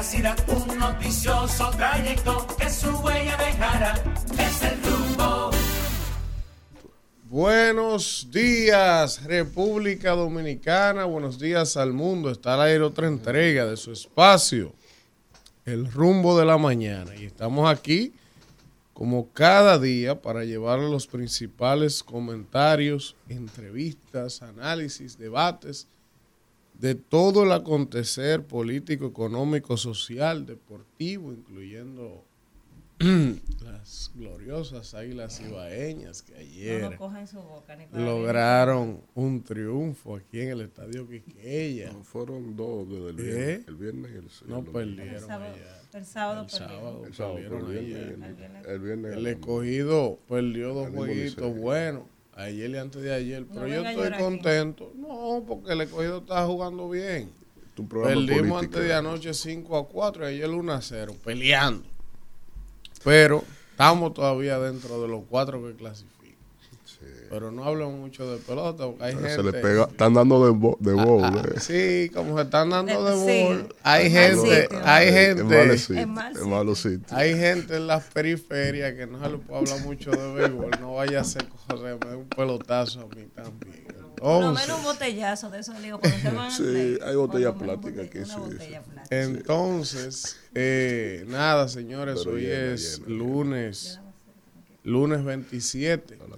[0.00, 3.36] un noticioso trayecto que su huella.
[4.38, 5.50] Es el rumbo.
[7.24, 11.04] Buenos días, República Dominicana.
[11.04, 12.30] Buenos días al mundo.
[12.30, 14.72] Está al aire otra entrega de su espacio,
[15.66, 17.14] El rumbo de la mañana.
[17.14, 18.14] Y estamos aquí,
[18.94, 25.88] como cada día, para llevarle los principales comentarios, entrevistas, análisis, debates
[26.80, 32.24] de todo el acontecer político, económico, social, deportivo, incluyendo
[33.64, 40.16] las gloriosas águilas ibaeñas que ayer No lo su boca, ni para lograron un triunfo
[40.16, 41.92] aquí en el estadio Quiqueya.
[42.02, 43.22] Fueron dos desde el ¿Eh?
[43.22, 45.54] viernes, el viernes y el, No el- El perdieron sábado,
[45.94, 48.22] el sábado El sábado el sábado, perdieron el viernes, ayer.
[48.30, 48.66] El viernes.
[48.66, 52.02] el viernes El escogido perdió dos jueguitos buenos.
[52.40, 53.44] Ayer y antes de ayer.
[53.52, 54.22] Pero yo venga a estoy llorar aquí.
[54.22, 54.92] contento.
[54.96, 57.30] No, porque el escogido está jugando bien.
[57.74, 58.58] Perdimos político.
[58.58, 61.84] antes de anoche 5 a 4 y ayer 1 a 0, peleando.
[63.04, 65.72] Pero estamos todavía dentro de los cuatro que
[67.30, 69.36] Pero no hablan mucho de pelota porque hay gente.
[69.36, 71.60] Se le pega, están dando de, bo- de bowl, Ah, eh.
[71.60, 73.44] Sí, como se están dando de Sí.
[73.46, 73.74] bol.
[73.84, 74.80] Hay gente, sitio.
[74.84, 77.12] hay En gente, malos sitios, En mal en malos sitios.
[77.12, 80.70] hay gente en las periferias que no se le puede hablar mucho de béisbol.
[80.80, 83.84] No vaya a ser José, me un pelotazo a mí también.
[84.16, 87.52] Por lo menos un botellazo de eso, digo, cuando se van al Sí, hay botella
[87.54, 88.90] por lo menos plástica aquí, sí, botella sí.
[88.90, 89.22] plástica.
[89.22, 93.18] Entonces, eh, nada, señores, Pero hoy llena, es llena, llena.
[93.24, 94.00] lunes,
[94.82, 96.36] lunes 27, No la.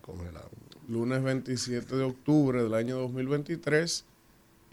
[0.92, 4.04] Lunes 27 de octubre del año 2023.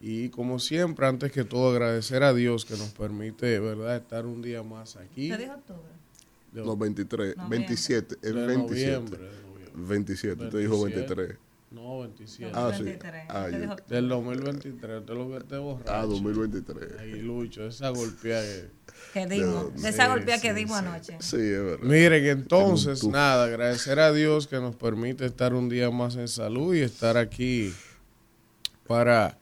[0.01, 4.41] Y como siempre, antes que todo, agradecer a Dios que nos permite, ¿verdad?, estar un
[4.41, 5.29] día más aquí.
[5.29, 5.81] ¿Te dijo octubre?
[6.53, 7.57] De- No, 23, Noviembre.
[7.59, 8.91] 27, de el 27.
[8.91, 9.73] noviembre, de noviembre.
[9.87, 11.15] 27, te dijo 27.
[11.15, 11.37] 23.
[11.71, 12.51] No, 27.
[12.55, 12.83] Ah, sí.
[12.83, 13.23] 23.
[13.29, 13.75] Ah, Te yo-.
[13.87, 15.91] Del 2023, te lo vete borracho.
[15.93, 16.99] Ah, 2023.
[16.99, 18.43] Ahí, Lucho, esa golpeada
[19.13, 19.25] que...
[19.27, 20.85] Dimos, de Sí, esa golpea que dimos sí.
[20.85, 21.17] anoche.
[21.19, 21.85] Sí, es verdad.
[21.87, 26.27] Miren, entonces, En nada, agradecer a Dios que nos permite estar un día más en
[26.27, 27.73] salud y estar aquí
[28.87, 29.37] para,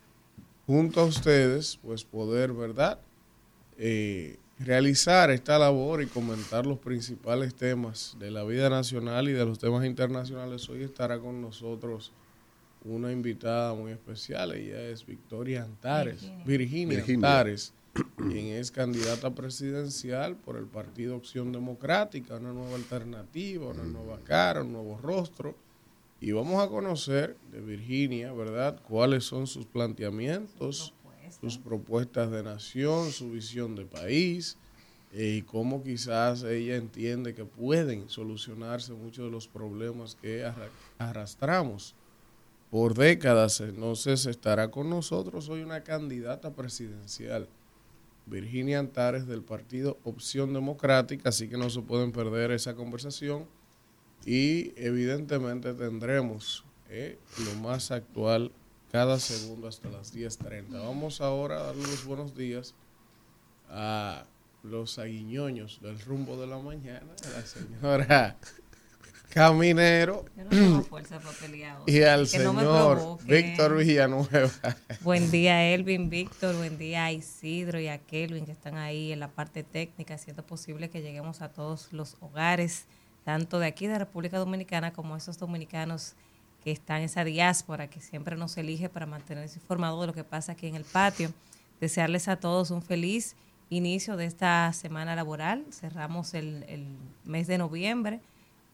[0.65, 2.99] junto a ustedes, pues poder, ¿verdad?
[3.77, 9.45] Eh, realizar esta labor y comentar los principales temas de la vida nacional y de
[9.45, 10.67] los temas internacionales.
[10.69, 12.11] Hoy estará con nosotros
[12.83, 16.45] una invitada muy especial, ella es Victoria Antares, Virginia.
[16.45, 17.27] Virginia, Virginia.
[17.27, 17.73] Antares,
[18.17, 24.63] quien es candidata presidencial por el Partido Opción Democrática, una nueva alternativa, una nueva cara,
[24.63, 25.55] un nuevo rostro.
[26.19, 30.93] Y vamos a conocer de Virginia, ¿verdad?, cuáles son sus planteamientos,
[31.41, 34.57] sus propuestas de nación, su visión de país
[35.13, 40.69] eh, y cómo quizás ella entiende que pueden solucionarse muchos de los problemas que arra-
[40.97, 41.93] arrastramos
[42.71, 43.61] por décadas.
[43.61, 47.47] Entonces estará con nosotros hoy una candidata presidencial,
[48.27, 53.45] Virginia Antares del partido Opción Democrática, así que no se pueden perder esa conversación
[54.25, 58.51] y evidentemente tendremos eh, lo más actual
[58.91, 60.71] cada segundo hasta las 10.30.
[60.71, 62.75] Vamos ahora a darle los buenos días
[63.69, 64.25] a
[64.63, 68.37] los aguiñoños del rumbo de la mañana, a la señora
[69.37, 71.31] Caminero no fuerza para
[71.85, 73.19] y al Que señor.
[73.23, 74.49] Víctor Villanueva.
[75.01, 76.55] Buen día, Elvin, Víctor.
[76.55, 80.43] Buen día a Isidro y a Kelvin, que están ahí en la parte técnica, haciendo
[80.43, 82.85] posible que lleguemos a todos los hogares,
[83.25, 86.15] tanto de aquí de República Dominicana como esos dominicanos
[86.63, 90.23] que están en esa diáspora que siempre nos elige para mantenerse informados de lo que
[90.23, 91.31] pasa aquí en el patio.
[91.79, 93.35] Desearles a todos un feliz
[93.69, 95.63] inicio de esta semana laboral.
[95.69, 96.87] Cerramos el, el
[97.23, 98.19] mes de noviembre.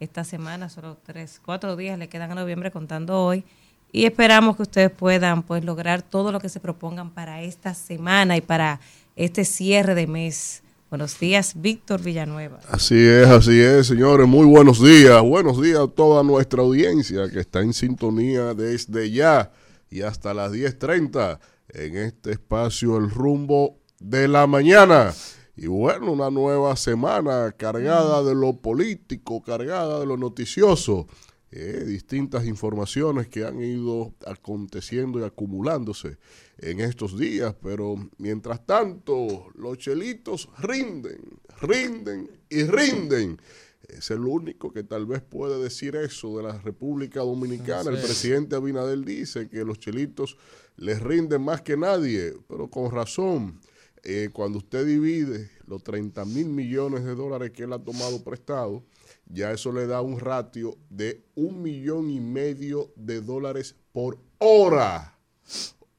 [0.04, 3.46] Esta semana, solo tres, cuatro días le quedan a noviembre contando hoy.
[3.90, 8.36] Y esperamos que ustedes puedan pues lograr todo lo que se propongan para esta semana
[8.36, 8.82] y para
[9.16, 10.62] este cierre de mes.
[10.90, 12.60] Buenos días, Víctor Villanueva.
[12.68, 14.28] Así es, así es, señores.
[14.28, 15.22] Muy buenos días.
[15.22, 19.54] Buenos días a toda nuestra audiencia que está en sintonía desde ya
[19.90, 21.40] y hasta las 10.30
[21.70, 25.14] en este espacio El Rumbo de la Mañana.
[25.56, 31.08] Y bueno, una nueva semana cargada de lo político, cargada de lo noticioso.
[31.56, 36.18] eh, distintas informaciones que han ido aconteciendo y acumulándose
[36.58, 41.22] en estos días, pero mientras tanto los chelitos rinden,
[41.62, 43.40] rinden y rinden.
[43.88, 47.92] Es el único que tal vez puede decir eso de la República Dominicana.
[47.92, 50.38] El presidente Abinadel dice que los chelitos
[50.78, 53.60] les rinden más que nadie, pero con razón.
[54.06, 58.84] Eh, cuando usted divide los 30 mil millones de dólares que él ha tomado prestado,
[59.26, 65.18] ya eso le da un ratio de un millón y medio de dólares por hora.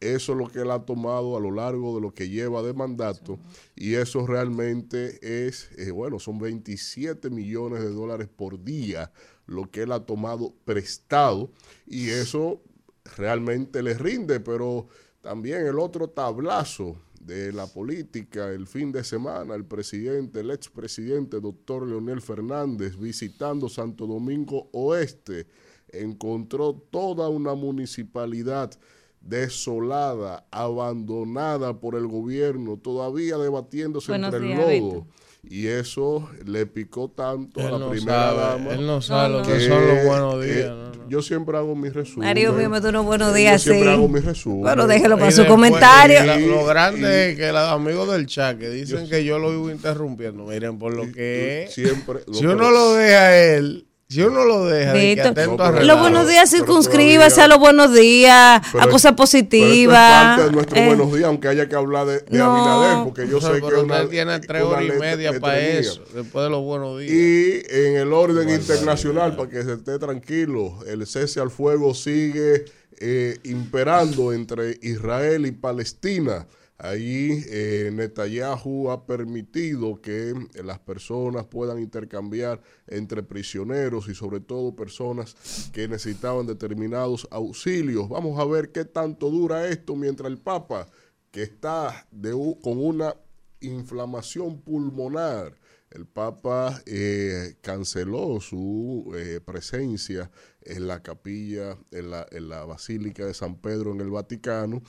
[0.00, 2.74] Eso es lo que él ha tomado a lo largo de lo que lleva de
[2.74, 3.38] mandato
[3.74, 9.10] y eso realmente es, eh, bueno, son 27 millones de dólares por día
[9.46, 11.50] lo que él ha tomado prestado
[11.86, 12.60] y eso
[13.16, 14.88] realmente le rinde, pero
[15.22, 21.40] también el otro tablazo de la política el fin de semana, el presidente, el expresidente
[21.40, 25.46] doctor Leonel Fernández visitando Santo Domingo Oeste,
[25.88, 28.72] encontró toda una municipalidad
[29.20, 35.06] desolada, abandonada por el gobierno, todavía debatiéndose entre el lodo.
[35.48, 38.72] Y eso le picó tanto a la primera dama.
[38.72, 40.72] Él no sabe lo que son los buenos días.
[41.08, 42.30] Yo siempre hago mis resúmenes.
[42.30, 44.62] Mario, me tú unos buenos días, yo siempre hago mis resúmenes.
[44.62, 46.20] Bueno, déjelo para su comentario.
[46.48, 50.44] lo grande es que los amigos del chat que dicen que yo lo vivo interrumpiendo,
[50.46, 52.20] miren, por lo que Siempre.
[52.32, 55.98] Si uno lo deja a él si uno lo deja, de que atento a los
[55.98, 59.98] buenos días circunscríbase a los buenos días, a cosas positivas.
[59.98, 63.04] Es parte de nuestros eh, buenos días, aunque haya que hablar de, de no, Abinader,
[63.04, 66.62] porque yo sé que una, tiene tres horas y media para eso, después de los
[66.62, 67.10] buenos días.
[67.10, 72.66] Y en el orden internacional, para que se esté tranquilo, el cese al fuego sigue
[73.00, 76.46] eh, imperando entre Israel y Palestina.
[76.76, 84.74] Ahí eh, Netanyahu ha permitido que las personas puedan intercambiar entre prisioneros y sobre todo
[84.74, 88.08] personas que necesitaban determinados auxilios.
[88.08, 90.88] Vamos a ver qué tanto dura esto mientras el Papa,
[91.30, 93.14] que está de, con una
[93.60, 95.56] inflamación pulmonar,
[95.90, 100.28] el Papa eh, canceló su eh, presencia
[100.62, 104.82] en la capilla, en la, en la Basílica de San Pedro en el Vaticano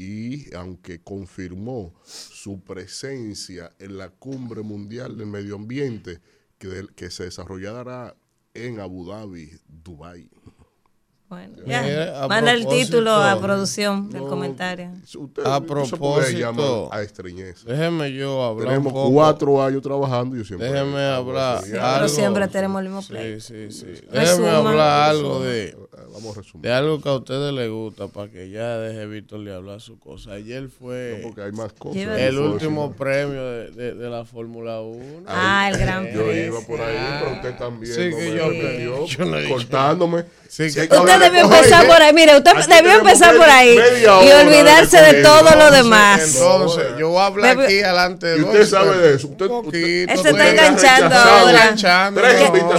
[0.00, 6.22] y aunque confirmó su presencia en la cumbre mundial del medio ambiente
[6.56, 8.16] que, que se desarrollará
[8.54, 10.30] en Abu Dhabi, Dubái.
[11.30, 12.26] Bueno, ya.
[12.28, 14.90] Manda el título a producción del comentario.
[15.44, 17.64] a propósito, a estreñez.
[17.64, 18.66] Déjeme yo hablar.
[18.66, 20.36] Tenemos cuatro años trabajando.
[20.36, 21.62] Yo siempre déjeme hablar.
[21.70, 23.40] Pero siempre tenemos el mismo play.
[23.40, 24.06] Sí, sí, sí.
[24.10, 25.76] Déjeme hablar algo de,
[26.12, 29.54] Vamos a de algo que a ustedes les gusta para que ya deje Víctor le
[29.54, 30.32] hablar su cosa.
[30.32, 32.18] Ayer fue porque hay más cosas.
[32.18, 35.24] el último premio de, de, de la Fórmula 1.
[35.28, 36.26] Ah, el gran premio.
[36.26, 37.94] Yo iba por ahí, pero usted también.
[37.94, 40.24] Sí, no que yo, yo no cortándome.
[40.48, 40.88] Sí, usted
[41.20, 45.70] debió empezar por ahí, mire, usted debió empezar por ahí y olvidarse de, todo lo
[45.70, 46.34] demás.
[46.34, 49.28] Entonces, yo voy a hablar aquí adelante de ¿Y usted sabe de eso?
[49.28, 51.74] Usted, usted, se está enganchando ahora.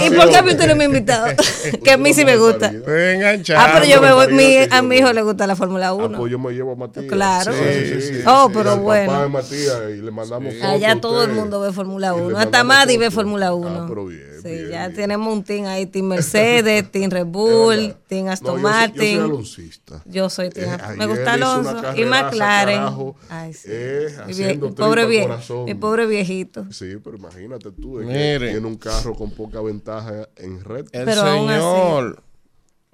[0.04, 1.26] ¿Y por qué a mí usted no me ha invitado?
[1.84, 2.66] que a mí sí me gusta.
[2.66, 3.62] Estoy enganchando.
[3.62, 6.14] Ah, pero yo me voy, mi, a mi hijo le gusta la Fórmula 1.
[6.14, 7.06] Ah, pues yo me llevo a Matías.
[7.06, 7.52] Claro.
[7.52, 9.12] Sí, sí, oh, pero bueno.
[9.12, 10.54] Papá de Matías y le mandamos.
[10.62, 12.38] Allá todo el mundo ve Fórmula 1.
[12.38, 13.68] Hasta Madi ve Fórmula 1.
[13.68, 14.31] Ah, pero bien.
[14.42, 19.16] Sí, ya tenemos un team ahí, Team Mercedes, Team Red Bull, Team Aston Martin.
[19.16, 20.02] Yo soy aloncista.
[20.06, 23.14] Yo soy Team eh, Me gusta Alonso y McLaren.
[23.28, 23.68] Ay, sí.
[23.70, 26.66] Eh, y pobre, viejo, y pobre viejito.
[26.72, 30.86] Sí, pero imagínate tú, tiene un carro con poca ventaja en red.
[30.92, 32.22] El pero señor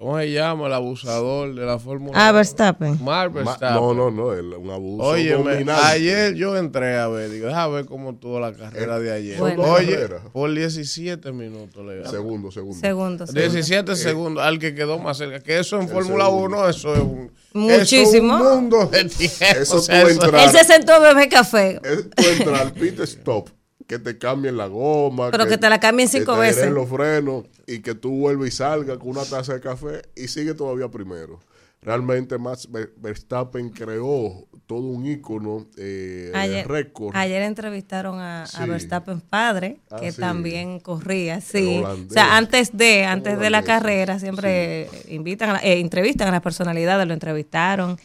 [0.01, 3.03] ¿Cómo se llama el abusador de la Fórmula Ah, Verstappen.
[3.03, 3.73] Mar Verstappen.
[3.73, 5.35] no, no, no, el, un abuso Oye,
[5.83, 9.41] ayer yo entré a ver, digo, déjame ver cómo tuvo la carrera de ayer.
[9.41, 12.09] Oye, por 17 minutos le ganó.
[12.11, 12.79] Segundo, segundo.
[12.79, 15.41] Segundo, 17 segundos, al que quedó más cerca.
[15.41, 17.31] Que eso en Fórmula 1, eso es un...
[17.51, 18.37] Muchísimo.
[18.37, 19.35] Eso es un mundo de tiempo.
[19.59, 21.81] Eso o sea, eso, Él se sentó a beber café.
[22.15, 23.49] Tú entras al pit stop
[23.89, 25.31] que te cambien la goma.
[25.31, 26.65] Pero que, te la cambien cinco que veces.
[26.65, 30.27] Te los frenos y que tú vuelvas y salgas con una taza de café y
[30.27, 31.39] sigue todavía primero.
[31.81, 32.67] Realmente Max
[32.97, 37.15] Verstappen creó todo un ícono eh, ayer, récord.
[37.15, 41.81] Ayer entrevistaron a, Verstappen padre, ah, que también corría, sí.
[41.83, 47.07] O sea, antes de, antes de la carrera siempre invitan, eh, entrevistan a las personalidades,
[47.07, 47.97] lo entrevistaron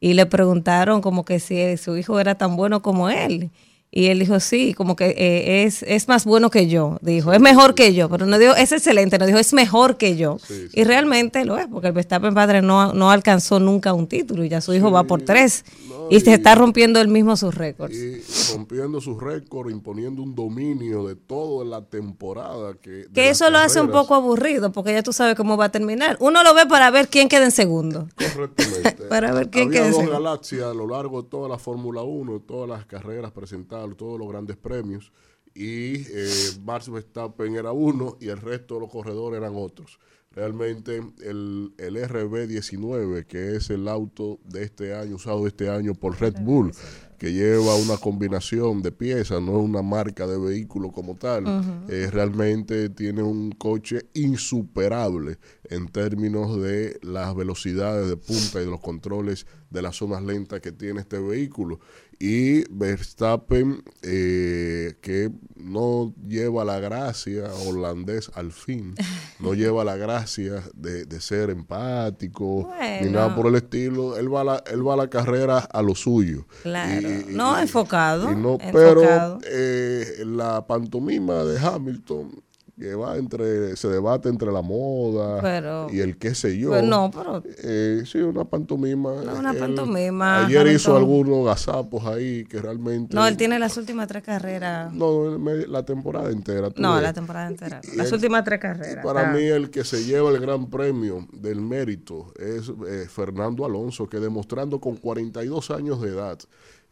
[0.00, 3.52] y le preguntaron como que si su hijo era tan bueno como él.
[3.90, 7.40] Y él dijo, sí, como que eh, es, es más bueno que yo, dijo, es
[7.40, 10.36] mejor que yo, pero no dijo, es excelente, no dijo, es mejor que yo.
[10.74, 14.50] y realmente lo es, porque el Verstappen padre no, no alcanzó nunca un título y
[14.50, 15.64] ya su hijo va por tres.
[16.10, 17.96] y, se está rompiendo él mismo sus récords.
[17.96, 18.20] Y
[18.54, 22.74] rompiendo sus récords, imponiendo un dominio de toda la temporada.
[22.74, 25.72] Que, que eso lo hace un poco aburrido, porque ya tú sabes cómo va a
[25.72, 26.18] terminar.
[26.20, 28.06] Uno lo ve para ver quién queda en segundo.
[28.16, 28.92] Correctamente.
[29.08, 30.12] para ver quién queda en segundo.
[30.12, 34.28] galaxias a lo largo de toda la Fórmula 1, todas las carreras presentadas todos los
[34.28, 35.12] grandes premios
[35.54, 39.98] y eh, Max Verstappen era uno y el resto de los corredores eran otros.
[40.30, 46.20] Realmente el, el RB19, que es el auto de este año, usado este año por
[46.20, 46.72] Red Bull,
[47.18, 51.44] que lleva una combinación de piezas, no es una marca de vehículo como tal,
[51.88, 58.70] eh, realmente tiene un coche insuperable en términos de las velocidades de punta y de
[58.70, 61.80] los controles de las zonas lentas que tiene este vehículo.
[62.20, 68.94] Y Verstappen, eh, que no lleva la gracia holandés al fin,
[69.38, 72.72] no lleva la gracia de, de ser empático
[73.02, 75.80] ni nada por el estilo, él va a la, él va a la carrera a
[75.82, 76.46] lo suyo.
[76.62, 77.08] Claro.
[77.28, 78.72] No, enfocado, y no- enfocado.
[78.72, 82.42] pero eh, la pantomima de Hamilton,
[82.78, 86.70] que va entre, se debate entre la moda Pero- y el qué sé yo.
[86.70, 89.12] Pues no, pero Eh, sí, una pantomima.
[89.24, 93.14] No, una Él pantomima, Ayer hizo algunos gazapos ahí que realmente.
[93.16, 94.92] no, él tiene las últimas tres carreras.
[94.92, 96.68] No, la temporada entera.
[96.76, 97.02] No, ves.
[97.02, 97.80] la temporada entera.
[97.92, 99.04] Y Las él- últimas tres carreras.
[99.04, 99.32] Para Ah.
[99.32, 104.20] mí el que se lleva el gran premio del mérito es eh, Fernando Alonso, que
[104.20, 106.38] demostrando con 42 años de edad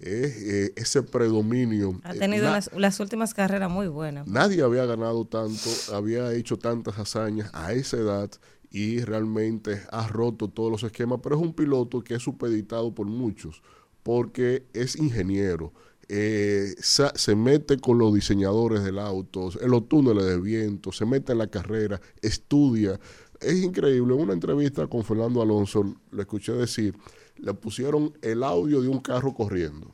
[0.00, 2.00] eh, ese predominio.
[2.04, 4.26] Ha eh, tenido las, las últimas carreras muy buenas.
[4.26, 8.30] Nadie había ganado tanto, había hecho tantas hazañas a esa edad
[8.70, 13.06] y realmente ha roto todos los esquemas, pero es un piloto que es supeditado por
[13.06, 13.62] muchos
[14.02, 15.72] porque es ingeniero.
[16.08, 21.32] eh, se mete con los diseñadores del auto, en los túneles de viento, se mete
[21.32, 23.00] en la carrera, estudia.
[23.40, 24.14] Es increíble.
[24.14, 26.94] En una entrevista con Fernando Alonso, le escuché decir,
[27.38, 29.92] le pusieron el audio de un carro corriendo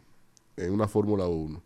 [0.57, 1.63] en una Fórmula 1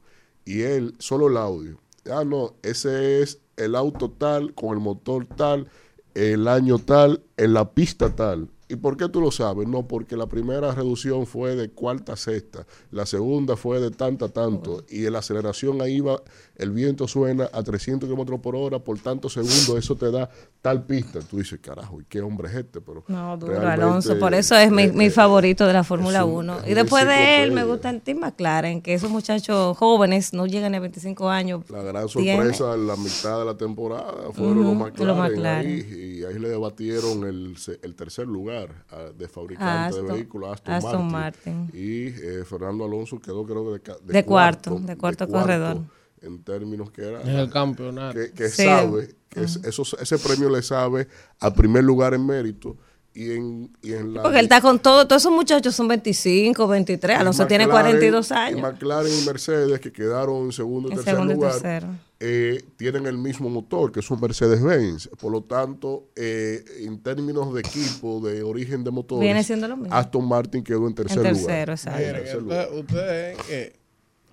[0.47, 1.79] y él, solo el audio.
[2.11, 5.69] Ah, no, ese es el auto tal, con el motor tal,
[6.15, 8.49] el año tal, en la pista tal.
[8.69, 9.69] ¿Y por qué tú lo sabes?
[9.69, 14.27] No, porque la primera reducción fue de cuarta a sexta, la segunda fue de tanta
[14.27, 16.23] a tanto, y la aceleración ahí va,
[16.57, 20.29] el viento suena a 300 kilómetros por hora por tantos segundos, eso te da
[20.63, 21.21] tal pista.
[21.21, 22.81] Tú dices, carajo, ¿y qué hombre es este?
[22.81, 26.25] Pero No, duro Alonso, por eso es mi, eh, mi eh, favorito de la Fórmula
[26.25, 26.61] un- 1.
[26.65, 27.65] es Y después de él me enciclopedia.
[27.65, 31.69] gusta el Team McLaren, que esos muchachos jóvenes no llegan a 25 años.
[31.71, 35.17] La gran sorpresa en la mitad de la temporada fueron Ujú, los los McLaren.
[35.35, 35.67] McLaren.
[35.67, 38.85] ahí, y ahí le debatieron el, el tercer lugar
[39.17, 41.59] de fabricante de vehículos, Aston, Aston Martin.
[41.65, 41.71] Martin.
[41.79, 45.79] Y eh, Fernando Alonso quedó, creo que De cuarto, de cuarto corredor.
[46.23, 47.21] En términos que era.
[47.23, 48.19] En el campeonato.
[48.19, 48.65] Que, que Sí.
[48.65, 51.09] sabe, que es- eso, ese premio le sabe
[51.41, 52.77] a primer lugar en mérito
[53.15, 54.23] y en, y en la.
[54.23, 57.71] Porque él está con todo, todos esos muchachos son 25, 23, y Alonso tiene McLaren-
[57.71, 58.61] 42 y años.
[58.63, 61.89] McLaren y Mercedes, que quedaron en segundo y tercer segundo y lugar, tercero.
[62.21, 65.09] eh, tienen el mismo motor, que es un Mercedes-Benz.
[65.21, 69.77] Por lo tanto, eh, en términos de equipo, de origen de motores, Viene siendo lo
[69.77, 69.95] mismo.
[69.95, 71.47] Aston Martin quedó en tercer, En lugar.
[71.47, 72.01] tercero, exacto.
[72.03, 72.69] En tercer lugar.
[72.73, 73.86] ustedes que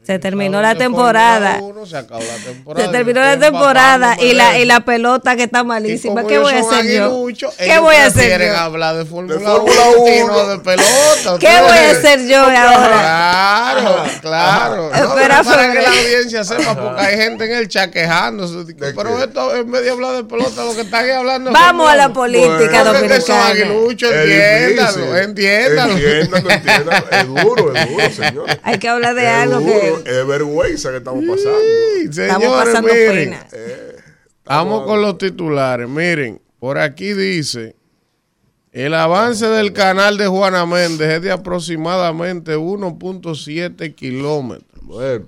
[0.05, 1.53] Se terminó la temporada.
[1.59, 2.85] Fórmula 1, se acabó la temporada.
[2.85, 6.25] Se terminó la temporada y la, y la pelota que está malísima.
[6.27, 7.25] ¿Qué voy a hacer yo?
[7.57, 8.57] ¿Qué voy a hacer prefieren yo?
[8.59, 10.27] hablar de Fórmula Fórmula 1 y 1.
[10.33, 11.37] no de pelota.
[11.39, 12.99] ¿Qué voy a hacer yo ahora?
[12.99, 14.89] Claro, claro.
[14.91, 18.73] No, Espera, para que la audiencia sepa, porque hay gente en el chat quejándose.
[18.75, 21.95] Pero esto, en vez de hablar de pelota, lo que están es hablando Vamos a
[21.95, 23.47] la política Bueno, dominicana.
[23.47, 25.93] aguiluchos, Es entiéndalo, entiéndalo.
[25.93, 27.05] Entiéndalo, entiéndalo.
[27.09, 28.45] Es duro, es duro, señor.
[28.63, 31.59] Hay que hablar de algo que Es vergüenza que estamos pasando.
[32.11, 33.47] Sí, estamos pasando miren, pena.
[34.45, 35.87] Vamos con los titulares.
[35.87, 37.75] Miren, por aquí dice,
[38.71, 44.81] el avance del canal de Juana Méndez es de aproximadamente 1.7 kilómetros.
[44.81, 45.25] Bueno,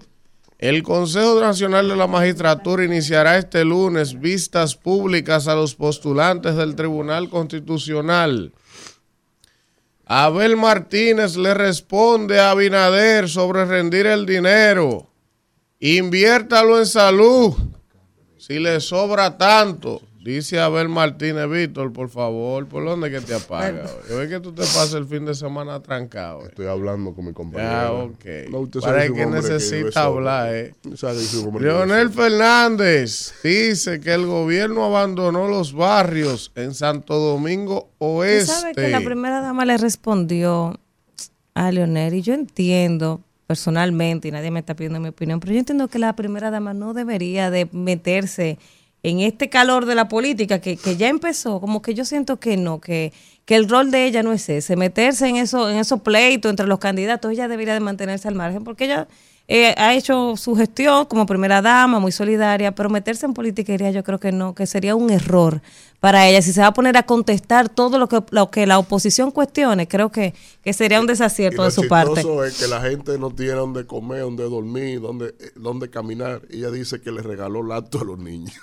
[0.58, 6.76] El Consejo Nacional de la Magistratura iniciará este lunes vistas públicas a los postulantes del
[6.76, 8.52] Tribunal Constitucional.
[10.08, 15.08] Abel Martínez le responde a Abinader sobre rendir el dinero.
[15.80, 17.54] Inviértalo en salud.
[18.38, 23.86] Si le sobra tanto, dice Abel Martínez Víctor, por favor, ¿por dónde que te apaga?
[24.10, 26.42] Yo veo que tú te pasas el fin de semana trancado.
[26.42, 26.48] eh.
[26.50, 27.70] estoy hablando con mi compañero.
[27.72, 28.50] Ya, ok.
[28.50, 30.74] No, usted sabe Para que necesita hablar, eh.
[30.96, 31.20] Sabe
[31.60, 32.10] Leonel.
[32.10, 38.46] Fernández dice que el gobierno abandonó los barrios en Santo Domingo Tú Oeste.
[38.48, 40.80] sabes que la primera dama le respondió
[41.54, 45.60] a Leonel y yo entiendo personalmente, y nadie me está pidiendo mi opinión, pero yo
[45.60, 48.58] entiendo que la primera dama no debería de meterse en
[49.20, 52.82] este calor de la política que, que ya empezó, como que yo siento que no,
[52.82, 53.14] que,
[53.46, 56.68] que el rol de ella no es ese, meterse en eso, en esos pleitos entre
[56.68, 59.08] los candidatos, ella debería de mantenerse al margen, porque ella
[59.48, 64.04] eh, ha hecho su gestión como primera dama, muy solidaria, pero meterse en politiquería yo
[64.04, 65.62] creo que no, que sería un error
[66.00, 66.42] para ella.
[66.42, 69.88] Si se va a poner a contestar todo lo que, lo que la oposición cuestione,
[69.88, 70.34] creo que,
[70.64, 72.22] que sería un Y desacierto lo de su parte.
[72.48, 76.42] es que la gente no tiene dónde comer, dónde dormir, dónde, eh, dónde caminar.
[76.50, 78.54] Ella dice que le regaló lacto a los niños.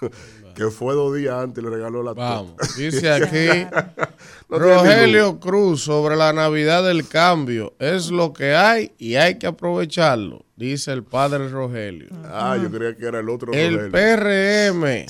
[0.55, 3.67] Que fue dos días antes y le regaló la Vamos, dice aquí
[4.51, 7.73] No Rogelio Cruz sobre la Navidad del cambio.
[7.79, 12.09] Es lo que hay y hay que aprovecharlo, dice el padre Rogelio.
[12.25, 13.93] Ah, yo creía que era el otro El Rogelio.
[13.93, 15.07] PRM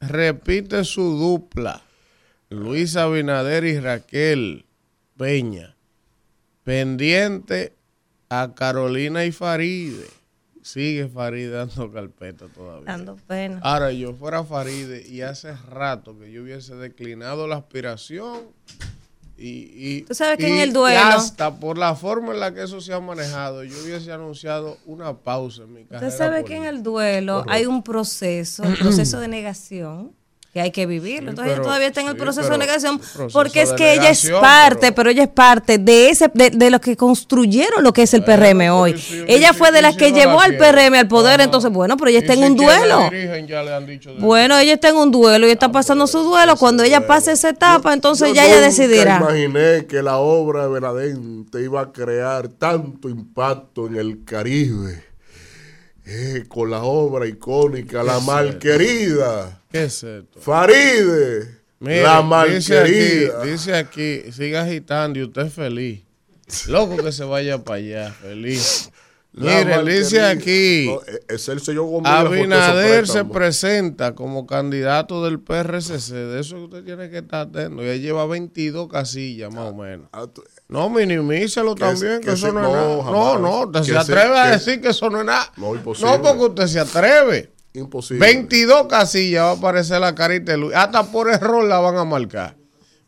[0.00, 1.82] repite su dupla.
[2.48, 4.66] Luis Abinader y Raquel
[5.16, 5.76] Peña.
[6.64, 7.76] Pendiente
[8.28, 10.06] a Carolina y Faride.
[10.62, 12.86] Sigue Faride dando carpeta todavía.
[12.86, 13.60] Dando pena.
[13.62, 18.40] Ahora, yo fuera Faride y hace rato que yo hubiese declinado la aspiración
[19.40, 22.52] y, y- Tú sabes que y- en el duelo- hasta por la forma en la
[22.54, 26.06] que eso se ha manejado, yo hubiese anunciado una pausa en mi carrera.
[26.08, 30.12] Usted sabe que en el duelo hay un proceso, el proceso de negación,
[30.52, 31.30] que hay que vivirlo.
[31.30, 33.00] Entonces pero- ella todavía está en el sí, proceso de negación,
[33.32, 36.70] porque es que ella es parte, pero- pero, ella es parte de ese, de, de
[36.70, 38.94] los que construyeron lo que es el PRM pero hoy.
[39.28, 40.56] ella fue de las que llevó al?
[40.56, 41.44] PRM al poder, Ajá.
[41.44, 43.08] entonces bueno, pero ella está en si un duelo.
[43.10, 43.46] dirigen
[44.18, 46.56] Bueno, ella está en un duelo y está pasando su duelo.
[46.56, 49.18] Cuando ella pase esa etapa, entonces Yo ya ella decidirá.
[49.18, 55.04] imaginé que la obra de Benavente iba a crear tanto impacto en el Caribe.
[56.12, 59.62] Eh, con la obra icónica, la malquerida.
[59.70, 60.40] ¿Qué es esto?
[60.40, 61.60] Faride.
[61.78, 63.44] Mire, la dice aquí, malquerida.
[63.44, 66.02] dice aquí, siga agitando y usted es feliz.
[66.66, 68.90] Loco que se vaya para allá, feliz.
[69.32, 75.24] La Mire, dice aquí, No, eh, es el sello que Abinader se presenta como candidato
[75.24, 76.12] del PRCC.
[76.12, 77.84] De eso usted tiene que estar atento.
[77.84, 80.08] Ya lleva 22 casillas, más o menos.
[80.70, 83.10] Ah, No, minimícelo Que también, que, que eso se- no es no, nada.
[83.10, 85.50] No, no, usted se se- atreve a que- decir que eso no es nada.
[85.56, 86.10] No, imposible.
[86.12, 87.52] No, porque usted se atreve.
[87.74, 88.20] Imposible.
[88.26, 90.74] 22 casillas va a aparecer la carita de Luis.
[90.76, 92.56] Hasta por error la van a marcar.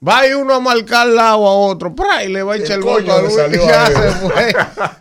[0.06, 2.24] Va a ir uno a marcar al lado a otro, ¡pra!
[2.24, 3.34] y le va a echar el voto a Luis.
[3.52, 4.52] y ya se fue.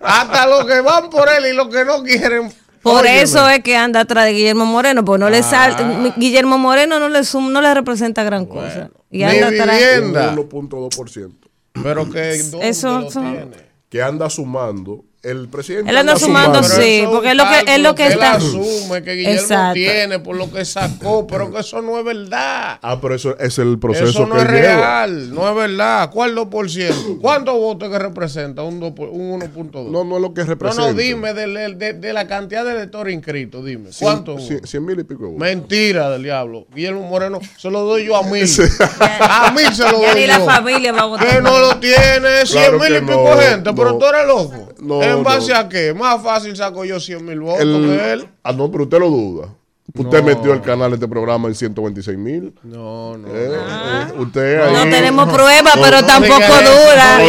[0.01, 2.51] Hasta los que van por él y los que no quieren.
[2.83, 3.21] Por Óyeme.
[3.21, 5.43] eso es que anda atrás de Guillermo Moreno, pues no le Ah.
[5.43, 8.89] sal, Guillermo Moreno no le sum- no le representa gran cosa.
[9.11, 9.77] Y anda atrás.
[9.79, 10.29] vivienda.
[10.29, 11.40] Un 1.2%.
[11.83, 13.71] Pero que ¿dónde Eso lo son- tiene?
[13.89, 15.05] Que anda sumando.
[15.23, 15.91] El presidente.
[15.91, 18.41] Él anda sumando, Pero sí, porque es lo que- es lo que cálculo está- él
[18.81, 19.73] asume que Guillermo Exacto.
[19.75, 22.79] tiene por lo que sacó, pero que eso no es verdad.
[22.81, 24.75] Ah, pero eso es el proceso Eso no que es él lleva.
[25.05, 26.09] real, no es verdad.
[26.11, 27.19] ¿Cuál 2%?
[27.21, 28.63] ¿Cuántos votos que representa?
[28.63, 29.91] Un, 2 por- un 1.2.
[29.91, 30.87] No, no es lo que no, representa.
[30.87, 33.91] no, dime de, de- de la cantidad de electores inscritos, dime.
[33.99, 34.47] ¿Cuántos?
[34.47, 35.39] Cien, cien mil y pico de votos.
[35.39, 36.65] Mentira del diablo.
[36.73, 38.41] Guillermo Moreno se lo doy yo a mil.
[39.19, 40.27] A mil se lo Ya doy ni yo.
[40.27, 41.27] la familia va a votar.
[41.27, 43.97] Que no lo tiene, 100 Claro mil que y pico no, gente, pero no.
[43.99, 44.69] tú eres loco.
[44.81, 45.57] No, ¿En base no.
[45.59, 45.93] a qué?
[45.93, 48.27] Más fácil saco yo 100 mil votos El- que él.
[48.43, 49.49] Ah, no, pero usted lo duda.
[49.93, 50.23] Usted No.
[50.23, 52.53] metió el canal de este programa en 126 mil.
[52.63, 53.27] No, no.
[53.27, 54.07] Eh, Ah.
[54.09, 54.73] eh, usted ahí.
[54.73, 57.19] No tenemos pruebas, No, pero no tampoco dura.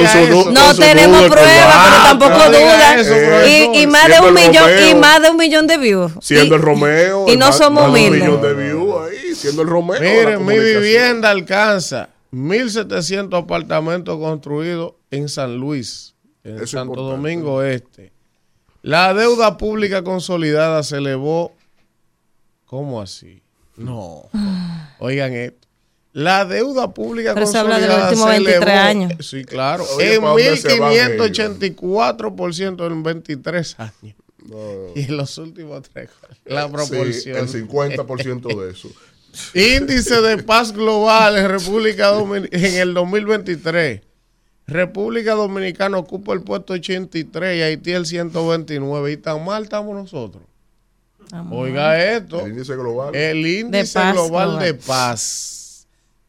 [0.52, 2.94] no tenemos duda, pruebas, pero Ah, tampoco duda.
[3.00, 3.14] eso,
[3.74, 6.12] y, más de un millón, y más de un millón de views.
[6.20, 7.24] Siendo Y- el Romeo.
[7.26, 8.28] y no más- somos más de un humildes.
[8.28, 10.00] millón de views ahí, siendo el Romeo.
[10.00, 16.11] Miren, mi vivienda alcanza 1.700 apartamentos construidos en San Luis,
[16.44, 17.16] en Eso Santo importante.
[17.16, 18.12] Domingo Este.
[18.82, 21.54] La deuda pública consolidada se elevó.
[22.66, 23.42] ¿Cómo así?
[23.76, 24.28] No.
[24.98, 25.68] Oigan esto.
[26.12, 28.80] La deuda pública Pero se habla de los consolidada últimos se 23 elevó-
[29.12, 29.26] años.
[29.26, 29.84] Sí, claro.
[29.96, 34.16] Oye, en ¿pa' dónde se van 1584% en 23 años.
[34.96, 36.10] Y en los últimos tres,
[36.44, 37.36] la Sí, proporción.
[37.36, 38.88] el 50% de eso.
[39.54, 44.00] Índice de paz global en República Dominicana en el 2023.
[44.72, 49.12] República Dominicana ocupa el puesto 83 y Haití el 129.
[49.12, 50.42] Y tan mal estamos nosotros.
[51.50, 52.40] Oiga esto.
[52.40, 53.14] El índice global.
[53.14, 54.64] El índice paz global, global.
[54.64, 55.61] de paz.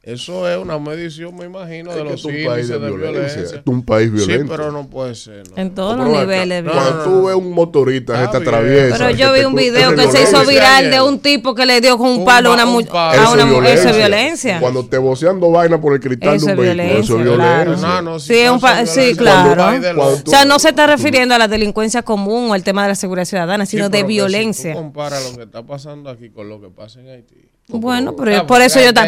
[0.05, 2.81] Eso es una medición, me imagino, Es de que los esto es un país índices
[2.81, 3.41] de de violencia.
[3.41, 4.51] es un país Sí, violento.
[4.51, 5.43] pero no puede ser.
[5.49, 5.55] ¿no?
[5.55, 6.61] En todos los niveles.
[6.61, 6.73] no.
[6.73, 8.49] Cuando tú ves un motorista que Está te bien.
[8.53, 8.97] atraviesa.
[8.97, 11.97] Pero yo vi un video que se hizo viral de un tipo que le dio
[11.97, 13.21] con un Un palo a una, un palo.
[13.21, 13.95] a una es mu- Eso es violencia.
[13.95, 14.59] violencia.
[14.59, 17.63] Cuando te voceando vaina por el cristal Eso de un vehículo, eso es violencia, claro.
[17.71, 17.87] violencia.
[17.87, 19.55] No, no, Sí, es un sí, claro.
[19.55, 20.01] cuando.
[20.01, 22.95] O sea, no se está refiriendo a la delincuencia común o al tema de la
[22.95, 24.73] seguridad ciudadana, Sí, sino de Si violencia.
[24.73, 27.35] tú comparas lo que está pasando aquí con lo que pasa en Haití.
[27.69, 29.05] Bueno, pero Ah, por porque eso yo tan,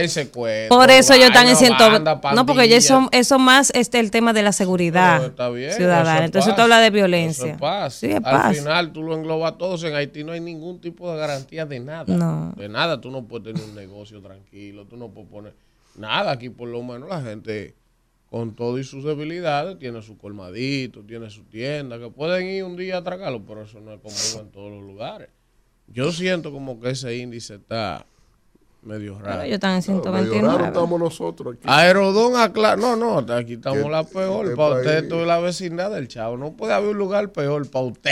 [0.70, 4.44] por eso yo tan en banda, no porque eso, eso más este el tema de
[4.44, 6.20] la seguridad Pero está bien, ciudadana.
[6.20, 6.56] es Entonces paz.
[6.56, 7.52] tú hablas de violencia.
[7.52, 7.94] es paz.
[7.96, 8.58] Sí, es Al paz.
[8.58, 9.84] final tú lo englobas todos.
[9.84, 12.06] En Haití no hay ningún tipo de garantía de nada.
[12.16, 12.54] No.
[12.56, 13.02] De nada.
[13.02, 14.86] Tú no puedes tener un negocio tranquilo.
[14.86, 15.54] Tú no puedes poner
[15.98, 16.32] nada.
[16.32, 17.76] Aquí por lo menos la gente
[18.30, 22.76] con todo y sus debilidades tiene su colmadito, tiene su tienda, que pueden ir un
[22.76, 25.30] día a atracarlo, pero eso no es común en todos los lugares.
[25.88, 28.06] Yo siento como que ese índice está
[28.86, 29.26] medio raro.
[29.32, 30.68] Pero ellos están en Medio raro 129.
[30.68, 31.64] estamos nosotros aquí.
[31.68, 32.76] Aerodón aclara.
[32.78, 34.50] No, no, aquí estamos ¿Qué- la peor.
[34.50, 36.38] qué Para usted, es la vecindad del chavo.
[36.38, 38.12] No puede haber un lugar peor para usted.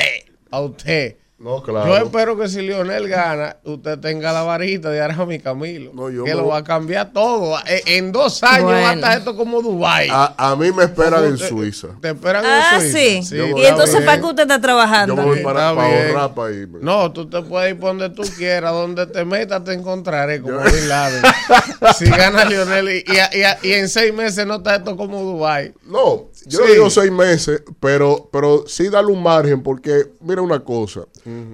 [0.49, 1.17] Para usted.
[1.39, 1.87] No, claro.
[1.87, 5.91] Yo espero que si Lionel gana, usted tenga la varita de Arami Camilo.
[5.93, 7.57] No, yo que me lo va a cambiar todo.
[7.65, 8.93] En, en dos años va a Bueno.
[8.93, 10.07] estar esto como Dubai.
[10.09, 11.89] A, a mí me esperan en Te- Suiza.
[11.99, 12.91] Te esperan Ah, en sí.
[13.23, 13.35] Suiza.
[13.35, 14.01] Yo y voy a entonces.
[14.05, 15.15] ¿para qué usted está trabajando?
[15.15, 16.79] Yo me voy para, para ahorrar para irme.
[16.81, 20.59] No, tú te puedes ir por donde tú quieras, donde te metas te encontraré como
[20.59, 21.23] Bin Laden.
[21.97, 25.73] si gana Lionel y, y- y- y en seis meses no está esto como Dubai.
[25.83, 26.65] No, yo Sí.
[26.67, 31.01] no digo seis meses, pero, pero sí darle un margen, porque mira una cosa,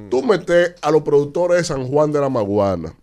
[0.09, 2.93] tú metes a los productores de San Juan de la Maguana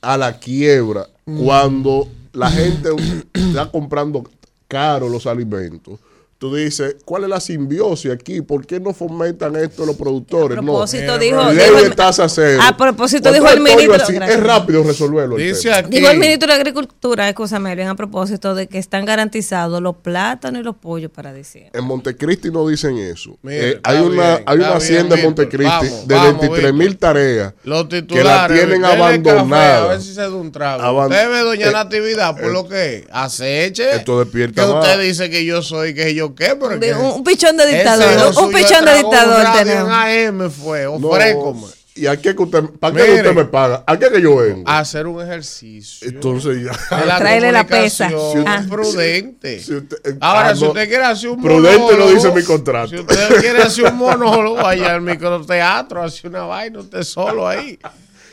[0.00, 2.90] a la quiebra cuando la gente
[3.32, 4.24] está comprando
[4.68, 6.00] caro los alimentos.
[6.42, 8.42] Tú dices, ¿cuál es la simbiosis aquí?
[8.42, 10.58] ¿Por qué no fomentan esto los productores?
[10.58, 11.18] A propósito, no.
[11.18, 12.60] dijo- Ley dijo de el- tasa cero.
[12.66, 15.36] A propósito, dijo el ministro- así, es rápido resolverlo.
[15.38, 15.76] el Dice tema.
[15.76, 15.90] aquí.
[16.00, 20.62] Dijo el ministro de Agricultura, escúchame, bien, a propósito de que están garantizados los plátanos
[20.62, 21.78] y los pollos para diciembre.
[21.78, 23.38] En Montecristi no dicen eso.
[23.42, 25.22] Mire, Eh, hay una, bien, hay una bien, hacienda en.
[25.22, 29.80] Montecristi Vamos, de vamos, 23 mil tareas Los que la tienen abandonadas.
[29.82, 30.82] a ver si se da un trago.
[30.82, 33.94] Aban- usted ve, doña Eh, Natividad, por eh, lo que aceche.
[33.94, 34.84] esto despierta Que más.
[34.84, 37.66] usted dice que yo soy, que yo qué, pero De- que- un, un pichón de
[37.66, 38.32] dictador.
[38.42, 39.88] Un pichón de un dictador tenemos.
[40.06, 41.66] En AM fue, No, ofrécome.
[41.94, 43.16] ¿Y a qué que usted, para qué Mire.
[43.16, 43.84] usted me paga?
[43.86, 44.62] ¿A qué que yo vengo?
[44.66, 46.08] A hacer un ejercicio.
[46.08, 46.96] Entonces ya.
[47.04, 48.10] la Tráele la pesa.
[48.10, 48.64] comunicación Ah.
[48.66, 49.60] prudente.
[49.60, 50.68] Si usted- eh, Ahora, ah, si no.
[50.68, 52.88] usted quiere hacer un Prudente lo monólogo, dice mi contrato.
[52.88, 57.78] Si usted quiere hacer un monólogo allá al microteatro, hace una vaina, usted solo ahí.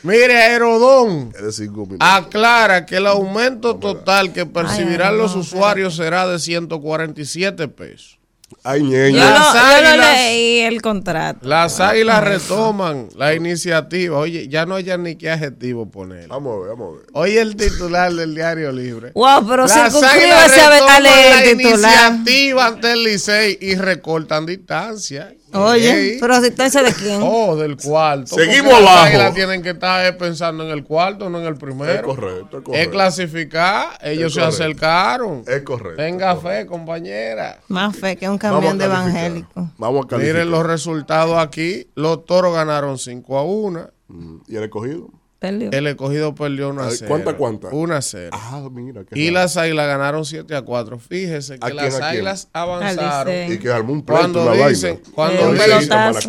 [0.02, 1.96] Mire, minutos.
[2.00, 8.16] aclara que el aumento total que percibirán los usuarios será de 147 pesos.
[8.64, 9.36] Ay, Yo, ñeña.
[9.36, 11.48] yo águilas- leí el contrato.
[11.48, 14.18] Las águilas retoman la iniciativa.
[14.18, 16.26] Oye, ya no hayan ni qué adjetivo poner.
[16.26, 17.06] Vamos a ver, vamos a ver.
[17.12, 19.12] Oye, el titular del Diario Libre.
[19.14, 22.12] Wow, pero Las águilas circunscríbase a, retoman leer la el titular.
[22.12, 25.32] iniciativa ante el Licey y recortan distancia.
[25.52, 27.20] Oye, pero distancia de quién?
[27.22, 28.34] Oh, del cuarto.
[28.36, 29.06] Seguimos Porque las abajo.
[29.06, 31.92] águilas tienen que estar eh, pensando en el cuarto, no en el primero.
[31.92, 32.90] Es correcto, es Es correcto.
[32.90, 33.98] clasificar.
[34.02, 34.64] Ellos Es se correcto.
[34.64, 35.44] acercaron.
[35.46, 35.96] Es correcto.
[36.02, 36.58] Tenga es correcto.
[36.60, 37.60] fe, compañera.
[37.68, 39.70] Más fe que un Vamos a camión de evangélico.
[39.78, 40.34] Vamos a calificar.
[40.36, 41.88] Miren los resultados aquí.
[41.94, 43.90] Los toros ganaron 5 a 1.
[44.08, 45.08] Mm, ¿Y el escogido?
[45.40, 45.70] Perdió.
[45.72, 47.08] El escogido perdió 1 a Ay, 0.
[47.08, 47.68] ¿cuánta, cuánta?
[47.72, 48.28] 1 a 0.
[48.30, 49.04] Ah, mira.
[49.04, 49.40] qué Y raro.
[49.40, 50.98] las águilas ganaron 7 a 4.
[50.98, 53.52] Fíjese que ¿A quién, las águilas avanzaron.
[53.52, 55.10] Y que armó un pleito, Cuando una dicen, vaina.
[55.14, 55.68] cuando Eh, dicen,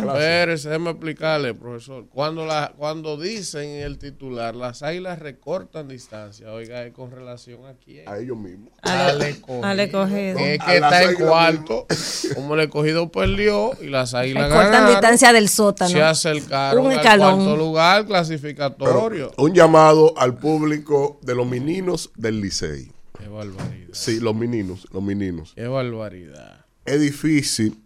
[0.06, 2.06] la déjeme explicarle, profesor.
[2.08, 7.66] Cuando, la, cuando dicen en el titular, las águilas recortan distancia, oiga, es con relación
[7.66, 8.08] a quién.
[8.08, 8.70] A ellos mismos.
[8.80, 9.64] Al- escogido.
[9.66, 10.36] al escogido.
[10.38, 11.86] Que es A que está en cuarto,
[12.34, 16.02] como el escogido perdió y las águilas Cortan ganaron, distancia del se sótano.
[16.06, 18.06] acercaron Un al cuarto lugar
[18.78, 19.01] Pero,
[19.36, 22.90] un llamado al público de los meninos del Licey.
[23.18, 23.88] Qué barbaridad.
[23.92, 25.52] Sí, los meninos, los meninos.
[25.54, 26.64] Qué barbaridad.
[26.84, 27.78] Es difícil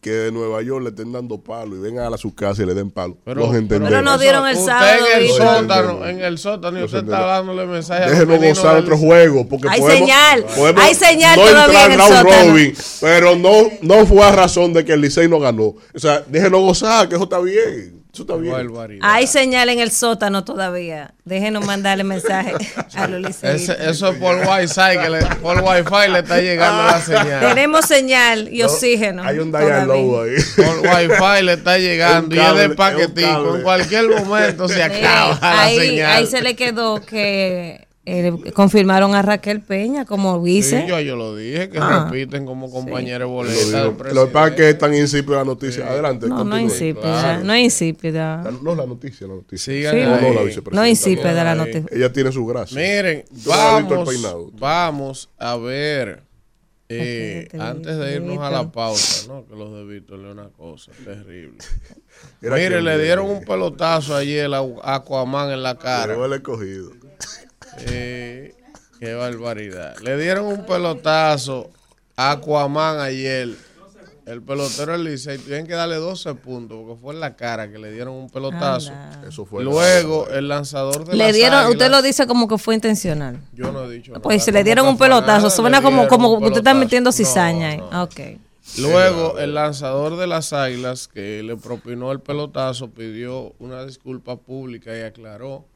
[0.00, 2.74] que de Nueva York le estén dando palo y vengan a su casa y le
[2.74, 3.16] den palo.
[3.24, 3.88] Pero, los entendemos.
[3.88, 7.20] Pero no dieron el usted sábado, en el sótano, en el sótano, y usted está
[7.24, 9.48] dándole mensaje Déjenos gozar del otro juego.
[9.48, 10.44] Porque Hay podemos- señal.
[10.54, 12.50] podemos Hay señal no todavía entrar en el round sótano.
[12.52, 15.64] robin, pero no, no fue a razón de que el Licey no ganó.
[15.94, 18.03] O sea, déjenos gozar, que eso está bien.
[18.14, 18.52] Eso está Qué bien.
[18.54, 19.00] barbaridad.
[19.02, 21.12] Hay señal en el sótano todavía.
[21.24, 22.52] Déjenos mandarle mensaje
[22.94, 23.76] a los liceístas.
[23.80, 27.40] Eso es por Wi-Fi, que le, por Wi-Fi le está llegando la señal.
[27.40, 29.24] Tenemos señal y oxígeno.
[29.24, 30.04] Hay un dial ahí.
[30.56, 33.28] Por Wi-Fi le está llegando Es y es cable, de paquetico.
[33.28, 33.56] cable.
[33.58, 36.12] En cualquier momento se acaba la ahí, señal.
[36.12, 40.82] ahí se le quedó que eh, confirmaron a Raquel Peña como vice.
[40.82, 42.04] Sí, yo, yo lo dije, que Ah.
[42.10, 43.82] repiten como compañero Lo boleta.
[44.12, 45.88] Lo que pasa es que es tan insípida la noticia.
[45.88, 46.28] Adelante.
[46.28, 47.00] no, no insípida.
[47.02, 47.44] claro.
[47.44, 48.42] No insípida.
[48.44, 49.72] La- No la noticia, la noticia.
[49.72, 50.00] Sigan Sí.
[50.02, 50.70] No, no, la vicepresidenta.
[50.72, 51.58] No insípida la Ahí.
[51.58, 51.84] noticia.
[51.90, 52.76] Ella tiene su gracia.
[52.78, 54.22] Miren, vamos,
[54.58, 56.22] vamos a ver,
[56.90, 59.46] eh, antes de irnos a la pausa, ¿no?
[59.46, 61.56] que los de Víctor es una cosa terrible.
[62.42, 66.12] Mire, le dieron un pelotazo ayer a Aquaman en la cara.
[66.12, 66.90] Llegó el escogido.
[67.80, 68.54] Eh,
[69.00, 69.96] qué barbaridad.
[70.02, 71.70] Le dieron un pelotazo
[72.16, 73.48] a Aquaman ayer.
[74.26, 77.78] El pelotero del Licey tienen que darle 12 puntos porque fue en la cara que
[77.78, 78.90] le dieron un pelotazo.
[78.92, 79.28] Anda.
[79.28, 79.62] Eso fue.
[79.62, 83.38] Luego, el lanzador de Le las dieron, usted Águilas- lo dice como que fue intencional.
[83.52, 84.22] Yo no he dicho nada.
[84.22, 85.38] Pues se le ¿Cómo dieron un pelotazo.
[85.48, 85.50] nada?
[85.50, 87.76] Suena como, como usted está metiendo No, cizaña ahí.
[87.76, 88.02] no.
[88.04, 88.20] Ok.
[88.78, 94.96] Luego, el lanzador de las águilas que le propinó el pelotazo pidió una disculpa pública
[94.96, 95.66] y aclaró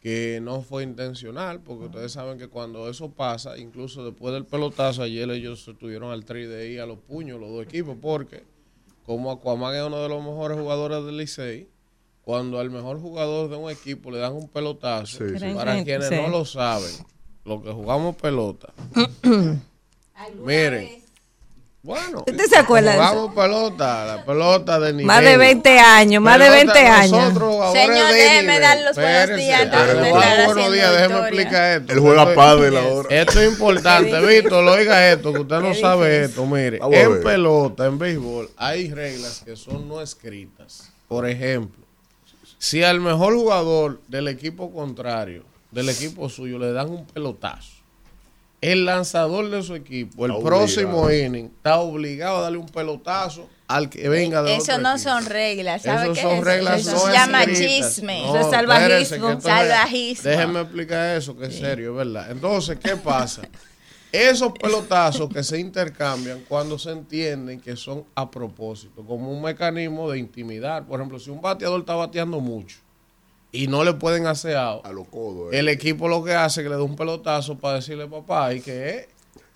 [0.00, 5.02] que no fue intencional, porque ustedes saben que cuando eso pasa, incluso después del pelotazo,
[5.02, 8.42] ayer ellos estuvieron al 3 a los puños, los dos equipos, porque
[9.04, 11.68] como Aquaman es uno de los mejores jugadores del Licey,
[12.22, 15.52] cuando al mejor jugador de un equipo le dan un pelotazo, Sí, sí.
[15.54, 15.84] para Sí.
[15.84, 16.14] quienes Sí.
[16.14, 16.90] no lo saben,
[17.44, 18.72] los que jugamos pelota,
[20.44, 21.02] miren,
[21.82, 25.06] Bueno, ¿Usted se acuerda jugamos pelota, la pelota de nivel.
[25.06, 27.10] Más de 20 años, más de Pelota, 20 años.
[27.12, 31.92] nosotros, jugadores Señor, déjeme dar los buenos días buenos días, déjeme explicar esto.
[31.94, 33.08] Él juega Esto- pádel ahora.
[33.08, 36.44] Esto es importante, Víctor, lo oiga esto, que usted no sabe esto.
[36.44, 40.92] Mire, en pelota, en béisbol, hay reglas que son no escritas.
[41.08, 41.82] Por ejemplo,
[42.58, 47.79] si al mejor jugador del equipo contrario, del equipo suyo, le dan un pelotazo,
[48.60, 53.88] el lanzador de su equipo, el próximo inning, está obligado a darle un pelotazo al
[53.88, 55.10] que venga de Eso otro no equipo.
[55.10, 56.44] son reglas, ¿sabe Eso qué son es?
[56.44, 57.94] reglas Eso no se llama escritas.
[57.94, 58.22] chisme.
[58.22, 59.28] No, Eso es salvajismo.
[59.30, 60.30] espérese, Salvajismo.
[60.30, 62.30] Déjenme explicar eso, que es serio, ¿verdad?
[62.30, 63.42] Entonces, ¿qué pasa?
[64.12, 70.10] Esos pelotazos que se intercambian cuando se entienden que son a propósito, como un mecanismo
[70.10, 70.84] de intimidar.
[70.84, 72.78] Por ejemplo, si un bateador está bateando mucho
[73.52, 75.52] y no le pueden hacer out, A los codos.
[75.52, 75.58] eh.
[75.58, 78.60] el equipo lo que hace es que le da un pelotazo para decirle papá y
[78.60, 79.06] que es.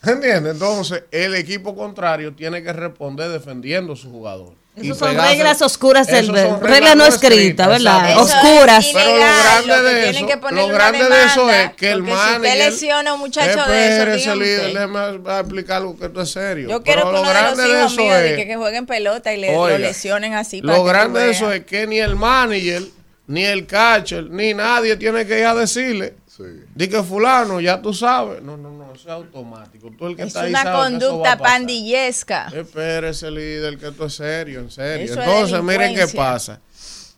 [0.06, 0.52] ¿Entiendes?
[0.52, 4.52] Entonces, el equipo contrario tiene que responder defendiendo a su jugador.
[4.76, 6.28] Y Esas son pegarse- reglas oscuras del
[6.60, 8.10] reglas no escritas, ¿verdad?
[8.10, 8.84] Eso Oscuras.
[8.84, 12.10] es Pero lo grande lo de eso, lo grande de eso es que el Si
[12.10, 12.36] manager.
[12.40, 16.30] usted lesiona a un muchacho de eso, Espérese, líder, déjeme explicar algo que esto es
[16.32, 16.68] serio.
[16.68, 18.46] Yo quiero Pero que lo de grande los de hijos eso míos de es- que,
[18.48, 20.60] que jueguen pelota y le Oiga, lo lesionen así.
[20.60, 22.82] para Lo grande de eso es que ni el manager,
[23.26, 26.16] ni el catcher, ni nadie tiene que ir a decirle.
[26.26, 26.42] Sí.
[26.74, 28.42] Di que fulano, ya tú sabes.
[28.42, 29.90] No, no, no, eso es automático.
[29.96, 32.52] Tú el que Es está ahí una sabe que eso va a conducta pandillesca.
[32.54, 35.04] Espérese, líder, que esto es serio, en serio.
[35.04, 36.60] Eso es Entonces, miren qué pasa.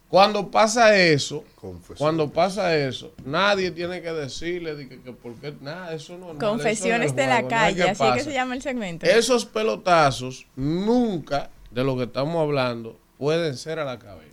[0.08, 1.96] Cuando pasa eso, Confesión.
[1.98, 6.38] cuando pasa eso, nadie tiene que decirle de que, que por qué, nada, eso no
[6.38, 9.04] Confesiones eso de es la juego, calle, así que se llama el segmento.
[9.04, 14.25] Esos pelotazos nunca, de lo que estamos hablando, pueden ser a la cabeza.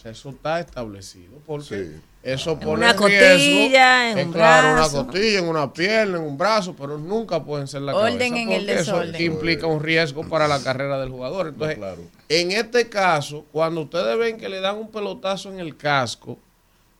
[0.00, 1.32] O sea, eso está establecido.
[1.46, 2.00] Porque Sí.
[2.22, 5.00] eso pone una en riesgo, costilla, en un claro, brazo.
[5.02, 8.36] una costilla, en una pierna, en un brazo, pero nunca pueden ser la Orden cabeza.
[8.36, 9.22] en el porque eso desorden.
[9.22, 11.48] implica un riesgo para la carrera del jugador.
[11.48, 12.00] Entonces, claro.
[12.30, 16.38] en este caso, cuando ustedes ven que le dan un pelotazo en el casco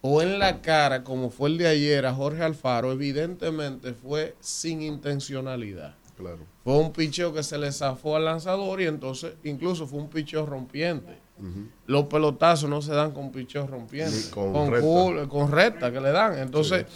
[0.02, 4.82] o en la cara, como fue el de ayer a Jorge Alfaro, evidentemente fue sin
[4.82, 5.94] intencionalidad.
[6.18, 6.40] Claro.
[6.64, 10.44] Fue un picheo que se le zafó al lanzador y entonces incluso fue un picheo
[10.44, 11.16] rompiente.
[11.86, 14.86] Los pelotazos no se dan con picheos rompientes, Ni con con, recta.
[14.86, 16.38] cul- con recta que le dan.
[16.38, 16.86] Entonces,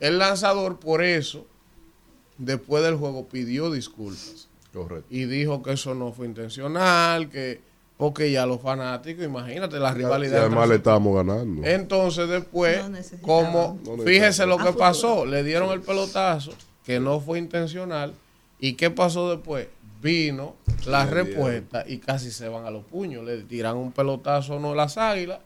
[0.00, 1.46] el lanzador por eso,
[2.38, 5.06] después del juego, pidió disculpas Correcto.
[5.10, 7.60] y dijo que eso no fue intencional, que
[7.96, 10.40] porque ya los fanáticos, imagínate la Y rivalidad.
[10.40, 11.64] además entre- le estamos ganando.
[11.64, 16.52] Entonces después, No como No fíjese lo que pasó, le dieron el pelotazo
[16.84, 18.12] que no fue intencional
[18.58, 19.68] y qué pasó después,
[20.04, 24.74] vino la respuesta y casi se van a los puños, le tiran un pelotazo no
[24.74, 25.38] las águilas,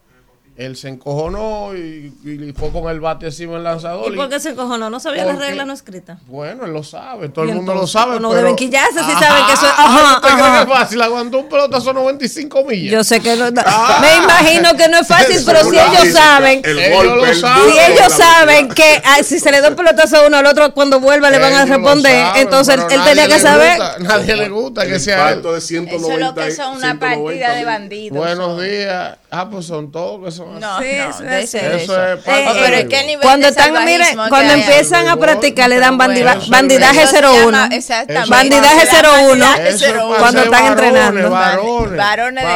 [0.59, 4.13] él se encojonó y, y fue con el bate encima del lanzador.
[4.13, 4.89] ¿Y por qué se cojonó?
[4.89, 6.19] No sabía las Porque- reglas no escritas.
[6.27, 8.19] Bueno, él lo sabe, todo Y el mundo lo sabe.
[8.19, 9.71] No pero- deben quillarse si saben que eso es.
[9.71, 10.65] ajá, Ajá, ¿usted cree ajá.
[10.65, 11.01] que es fácil?
[11.01, 12.91] Aguantó un pelotazo 95 millas.
[12.91, 13.45] Yo sé que no.
[13.65, 13.99] Ah.
[14.01, 16.61] Me imagino que no es fácil, pero si ellos saben.
[16.65, 17.69] El Ellos golpe, lo saben.
[17.69, 20.35] Si la ellos la saben que ah, si se le da un pelotazo a uno
[20.37, 23.77] al otro, cuando vuelva le van a responder, saben, entonces él tenía que saber.
[23.77, 25.41] gusta, nadie le gusta que el sea él.
[25.41, 28.17] de 190, Eso es lo que son una 190 partida de bandidos.
[28.17, 29.17] Buenos días.
[29.31, 30.85] Ah, pues son todos que son No, así.
[30.89, 32.03] Sí, no, eso de es- ser eso eso.
[32.13, 32.89] es parte Eh, pero juego.
[32.89, 36.49] ¿qué nivel Cuando de están, mire, salvajismo que cuando empiezan a practicar, le dan es
[36.49, 37.51] bandidaje Eso se 01.
[37.51, 38.29] llama- Exactamente.
[38.31, 39.27] Bandidaje Se llama 01.
[39.45, 40.09] bandidaje Eso es 01.
[40.09, 41.29] para Cuando están varones, entrenando.
[41.29, 42.49] Varones, ¿Varones de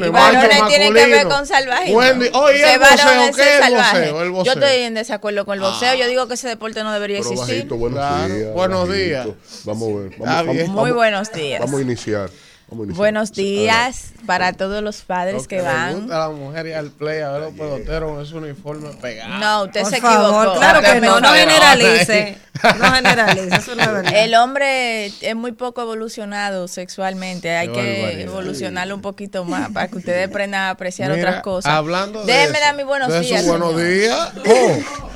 [0.00, 0.10] qué?
[0.10, 1.98] Varones tienen que ver con salvajismo.
[1.98, 4.22] Oye, el boxeo, es ¿qué es el boxeo?
[4.22, 4.52] El Yo boxeo.
[4.54, 5.94] estoy en desacuerdo con el boxeo.
[5.94, 7.66] Yo digo que ese deporte no debería existir.
[7.68, 7.98] buenos
[8.32, 8.52] días.
[8.54, 9.26] Buenos días.
[9.64, 9.90] Vamos
[10.26, 10.68] a ver.
[10.68, 11.60] Muy buenos días.
[11.60, 12.30] Vamos a iniciar.
[12.74, 16.00] Buenos días para todos los padres Lo que van.
[16.00, 19.34] gusta a la mujer y al play a ver los peloteros con ese uniforme pegado.
[19.38, 20.58] No, usted Por se favor, equivocó.
[20.58, 22.38] claro que no, no generalice.
[22.78, 24.14] No generalice, eso verdad.
[24.14, 27.50] El hombre es muy poco evolucionado sexualmente.
[27.56, 28.20] Hay Qué que barbaridad.
[28.28, 31.72] evolucionarlo un poquito más para que ustedes aprendan a apreciar Mira, otras cosas.
[31.72, 33.46] Hablando de Déjenme eso, dar mis buenos de días.
[33.46, 34.32] buenos días.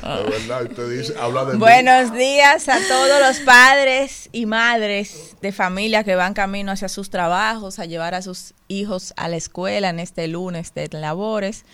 [0.01, 1.59] Oh, De verdad, usted dice, habla de mí.
[1.59, 7.09] Buenos días a todos los padres y madres de familia que van camino hacia sus
[7.09, 7.48] trabajos,
[7.79, 11.65] a llevar a sus hijos a la escuela en este lunes de labores.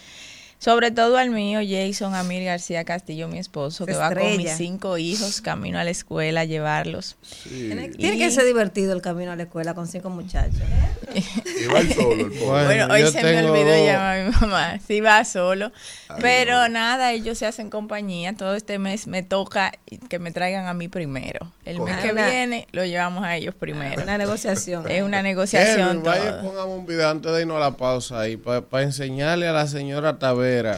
[0.58, 4.98] Sobre todo al mío, Jason Amir García Castillo, mi esposo, que va con mis cinco
[4.98, 7.18] hijos camino a la escuela a llevarlos.
[7.44, 10.56] Tiene, Y- tiene que ser divertido el camino a la escuela con cinco muchachos.
[11.16, 12.66] Y va solo, el pobre.
[12.66, 14.80] Bueno, Bueno, hoy se me olvidó llamar a mi mamá.
[14.88, 15.72] Sí va solo.
[16.20, 18.34] Pero nada, ellos se hacen compañía.
[18.36, 19.72] Todo este mes me toca
[20.10, 21.52] que me traigan a mí primero.
[21.64, 24.02] El mes que viene lo llevamos a ellos primero.
[24.04, 24.90] Una negociación.
[24.90, 26.04] Es una negociación.
[26.04, 29.68] Vaya, pongamos un video antes de irnos a la pausa ahí para enseñarle a la
[29.68, 30.20] señora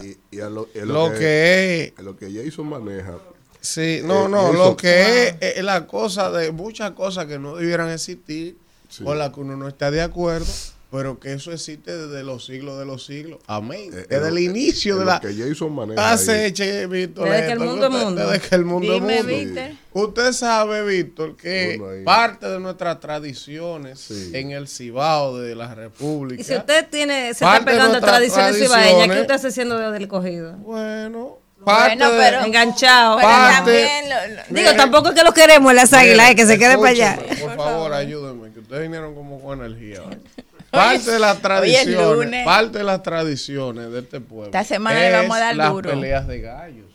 [0.03, 3.15] Y, y a lo, lo que es a lo que Jason maneja.
[3.61, 7.55] Sí, no, Eh, no, lo que es, es la cosa de muchas cosas que no
[7.55, 8.57] debieran existir
[8.89, 9.03] Sí.
[9.03, 10.45] con la que uno no está de acuerdo,
[10.89, 13.39] pero que eso existe desde los siglos de los siglos.
[13.47, 13.89] Amén.
[13.93, 15.19] Eh, desde en el lo- inicio de la...
[15.19, 16.11] que Jason maneja.
[16.11, 17.29] Hace, che, Víctor.
[17.29, 18.29] Desde que el mundo es usted- mundo.
[18.29, 19.23] Desde que el mundo es mundo.
[19.25, 19.63] Víctor.
[19.93, 24.31] Usted sabe, Víctor, que parte de nuestras tradiciones Sí.
[24.33, 26.39] en el Cibao de la República.
[26.41, 30.07] Y si usted tiene, se está pegando tradiciones cibaeñas, ¿qué usted está haciendo desde el
[30.07, 30.53] cogido?
[30.57, 33.17] Bueno, parte Bueno, de- pero- Enganchado.
[33.17, 36.45] Pero también lo- lo- Digo, tampoco es que lo queremos en las águilas, eh, que
[36.45, 37.19] se quede para allá.
[37.41, 40.01] Por favor, ayúdenme, que ustedes vinieron como con energía.
[40.77, 44.45] Parte de las es tradiciones, parte de las tradiciones de este pueblo.
[44.45, 45.89] Esta semana le vamos a dar es las duro.
[45.89, 46.85] peleas de gallos.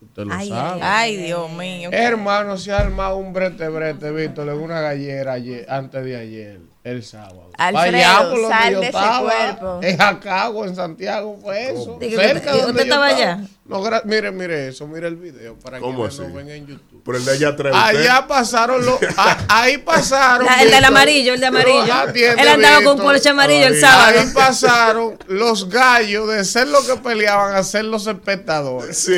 [0.00, 0.80] Usted lo Ay, sabe.
[0.82, 1.90] Ay, Dios mío.
[1.92, 6.60] Hermano, se ha armado un brete brete, Víctor, en una gallera ayer, antes de ayer,
[6.84, 7.50] el sábado.
[7.56, 9.80] Alfredo, sal de ese cuerpo.
[9.82, 11.98] En Jacagua, en Santiago, fue eso.
[12.00, 13.06] Digo, Cerca ¿y de donde usted yo estaba.
[13.06, 13.40] allá?
[13.68, 16.20] No, gra- mire, mire eso, mire el video para ¿Cómo que así?
[16.22, 17.02] lo ven en YouTube.
[17.04, 17.74] Pero el de allá atrás.
[17.74, 18.98] usted- Allá pasaron los.
[19.16, 20.46] a- ahí pasaron.
[20.46, 21.84] La- el del amarillo, el de amarillo.
[21.86, 24.18] No, Él andaba con poloche amarillo el sábado.
[24.20, 28.96] Ahí pasaron los gallos de ser los que peleaban a ser los espectadores.
[28.98, 29.12] Sí.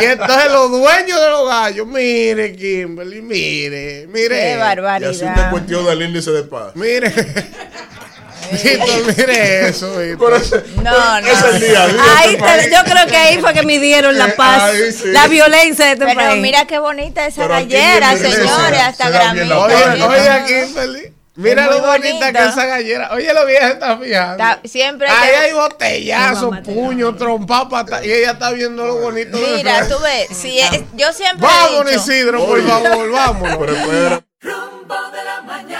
[0.00, 4.28] Y entonces los dueños de los gallos, mire, Kimberly, mire, mire.
[4.28, 5.50] Qué Y así te barbaridad.
[5.50, 6.74] cuestión del índice de paz.
[6.74, 7.12] Mire.
[8.52, 9.86] Víctor, mire eso,
[10.82, 11.26] No, no.
[11.26, 13.62] es el día a día de Ahí este te- yo creo que ahí fue que
[13.62, 15.08] midieron la Eh, paz, ahí sí.
[15.08, 16.42] la violencia de este Pero país.
[16.42, 21.14] mira qué bonita esa Pero aquí gallera, señores, hasta la Oye, oye, Kimberly.
[21.36, 22.32] Mira Es lo bonita bonito.
[22.32, 23.10] que es esa gallera.
[23.12, 24.32] Oye, lo vieja está fijando.
[24.44, 28.04] Está- siempre Ahí que- hay botellazos, puños, trompa, pata.
[28.04, 31.50] Y ella está viendo lo bonito de Mira, tú ves, si es- yo siempre he
[31.50, 33.56] Vámonos, dicho, Isidro, por favor, vámonos.
[33.58, 34.20] Pero espera.
[34.42, 35.79] Rumbo de la mañana.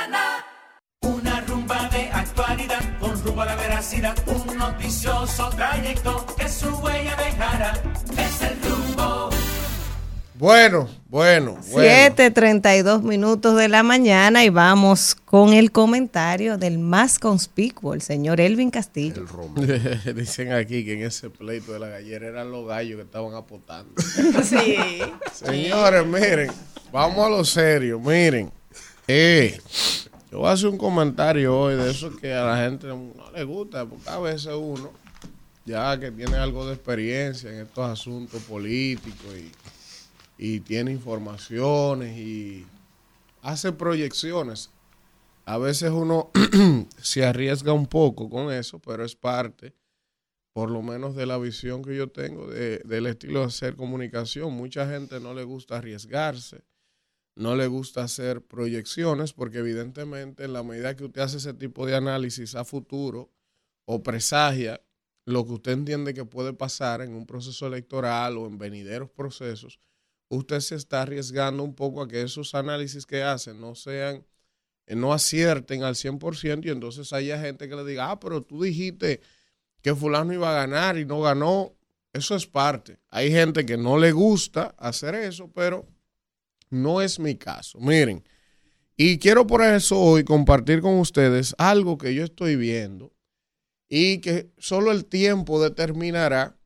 [3.42, 4.16] A la veracidad.
[4.26, 7.72] Un noticioso trayecto que su huella dejará.
[8.16, 9.30] Es el rumbo.
[10.34, 12.16] Bueno, bueno, bueno.
[12.16, 18.40] 7:32 minutos de la mañana y vamos con el comentario del más conspicuo, el señor
[18.40, 19.20] Elvin Castillo.
[19.20, 19.60] El rombo.
[20.14, 23.92] Dicen aquí que en ese pleito de la gallera eran los gallos que estaban apotando.
[24.42, 26.50] sí, Señores, miren,
[26.90, 28.50] vamos a lo serio, miren.
[29.08, 29.60] Eh,
[30.30, 33.44] yo voy a hacer un comentario hoy de eso que a la gente no le
[33.44, 34.90] gusta, porque a veces uno,
[35.64, 39.50] ya que tiene algo de experiencia en estos asuntos políticos y,
[40.54, 42.66] y tiene informaciones y
[43.42, 44.70] hace proyecciones,
[45.46, 46.30] a veces uno
[47.02, 49.74] se arriesga un poco con eso, pero es parte
[50.52, 54.52] por lo menos de la visión que yo tengo de- del estilo de hacer comunicación.
[54.52, 56.62] Mucha gente no le gusta arriesgarse,
[57.34, 61.86] no le gusta hacer proyecciones, porque evidentemente en la medida que usted hace ese tipo
[61.86, 63.30] de análisis a futuro
[63.84, 64.80] o presagia
[65.24, 69.78] lo que usted entiende que puede pasar en un proceso electoral o en venideros procesos,
[70.28, 74.24] usted se está arriesgando un poco a que esos análisis que hacen no sean,
[74.86, 78.62] eh, no acierten al 100% y entonces haya gente que le diga, ah, pero tú
[78.62, 79.20] dijiste
[79.82, 81.74] que fulano iba a ganar y no ganó.
[82.12, 82.98] Eso es parte.
[83.08, 85.86] Hay gente que no le gusta hacer eso, pero
[86.70, 87.78] no es mi caso.
[87.80, 88.24] Miren,
[88.96, 93.12] y quiero por eso hoy compartir con ustedes algo que yo estoy viendo
[93.88, 96.56] y que solo el tiempo determinará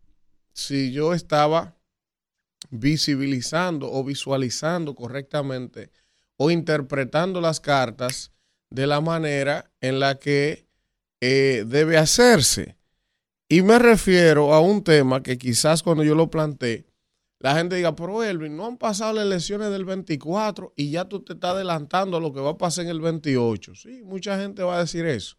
[0.53, 1.77] si yo estaba
[2.71, 5.91] visibilizando o visualizando correctamente
[6.37, 8.33] o interpretando las cartas
[8.71, 10.67] de la manera en la que
[11.21, 12.77] eh, debe hacerse.
[13.49, 16.87] Y me refiero a un tema que quizás cuando yo lo planteé,
[17.45, 21.23] la gente diga, pero Elvin, no han pasado las elecciones del 24 y ya tú
[21.23, 23.75] te estás adelantando a lo que va a pasar en el 28.
[23.75, 25.37] Sí, mucha gente va a decir eso.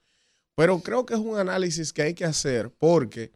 [0.55, 3.31] Pero creo que es un análisis que hay que hacer porque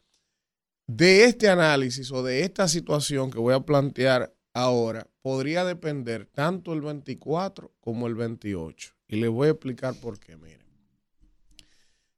[0.87, 6.73] de este análisis o de esta situación que voy a plantear ahora podría depender tanto
[6.73, 8.93] el 24 como el 28.
[9.07, 10.58] Y les voy a explicar por qué, miren.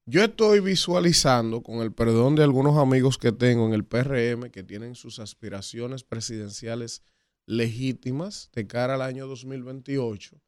[0.07, 4.63] Yo estoy visualizando, con el perdón de algunos amigos que tengo en el PRM, que
[4.63, 7.03] tienen sus aspiraciones presidenciales
[7.45, 10.41] legítimas de cara al año 2028,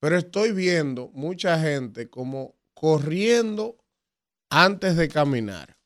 [0.00, 3.76] pero estoy viendo mucha gente como corriendo
[4.48, 5.76] antes de caminar.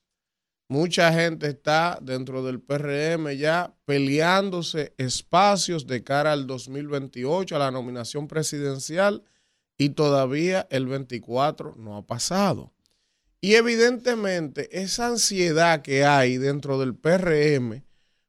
[0.68, 7.72] Mucha gente está dentro del PRM ya peleándose espacios de cara al 2028, a la
[7.72, 9.24] nominación presidencial,
[9.76, 12.72] y todavía el 24 no ha pasado.
[13.40, 17.82] Y evidentemente esa ansiedad que hay dentro del PRM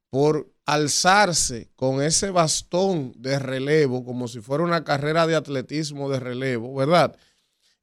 [0.08, 6.20] por alzarse con ese bastón de relevo, como si fuera una carrera de atletismo de
[6.20, 7.16] relevo, ¿verdad?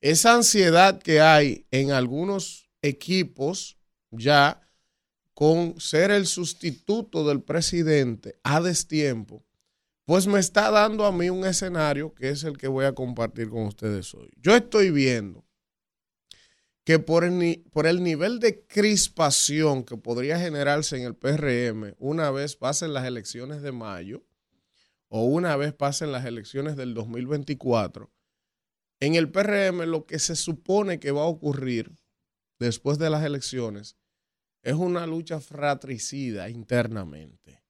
[0.02, 3.78] Esa ansiedad que hay en algunos equipos
[4.12, 4.62] ya
[5.34, 9.46] con ser el sustituto del presidente a destiempo,
[10.06, 13.50] pues me está dando a mí un escenario que es el que voy a compartir
[13.50, 14.30] con ustedes hoy.
[14.38, 15.46] Yo estoy viendo
[16.90, 22.96] que por el, nivel de crispación que podría generarse en el PRM una vez pasen
[22.96, 24.26] las elecciones de mayo
[25.08, 28.12] o una vez pasen las elecciones del 2024,
[29.02, 31.96] en el PRM lo que se supone que va a ocurrir
[32.58, 33.96] después de las elecciones
[34.64, 37.62] es una lucha fratricida internamente.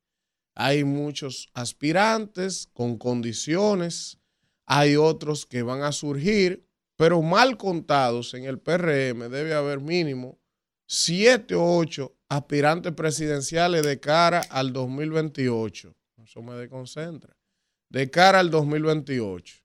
[0.56, 4.18] Hay muchos aspirantes con condiciones,
[4.66, 6.69] hay otros que van a surgir
[7.00, 10.38] pero mal contados en el PRM debe haber mínimo
[10.86, 15.96] siete o ocho aspirantes presidenciales de cara al 2028.
[16.22, 17.34] Eso me desconcentra.
[17.88, 19.64] De cara al 2028.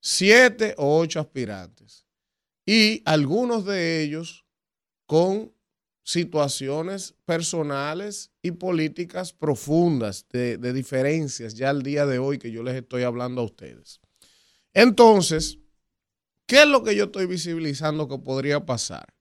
[0.00, 2.08] Siete o ocho aspirantes.
[2.66, 4.44] Y algunos de ellos
[5.06, 5.54] con
[6.02, 12.64] situaciones personales y políticas profundas de, de diferencias ya al día de hoy que yo
[12.64, 14.00] les estoy hablando a ustedes.
[14.72, 15.60] Entonces,
[16.46, 19.14] ¿Qué es lo que yo estoy visibilizando que podría pasar?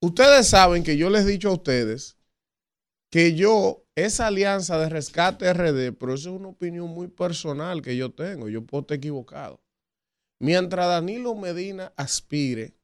[0.00, 2.16] Ustedes saben que yo les he dicho a ustedes
[3.10, 7.96] que yo, esa alianza de rescate RD, pero eso es una opinión muy personal que
[7.96, 9.62] yo tengo, yo puedo estar equivocado.
[10.40, 12.74] Mientras Danilo Medina aspire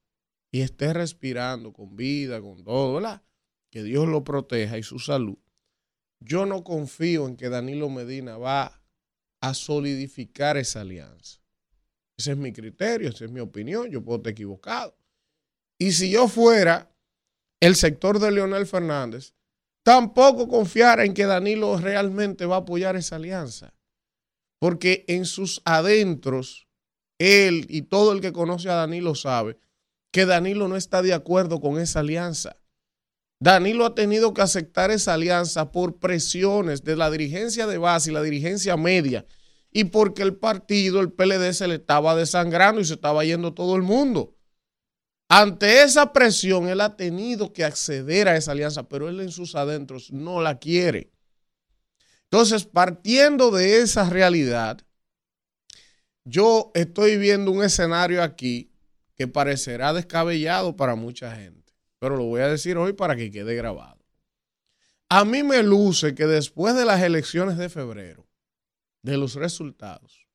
[0.51, 3.23] y esté respirando con vida, con todo, ¿verdad?
[3.71, 5.37] Que Dios lo proteja y su salud.
[6.19, 8.81] Yo no confío en que Danilo Medina va
[9.41, 11.38] a solidificar esa alianza.
[12.19, 14.93] Ese es mi criterio, esa es mi opinión, yo puedo estar equivocado.
[15.79, 16.93] Y si yo fuera
[17.61, 19.33] el sector de Leonel Fernández,
[19.83, 23.73] tampoco confiara en que Danilo realmente va a apoyar esa alianza.
[24.59, 26.67] Porque en sus adentros,
[27.19, 29.57] él y todo el que conoce a Danilo sabe
[30.11, 32.57] que Danilo no está de acuerdo con esa alianza.
[33.41, 38.13] Danilo ha tenido que aceptar esa alianza por presiones de la dirigencia de base y
[38.13, 39.25] la dirigencia media
[39.71, 43.75] y porque el partido, el PLD, se le estaba desangrando y se estaba yendo todo
[43.75, 44.35] el mundo.
[45.27, 49.55] Ante esa presión, él ha tenido que acceder a esa alianza, pero él en sus
[49.55, 51.11] adentros no la quiere.
[52.23, 54.79] Entonces, partiendo de esa realidad,
[56.23, 58.71] yo estoy viendo un escenario aquí
[59.15, 63.55] que parecerá descabellado para mucha gente, pero lo voy a decir hoy para que quede
[63.55, 63.99] grabado.
[65.09, 68.28] A mí me luce que después de las elecciones de febrero,
[69.01, 70.27] de los resultados,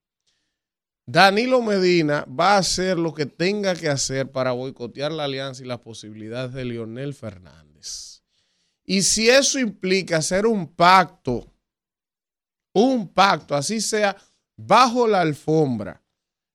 [1.06, 5.66] Danilo Medina va a hacer lo que tenga que hacer para boicotear la alianza y
[5.66, 8.22] las posibilidades de Leonel Fernández.
[8.84, 11.52] Y si eso implica hacer un pacto,
[12.72, 14.16] un pacto, así sea
[14.56, 16.02] bajo la alfombra,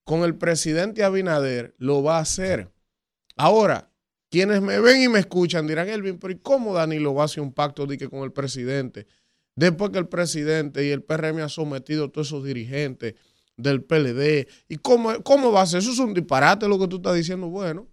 [0.03, 2.72] con el presidente Abinader, lo va a hacer.
[3.36, 3.91] Ahora,
[4.32, 7.41] quienes me ven y me escuchan dirán, Elvin, pero ¿y cómo Danilo va a hacer
[7.41, 9.05] un pacto de que con el presidente?
[9.60, 13.16] Después que el presidente y el PRM han sometido a todos esos dirigentes
[13.57, 14.47] del PLD.
[14.70, 15.80] ¿Y cómo, cómo va a ser?
[15.80, 17.49] Eso es un disparate lo que tú estás diciendo.
[17.49, 17.88] Bueno,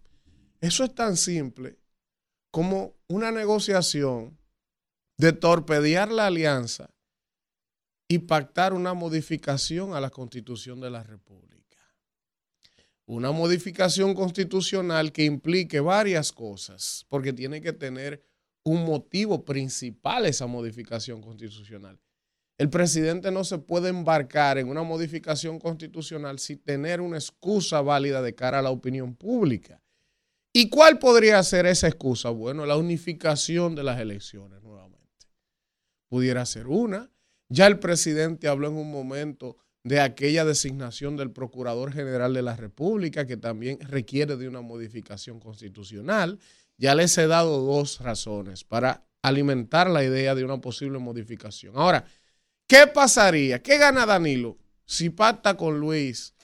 [0.61, 1.77] eso es tan simple
[2.53, 4.39] como una negociación
[5.19, 6.91] de torpedear la alianza
[8.09, 11.77] y pactar una modificación a la constitución de la República.
[13.07, 18.23] Una modificación constitucional que implique varias cosas, porque tiene que tener
[18.67, 22.01] un motivo principal esa modificación constitucional.
[22.59, 28.23] El presidente no se puede embarcar en una modificación constitucional sin tener una excusa válida
[28.23, 29.81] de cara a la opinión pública.
[30.53, 32.31] ¿Y cuál podría ser esa excusa?
[32.31, 35.29] Bueno, la unificación de las elecciones nuevamente.
[36.09, 37.09] Pudiera ser una.
[37.49, 42.57] Ya el presidente habló en un momento de aquella designación del Procurador General de la
[42.57, 46.41] República, que también requiere de una modificación constitucional.
[46.79, 51.75] Ya les he dado dos razones para alimentar la idea de una posible modificación.
[51.77, 52.05] Ahora,
[52.67, 53.63] ¿qué pasaría?
[53.63, 56.35] ¿Qué gana Danilo si pacta con Luis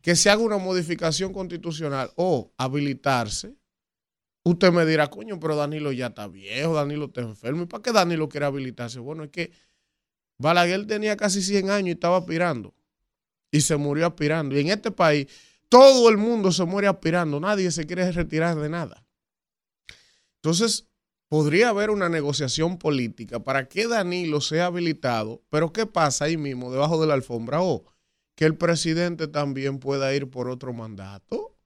[0.00, 3.56] que se haga una modificación constitucional o habilitarse?
[4.44, 7.62] Usted me dirá, coño, pero Danilo ya está viejo, Danilo está enfermo.
[7.62, 8.98] ¿Y para qué Danilo quiere habilitarse?
[8.98, 9.52] Bueno, es que
[10.38, 12.74] Balaguer tenía casi 100 años y estaba aspirando.
[13.50, 14.56] Y se murió aspirando.
[14.56, 15.28] Y en este país
[15.68, 17.38] todo el mundo se muere aspirando.
[17.38, 19.01] Nadie se quiere retirar de nada.
[20.42, 20.88] Entonces,
[21.28, 26.72] podría haber una negociación política para que Danilo sea habilitado, pero ¿qué pasa ahí mismo,
[26.72, 27.62] debajo de la alfombra?
[27.62, 27.84] O
[28.34, 31.56] que el presidente también pueda ir por otro mandato.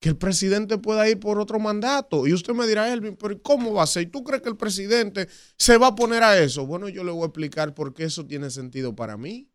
[0.00, 2.26] Que el presidente pueda ir por otro mandato.
[2.26, 4.04] Y usted me dirá, Elvin, pero ¿cómo va a ser?
[4.04, 6.66] ¿Y tú crees que el presidente se va a poner a eso?
[6.66, 9.48] Bueno, yo le voy a explicar por qué eso tiene sentido para mí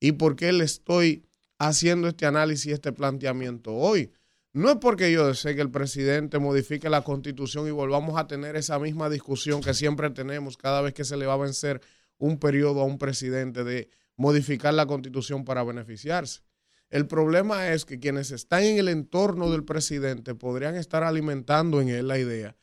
[0.00, 1.26] y por qué le estoy
[1.58, 4.12] haciendo este análisis este planteamiento hoy.
[4.54, 8.54] No es porque yo desee que el presidente modifique la constitución y volvamos a tener
[8.56, 11.80] esa misma discusión que siempre tenemos cada vez que se le va a vencer
[12.18, 16.42] un periodo a un presidente de modificar la constitución para beneficiarse.
[16.90, 21.88] El problema es que quienes están en el entorno del presidente podrían estar alimentando en
[21.88, 22.54] él la idea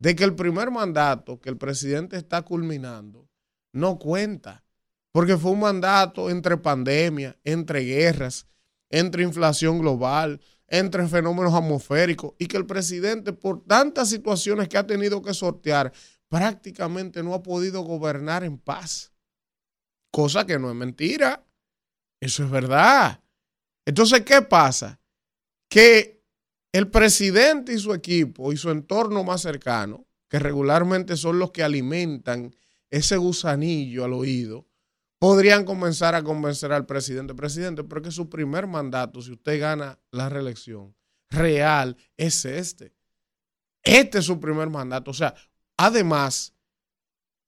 [0.00, 3.28] de que el primer mandato que el presidente está culminando
[3.72, 4.64] no cuenta,
[5.12, 8.48] porque fue un mandato entre pandemia, entre guerras,
[8.90, 14.86] entre inflación global, entre fenómenos atmosféricos y que el presidente por tantas situaciones que ha
[14.86, 15.92] tenido que sortear
[16.28, 19.12] prácticamente no ha podido gobernar en paz.
[20.10, 21.44] Cosa que no es mentira.
[22.20, 23.22] Eso es verdad.
[23.86, 25.00] Entonces, ¿qué pasa?
[25.70, 26.22] Que
[26.72, 31.62] el presidente y su equipo y su entorno más cercano, que regularmente son los que
[31.62, 32.54] alimentan
[32.90, 34.67] ese gusanillo al oído,
[35.18, 40.28] podrían comenzar a convencer al presidente, presidente, porque su primer mandato, si usted gana la
[40.28, 40.94] reelección
[41.30, 42.94] real, es este.
[43.82, 45.10] Este es su primer mandato.
[45.10, 45.34] O sea,
[45.76, 46.54] además,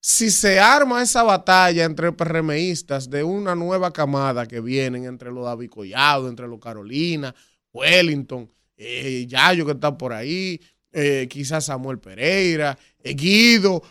[0.00, 5.44] si se arma esa batalla entre PRMistas de una nueva camada que vienen entre los
[5.44, 7.34] David Collado, entre los Carolina,
[7.72, 10.60] Wellington, eh, Yayo que está por ahí,
[10.92, 13.82] eh, quizás Samuel Pereira, eh, Guido.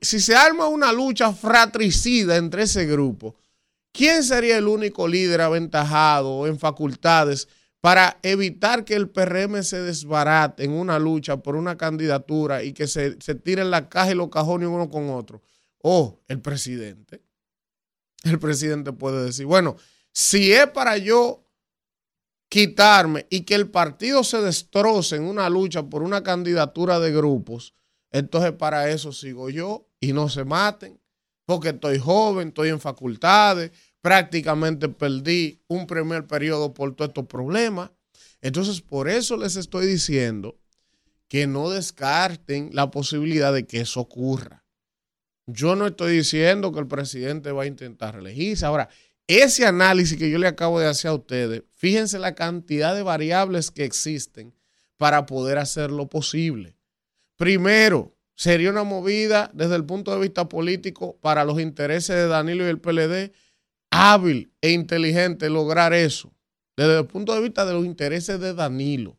[0.00, 3.36] si se arma una lucha fratricida entre ese grupo,
[3.92, 7.48] ¿quién sería el único líder aventajado en facultades
[7.80, 12.86] para evitar que el PRM se desbarate en una lucha por una candidatura y que
[12.86, 15.42] se, se tiren la caja y los cajones uno con otro?
[15.82, 17.22] O el presidente.
[18.24, 19.76] El presidente puede decir, bueno,
[20.12, 21.45] si es para yo
[22.56, 27.74] quitarme y que el partido se destroce en una lucha por una candidatura de grupos,
[28.10, 30.98] entonces para eso sigo yo y no se maten,
[31.44, 37.90] porque estoy joven, estoy en facultades, prácticamente perdí un primer periodo por todos estos problemas.
[38.40, 40.58] Entonces, por eso les estoy diciendo
[41.28, 44.64] que no descarten la posibilidad de que eso ocurra.
[45.46, 48.64] Yo no estoy diciendo que el presidente va a intentar reelegirse.
[48.64, 48.88] Ahora,
[49.26, 53.70] ese análisis que yo le acabo de hacer a ustedes, fíjense la cantidad de variables
[53.70, 54.54] que existen
[54.96, 56.76] para poder hacerlo posible.
[57.36, 62.64] Primero, sería una movida desde el punto de vista político para los intereses de Danilo
[62.64, 63.32] y el PLD,
[63.90, 66.32] hábil e inteligente lograr eso.
[66.76, 69.18] Desde el punto de vista de los intereses de Danilo,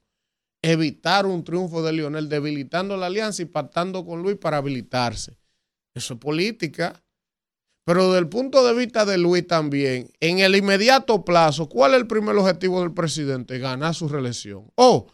[0.62, 5.38] evitar un triunfo de Lionel, debilitando la alianza y pactando con Luis para habilitarse.
[5.93, 7.03] Eso es política.
[7.88, 12.01] Pero desde el punto de vista de Luis también, en el inmediato plazo, ¿cuál es
[12.01, 13.59] el primer objetivo del presidente?
[13.59, 14.69] Ganar su reelección.
[14.75, 15.07] Oh,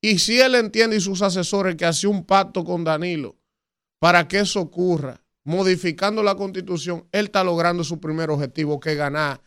[0.00, 3.36] y si él entiende y sus asesores que hace un pacto con Danilo
[3.98, 8.96] para que eso ocurra, modificando la constitución, él está logrando su primer objetivo, que es
[8.96, 9.42] ganar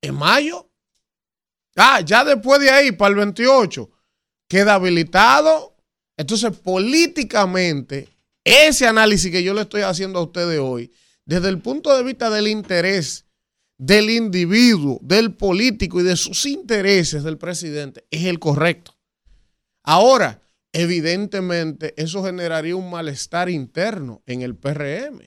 [0.00, 0.70] en mayo.
[1.74, 3.90] Ah, ya después de ahí, para el 28,
[4.46, 5.74] queda habilitado.
[6.16, 8.08] Entonces, políticamente,
[8.44, 10.92] ese análisis que yo le estoy haciendo a ustedes hoy,
[11.30, 13.24] desde el punto de vista del interés
[13.78, 18.98] del individuo, del político y de sus intereses del presidente, es el correcto.
[19.84, 25.20] Ahora, evidentemente, eso generaría un malestar interno en el PRM,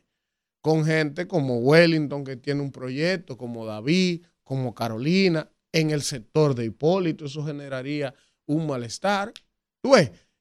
[0.61, 6.53] con gente como Wellington, que tiene un proyecto, como David, como Carolina, en el sector
[6.53, 8.13] de Hipólito, eso generaría
[8.45, 9.31] un malestar.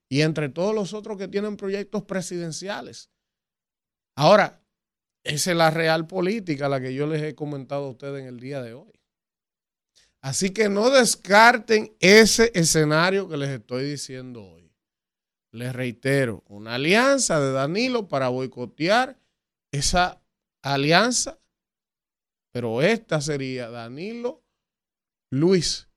[0.08, 3.10] Y entre todos los otros que tienen proyectos presidenciales.
[4.16, 4.61] Ahora,
[5.24, 8.40] esa es la real política, la que yo les he comentado a ustedes en el
[8.40, 8.92] día de hoy.
[10.20, 14.72] Así que no descarten ese escenario que les estoy diciendo hoy.
[15.50, 19.18] Les reitero, una alianza de Danilo para boicotear
[19.72, 20.22] esa
[20.62, 21.38] alianza,
[22.52, 24.44] pero esta sería Danilo
[25.30, 25.88] Luis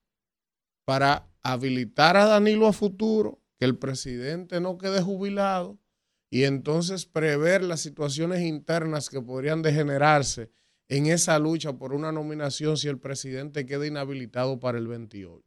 [0.85, 5.77] para habilitar a Danilo a futuro, que el presidente no quede jubilado
[6.29, 10.51] y entonces prever las situaciones internas que podrían degenerarse
[10.89, 15.43] en esa lucha por una nominación si el presidente queda inhabilitado para el 28.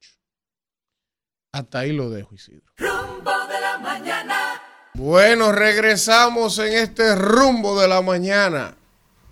[1.53, 2.63] Hasta ahí lo dejo, Isidro.
[2.77, 4.63] Rumbo de la mañana.
[4.95, 8.75] Bueno, regresamos en este rumbo de la mañana.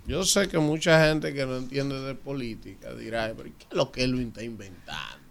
[0.05, 3.91] Yo sé que mucha gente que no entiende de política dirá, pero ¿qué es lo
[3.91, 5.27] que él está inventando?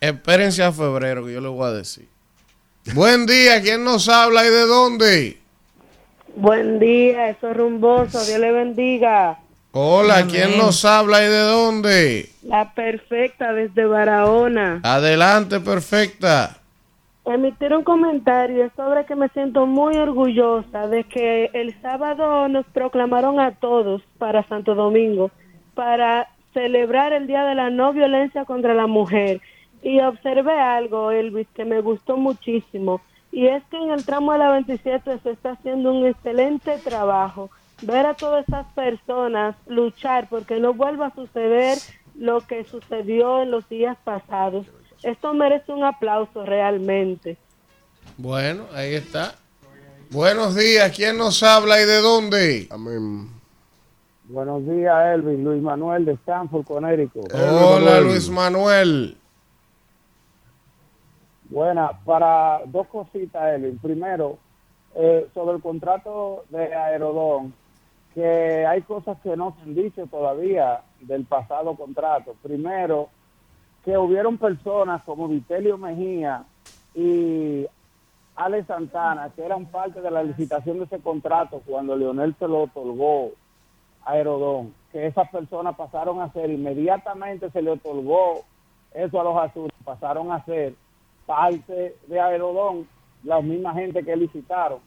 [0.00, 2.08] Espérense a febrero que yo les voy a decir.
[2.92, 5.38] Buen día, ¿quién nos habla y de dónde?
[6.36, 9.38] Buen día, eso es rumboso, Dios le bendiga.
[9.72, 12.28] Hola, ¿quién nos habla y de dónde?
[12.42, 14.80] La perfecta desde Barahona.
[14.82, 16.58] Adelante, perfecta.
[17.24, 23.40] Emitir un comentario sobre que me siento muy orgullosa de que el sábado nos proclamaron
[23.40, 25.30] a todos para Santo Domingo
[25.74, 29.40] para celebrar el Día de la No Violencia contra la Mujer.
[29.84, 33.02] Y observé algo, Elvis, que me gustó muchísimo.
[33.30, 37.50] Y es que en el tramo de la 27 se está haciendo un excelente trabajo
[37.82, 41.76] ver a todas esas personas luchar porque no vuelva a suceder
[42.14, 44.64] lo que sucedió en los días pasados.
[45.02, 47.36] Esto merece un aplauso realmente.
[48.16, 49.34] Bueno, ahí está.
[50.10, 52.68] Buenos días, ¿quién nos habla y de dónde?
[52.70, 53.28] Amén.
[54.24, 55.44] Buenos días, Elvin.
[55.44, 57.30] Luis Manuel de Stanford, Connecticut.
[57.34, 59.18] Hola Luis Manuel.
[61.54, 63.78] Buena, para dos cositas, Elvin.
[63.78, 64.38] Primero,
[64.96, 67.54] eh, sobre el contrato de Aerodón,
[68.12, 72.34] que hay cosas que no se han dicho todavía del pasado contrato.
[72.42, 73.08] Primero,
[73.84, 76.42] que hubieron personas como Vitelio Mejía
[76.92, 77.64] y
[78.34, 82.62] Ale Santana, que eran parte de la licitación de ese contrato cuando Leonel se lo
[82.62, 83.30] otorgó
[84.04, 88.42] a Aerodón, que esas personas pasaron a ser, inmediatamente se le otorgó
[88.92, 90.74] eso a los azules, pasaron a ser
[91.26, 92.86] parte de Aerodón,
[93.22, 94.78] la misma gente que licitaron.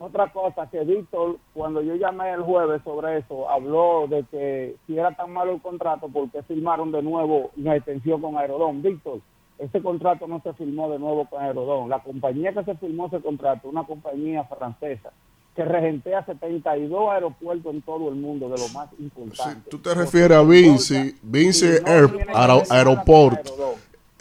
[0.00, 4.96] Otra cosa que Víctor, cuando yo llamé el jueves sobre eso, habló de que si
[4.96, 8.80] era tan malo el contrato, ¿por qué firmaron de nuevo una extensión con Aerodón?
[8.80, 9.20] Víctor,
[9.58, 11.88] ese contrato no se firmó de nuevo con Aerodón.
[11.88, 15.10] La compañía que se firmó ese contrato, una compañía francesa,
[15.56, 19.68] que regentea 72 aeropuertos en todo el mundo, de lo más importante.
[19.68, 23.40] tú te refieres a Vinci, Vinci no Air- Aeroport.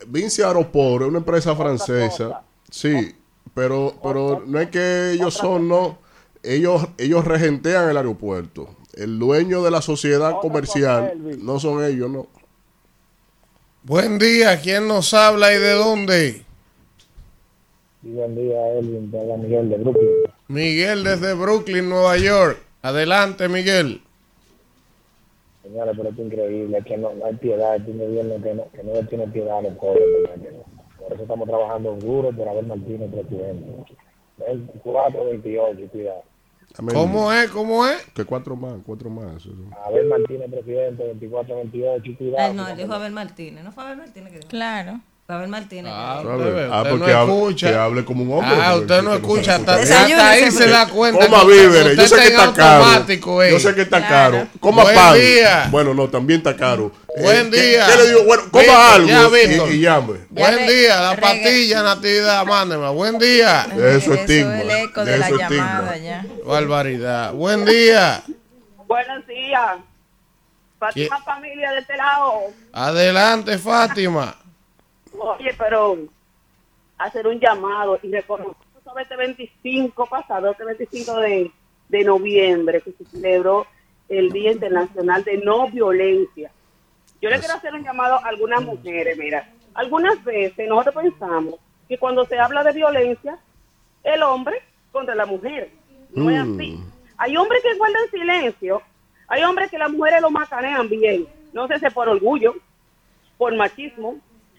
[0.07, 2.41] Vinci Aeroport es una empresa francesa.
[2.69, 3.15] Sí,
[3.53, 5.99] pero, pero no es que ellos son, no.
[6.43, 8.69] Ellos, ellos regentean el aeropuerto.
[8.93, 12.27] El dueño de la sociedad comercial no son ellos, no.
[13.83, 16.45] Buen día, ¿quién nos habla y de dónde?
[18.01, 20.09] Buen día, Elvin, Miguel de Brooklyn.
[20.47, 22.57] Miguel desde Brooklyn, Nueva York.
[22.81, 24.01] Adelante, Miguel.
[25.67, 28.83] Señores, pero esto es increíble, que no, no hay piedad, este gobierno que no, que
[28.83, 30.03] no le tiene piedad a los pobres.
[30.97, 33.93] Por eso estamos trabajando duro por Abel Martínez presidente.
[34.37, 36.23] 24, 28, cuidado.
[36.93, 37.49] ¿Cómo es?
[37.49, 38.05] ¿Cómo es?
[38.13, 39.41] Que cuatro más, cuatro más.
[39.41, 39.51] eso.
[39.85, 42.47] Abel Martínez presidente, 24, 28, cuidado.
[42.47, 43.63] Ay, no, dijo Abel Martínez.
[43.63, 44.49] ¿No fue Abel Martínez que dijo?
[44.49, 45.01] Claro.
[45.29, 45.91] Abel Martínez.
[45.93, 47.69] Ah, usted Ah, porque no hable- escucha.
[47.69, 49.55] que hable como un hombre, Ah, usted no escucha.
[49.55, 49.75] Hasta,
[50.29, 51.25] ahí se da cuenta.
[51.25, 52.85] Coma víveres, yo sé que está caro.
[52.85, 53.51] automático, eh.
[53.51, 54.37] Yo sé que está Claro.
[54.37, 54.47] caro.
[54.61, 55.13] Coma Buen pan.
[55.15, 55.67] día.
[55.69, 56.93] Bueno, no, también está caro.
[57.17, 57.85] Buen Eh, ¿qué- día.
[57.87, 58.23] ¿Qué le digo?
[58.23, 59.07] Bueno, coma Víctor, algo
[59.37, 60.13] ya, y- llame.
[60.29, 62.89] Buen día, la pastilla, Natividad, mándeme.
[62.91, 63.67] Buen día.
[63.75, 64.55] Eso es estigma.
[64.59, 66.25] es el eco de la llamada ya.
[66.45, 67.33] Barbaridad.
[67.33, 68.23] Buen día.
[68.87, 69.71] Buenos días.
[70.79, 72.43] Fátima familia de este lado.
[72.71, 74.33] Adelante, Fátima.
[75.19, 75.97] Oye, pero
[76.97, 81.51] hacer un llamado y reconocer sobre este 25 pasado, este 25 de,
[81.89, 83.67] de noviembre, que se celebró
[84.07, 86.51] el Día Internacional de No Violencia.
[87.21, 91.55] Yo le quiero hacer un llamado a algunas mujeres, mira, algunas veces nosotros pensamos
[91.87, 93.37] que cuando se habla de violencia,
[94.03, 94.61] el hombre
[94.91, 95.71] contra la mujer.
[96.11, 96.79] No es así.
[97.17, 98.81] Hay hombres que guardan silencio,
[99.27, 102.55] hay hombres que las mujeres lo macanean bien, no sé si por orgullo,
[103.37, 104.17] por machismo,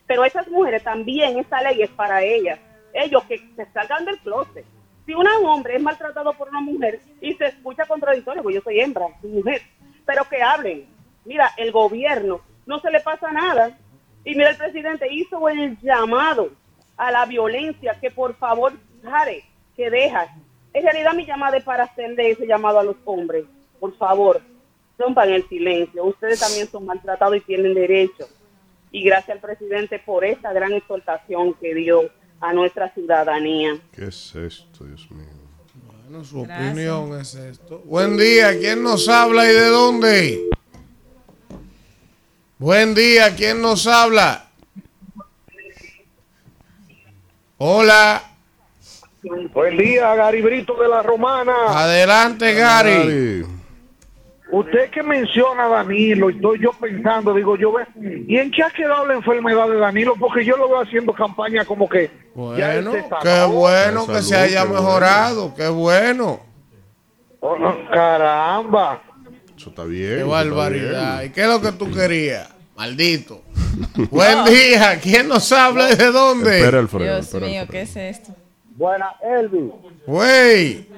[0.08, 2.58] pero esas mujeres también, esta ley es para ellas,
[2.94, 4.64] ellos que se salgan del closet.
[5.06, 8.80] Si un hombre es maltratado por una mujer y se escucha contradictorio, pues yo soy
[8.80, 9.62] hembra, soy mujer,
[10.04, 10.86] pero que hablen.
[11.24, 13.78] Mira, el gobierno no se le pasa nada.
[14.24, 16.50] Y mira, el presidente hizo el llamado
[16.96, 19.44] a la violencia, que por favor, Jare,
[19.76, 20.26] que deja.
[20.72, 23.44] En realidad mi llamada es para hacerle ese llamado a los hombres.
[23.78, 24.40] Por favor,
[24.98, 26.04] rompan el silencio.
[26.04, 28.26] Ustedes también son maltratados y tienen derecho.
[28.90, 32.10] Y gracias al presidente por esta gran exhortación que dio
[32.40, 33.78] a nuestra ciudadanía.
[33.92, 35.26] ¿Qué es esto, Dios mío?
[36.04, 37.82] Bueno, su opinión es esto.
[37.84, 40.44] Buen día, ¿quién nos habla y de dónde?
[42.58, 44.46] Buen día, ¿quién nos habla?
[47.58, 48.22] Hola,
[49.52, 51.52] Buen día, Gary Brito de la Romana.
[51.68, 53.44] adelante Gary.
[54.50, 57.74] Usted que menciona a Danilo, estoy yo pensando, digo yo,
[58.26, 60.14] ¿y en qué ha quedado la enfermedad de Danilo?
[60.18, 62.10] Porque yo lo veo haciendo campaña como que...
[62.34, 62.92] Bueno,
[63.22, 64.82] qué bueno que Salud, se haya qué bueno.
[64.82, 66.40] mejorado, qué bueno,
[67.40, 69.00] Oh, no, caramba.
[69.56, 70.16] Eso está bien.
[70.18, 71.18] qué barbaridad.
[71.20, 71.30] bien.
[71.30, 72.48] ¿Y qué es lo que tú querías?
[72.76, 73.42] Maldito.
[74.10, 76.58] Buen día, ¿quién nos habla y de dónde?
[76.58, 77.04] Espera, Alfredo.
[77.14, 77.84] Dios espera, mío, Alfredo.
[77.84, 78.32] ¿qué es esto?
[78.76, 79.70] Buena, Elvis,
[80.06, 80.88] Güey.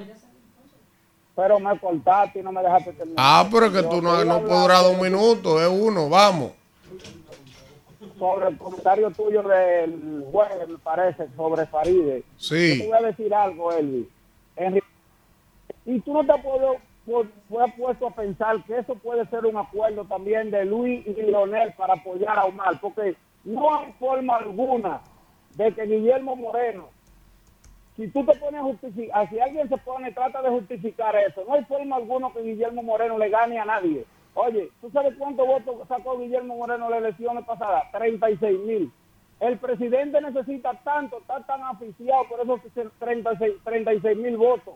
[1.35, 3.17] Pero me cortaste y no me dejaste terminar.
[3.19, 6.51] Ah, pero es que tú no, no puedes durar dos minutos, es uno, vamos.
[8.17, 12.23] Sobre el comentario tuyo del jueves, me parece, sobre Faride.
[12.37, 12.83] Yo te Sí.
[12.87, 14.07] voy a decir algo, Elvis.
[15.85, 16.75] Y tú no te puedo,
[17.05, 21.13] por- fue puesto a pensar que eso puede ser un acuerdo también de Luis y
[21.13, 25.01] Leonel para apoyar a Omar, porque no hay forma alguna
[25.55, 26.89] de que Guillermo Moreno
[28.01, 31.53] si tú te pones a justificar, si alguien se pone, trata de justificar eso, no
[31.53, 34.05] hay forma alguna que Guillermo Moreno le gane a nadie.
[34.33, 37.91] Oye, ¿tú sabes cuántos votos sacó Guillermo Moreno en las elecciones pasadas?
[37.91, 38.91] 36 mil.
[39.39, 42.59] El presidente necesita tanto, está tan aficiado por esos
[42.99, 44.75] 36 mil votos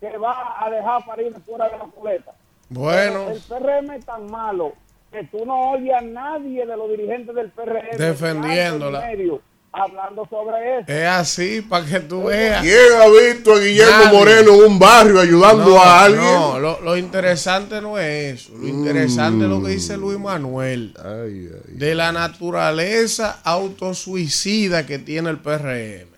[0.00, 2.32] que va a dejar para ir fuera de la boleta.
[2.70, 3.30] Bueno.
[3.30, 4.72] El PRM es tan malo
[5.12, 9.10] que tú no oyes a nadie de los dirigentes del PRM Defendiéndola.
[9.12, 10.92] en medio hablando sobre eso.
[10.92, 12.62] Es así, para que tú veas.
[12.62, 14.18] ¿Quién ha visto a Guillermo Nadie.
[14.18, 16.24] Moreno en un barrio ayudando No, a alguien?
[16.24, 18.56] No, lo, lo interesante no es eso.
[18.56, 20.94] Lo interesante es lo que dice Luis Manuel.
[21.04, 21.74] Ay, ay.
[21.76, 26.13] De la naturaleza autosuicida que tiene el PRM.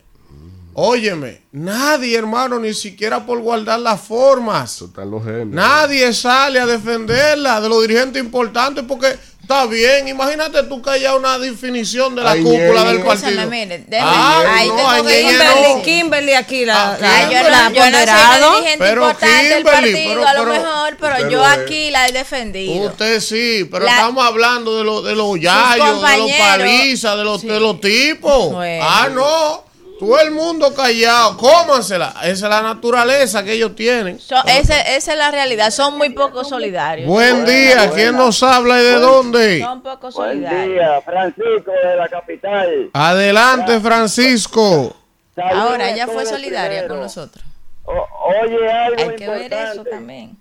[0.79, 4.75] Óyeme, nadie, hermano, ni siquiera por guardar las formas.
[4.75, 5.47] Eso está en los genes.
[5.49, 10.07] Nadie sale a defenderla de los dirigentes importantes porque está bien.
[10.07, 13.29] Imagínate tú que haya una definición de la Ay, cúpula del partido.
[13.31, 15.83] Escúchame, mire, déjeme- Ah, ahí no, ay, Kimberly, no.
[15.83, 19.93] Kimberly aquí la, Ah, la- yo, la yo no soy dirigente Pero importante del Kimberly,
[19.93, 22.85] partido, pero- a lo pero- mejor, pero, pero yo es- aquí la he defendido.
[22.89, 27.25] Usted sí, pero La- estamos hablando de, los de los yayos, de los palizas, de
[27.25, 28.53] los, de los tipos.
[28.53, 28.85] Bueno.
[28.87, 29.66] Ah, no.
[29.99, 31.37] Todo el mundo callado.
[31.39, 32.15] Cómansela.
[32.23, 34.17] Esa es la naturaleza que ellos tienen.
[34.17, 37.09] Ese- esa es la realidad, son muy poco solidarios.
[37.09, 37.91] Buen día.
[37.95, 39.61] ¿Quién nos habla y de dónde?
[39.61, 40.69] Son poco Buen solidarios.
[40.75, 42.91] día, Francisco de la capital.
[42.93, 44.95] Adelante, Francisco.
[45.35, 46.89] Saludos Ahora a ella fue solidaria primero.
[46.89, 47.45] con nosotros.
[47.85, 48.07] O-
[48.43, 50.37] oye, algo Hay que ver eso también.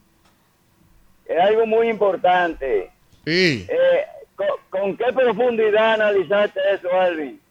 [1.28, 2.92] Es algo muy importante.
[3.26, 3.66] Sí.
[3.70, 7.42] Eh, ¿con, con qué profundidad analizaste eso, Alvin?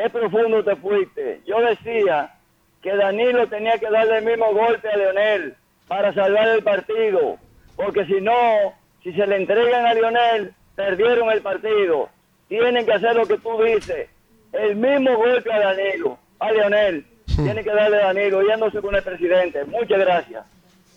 [0.00, 1.40] ¿Qué profundo te fuiste?
[1.44, 2.32] Yo decía
[2.80, 5.56] que Danilo tenía que darle el mismo golpe a Leonel
[5.88, 7.36] para salvar el partido.
[7.74, 12.08] Porque si no, si se le entregan a Leonel, perdieron el partido.
[12.46, 14.08] Tienen que hacer lo que tú dices.
[14.52, 17.04] El mismo golpe a Danilo, a Leonel.
[17.34, 19.64] Tienen que darle a Danilo, yéndose con el presidente.
[19.64, 20.46] Muchas gracias.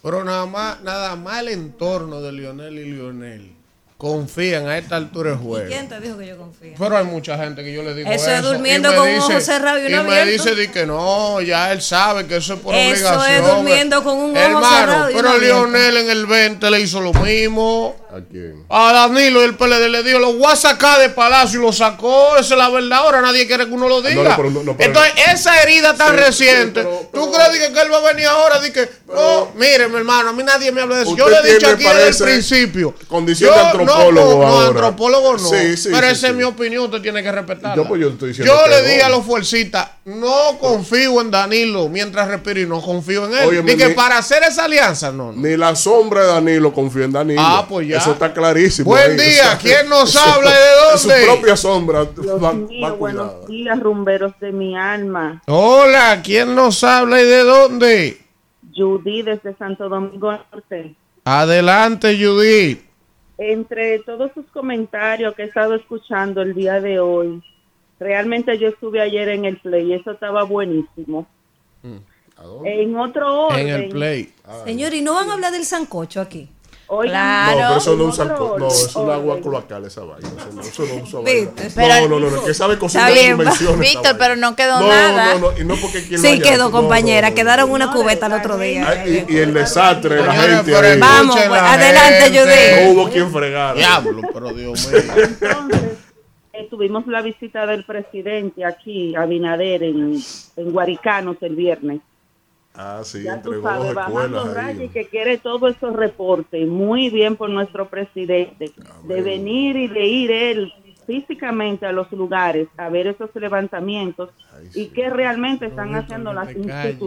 [0.04, 3.61] Pero nada más, nada más el entorno de Lionel y Lionel
[4.02, 5.68] confían a esta altura del juego.
[5.68, 6.74] ¿Quién te dijo que yo confío?
[6.76, 8.36] Pero hay mucha gente que yo le digo Eso eso.
[8.36, 10.44] es durmiendo y me con un ojo cerrado y uno me abierto.
[10.44, 13.46] dice di que no, ya él sabe que eso es por Eso es obligación.
[13.58, 15.66] durmiendo con un ojo Hermano, cerrado y pero abierto.
[15.68, 17.96] Lionel en el 20 le hizo lo mismo.
[18.10, 18.66] ¿A quién?
[18.70, 21.72] A Danilo y el PLD le dijo, lo voy a sacar de palacio y lo
[21.72, 22.36] sacó.
[22.38, 22.98] Esa es la verdad.
[22.98, 24.16] Ahora nadie quiere que uno lo diga.
[24.24, 27.32] No, no, pero no, no, pero- Entonces, esa herida tan Sí, reciente, sí, pero- ¿tú
[27.32, 28.60] pero- crees que, él va a venir ahora?
[28.60, 31.16] Di que, no, mire, mi hermano, a mí nadie me habla de eso.
[31.16, 32.96] Yo le he dicho aquí desde el principio.
[33.08, 34.68] condición Yo de antropólogo no, no, ahora.
[34.68, 35.40] antropólogo no.
[35.40, 37.76] Sí, sí, pero sí, esa es mi opinión, usted tiene que respetarla.
[37.76, 38.88] Yo, pues, yo estoy diciendo Yo que le no.
[38.88, 43.50] dije a los fuercitas, no confío en Danilo mientras respiro y no confío en él.
[43.50, 45.32] Óyeme, Dije, mi- para hacer esa alianza, no.
[45.32, 45.42] no.
[45.42, 47.42] Ni la sombra de Danilo confía en Danilo.
[47.44, 47.98] Ah, pues ya.
[47.98, 48.90] Eso está clarísimo.
[48.92, 49.18] Buen ahí.
[49.30, 51.26] día, O sea, ¿quién nos habla y de Su dónde?
[51.26, 52.06] propia sombra.
[52.06, 55.42] Dios va, mío, va buenos días, rumberos de mi alma.
[55.48, 58.22] Hola, ¿quién nos habla y de dónde?
[58.76, 60.96] Judy desde Santo Domingo Norte.
[61.26, 62.82] Adelante, Judith.
[63.44, 67.42] Entre todos sus comentarios que he estado escuchando el día de hoy,
[68.00, 71.26] realmente yo estuve ayer en el play y eso estaba buenísimo.
[72.38, 72.84] ¿A dónde?
[72.84, 74.32] En otro orden, En el play.
[74.64, 76.50] Señor, ¿y no van a hablar del sancocho aquí?
[76.94, 77.60] Oigan, Claro.
[77.62, 79.86] No, pero eso no en es un otro sanco- no, orden, es un agua cloacal
[79.86, 80.28] esa vaina.
[80.28, 81.52] Eso no, eso no usa vaina.
[81.76, 83.38] pero- no, no, no, no, que sabe cocinar bien,
[83.80, 85.36] Víctor, pero no quedó no, nada.
[85.36, 87.28] No, no, y no porque Sí, quedó, no, compañera.
[87.30, 87.36] no, no.
[87.36, 88.88] Quedaron una cubeta el otro día.
[88.88, 91.00] Ay, y, y el desastre de la gente ahí.
[91.00, 92.28] Vamos, pues, la adelante.
[92.30, 92.86] Judith.
[92.86, 93.74] No hubo quien fregara.
[93.74, 95.02] Diablo, pero Dios mío.
[95.42, 95.82] Entonces,
[96.54, 100.22] eh, tuvimos la visita del presidente aquí, Abinader, en,
[100.58, 102.02] en Guaricanos el viernes.
[102.74, 104.90] Ah, sí, Ya tú entregó sabes, bajando escuelas raya y ahí.
[104.90, 106.68] que quiere todos esos reportes.
[106.68, 108.72] Muy bien por nuestro presidente.
[109.04, 110.74] De venir y de ir él
[111.06, 114.92] físicamente a los lugares a ver esos levantamientos Ay, y sí.
[114.96, 116.98] qué realmente están haciendo que las calles.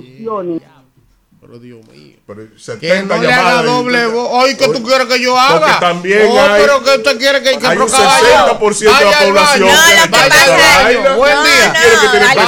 [1.47, 2.17] Pero Dios mío.
[2.27, 4.45] Pero Que 70 no le haga doble voz.
[4.47, 5.59] Ay, ¿qué tú quieres que yo haga?
[5.61, 8.47] Porque también oh, hay- pero que usted quiere que, que hay un pero vaya.
[8.47, 9.67] 60% de la Vaya población baño.
[9.67, 11.15] No, lo que Vaya.
[11.17, 11.67] Buen no, día.
[11.69, 12.47] no, Quiere que vaya presión al al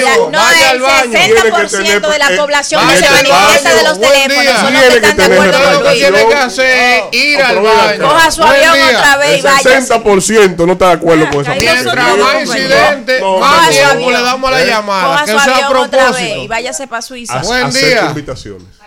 [0.00, 0.30] baño.
[0.32, 1.10] vaya el baño.
[1.10, 4.82] Tiene que 60% de la población que se vaya manifiesta de los teléfonos son los
[4.82, 7.56] que que están de acuerdo Usted lo con que tiene que hacer es ir al
[7.60, 8.08] baño.
[8.08, 9.92] Coja su avión otra vez y El váyase.
[9.94, 11.54] 60% no está de acuerdo con vaina.
[11.74, 15.06] Mientras más incidentes, más tiempo le damos la Eh, llamada.
[15.06, 16.48] Coja Que su sea a avión otra vez y propósito.
[16.48, 17.38] váyase para Suiza.
[17.42, 17.89] Buen día.
[18.08, 18.80] Invitaciones.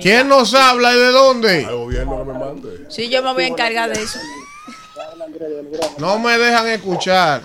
[0.00, 1.64] ¿Quién nos habla y de dónde?
[1.64, 2.86] Al gobierno que me mande.
[2.88, 4.18] Sí, yo me voy a encargar de eso.
[5.98, 7.42] No me dejan escuchar.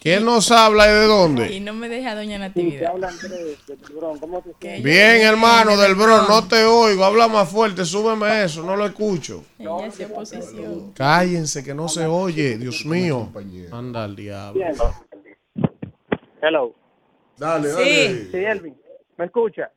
[0.00, 1.52] ¿Quién nos habla y de dónde?
[1.52, 2.94] Y no me deja doña Natividad.
[4.80, 7.04] Bien, hermano del Bron, no te oigo.
[7.04, 9.44] Habla más fuerte, súbeme eso, no lo escucho.
[10.94, 12.56] Cállense, que no se oye.
[12.56, 13.30] Dios mío.
[13.72, 14.64] Anda al diablo.
[16.40, 16.85] Hello.
[17.38, 18.28] Dale, Sí.
[18.30, 18.76] Sí, Elvin.
[19.16, 19.70] ¿Me escucha?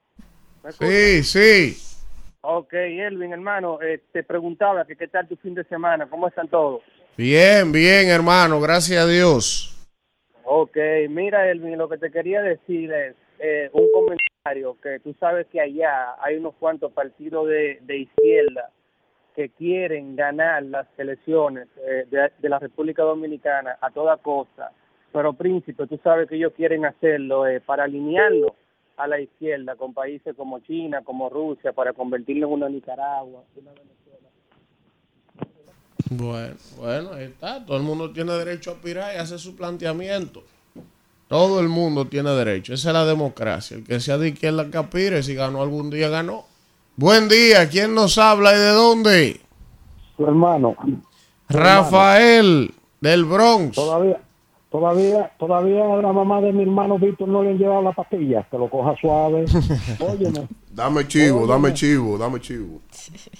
[0.63, 0.89] ¿Me escucha?
[0.89, 1.89] Sí, sí.
[2.41, 6.47] Ok, Elvin, hermano, eh, te preguntaba que qué tal tu fin de semana, ¿cómo están
[6.47, 6.81] todos?
[7.17, 9.75] Bien, bien, hermano, gracias a Dios.
[10.45, 10.77] Ok,
[11.09, 15.59] mira, Elvin, lo que te quería decir es eh, un comentario, que tú sabes que
[15.59, 18.71] allá hay unos cuantos partidos de, de izquierda
[19.35, 24.71] que quieren ganar las elecciones eh, de, de la República Dominicana a toda costa,
[25.11, 28.55] pero príncipe, tú sabes que ellos quieren hacerlo eh, para alinearlo
[28.97, 33.71] a la izquierda con países como China, como Rusia, para convertirlo en una Nicaragua, una
[33.71, 34.29] Venezuela.
[36.09, 37.65] Bueno, bueno, ahí está.
[37.65, 40.43] Todo el mundo tiene derecho a aspirar y hacer su planteamiento.
[41.29, 42.73] Todo el mundo tiene derecho.
[42.73, 43.77] Esa es la democracia.
[43.77, 46.45] El que sea de izquierda que aspire, si ganó algún día, ganó.
[46.95, 47.69] Buen día.
[47.69, 49.41] ¿Quién nos habla y de dónde?
[50.17, 50.75] Su hermano.
[51.47, 53.75] Rafael, del Bronx.
[53.75, 54.19] Todavía,
[54.71, 58.43] todavía, todavía a la mamá de mi hermano Víctor no le han llevado la pastilla.
[58.49, 59.45] Que lo coja suave.
[59.99, 60.47] Óyeme.
[60.71, 62.79] Dame chivo, dame chivo, dame chivo.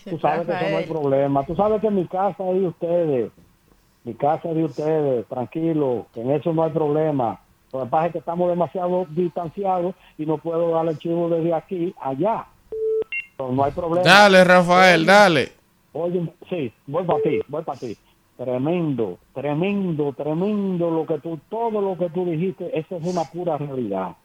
[0.09, 1.45] Tú sabes que eso no hay problema.
[1.45, 3.31] Tú sabes que mi casa es de ustedes.
[4.03, 5.27] Mi casa es de ustedes.
[5.27, 7.39] Tranquilo, que en eso no hay problema.
[7.71, 11.93] Lo que pasa es que estamos demasiado distanciados y no puedo darle chivo desde aquí
[12.01, 12.47] allá.
[13.37, 14.01] Pero no hay problema.
[14.03, 15.51] Dale, Rafael, dale.
[15.93, 17.97] Oye, sí, voy para ti, voy para ti.
[18.39, 23.57] Tremendo, tremendo, tremendo lo que tú, todo lo que tú dijiste, eso es una pura
[23.57, 24.15] realidad.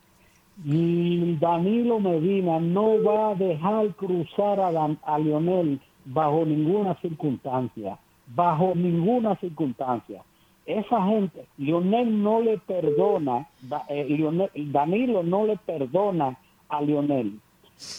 [0.64, 7.98] Y Danilo Medina no va a dejar cruzar a, Lionel bajo ninguna circunstancia,
[8.28, 10.22] bajo ninguna circunstancia.
[10.64, 13.48] Esa gente, Lionel no le perdona,
[13.88, 16.38] eh, Lionel- Danilo no le perdona
[16.68, 17.40] a Lionel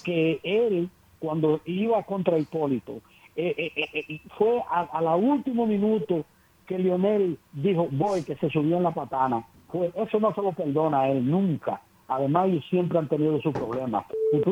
[0.05, 0.89] que él,
[1.19, 3.01] cuando iba contra Hipólito,
[3.35, 6.25] eh, eh, eh, eh, fue a, a la último minuto
[6.67, 9.45] que Lionel dijo, voy, que se subió en la patana.
[9.71, 11.81] Fue, eso no se lo perdona a él nunca.
[12.07, 14.05] Además, ellos siempre han tenido sus problemas.
[14.31, 14.51] Y tú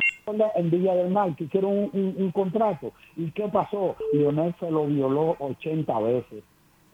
[0.55, 2.91] en Villa del Mar que hicieron un, un- un contrato.
[3.17, 3.95] ¿Y qué pasó?
[4.13, 6.43] Lionel se lo violó 80 veces.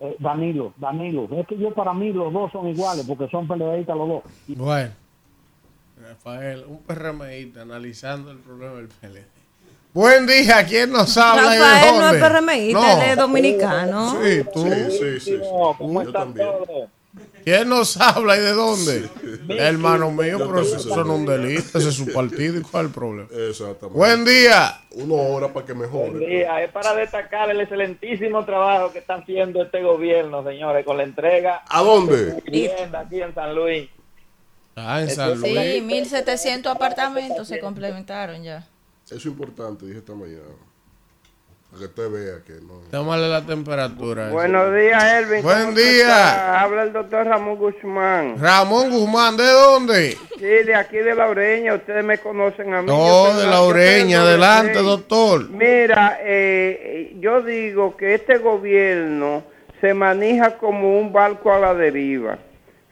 [0.02, 3.98] Eh, Danilo, Danilo, es que yo para mí los dos son iguales porque son peleadistas
[3.98, 4.24] los dos.
[4.48, 4.92] Bueno,
[6.02, 9.26] Rafael, un PRMista analizando el problema del PLD.
[9.92, 14.24] Buen día, ¿quién nos habla y de Rafael no es PRMista, él es dominicano.
[14.24, 14.64] Sí, tú.
[14.64, 15.40] Sí, sí, sí.
[15.78, 16.48] ¿Cómo Yo están también.
[16.48, 16.90] todos?
[17.44, 19.10] ¿Quién nos habla y de dónde?
[19.50, 22.86] Hermano mío, Yo pero eso no es un delito, ese es su partido y cuál
[22.86, 23.30] es el problema.
[23.50, 23.98] Exactamente.
[23.98, 24.80] Buen día.
[24.92, 26.12] Una hora para que mejore.
[26.12, 26.62] Buen día.
[26.64, 31.64] Es para destacar el excelentísimo trabajo que está haciendo este gobierno, señores, con la entrega
[31.68, 32.26] ¿A dónde?
[32.26, 33.90] de vivienda aquí en San Luis.
[34.76, 35.52] Ah, en San Luis.
[35.52, 38.68] Sí, 1.700 apartamentos se complementaron ya.
[39.10, 40.44] Eso es importante, dije esta mañana.
[41.72, 42.82] Para que usted vea que no.
[42.90, 44.30] Tómale la temperatura.
[44.30, 45.44] Buenos días, Elvin.
[45.44, 46.02] Buen ¿Cómo día.
[46.02, 46.62] está?
[46.62, 48.36] Habla el doctor Ramón Guzmán.
[48.40, 50.18] Ramón Guzmán, ¿de dónde?
[50.38, 51.76] Sí, de aquí de La Ureña.
[51.76, 52.88] Ustedes me conocen a mí.
[52.88, 54.86] No, de la- Ureña, el adelante, 96.
[54.86, 55.50] doctor.
[55.52, 59.44] Mira, eh, yo digo que este gobierno
[59.80, 62.38] se maneja como un barco a la deriva.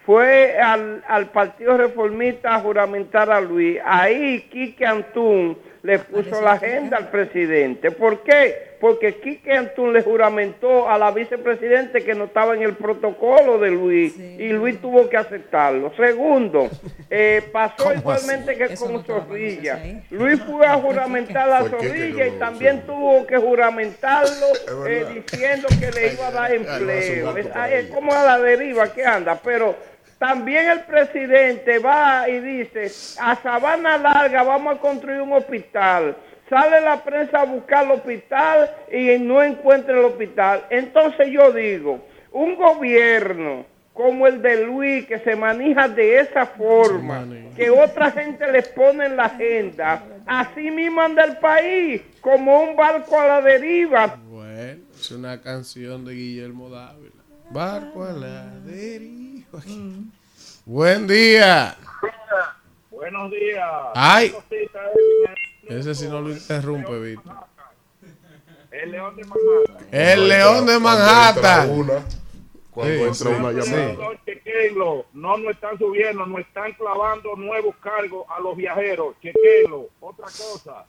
[0.06, 3.78] Fue al, al Partido Reformista a juramentar a Luis.
[3.84, 5.58] Ahí Quique Antún
[5.88, 7.92] le puso la agenda al presidente.
[7.92, 8.76] ¿Por qué?
[8.82, 13.72] Porque Quique Antún le juramentó a la vicepresidente que no estaba en el protocolo de
[13.72, 15.94] Luis y Luis tuvo que aceptarlo.
[15.96, 16.70] Segundo,
[17.10, 19.82] eh, pasó igualmente que Eso con no Zorrilla.
[20.12, 22.84] Luis fue a juramentar a Zorrilla y también sí.
[22.88, 24.48] tuvo que juramentarlo
[24.90, 27.38] eh, diciendo que le iba a dar empleo.
[27.38, 29.74] es como a la deriva que anda, pero
[30.20, 36.16] también el presidente va y dice, a Sabana Larga vamos a construir un hospital.
[36.50, 40.66] Sale la prensa a buscar el hospital y no encuentra el hospital.
[40.70, 42.00] Entonces yo digo,
[42.32, 48.50] un gobierno como el de Luis, que se maneja de esa forma, que otra gente
[48.52, 53.42] les pone en la agenda, así mismo anda el país, como un barco a la
[53.42, 54.20] deriva.
[54.30, 57.24] Bueno, es una canción de Guillermo Dávila.
[57.50, 59.37] Barco a la deriva.
[60.66, 61.76] Buen día.
[62.92, 63.70] Buenos días.
[63.96, 64.36] Ay.
[65.68, 67.34] Ese sí no lo interrumpe, Víctor.
[68.72, 69.88] El león de Manhattan.
[69.92, 71.70] El león de Cuando Manhattan.
[71.70, 72.06] entra una,
[72.72, 73.72] cuando Sí, entra una sí.
[73.72, 75.04] llamada.
[75.14, 79.16] No nos están subiendo, nos están clavando nuevos cargos a los viajeros.
[79.22, 79.90] Chequenlo.
[80.00, 80.86] Otra cosa.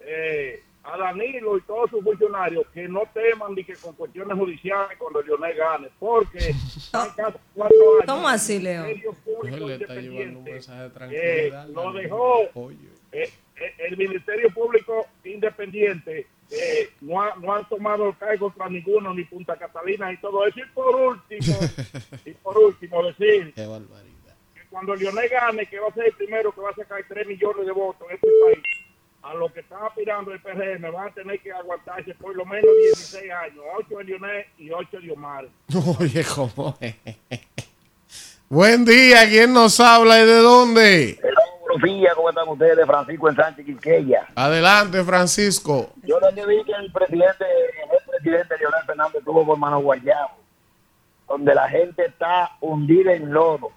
[0.00, 4.98] Eh, a Danilo y todos sus funcionarios que no teman ni que con cuestiones judiciales
[4.98, 6.38] cuando Leonel gane, porque
[6.92, 8.04] casi cuatro años.
[8.06, 8.82] ¿Cómo así, Leo?
[8.84, 12.42] Ministerio Público Él le está llevando un Independiente, mensaje de eh, lo dejó
[13.12, 18.68] eh, eh, el Ministerio Público Independiente eh, no, ha- no han tomado el cargo contra
[18.68, 20.60] ninguno, ni Punta Catalina y todo eso.
[20.60, 21.56] Y por último,
[22.26, 24.34] y por último decir Qué barbaridad.
[24.54, 27.26] que cuando Lionel gane, que va a ser el primero que va a sacar 3
[27.26, 28.58] millones de votos en este país,
[29.22, 32.70] a los que están aspirando el PRM van a tener que aguantarse por lo menos
[32.94, 35.46] 16 años, 8 de Lionel y 8 de Omar.
[36.00, 36.96] Oye, ¿cómo es?
[38.48, 41.20] Buen día, ¿quién nos habla y de dónde?
[41.60, 42.84] Buenos días, ¿cómo están ustedes?
[42.84, 44.28] Francisco en Sánchez Quisqueya.
[44.34, 45.92] Adelante, Francisco.
[46.02, 50.36] Yo lo que vi que el presidente, el presidente Leonel Fernández estuvo por mano guayabo,
[51.28, 53.70] donde la gente está hundida en lodo.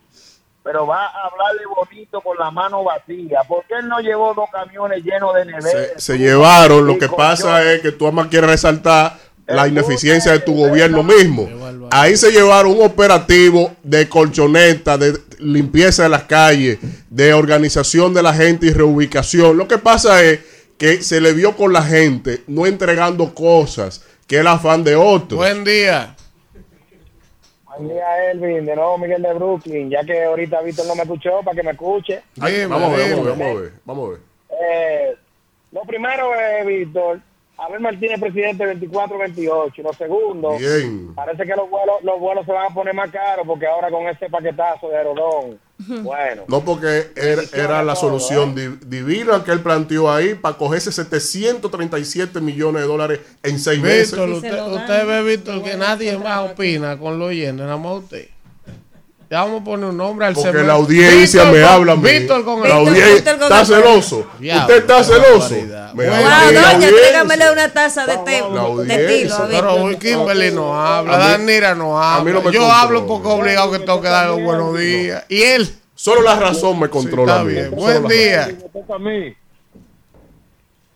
[0.65, 3.41] Pero va a hablarle bonito con la mano vacía.
[3.47, 5.91] ¿Por qué él no llevó dos camiones llenos de neveras?
[5.95, 6.87] Se, se llevaron.
[6.87, 11.47] Lo que pasa es que tú además quieres resaltar la ineficiencia de tu gobierno mismo.
[11.91, 18.23] Ahí se llevaron un operativo de colchoneta, de limpieza de las calles, de organización de
[18.23, 19.57] la gente y reubicación.
[19.57, 20.39] Lo que pasa es
[20.77, 25.37] que se le vio con la gente no entregando cosas, que el afán de otros.
[25.37, 26.14] Buen día.
[27.77, 28.65] Buen día, Elvin.
[28.65, 29.89] De nuevo, Miguel de Brooklyn.
[29.89, 32.21] Ya que ahorita Víctor no me escuchó, para que me escuche.
[32.39, 34.19] Ay, vamos, a ver, vamos a ver, vamos a ver, vamos a ver.
[34.61, 35.15] Eh,
[35.71, 37.19] lo primero es, Víctor,
[37.57, 39.77] Abel Martínez, presidente 24-28.
[39.83, 41.13] Lo segundo, Bien.
[41.15, 44.07] parece que los vuelos, los vuelos se van a poner más caros porque ahora con
[44.07, 45.59] este paquetazo de Aerodón,
[46.03, 46.43] bueno.
[46.47, 52.41] No, porque era, era la solución di- divina que él planteó ahí para cogerse 737
[52.41, 54.11] millones de dólares en seis meses.
[54.11, 58.27] Víctor, usted, usted ve, Víctor, que nadie más opina con lo oyente, nada más usted.
[59.35, 61.95] Ya vamos a poner un nombre al Porque la audiencia Víctor me con- habla a
[61.97, 62.09] mí.
[62.09, 64.19] Víctor con La el- audiencia Víctor con está el- celoso.
[64.39, 65.55] Usted está celoso.
[65.55, 66.89] Me Bueno, habla la doña, audiencia.
[67.11, 68.39] tráigame una taza de té.
[68.39, 69.07] La De audiencia.
[69.07, 69.47] tilo.
[69.49, 72.31] Pero hoy Kimberly no habla, Danira no habla.
[72.31, 75.25] no Yo hablo porque obligado que tengo que darle los buenos días.
[75.27, 75.69] Y él.
[75.95, 77.51] Solo la razón me controla mí.
[77.51, 77.71] bien.
[77.71, 78.43] Buen la día.
[78.43, 79.35] A mí.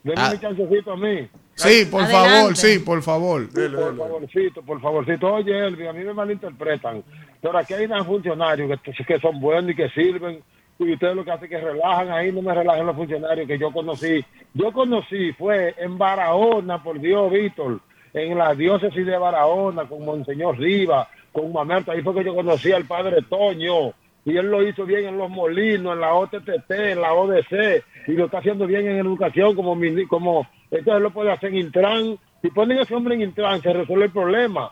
[0.01, 0.29] Denme Ah.
[0.31, 1.27] mi chancecito a mí.
[1.55, 2.37] Sí, por Adelante.
[2.37, 3.49] favor, sí, por favor.
[3.49, 5.27] Por favorcito, por favorcito.
[5.27, 7.03] Oye, Elvin, a mí me malinterpretan.
[7.41, 10.41] Pero aquí hay unos funcionarios que, son buenos y que sirven.
[10.77, 13.57] Y ustedes lo que hacen es que relajan ahí, no me relajan los funcionarios que
[13.57, 14.23] yo conocí.
[14.53, 17.79] Yo conocí, fue en Barahona, por Dios, Víctor,
[18.13, 21.91] en la diócesis de Barahona, con Monseñor Riva, con Mamerto.
[21.91, 23.93] Ahí fue que yo conocí al padre Toño.
[24.25, 27.83] Y él lo hizo bien en los molinos, en la OTTT, en la ODC.
[28.07, 29.77] Y lo está haciendo bien en educación, como,
[30.07, 32.17] como entonces lo puede hacer en Intran.
[32.41, 34.71] Si ponen a ese hombre en Intran, se resuelve el problema.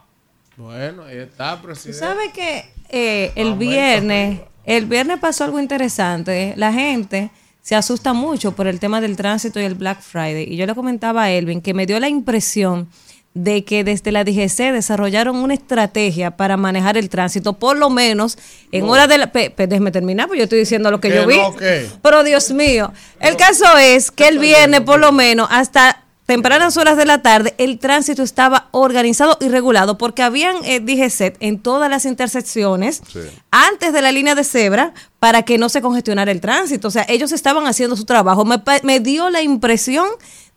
[0.57, 1.99] Bueno, ahí está, presidente.
[1.99, 6.53] sabes que eh, el viernes, el viernes pasó algo interesante.
[6.57, 7.29] La gente
[7.61, 10.45] se asusta mucho por el tema del tránsito y el Black Friday.
[10.51, 12.89] Y yo le comentaba a Elvin que me dio la impresión
[13.35, 18.35] de que desde la DGC desarrollaron una estrategia para manejar el tránsito, por lo menos
[18.71, 18.93] en No.
[18.93, 19.31] hora de la...
[19.31, 21.37] pe- pe- déjeme terminar, pues yo estoy diciendo lo que ¿Qué yo vi.
[21.37, 21.53] no?
[22.01, 26.97] Pero Dios mío, el caso es que el viernes, por lo menos, hasta tempranas horas
[26.97, 31.89] de la tarde, el tránsito estaba organizado y regulado porque habían eh, DGCET en todas
[31.89, 33.01] las intersecciones
[33.49, 36.89] antes de la línea de cebra para que no se congestionara el tránsito.
[36.89, 38.45] O sea, ellos estaban haciendo su trabajo.
[38.45, 40.05] Me, me dio la impresión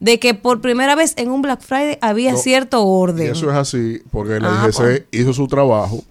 [0.00, 3.32] de que por primera vez en un Black Friday había No, cierto Y orden.
[3.32, 5.02] eso es así porque la Ah, DGC pues.
[5.12, 6.02] hizo su trabajo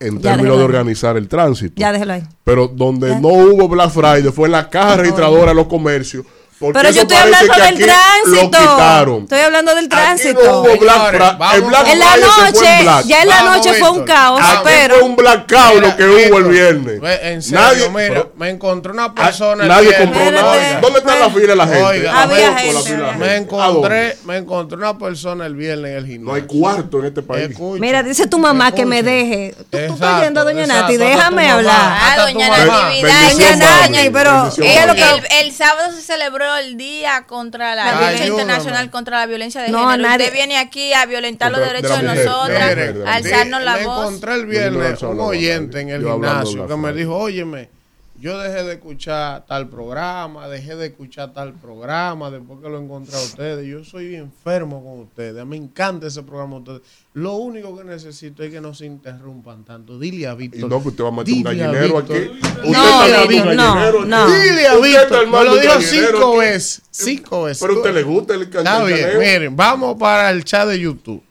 [0.00, 1.74] en Ya, términos de organizar el tránsito.
[1.76, 2.22] Ya déjelo ahí.
[2.42, 3.20] Pero donde Ya.
[3.20, 6.24] no hubo Black Friday fue en la caja registradora de los comercios.
[6.64, 9.18] Porque Pero yo estoy hablando que del tránsito.
[9.22, 10.42] Estoy hablando del tránsito.
[10.44, 11.36] no hubo Black Señores, Friday.
[11.38, 13.04] vamos, El Black en la noche, en Black.
[13.06, 14.94] ya en la Vamos, noche fue un caos, pero...
[14.94, 17.00] fue un blackout lo que hubo el viernes.
[17.22, 19.62] En serio, Nadie- mira, pero- me encontré una persona.
[19.64, 20.08] el nadie viernes.
[20.08, 20.52] compró nada.
[20.52, 21.82] Oiga, ¿Dónde está la fila de la gente?
[21.84, 26.06] Oiga, Había gente, la fila Me encontré, me encontré una persona el viernes en el
[26.06, 26.24] gimnasio.
[26.24, 27.50] No hay cuarto en este país.
[27.50, 29.54] Escucha, Mira, dice tu mamá que me deje.
[29.70, 31.74] Tú, tú estás oyendo, doña exacto, Nati, déjame hablar.
[31.76, 32.50] Ah, doña.
[33.02, 33.80] Bendición, Doña.
[33.88, 34.50] Naña, pero
[35.40, 38.26] el sábado se celebró el Día contra la, ayúdame.
[38.26, 40.08] Internacional contra la Violencia de No, Género.
[40.08, 43.62] nadie- Usted viene aquí a violentar los Contra- derechos de, mujer, nosotras, de a alzarnos
[43.62, 43.82] la voz.
[44.08, 47.68] encontré el viernes un oyente en el yo gimnasio que me dijo, óyeme,
[48.24, 53.14] yo dejé de escuchar tal programa, dejé de escuchar tal programa después que lo encontré
[53.14, 53.66] a ustedes.
[53.66, 55.44] Yo soy enfermo con ustedes.
[55.44, 56.80] Me encanta ese programa de ustedes.
[57.12, 59.98] Lo único que necesito es que no se interrumpan tanto.
[59.98, 60.70] Dile a Y Víctor.
[60.70, 62.12] no, que usted va a meter un gallinero aquí.
[62.14, 62.30] Usted
[62.64, 64.26] No, está un no, no.
[64.26, 65.26] Dile a está Víctor.
[65.28, 66.82] Me lo dijo cinco veces.
[66.90, 67.60] Cinco veces.
[67.60, 69.18] Pero a usted le gusta el Está gallinero.
[69.18, 71.22] bien, miren, vamos para el chat de YouTube.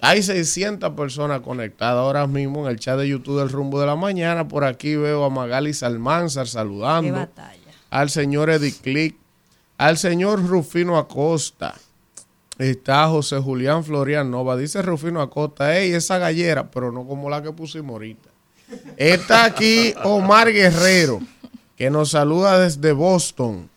[0.00, 3.96] Hay 600 personas conectadas ahora mismo en el chat de YouTube del Rumbo de la
[3.96, 4.46] Mañana.
[4.46, 7.14] Por aquí veo a Magali Salmanzar Qué saludando.
[7.14, 7.58] batalla.
[7.90, 9.16] Al señor Eddie Click.
[9.76, 11.74] Al señor Rufino Acosta.
[12.58, 14.56] Está José Julián Florian Nova.
[14.56, 18.28] Dice Rufino Acosta, ey, esa gallera, pero no como la que pusimos ahorita.
[18.96, 21.20] Está aquí Omar Guerrero,
[21.76, 23.70] que nos saluda desde Boston.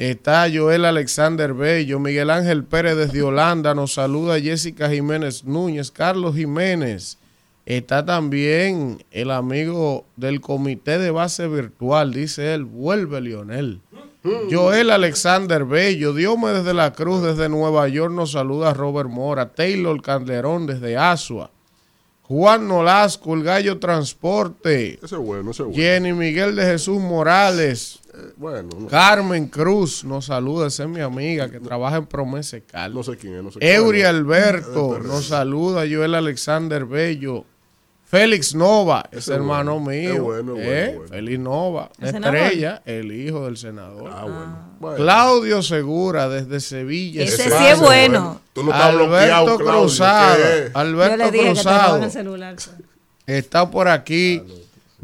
[0.00, 6.34] Está Joel Alexander Bello, Miguel Ángel Pérez desde Holanda, nos saluda Jessica Jiménez Núñez, Carlos
[6.34, 7.18] Jiménez,
[7.66, 13.82] Está también el amigo del comité de base virtual, dice él, vuelve Lionel.
[14.50, 20.00] Joel Alexander Bello, Diome desde la Cruz, desde Nueva York, nos saluda Robert Mora, Taylor
[20.00, 21.50] Calderón desde Asua,
[22.30, 25.82] Juan Nolasco, el Gallo Transporte, Ese es bueno, ese es bueno.
[25.82, 31.00] Jenny Miguel de Jesús Morales, Eh, bueno, no, Carmen Cruz nos saluda, esa es mi
[31.00, 32.94] amiga que trabaja en Promesa Cal.
[32.94, 34.06] no sé quién es, no sé quién Eury es.
[34.06, 37.44] Alberto Eh, nos saluda, Joel Alexander Bello.
[38.10, 40.12] Félix Nova, es Ese es hermano bueno, mío.
[40.14, 40.94] es bueno, ¿eh?
[40.96, 41.08] bueno.
[41.12, 44.10] Félix Nova, ¿El estrella, el hijo del senador.
[44.12, 44.70] Ah, bueno.
[44.80, 44.96] Bueno.
[44.96, 47.22] Claudio Segura desde Sevilla.
[47.22, 47.58] Ese España.
[47.58, 48.40] sí es bueno.
[48.52, 50.36] Tú no estás bloqueado, Alberto Cruzado.
[50.36, 50.72] ¿qué es?
[50.72, 52.02] Yo Alberto le dije que te Cruzado.
[52.02, 52.54] el celular.
[52.54, 52.70] pues.
[53.26, 54.42] Está por aquí.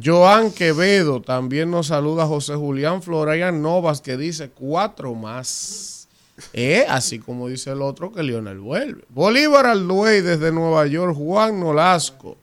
[0.04, 6.08] Joan Quevedo también nos saluda José Julián Florian Novas que dice cuatro más.
[6.52, 9.04] Eh, así como dice el otro que Lionel vuelve.
[9.08, 12.36] Bolívar Alduey desde Nueva York, Juan Nolasco,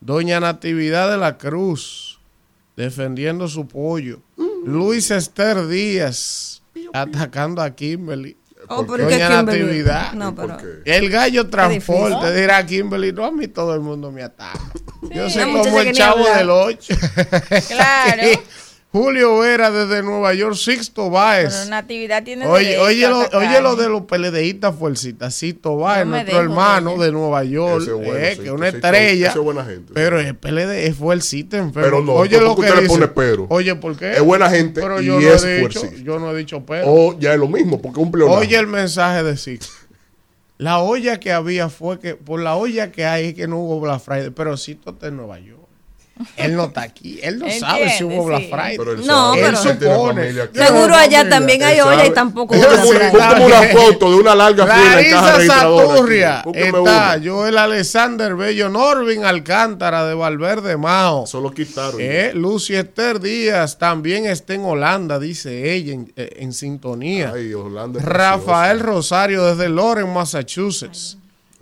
[0.00, 2.18] Doña Natividad de la Cruz
[2.76, 4.20] defendiendo su pollo,
[4.64, 8.36] Luis Esther Díaz atacando a Kimberly.
[8.68, 10.14] Oh, Doña Kimberly- Natividad.
[10.84, 14.60] El gallo transporte dirá Kimberly, no a mí todo el mundo me ataca.
[15.02, 16.94] Yo Sí, soy como el chavo del 8.
[17.68, 18.22] Claro.
[18.92, 21.54] Julio Vera desde Nueva York, Sixto Báez.
[21.54, 25.32] Pero Natividad tiene Oye, oye, lo, oye lo de los peledeístas fuercitas.
[25.32, 28.46] Sixto Báez, No nuestro dejo hermano de Nueva York, Ese es bueno, eh, sí, que
[28.46, 29.28] es una sí, estrella.
[29.28, 29.92] ese es buena gente.
[29.94, 31.88] Pero es PLD, es fuercita enfermo.
[31.88, 32.94] Pero no, oye lo que usted le dice.
[32.94, 33.46] pone pero.
[33.48, 34.10] Oye, ¿por qué?
[34.12, 36.02] Es buena gente Pero y yo es no he dicho, fuercita.
[36.02, 36.84] yo no he dicho pero.
[36.88, 38.40] O ya es lo mismo, porque es un pleonasmo.
[38.40, 39.70] Oye el mensaje de Six.
[40.58, 43.78] La olla que había fue que, por la olla que hay, es que no hubo
[43.80, 45.59] Black Friday, pero Sixto está en Nueva York.
[46.36, 48.48] Él no está aquí, él no sabe si hubo Black sí.
[48.50, 48.76] Friday.
[48.78, 50.32] Pero él No, sabe, pero- él tiene supone.
[50.32, 51.28] Seguro allá familia.
[51.28, 55.40] también hay olla y tampoco hubo Black una foto de una larga fila en caja.
[55.46, 57.20] Saturria está.
[57.24, 61.26] Joel Alexander Bello, Norvin Alcántara de Valverde Mao.
[61.26, 62.00] Solo quitaron.
[62.00, 67.32] Eh, Lucy Esther Díaz también está en Holanda, dice ella, en, eh, en sintonía.
[67.34, 68.80] Ay, es Rafael.
[68.80, 71.16] Rosario desde Loren, Massachusetts.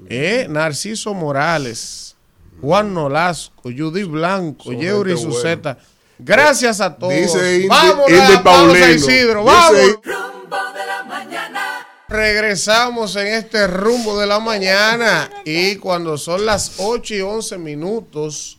[0.09, 2.15] Eh, Narciso Morales,
[2.61, 5.79] Juan Nolasco, Judy Blanco, Yeuri Suceta.
[6.19, 7.13] Gracias a todos.
[7.15, 8.87] Dice Indy a la pausa, Paulino.
[8.95, 9.41] Isidro.
[9.45, 10.01] Dice- Vamos.
[10.05, 11.87] Rumbo de la mañana.
[12.09, 18.58] Regresamos en este rumbo de la mañana y cuando son las 8 y 11 minutos,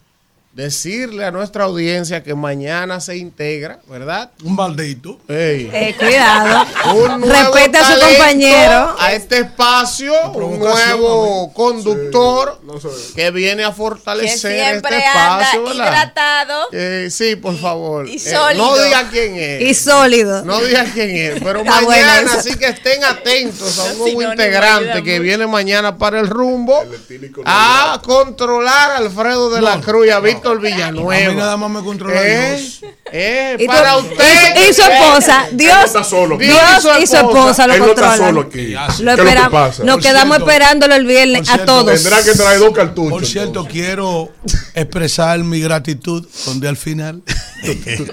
[0.59, 4.31] decirle a nuestra audiencia que mañana se integra, ¿verdad?
[4.43, 5.17] Un maldito.
[5.29, 6.65] Eh, cuidado.
[6.95, 8.95] Un nuevo Respete a su compañero.
[8.99, 12.89] A este espacio, un nuevo conductor No sé.
[13.15, 15.75] que viene a fortalecer este anda espacio, ¿verdad?
[15.75, 16.67] hidratado.
[16.73, 18.07] Eh, sí, por favor.
[18.09, 18.65] Y Eh, sólido.
[18.65, 19.61] no diga quién es.
[19.61, 20.43] Y sólido.
[20.43, 25.03] No diga quién es, pero Está mañana, así que estén atentos a un nuevo integrante
[25.03, 30.09] que viene mañana para el rumbo El a controlar a Alfredo de la Cruz y
[30.09, 31.25] a Víctor Villanueva.
[31.25, 32.81] A mí nada más me controla Eh, Dios.
[33.11, 34.69] eh, Y, para usted.
[34.69, 35.45] y su esposa.
[35.45, 36.37] Él no Dios, está solo.
[36.37, 36.57] Dios
[37.01, 38.17] y su esposa lo Él no está controlan.
[38.29, 38.71] solo aquí.
[38.71, 39.03] Ya, ¿Qué sí.
[39.03, 39.51] Lo lo esperamos.
[39.51, 39.83] pasa?
[39.83, 41.93] Nos Por quedamos cierto, esperándolo el viernes por a cierto, todos.
[42.03, 43.11] Tendrá que traer dos cartuchos.
[43.11, 43.73] Por cierto, entonces.
[43.73, 44.29] quiero
[44.73, 47.21] expresar mi gratitud donde al final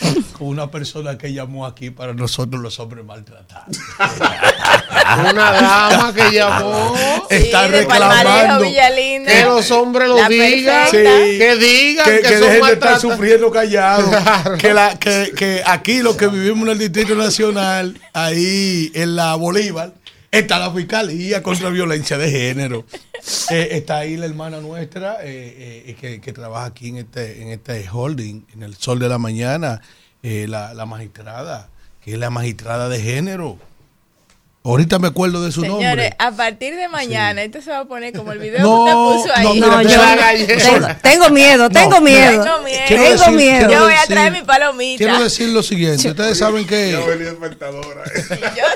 [0.38, 3.76] con una persona que llamó aquí para nosotros los hombres maltratados.
[5.30, 6.94] Una dama que llamó.
[7.30, 8.64] Está Sí, reclamando.
[8.64, 10.88] Que los hombres lo digan.
[10.90, 10.96] Sí.
[10.96, 14.08] Que digan que, que, que son dejen de estar sufriendo callados.
[14.10, 14.58] Claro.
[14.58, 19.34] Que, la, que, que aquí los que vivimos en el Distrito Nacional, ahí en la
[19.36, 19.92] Bolívar,
[20.38, 22.84] está la Fiscalía contra Violencia de Género.
[23.50, 27.88] Eh, está ahí la hermana nuestra eh, eh, que, trabaja aquí en este, en este
[27.88, 29.80] holding, en el Sol de la Mañana,
[30.22, 31.68] la magistrada,
[32.02, 33.58] que es la magistrada de género.
[34.66, 36.16] Ahorita me acuerdo de su Señores, nombre.
[36.18, 39.32] a partir de mañana, esto se va a poner como el video No, que usted
[39.32, 39.54] puso no, ahí.
[39.54, 39.88] mira, No, yo
[40.58, 42.42] tengo, tengo miedo, tengo miedo.
[42.42, 42.80] Tengo miedo.
[42.88, 43.70] Quiero Tengo decir- miedo.
[43.70, 44.98] Yo voy a traer mi palomita.
[44.98, 46.08] Quiero decir lo siguiente.
[46.10, 46.92] Ustedes saben que...
[46.92, 48.02] Ya venía espectadora.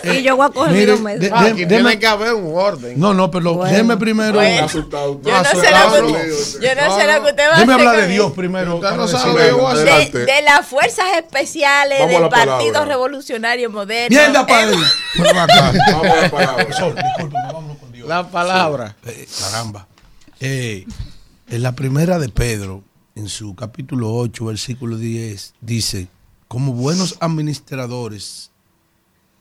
[0.04, 1.20] Yo Y yo voy a coger Mire, los medios.
[1.22, 2.98] de- Ah, de- tiene que haber un orden.
[2.98, 3.70] No, no, pero Bueno.
[3.72, 4.34] déjeme primero.
[4.34, 4.66] Bueno.
[4.66, 5.20] Asustado.
[5.22, 5.98] Yo no sé lo que, asustado.
[6.60, 7.22] yo no No, sé lo no.
[7.24, 8.06] que usted va a Déjeme hacer hablar de.
[8.12, 8.74] Dios primero.
[8.76, 9.74] Usted no sabe lo yo
[10.24, 12.84] de, las fuerzas especiales del Partido.
[12.84, 14.16] Revolucionario Moderno.
[14.16, 14.76] Mierda, padre.
[15.86, 16.56] Vamos a la palabra.
[16.64, 18.08] Profesor, discúlpeme, vámonos con Dios.
[18.08, 18.96] La palabra.
[19.04, 19.88] Eh, caramba.
[20.40, 20.86] Eh,
[21.48, 22.82] en la primera de Pedro,
[23.14, 26.08] en su capítulo 8, versículo 10, dice,
[26.48, 28.50] como buenos administradores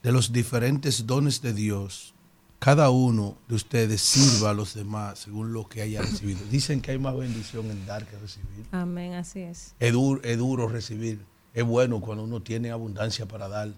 [0.02, 2.14] de los diferentes dones de Dios,
[2.60, 6.40] cada uno de ustedes sirva a los demás según lo que haya recibido.
[6.50, 8.66] Dicen que hay más bendición en dar que recibir.
[8.70, 9.74] Amén, así es.
[9.80, 11.24] Es duro, es duro recibir.
[11.54, 13.72] Es bueno cuando uno tiene abundancia para dar.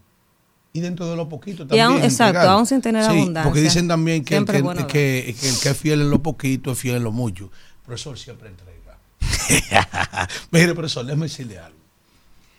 [0.74, 1.86] Y dentro de lo poquito Y también.
[1.86, 2.48] aún- exacto, entregar.
[2.48, 3.44] aún sin tener Sí, abundancia.
[3.50, 4.86] Porque dicen también que, el que, es bueno dar.
[4.88, 7.50] que- que el que es fiel en lo poquito es fiel en lo mucho.
[7.84, 8.72] profesor siempre entrega.
[10.50, 11.78] Mire, profesor, déjeme decirle algo.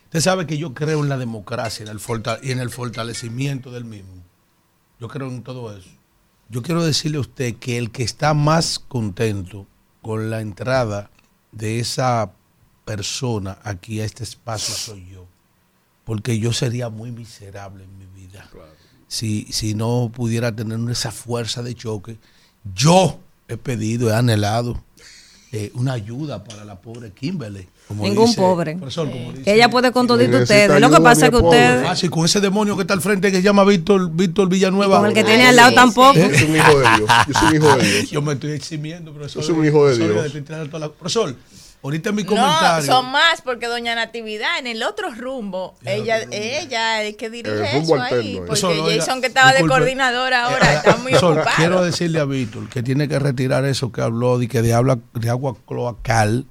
[0.05, 1.99] Usted sabe que yo creo en la democracia en el
[2.43, 4.23] y en el fortalecimiento del mismo.
[4.99, 5.89] Yo creo en todo eso.
[6.49, 9.65] Yo quiero decirle a usted que el que está más contento
[10.03, 11.09] con la entrada
[11.51, 12.31] de esa
[12.85, 15.25] persona aquí a este espacio soy yo.
[16.05, 18.49] Porque yo sería muy miserable en mi vida.
[19.07, 22.17] Si, si no pudiera tener esa fuerza de choque.
[22.75, 24.81] Yo he pedido, he anhelado
[25.51, 27.67] eh, una ayuda para la pobre Kimberly.
[27.87, 28.75] como Ningún dice- pobre.
[28.75, 30.81] profesor, como dice- Que ella puede con todito ustedes.
[30.81, 31.85] Lo que pasa es que ustedes.
[31.87, 34.97] Fácil, con ese demonio que está al frente que se llama Víctor, Víctor Villanueva.
[34.99, 36.17] Con el que tiene al lado tampoco.
[36.17, 36.29] ¿Eh?
[36.31, 37.09] Yo soy un hijo de Dios.
[37.27, 38.09] Yo soy un hijo de Dios.
[38.11, 39.41] Yo me estoy eximiendo, profesor.
[39.43, 40.31] Yo soy un hijo de Dios.
[40.97, 41.35] Profesor,
[41.83, 42.85] ahorita en mi No, comentario.
[42.91, 47.83] son más, porque doña Natividad en el otro rumbo, ella, ella es que dirige El
[47.83, 48.01] eso ahí.
[48.37, 49.75] alterno, Porque Eso, Jason, que estaba de disculpe.
[49.75, 51.45] coordinador ahora, está muy ocupado.
[51.57, 54.97] quiero decirle a Víctor que tiene que retirar eso que habló de que de, habla,
[55.13, 56.45] de agua cloacal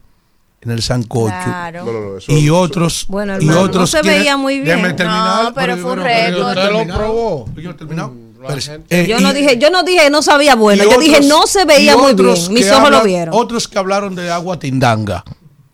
[0.61, 1.35] en el sancocho.
[1.45, 1.85] Claro.
[1.85, 3.07] No, no, no, eso- y otros.
[3.09, 4.81] Bueno, y hermano, no otros se veía muy bien.
[4.83, 6.39] No, pero fue un yo récord.
[6.41, 7.01] no he Usted lo terminado.
[7.01, 7.49] probó.
[7.57, 8.15] Yo no he terminado.
[8.49, 11.21] Pero- gente- eh, Yo y- no dije, yo no dije no sabía bueno, yo dije
[11.23, 12.35] no se veía muy bien.
[12.53, 13.35] Mis que ojos lo vieron.
[13.37, 15.25] Otros que hablaron de agua tindanga,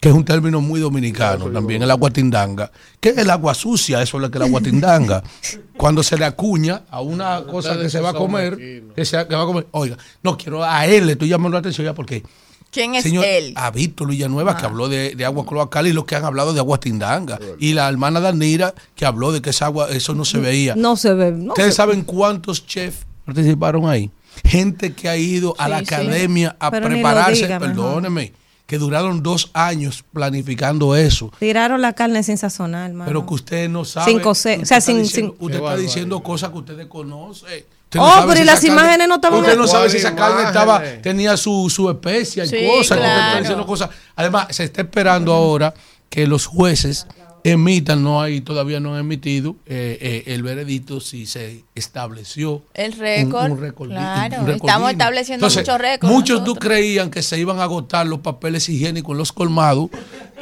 [0.00, 2.70] que es un término muy dominicano también, el agua tindanga.
[3.00, 4.00] ¿Qué es el agua sucia?
[4.02, 5.22] Eso es lo que es el agua tindanga.
[5.76, 8.56] Cuando se le acuña a una cosa que se va a comer,
[8.94, 9.66] que, se, que va a comer.
[9.72, 12.22] Oiga, no quiero, a él le estoy llamando la atención ya porque.
[12.70, 13.54] ¿Quién es Señor, él?
[13.56, 16.60] A Víctor Villanueva, que habló de, de agua cloacal y los que han hablado de
[16.60, 17.38] agua tindanga.
[17.58, 20.74] Y la hermana Danira, que habló de que esa agua, eso no se veía.
[20.76, 21.32] No se ve.
[21.32, 24.10] No ¿Ustedes se- saben cuántos chefs participaron ahí?
[24.44, 25.84] Gente que ha ido a la sí.
[25.86, 27.74] academia a Pero prepararse, diga, mejor.
[27.74, 28.32] perdóneme,
[28.66, 31.32] que duraron dos años planificando eso.
[31.40, 33.08] Tiraron la carne sin sazonar, hermano.
[33.08, 34.10] Pero que usted no sabe.
[34.12, 36.76] Sin cocer, usted o sea, está sin- diciendo, sin- Usted está diciendo cosas que usted
[36.76, 37.66] desconoce.
[37.88, 40.34] Usted Oh, pero y esa las imágenes no estaban Usted no sabe si esa ¿Cuáles
[40.36, 41.02] carne estaba, imágenes?
[41.02, 42.98] tenía su, su especia y Sí, cosas.
[42.98, 43.40] claro.
[43.40, 43.90] diciendo cosas.
[44.16, 45.72] Además, se está esperando ahora
[46.10, 47.06] que los jueces
[47.44, 49.96] emitan, no hay, todavía no han emitido eh,
[50.26, 53.46] eh, el veredicto si se estableció El récord.
[53.46, 56.12] un, un récord, claro, un récord estamos estableciendo Entonces, muchos récords.
[56.12, 59.88] Muchos tú creían que se iban a agotar los papeles higiénicos en los colmados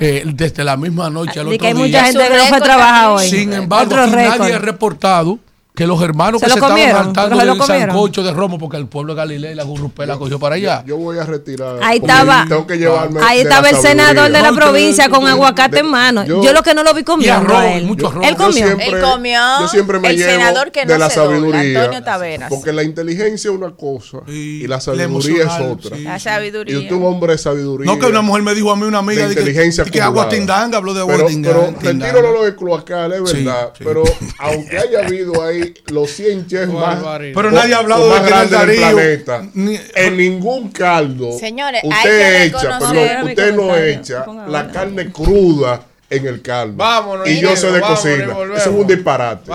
[0.00, 1.84] eh, desde la misma noche al otro que hay día.
[1.84, 3.18] mucha gente que no fue a récord trabajar también.
[3.18, 3.28] hoy.
[3.38, 5.38] Sin embargo, nadie ha reportado
[5.76, 6.88] que los hermanos ¿Se que lo se comieron?
[6.88, 7.88] estaban hartando ¿Pero se lo del comieron?
[7.94, 10.82] sancocho de Romo, porque el pueblo de Galilea y la Gurrupela cogió para allá.
[10.86, 11.78] Yo voy a retirar.
[11.82, 15.08] Ahí porque estaba, Tengo que llevarme ahí de estaba la el senador de la provincia
[15.10, 16.24] con aguacate en mano.
[16.24, 17.84] yo- Yo, lo que no lo vi comiendo arroz, él.
[17.84, 18.26] mucho arroz.
[18.26, 18.52] Él comió.
[18.66, 21.36] siempre, Él comió, yo siempre me el llevo senador que de no la se dobla,
[21.36, 21.78] sabiduría.
[21.80, 22.48] Antonio Taveras.
[22.48, 25.96] Porque la inteligencia es una cosa Y y, la la sabiduría es otra.
[25.96, 26.02] sí.
[26.04, 26.78] La Y sabiduría.
[26.78, 27.92] usted un hombre de sabiduría.
[27.92, 29.90] No que una mujer me dijo a mí, una amiga, de de que, inteligencia de
[29.90, 31.58] que agua tindanga, habló de agua pero, tindanga.
[31.60, 32.12] pero tindanga.
[32.14, 33.72] retiro lo de cloacal, es Sí, verdad.
[33.76, 33.84] sí.
[33.84, 34.04] Pero
[34.38, 36.98] aunque haya habido ahí los 100 chefs más.
[37.34, 42.10] Pero nadie ha hablado de más del planeta, ni- en ningún caldo Señores, hay usted
[42.18, 46.76] que echa, perdón, usted no echa ponga la carne cruda en el caldo.
[46.76, 48.26] Vámonos, y yo sé de cocina.
[48.56, 49.50] Eso es un disparate.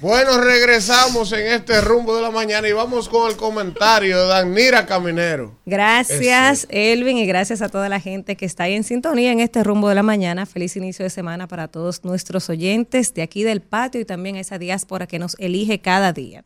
[0.00, 4.86] Bueno, regresamos en este rumbo de la mañana y vamos con el comentario de Danira
[4.86, 5.58] Caminero.
[5.66, 9.62] Gracias, Elvin, y gracias a toda la gente que está ahí en sintonía en este
[9.62, 10.46] rumbo de la mañana.
[10.46, 14.40] Feliz inicio de semana para todos nuestros oyentes de aquí del patio y también a
[14.40, 16.44] esa diáspora que nos elige cada día.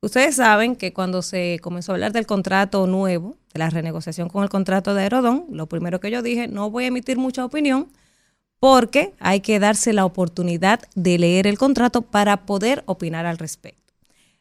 [0.00, 4.42] Ustedes saben que cuando se comenzó a hablar del contrato nuevo, de la renegociación con
[4.42, 7.88] el contrato de Aerodón, lo primero que yo dije, no voy a emitir mucha opinión
[8.60, 13.92] porque hay que darse la oportunidad de leer el contrato para poder opinar al respecto.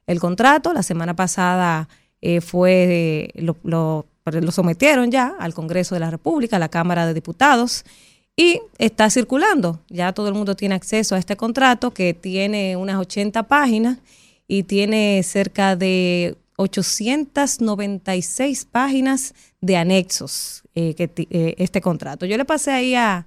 [0.07, 1.89] El contrato, la semana pasada
[2.21, 4.05] eh, fue, eh, lo,
[4.51, 7.83] sometieron ya al Congreso de la República, a la Cámara de Diputados,
[8.37, 9.79] y está circulando.
[9.89, 13.97] Ya todo el mundo tiene acceso a este contrato que tiene unas 80 páginas
[14.47, 22.25] y tiene cerca de 896 páginas de anexos eh, que este contrato.
[22.25, 23.25] Yo le pasé ahí a,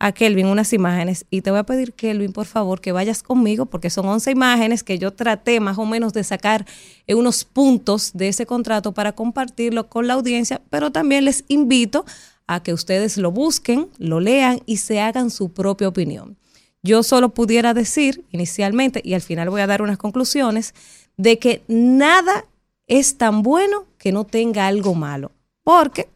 [0.00, 3.66] a Kelvin unas imágenes y te voy a pedir, Kelvin, por favor, que vayas conmigo
[3.66, 6.64] porque son 11 imágenes que yo traté más o menos de sacar
[7.06, 12.06] eh, unos puntos de ese contrato para compartirlo con la audiencia, pero también les invito
[12.46, 16.38] a que ustedes lo busquen, lo lean y se hagan su propia opinión.
[16.82, 20.74] Yo solo pudiera decir inicialmente, y al final voy a dar unas conclusiones,
[21.18, 22.46] de que nada
[22.86, 25.30] es tan bueno que no tenga algo malo,
[25.62, 26.08] porque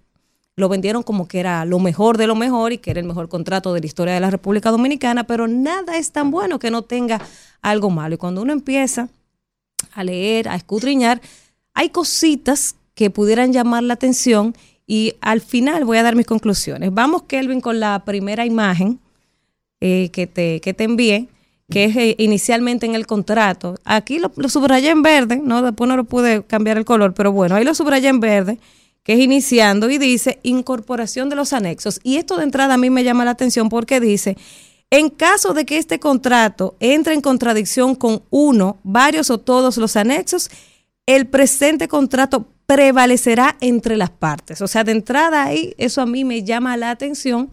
[0.56, 3.28] lo vendieron como que era lo mejor de lo mejor y que era el mejor
[3.28, 6.82] contrato de la historia de la República Dominicana, pero nada es tan bueno que no
[6.82, 7.20] tenga
[7.60, 8.14] algo malo.
[8.14, 9.08] Y cuando uno empieza
[9.92, 11.20] a leer, a escudriñar,
[11.74, 14.54] hay cositas que pudieran llamar la atención
[14.86, 16.92] y al final voy a dar mis conclusiones.
[16.92, 19.00] Vamos, Kelvin, con la primera imagen
[19.80, 21.26] eh, que, te, que te envié,
[21.70, 23.76] que es eh, inicialmente en el contrato.
[23.84, 27.32] Aquí lo, lo subrayé en verde, no después no lo pude cambiar el color, pero
[27.32, 28.58] bueno, ahí lo subrayé en verde,
[29.04, 32.00] que es iniciando y dice incorporación de los anexos.
[32.02, 34.36] Y esto de entrada a mí me llama la atención porque dice,
[34.90, 39.96] en caso de que este contrato entre en contradicción con uno, varios o todos los
[39.96, 40.50] anexos,
[41.06, 44.62] el presente contrato prevalecerá entre las partes.
[44.62, 47.50] O sea, de entrada ahí, eso a mí me llama la atención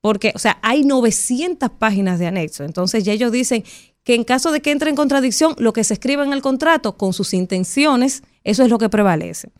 [0.00, 2.62] porque, o sea, hay 900 páginas de anexo.
[2.62, 3.64] Entonces ya ellos dicen
[4.04, 6.96] que en caso de que entre en contradicción, lo que se escriba en el contrato
[6.96, 9.50] con sus intenciones, eso es lo que prevalece.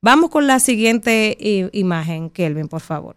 [0.00, 1.36] Vamos con la siguiente
[1.72, 3.16] imagen, Kelvin, por favor.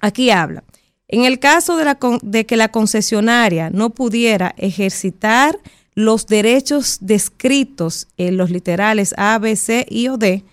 [0.00, 0.64] Aquí habla.
[1.06, 5.58] En el caso de que la concesionaria no pudiera ejercitar
[5.94, 10.44] los derechos descritos en los literales A, B, C y o D,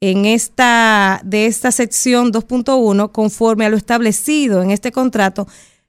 [0.00, 5.48] en esta, de esta sección 2.1, conforme a lo establecido en este contrato,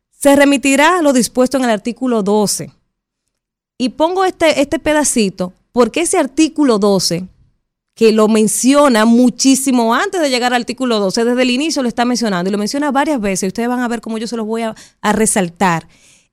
[0.10, 2.72] se remitirá a lo dispuesto en el artículo 12.
[3.78, 7.28] Y pongo este, este pedacito porque ese artículo 12,
[7.96, 12.04] que lo menciona muchísimo antes de llegar al artículo 12, desde el inicio lo está
[12.04, 14.64] mencionando y lo menciona varias veces, ustedes van a ver cómo yo se los voy
[14.64, 15.88] a, resaltar.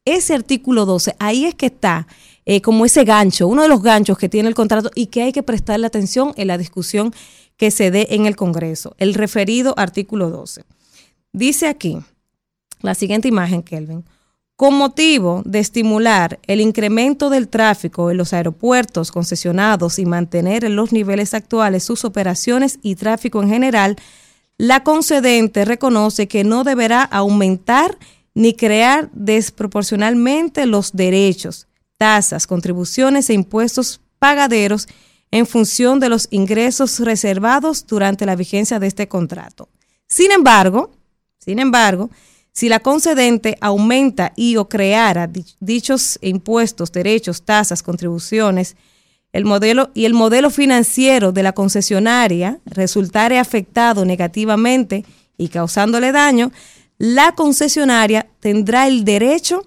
[0.04, 2.08] Ese artículo 12, ahí es que está
[2.44, 5.32] eh, como ese gancho, uno de los ganchos que tiene el contrato y que hay
[5.32, 7.14] que prestarle atención en la discusión
[7.56, 10.64] que se dé en el Congreso, el referido artículo 12.
[11.32, 11.98] Dice aquí,
[12.80, 14.04] la siguiente imagen, Kelvin,
[14.62, 20.76] con motivo de estimular el incremento del tráfico en los aeropuertos concesionados y mantener en
[20.76, 23.96] los niveles actuales sus operaciones y tráfico en general,
[24.58, 27.98] la concedente reconoce que no deberá aumentar
[28.34, 31.66] ni crear desproporcionalmente los derechos,
[31.98, 34.86] tasas, contribuciones e impuestos pagaderos
[35.32, 39.68] en función de los ingresos reservados durante la vigencia de este contrato.
[40.06, 40.92] Sin embargo,
[41.40, 42.10] sin embargo,
[42.52, 45.30] si la concedente aumenta y o creara
[45.60, 48.76] dichos impuestos, derechos, tasas, contribuciones,
[49.32, 55.04] el modelo y el modelo financiero de la concesionaria resultare afectado negativamente
[55.38, 56.52] y causándole daño,
[56.98, 59.66] la concesionaria tendrá el derecho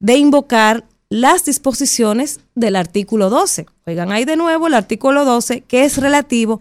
[0.00, 3.66] de invocar las disposiciones del artículo 12.
[3.86, 6.60] Oigan ahí de nuevo el artículo 12 que es relativo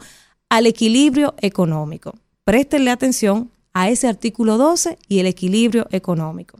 [0.50, 2.16] al equilibrio económico.
[2.44, 6.58] Préstenle atención a ese artículo 12 y el equilibrio económico.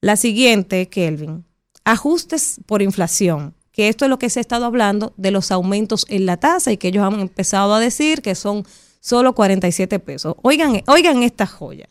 [0.00, 1.44] La siguiente, Kelvin,
[1.84, 6.04] ajustes por inflación, que esto es lo que se ha estado hablando de los aumentos
[6.08, 8.66] en la tasa y que ellos han empezado a decir que son
[8.98, 10.34] solo 47 pesos.
[10.42, 11.88] Oigan, oigan esta joya.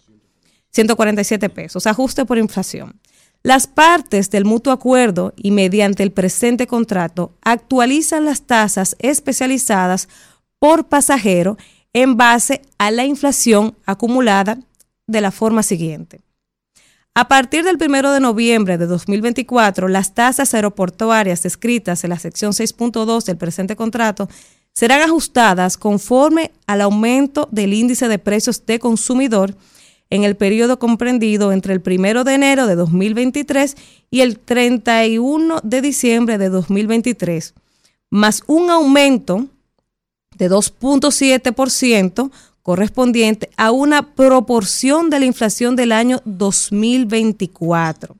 [0.71, 2.99] 147 pesos, ajuste por inflación.
[3.43, 10.09] Las partes del mutuo acuerdo y mediante el presente contrato actualizan las tasas especializadas
[10.59, 11.57] por pasajero
[11.93, 14.57] en base a la inflación acumulada
[15.07, 16.21] de la forma siguiente.
[17.15, 22.53] A partir del 1 de noviembre de 2024, las tasas aeroportuarias descritas en la sección
[22.53, 24.27] 6.2 del presente contrato
[24.73, 29.55] serán ajustadas conforme al aumento del índice de precios de consumidor
[30.09, 33.77] en el periodo comprendido entre el 1 de enero de 2023
[34.09, 37.53] y el 31 de diciembre de 2023,
[38.09, 39.47] más un aumento
[40.37, 42.31] de 2.7%
[42.63, 48.15] correspondiente a una proporción de la inflación del año 2024.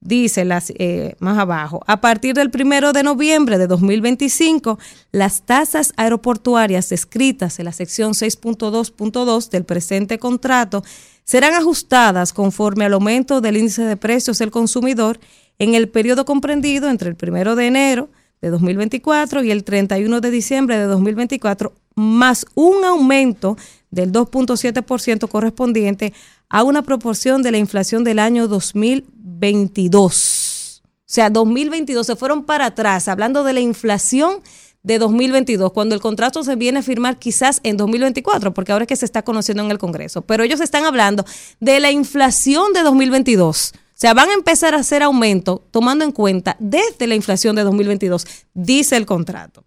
[0.00, 4.78] Dice las, eh, más abajo, a partir del 1 de noviembre de 2025,
[5.10, 10.84] las tasas aeroportuarias descritas en la sección 6.2.2 del presente contrato
[11.24, 15.18] serán ajustadas conforme al aumento del índice de precios del consumidor
[15.58, 18.08] en el periodo comprendido entre el 1 de enero
[18.40, 23.56] de 2024 y el 31 de diciembre de 2024, más un aumento
[23.90, 26.12] del 2.7% correspondiente
[26.48, 30.82] a una proporción de la inflación del año 2022.
[30.84, 34.42] O sea, 2022 se fueron para atrás, hablando de la inflación
[34.82, 38.88] de 2022, cuando el contrato se viene a firmar quizás en 2024, porque ahora es
[38.88, 40.22] que se está conociendo en el Congreso.
[40.22, 41.24] Pero ellos están hablando
[41.60, 43.72] de la inflación de 2022.
[43.98, 47.64] O sea, van a empezar a hacer aumento tomando en cuenta desde la inflación de
[47.64, 49.64] 2022, dice el contrato.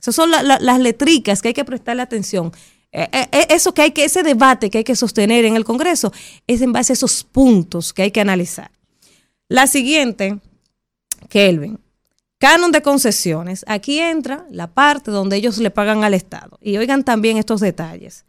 [0.00, 2.52] Esas son las letricas que hay que prestarle atención.
[2.90, 5.66] Eh, eh, eh, eso que hay que, ese debate que hay que sostener en el
[5.66, 6.10] Congreso
[6.46, 8.70] es en base a esos puntos que hay que analizar.
[9.46, 10.38] La siguiente,
[11.28, 11.78] Kelvin,
[12.38, 13.62] Canon de concesiones.
[13.68, 16.58] Aquí entra la parte donde ellos le pagan al Estado.
[16.62, 18.24] Y oigan también estos detalles.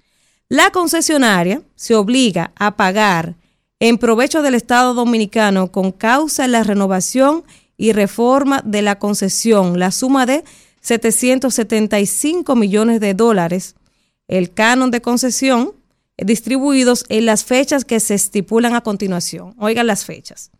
[0.50, 3.36] La concesionaria se obliga a pagar
[3.80, 7.44] en provecho del Estado dominicano con causa en la renovación
[7.78, 10.44] y reforma de la concesión la suma de
[10.82, 13.76] 775 millones de dólares,
[14.28, 15.74] el canon de concesión,
[16.18, 19.54] distribuidos en las fechas que se estipulan a continuación.
[19.60, 20.52] Oigan las fechas.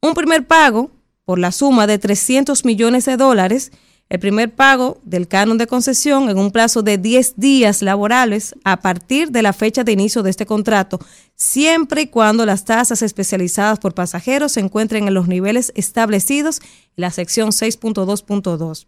[0.00, 0.90] Un primer pago
[1.24, 3.70] por la suma de 300 millones de dólares
[4.08, 8.80] el primer pago del canon de concesión en un plazo de 10 días laborables a
[8.80, 11.00] partir de la fecha de inicio de este contrato,
[11.34, 17.02] siempre y cuando las tasas especializadas por pasajeros se encuentren en los niveles establecidos en
[17.02, 18.86] la sección 6.2.2.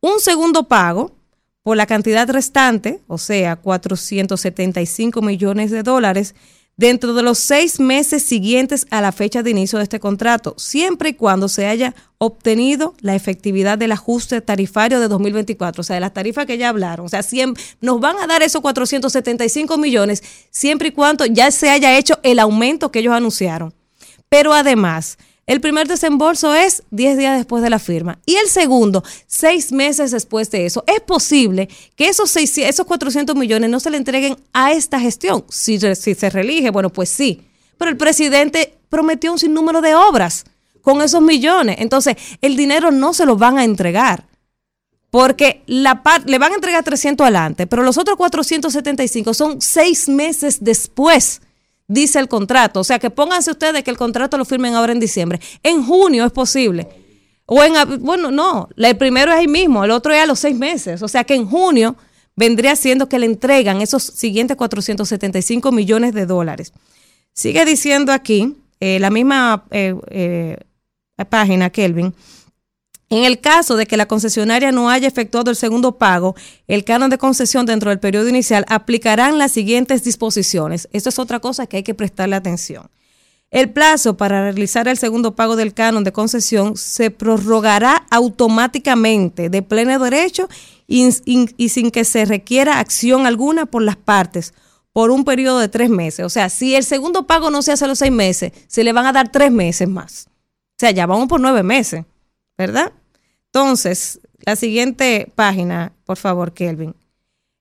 [0.00, 1.12] Un segundo pago
[1.62, 6.34] por la cantidad restante, o sea, 475 millones de dólares,
[6.76, 11.10] dentro de los seis meses siguientes a la fecha de inicio de este contrato, siempre
[11.10, 16.00] y cuando se haya obtenido la efectividad del ajuste tarifario de 2024, o sea, de
[16.00, 17.06] las tarifas que ya hablaron.
[17.06, 21.70] O sea, siempre, nos van a dar esos 475 millones siempre y cuando ya se
[21.70, 23.74] haya hecho el aumento que ellos anunciaron.
[24.28, 29.02] Pero además, el primer desembolso es 10 días después de la firma y el segundo,
[29.26, 30.84] seis meses después de eso.
[30.86, 35.44] Es posible que esos, seis, esos 400 millones no se le entreguen a esta gestión.
[35.48, 37.42] Si, se reelige, bueno, pues sí.
[37.76, 40.44] Pero el presidente prometió un sinnúmero de obras
[40.80, 41.76] con esos millones.
[41.80, 44.26] Entonces, el dinero no se lo van a entregar.
[45.10, 50.58] Porque la le van a entregar 300 adelante, pero los otros 475 son seis meses
[50.62, 51.42] después
[51.92, 52.80] dice el contrato.
[52.80, 55.40] O sea, que pónganse ustedes que el contrato lo firmen ahora en diciembre.
[55.62, 56.88] En junio es posible.
[57.46, 60.56] O en, bueno, no, el primero es ahí mismo, el otro es a los seis
[60.56, 61.02] meses.
[61.02, 61.96] O sea, que en junio
[62.34, 66.72] vendría siendo que le entregan esos siguientes 475 millones de dólares.
[67.34, 70.56] Sigue diciendo aquí, eh, la misma eh, eh,
[71.28, 72.14] página, Kelvin,
[73.12, 76.34] en el caso de que la concesionaria no haya efectuado el segundo pago,
[76.66, 80.88] el canon de concesión dentro del periodo inicial aplicarán las siguientes disposiciones.
[80.94, 82.88] Esto es otra cosa que hay que prestarle atención.
[83.50, 89.60] El plazo para realizar el segundo pago del canon de concesión se prorrogará automáticamente de
[89.60, 90.48] pleno derecho
[90.86, 94.54] y, sin que se requiera acción alguna por las partes
[94.94, 96.24] por un periodo de tres meses.
[96.24, 99.04] O sea, si el segundo pago no se hace los seis meses, se le van
[99.04, 100.28] a dar tres meses más.
[100.28, 102.06] O sea, ya vamos por nueve meses,
[102.56, 102.90] ¿verdad?
[103.52, 106.94] Entonces, la siguiente página, por favor, Kelvin.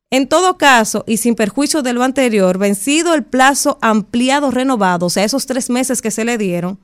[0.09, 5.09] En todo caso, y sin perjuicio de lo anterior, vencido el plazo ampliado renovado, o
[5.09, 6.79] sea, esos tres meses que se le dieron,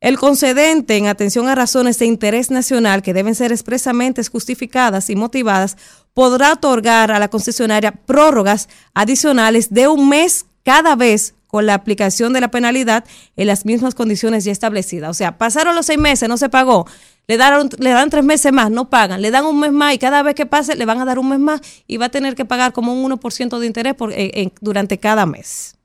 [0.00, 5.14] el concedente, en atención a razones de interés nacional que deben ser expresamente justificadas y
[5.14, 5.76] motivadas,
[6.12, 12.32] podrá otorgar a la concesionaria prórrogas adicionales de un mes cada vez con la aplicación
[12.32, 13.04] de la penalidad
[13.36, 15.10] en las mismas condiciones ya establecidas.
[15.10, 16.86] O sea, pasaron los seis meses, no se pagó,
[17.26, 17.68] le, dan
[18.08, 20.76] tres meses más, no pagan, le dan un mes más y cada vez que pase
[20.76, 23.12] le van a dar un mes más y va a tener que pagar como un
[23.12, 23.94] 1% de interés
[24.62, 25.76] durante cada mes.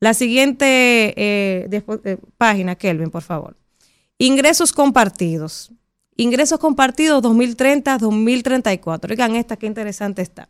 [0.00, 3.58] La siguiente eh, eh, página, Kelvin, por favor.
[4.16, 5.70] Ingresos compartidos.
[6.16, 9.10] Ingresos compartidos 2030-2034.
[9.10, 10.48] Oigan, esta qué interesante está.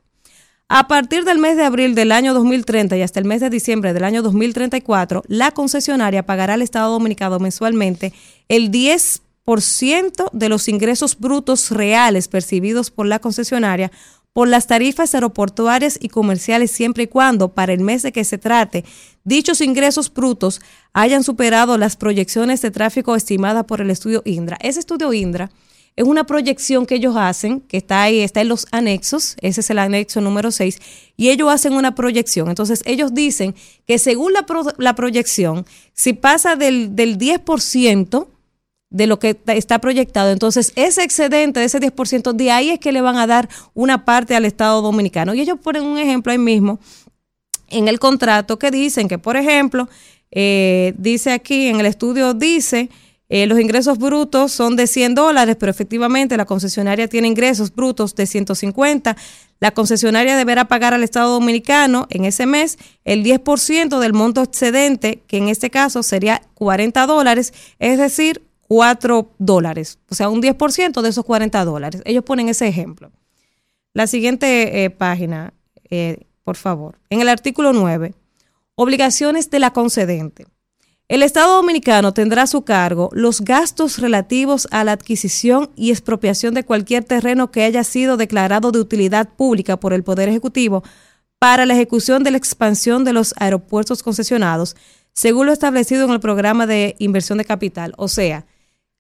[0.69, 3.93] A partir del mes de abril del año 2030 y hasta el mes de diciembre
[3.93, 8.13] del año 2034, la concesionaria pagará al Estado Dominicano mensualmente
[8.49, 9.23] el 10
[9.59, 13.93] ciento de los ingresos brutos reales percibidos por la concesionaria
[14.33, 18.39] por las tarifas aeroportuarias y comerciales siempre y cuando, para el mes de que se
[18.39, 18.85] trate,
[19.23, 20.61] dichos ingresos brutos
[20.93, 24.57] hayan superado las proyecciones de tráfico estimadas por el estudio Indra.
[24.61, 25.51] Ese estudio Indra
[25.97, 29.71] es una proyección que ellos hacen, que está ahí, está en los anexos, ese es
[29.71, 30.81] el anexo número 6,
[31.17, 32.49] y ellos hacen una proyección.
[32.49, 33.55] Entonces, ellos dicen
[33.87, 34.45] que según la,
[34.79, 38.27] la proyección, si pasa del, del 10%,
[38.95, 40.31] de lo que está proyectado.
[40.31, 44.05] Entonces, ese excedente de ese 10%, de ahí es que le van a dar una
[44.05, 45.35] parte al Estado Dominicano.
[45.35, 46.79] Y ellos ponen un ejemplo ahí mismo
[47.71, 49.89] en el contrato que dicen que, por ejemplo,
[50.31, 52.89] eh, dice aquí en el estudio, dice,
[53.29, 58.15] eh, los ingresos brutos son de 100 dólares, pero efectivamente la concesionaria tiene ingresos brutos
[58.15, 59.17] de 150.
[59.61, 65.23] La concesionaria deberá pagar al Estado Dominicano en ese mes el 10% del monto excedente,
[65.27, 71.01] que en este caso sería 40 dólares, es decir, 4 dólares, o sea, un 10%
[71.01, 72.03] de esos 40 dólares.
[72.05, 73.11] Ellos ponen ese ejemplo.
[73.95, 75.55] La siguiente eh, página,
[75.89, 76.99] eh, por favor.
[77.09, 78.15] En el artículo 9,
[78.75, 80.47] obligaciones de la concedente.
[81.07, 86.55] El Estado Dominicano tendrá a su cargo los gastos relativos a la adquisición y expropiación
[86.55, 90.83] de cualquier terreno que haya sido declarado de utilidad pública por el Poder Ejecutivo
[91.39, 94.77] para la ejecución de la expansión de los aeropuertos concesionados,
[95.13, 97.93] según lo establecido en el programa de inversión de capital.
[97.99, 98.47] O sea,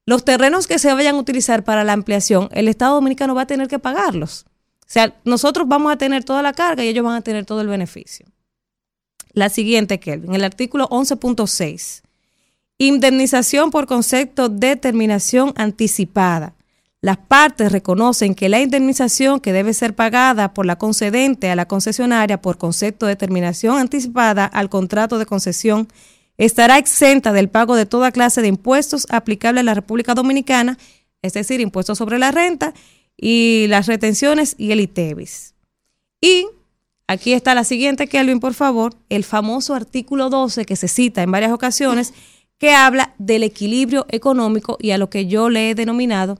[0.04, 3.46] los terrenos que se vayan a utilizar para la ampliación, el Estado Dominicano va a
[3.46, 4.44] tener que pagarlos.
[4.80, 7.62] O sea, nosotros vamos a tener toda la carga y ellos van a tener todo
[7.62, 8.26] el beneficio.
[9.34, 12.02] La siguiente, Kelvin, el artículo 11.6.
[12.78, 16.54] Indemnización por concepto de terminación anticipada.
[17.00, 21.68] Las partes reconocen que la indemnización que debe ser pagada por la concedente a la
[21.68, 25.88] concesionaria por concepto de terminación anticipada al contrato de concesión
[26.38, 30.78] estará exenta del pago de toda clase de impuestos aplicables a la República Dominicana,
[31.22, 32.72] es decir, impuestos sobre la renta
[33.16, 35.54] y las retenciones y el ITEVIS.
[36.20, 36.46] Y
[37.06, 41.30] aquí está la siguiente, Kelvin, por favor, el famoso artículo 12 que se cita en
[41.30, 42.12] varias ocasiones,
[42.58, 46.38] que habla del equilibrio económico y a lo que yo le he denominado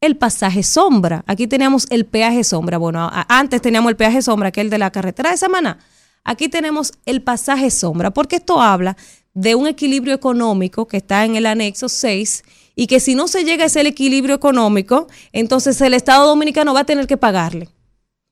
[0.00, 1.24] el pasaje sombra.
[1.26, 2.78] Aquí teníamos el peaje sombra.
[2.78, 5.78] Bueno, antes teníamos el peaje sombra, que es el de la carretera de Samaná.
[6.24, 8.96] Aquí tenemos el pasaje sombra, porque esto habla
[9.34, 12.42] de un equilibrio económico que está en el anexo 6
[12.74, 16.80] y que si no se llega a ese equilibrio económico, entonces el Estado dominicano va
[16.80, 17.68] a tener que pagarle.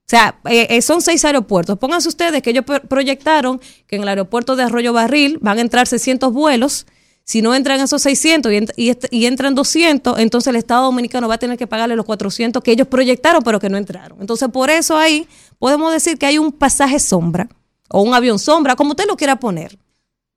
[0.06, 1.78] O sea, eh, eh, son seis aeropuertos.
[1.78, 5.62] Pónganse ustedes que ellos pro- proyectaron que en el aeropuerto de Arroyo Barril van a
[5.62, 6.86] entrar 600 vuelos.
[7.24, 11.38] Si no entran esos 600 y, y entran 200, entonces el Estado Dominicano va a
[11.38, 14.20] tener que pagarle los 400 que ellos proyectaron, pero que no entraron.
[14.20, 15.26] Entonces, por eso ahí
[15.58, 17.48] podemos decir que hay un pasaje sombra
[17.88, 19.76] o un avión sombra, como usted lo quiera poner.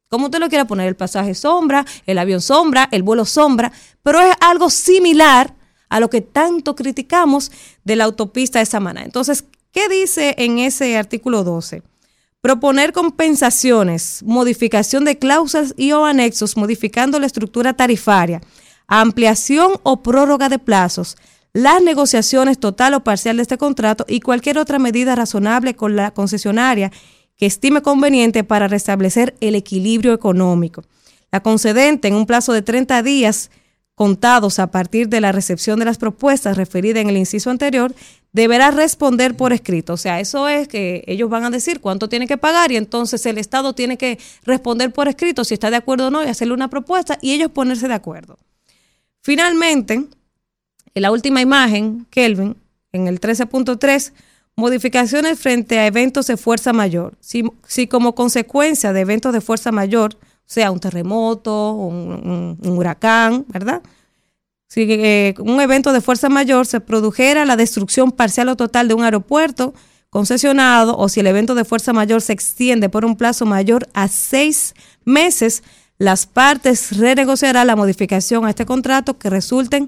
[0.09, 3.71] Como usted lo quiera poner, el pasaje sombra, el avión sombra, el vuelo sombra,
[4.01, 5.53] pero es algo similar
[5.89, 7.51] a lo que tanto criticamos
[7.83, 9.03] de la autopista de Samaná.
[9.03, 11.83] Entonces, ¿qué dice en ese artículo 12?
[12.41, 18.41] Proponer compensaciones, modificación de cláusulas y o anexos, modificando la estructura tarifaria,
[18.87, 21.17] ampliación o prórroga de plazos,
[21.53, 26.11] las negociaciones total o parcial de este contrato y cualquier otra medida razonable con la
[26.11, 26.91] concesionaria
[27.35, 30.83] que estime conveniente para restablecer el equilibrio económico.
[31.31, 33.49] La concedente en un plazo de 30 días
[33.99, 37.93] contados a partir de la recepción de las propuestas referidas en el inciso anterior,
[38.31, 39.91] deberá responder por escrito.
[39.91, 43.25] O sea, eso es que ellos van a decir cuánto tiene que pagar y entonces
[43.25, 46.53] el Estado tiene que responder por escrito si está de acuerdo o no y hacerle
[46.53, 48.37] una propuesta y ellos ponerse de acuerdo.
[49.19, 52.55] Finalmente, en la última imagen, Kelvin,
[52.93, 54.13] en el 13.3,
[54.55, 57.17] modificaciones frente a eventos de fuerza mayor.
[57.19, 60.15] Si, si como consecuencia de eventos de fuerza mayor,
[60.49, 63.83] sea un terremoto, un, un- huracán, ¿verdad?
[64.67, 68.95] Si eh, un evento de fuerza mayor se produjera la destrucción parcial o total de
[68.95, 69.75] un aeropuerto
[70.09, 74.07] concesionado o si el evento de fuerza mayor se extiende por un plazo mayor a
[74.07, 74.73] seis
[75.05, 75.61] meses,
[75.99, 79.87] las partes renegociarán la modificación a este contrato que resulten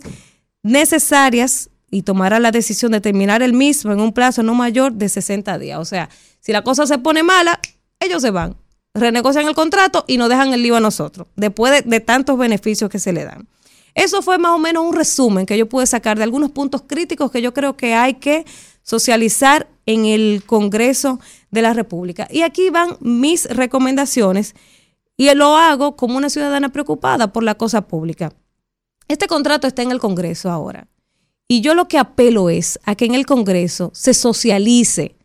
[0.62, 5.10] necesarias y tomará la decisión de terminar el mismo en un plazo no mayor de
[5.10, 5.80] 60 días.
[5.80, 6.10] O sea,
[6.40, 7.60] si la cosa se pone mala,
[8.00, 8.56] ellos se van,
[8.93, 12.89] renegocian el contrato y nos dejan el lío a nosotros, después de, de tantos beneficios
[12.89, 13.47] que se le dan.
[13.93, 17.31] Eso fue más o menos un resumen que yo pude sacar de algunos puntos críticos
[17.31, 18.45] que yo creo que hay que
[18.84, 21.19] socializar en el Congreso
[21.51, 22.27] de la República.
[22.31, 24.55] Y aquí van mis recomendaciones
[25.18, 28.34] y lo hago como una ciudadana preocupada por la cosa pública.
[29.07, 30.88] Este contrato está en el Congreso ahora.
[31.47, 35.15] Y yo lo que apelo es a que en el Congreso se socialice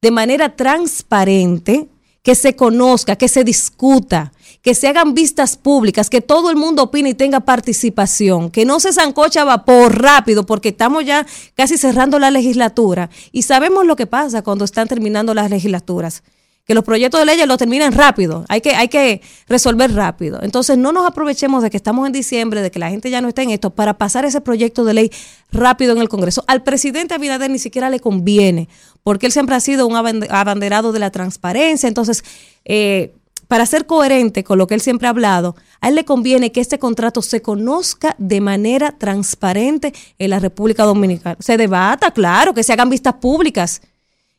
[0.00, 1.88] de manera transparente,
[2.24, 4.32] que se conozca, que se discuta,
[4.62, 8.80] que se hagan vistas públicas, que todo el mundo opine y tenga participación, que no
[8.80, 13.94] se zancocha a vapor rápido, porque estamos ya casi cerrando la legislatura y sabemos lo
[13.94, 16.22] que pasa cuando están terminando las legislaturas
[16.66, 20.38] que los proyectos de leyes los terminan rápido, hay que, hay que resolver rápido.
[20.42, 23.28] Entonces no nos aprovechemos de que estamos en diciembre, de que la gente ya no
[23.28, 25.10] está en esto, para pasar ese proyecto de ley
[25.52, 26.42] rápido en el Congreso.
[26.46, 28.68] Al presidente Abinader ni siquiera le conviene,
[29.02, 31.86] porque él siempre ha sido un aband- abanderado de la transparencia.
[31.86, 32.24] Entonces,
[32.64, 33.14] eh,
[33.46, 36.62] para ser coherente con lo que él siempre ha hablado, a él le conviene que
[36.62, 41.36] este contrato se conozca de manera transparente en la República Dominicana.
[41.40, 43.82] Se debata, claro, que se hagan vistas públicas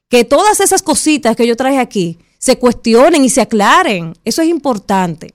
[0.09, 4.13] que todas esas cositas que yo traje aquí se cuestionen y se aclaren.
[4.23, 5.33] Eso es importante.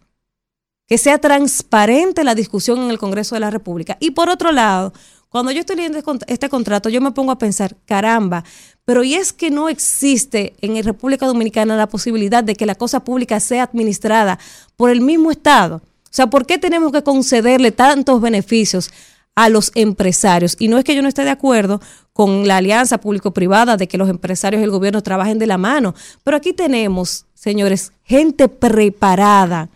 [0.86, 3.96] Que sea transparente la discusión en el Congreso de la República.
[4.00, 4.92] Y por otro lado,
[5.28, 8.44] cuando yo estoy leyendo este este contrato, yo me pongo a pensar, caramba,
[8.84, 12.74] pero y es que no existe en la República Dominicana la posibilidad de que la
[12.74, 14.38] cosa pública sea administrada
[14.76, 15.76] por el mismo Estado.
[15.76, 18.90] O sea, ¿por qué tenemos que concederle tantos beneficios
[19.34, 20.56] a los empresarios?
[20.58, 21.80] Y no es que yo no esté de acuerdo
[22.12, 25.94] con la alianza público-privada de que los empresarios y el gobierno trabajen de la mano,
[26.24, 29.68] pero aquí tenemos, señores, gente preparada.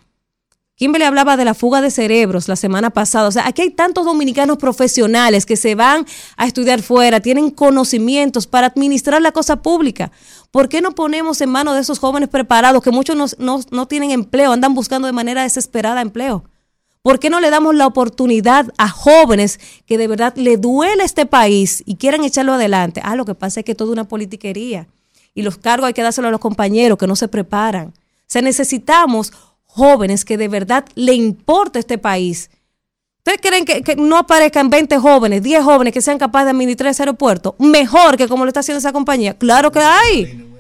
[0.77, 3.29] Kimberly hablaba de la fuga de cerebros la semana pasada.
[3.29, 6.05] O sea, aquí hay tantos dominicanos profesionales que se van
[6.37, 10.11] a estudiar fuera, tienen conocimientos para administrar la cosa pública.
[10.51, 13.87] ¿Por qué no ponemos en manos de esos jóvenes preparados que muchos no, no- no
[13.87, 16.43] tienen empleo, andan buscando de manera desesperada empleo?
[17.05, 21.27] ¿Por qué no le damos la oportunidad a jóvenes que de verdad le duele este
[21.27, 23.03] país y quieran echarlo adelante?
[23.05, 24.89] Ah, lo que pasa es que toda una politiquería
[25.35, 27.89] y los cargos hay que dárselo a los compañeros que no se preparan.
[27.89, 27.93] O
[28.27, 29.35] sea, necesitamos
[29.67, 32.49] jóvenes que de verdad le importe este país.
[33.19, 36.91] ¿Ustedes creen que, que no aparezcan 20 jóvenes, 10 jóvenes que sean capaces de administrar
[36.91, 37.55] ese aeropuerto?
[37.59, 39.35] Mejor que como lo está haciendo esa compañía.
[39.35, 40.54] Claro que hay.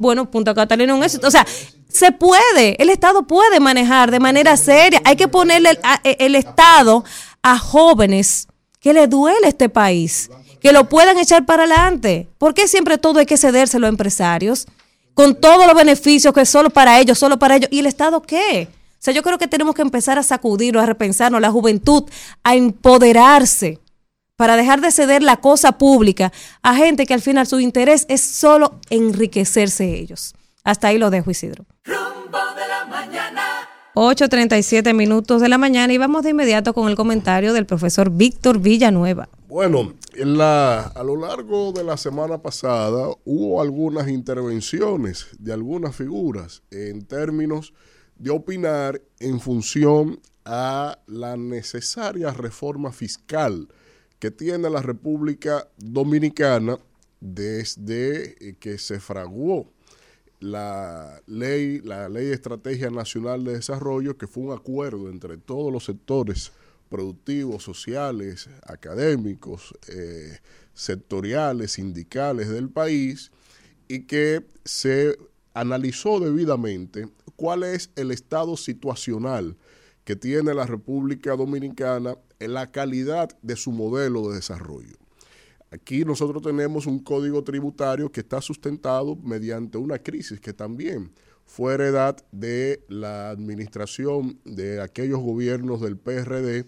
[0.00, 1.28] Bueno, Punta Catalina un éxito.
[1.28, 1.46] O sea,
[1.88, 5.02] se puede, el Estado puede manejar de manera seria.
[5.04, 7.04] Hay que ponerle el, a- el Estado
[7.42, 8.48] a jóvenes
[8.80, 12.28] que le duele este país, que lo puedan echar para adelante.
[12.38, 14.66] ¿Por qué siempre todo hay que cedérselo a empresarios?
[15.12, 17.68] Con todos los beneficios que solo para ellos, solo para ellos.
[17.70, 18.68] ¿Y el Estado qué?
[18.72, 22.04] O sea, yo creo que tenemos que empezar a sacudirnos, a repensarnos, la juventud,
[22.42, 23.78] a empoderarse
[24.40, 28.22] para dejar de ceder la cosa pública a gente que al final su interés es
[28.22, 30.34] solo enriquecerse ellos.
[30.64, 31.66] Hasta ahí lo dejo, Isidro.
[31.84, 33.42] Rumbo de la mañana.
[33.92, 38.60] 8.37 minutos de la mañana y vamos de inmediato con el comentario del profesor Víctor
[38.60, 39.28] Villanueva.
[39.46, 45.94] Bueno, en la, a lo largo de la semana pasada hubo algunas intervenciones de algunas
[45.94, 47.74] figuras en términos
[48.16, 53.68] de opinar en función a la necesaria reforma fiscal
[54.20, 56.78] que tiene la República Dominicana
[57.20, 59.72] desde que se fraguó
[60.40, 65.72] la ley, la ley de estrategia nacional de desarrollo, que fue un acuerdo entre todos
[65.72, 66.52] los sectores
[66.88, 70.38] productivos, sociales, académicos, eh,
[70.74, 73.30] sectoriales, sindicales del país,
[73.88, 75.18] y que se
[75.54, 79.56] analizó debidamente cuál es el estado situacional
[80.04, 84.96] que tiene la República Dominicana la calidad de su modelo de desarrollo.
[85.70, 91.12] Aquí nosotros tenemos un código tributario que está sustentado mediante una crisis que también
[91.44, 96.66] fue heredad de la administración de aquellos gobiernos del PRD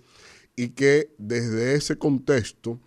[0.57, 2.81] y que desde ese contexto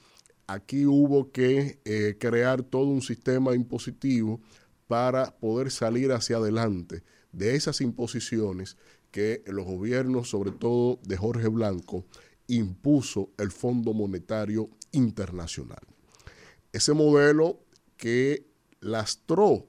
[0.47, 4.39] aquí hubo que eh, crear todo un sistema impositivo
[4.87, 8.77] para poder salir hacia adelante de esas imposiciones
[9.11, 12.05] que los gobiernos, sobre todo de Jorge Blanco,
[12.47, 15.81] impuso el Fondo Monetario Internacional.
[16.71, 17.59] Ese modelo
[17.97, 18.47] que
[18.79, 19.67] lastró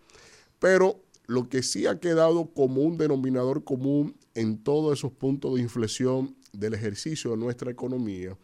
[0.58, 5.60] Pero lo que sí ha quedado como un denominador común en todos esos puntos de
[5.60, 8.36] inflexión del ejercicio de nuestra economía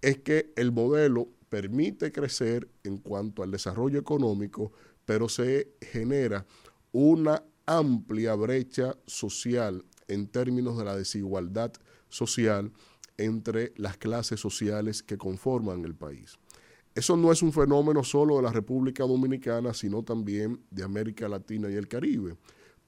[0.00, 4.72] es que el modelo permite crecer en cuanto al desarrollo económico,
[5.04, 6.46] pero se genera
[6.92, 11.72] una amplia brecha social en términos de la desigualdad
[12.08, 12.72] social
[13.18, 16.38] entre las clases sociales que conforman el país.
[16.94, 21.70] Eso no es un fenómeno solo de la República Dominicana, sino también de América Latina
[21.70, 22.36] y el Caribe.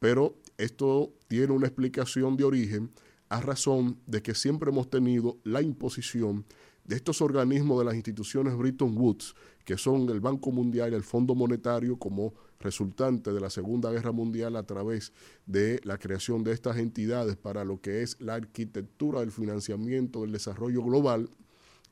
[0.00, 2.90] Pero esto tiene una explicación de origen
[3.28, 6.44] a razón de que siempre hemos tenido la imposición
[6.84, 9.34] de estos organismos de las instituciones Bretton Woods,
[9.64, 14.12] que son el Banco Mundial y el Fondo Monetario, como resultante de la Segunda Guerra
[14.12, 15.12] Mundial a través
[15.46, 20.32] de la creación de estas entidades para lo que es la arquitectura del financiamiento del
[20.32, 21.30] desarrollo global,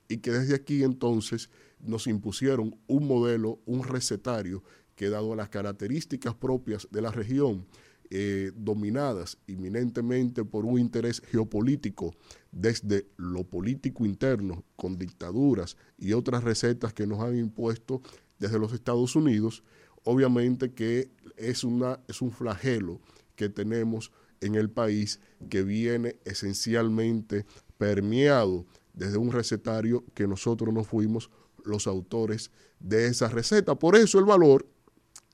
[0.08, 1.50] y que desde aquí entonces
[1.82, 4.62] nos impusieron un modelo, un recetario,
[4.94, 7.66] que dado las características propias de la región,
[8.12, 12.12] eh, dominadas inminentemente por un interés geopolítico
[12.50, 18.02] desde lo político interno, con dictaduras y otras recetas que nos han impuesto
[18.40, 19.62] desde los Estados Unidos,
[20.02, 23.00] obviamente que es, una, es un flagelo
[23.36, 27.46] que tenemos en el país que viene esencialmente
[27.78, 31.30] permeado desde un recetario que nosotros no fuimos
[31.64, 33.74] los autores de esa receta.
[33.74, 34.66] Por eso el valor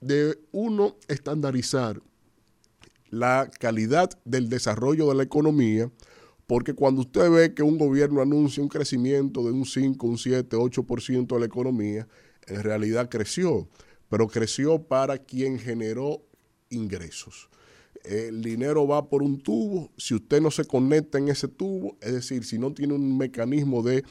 [0.00, 2.02] de uno estandarizar
[3.10, 5.90] la calidad del desarrollo de la economía,
[6.46, 10.56] porque cuando usted ve que un gobierno anuncia un crecimiento de un 5, un 7,
[10.56, 12.06] 8% de la economía,
[12.46, 13.68] en realidad creció,
[14.08, 16.22] pero creció para quien generó
[16.70, 17.48] ingresos.
[18.04, 22.12] El dinero va por un tubo, si usted no se conecta en ese tubo, es
[22.12, 24.04] decir, si no tiene un mecanismo de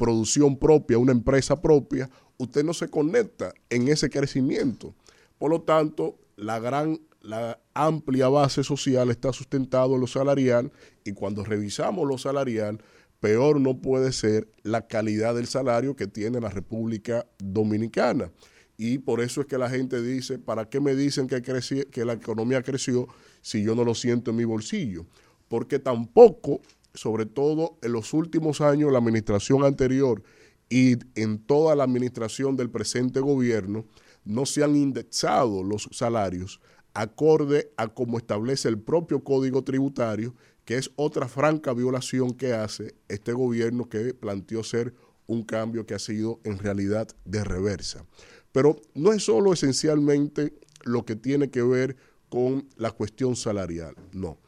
[0.00, 2.08] producción propia, una empresa propia,
[2.38, 4.94] usted no se conecta en ese crecimiento.
[5.38, 10.72] Por lo tanto, la gran la amplia base social está sustentado en lo salarial
[11.04, 12.82] y cuando revisamos lo salarial,
[13.20, 18.32] peor no puede ser la calidad del salario que tiene la República Dominicana.
[18.78, 21.42] Y por eso es que la gente dice, ¿para qué me dicen que,
[21.90, 23.06] que la economía creció
[23.42, 25.04] si yo no lo siento en mi bolsillo?
[25.48, 26.62] Porque tampoco,
[26.94, 30.22] sobre todo en los últimos años, la administración anterior
[30.68, 33.84] y en toda la administración del presente gobierno,
[34.24, 36.60] no se han indexado los salarios
[36.94, 40.34] acorde a como establece el propio código tributario,
[40.64, 44.94] que es otra franca violación que hace este gobierno que planteó ser
[45.26, 48.04] un cambio que ha sido en realidad de reversa.
[48.52, 51.96] Pero no es solo esencialmente lo que tiene que ver
[52.28, 54.38] con la cuestión salarial, no.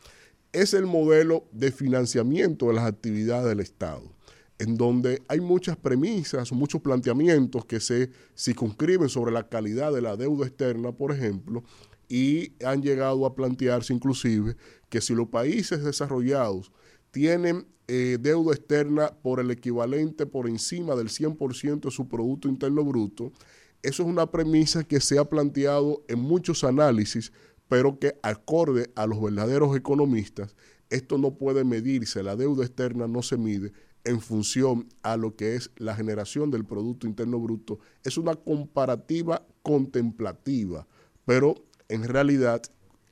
[0.53, 4.03] Es el modelo de financiamiento de las actividades del Estado,
[4.59, 10.17] en donde hay muchas premisas, muchos planteamientos que se circunscriben sobre la calidad de la
[10.17, 11.65] deuda externa, por ejemplo,
[12.09, 14.57] y han llegado a plantearse inclusive
[14.91, 16.71] que si los países desarrollados
[17.11, 22.85] tienen eh, deuda externa por el equivalente por encima del 100% de su Producto Interno
[22.85, 23.33] Bruto,
[23.83, 27.33] eso es una premisa que se ha planteado en muchos análisis,
[27.73, 30.55] pero que acorde a los verdaderos economistas,
[30.91, 33.73] esto no puede medirse, la deuda externa no se mide
[34.05, 37.79] en función a lo que es la generación del Producto Interno Bruto.
[38.05, 40.87] Es una comparativa contemplativa,
[41.25, 41.55] pero
[41.89, 42.61] en realidad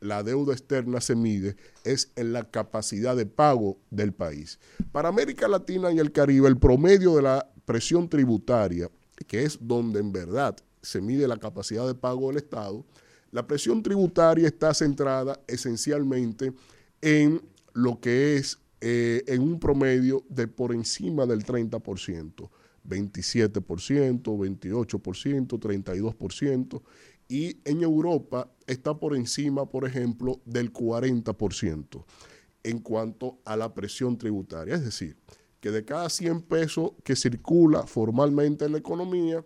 [0.00, 4.58] la deuda externa se mide es en la capacidad de pago del país.
[4.92, 8.90] Para América Latina y el Caribe, el promedio de la presión tributaria,
[9.26, 12.84] que es donde en verdad se mide la capacidad de pago del Estado,
[13.32, 16.52] la presión tributaria está centrada esencialmente
[17.00, 17.40] en
[17.72, 22.50] lo que es eh, en un promedio de por encima del 30%,
[22.88, 26.82] 27%, 28%, 32%,
[27.28, 32.04] y en Europa está por encima, por ejemplo, del 40%
[32.62, 34.74] en cuanto a la presión tributaria.
[34.74, 35.16] Es decir,
[35.60, 39.44] que de cada 100 pesos que circula formalmente en la economía,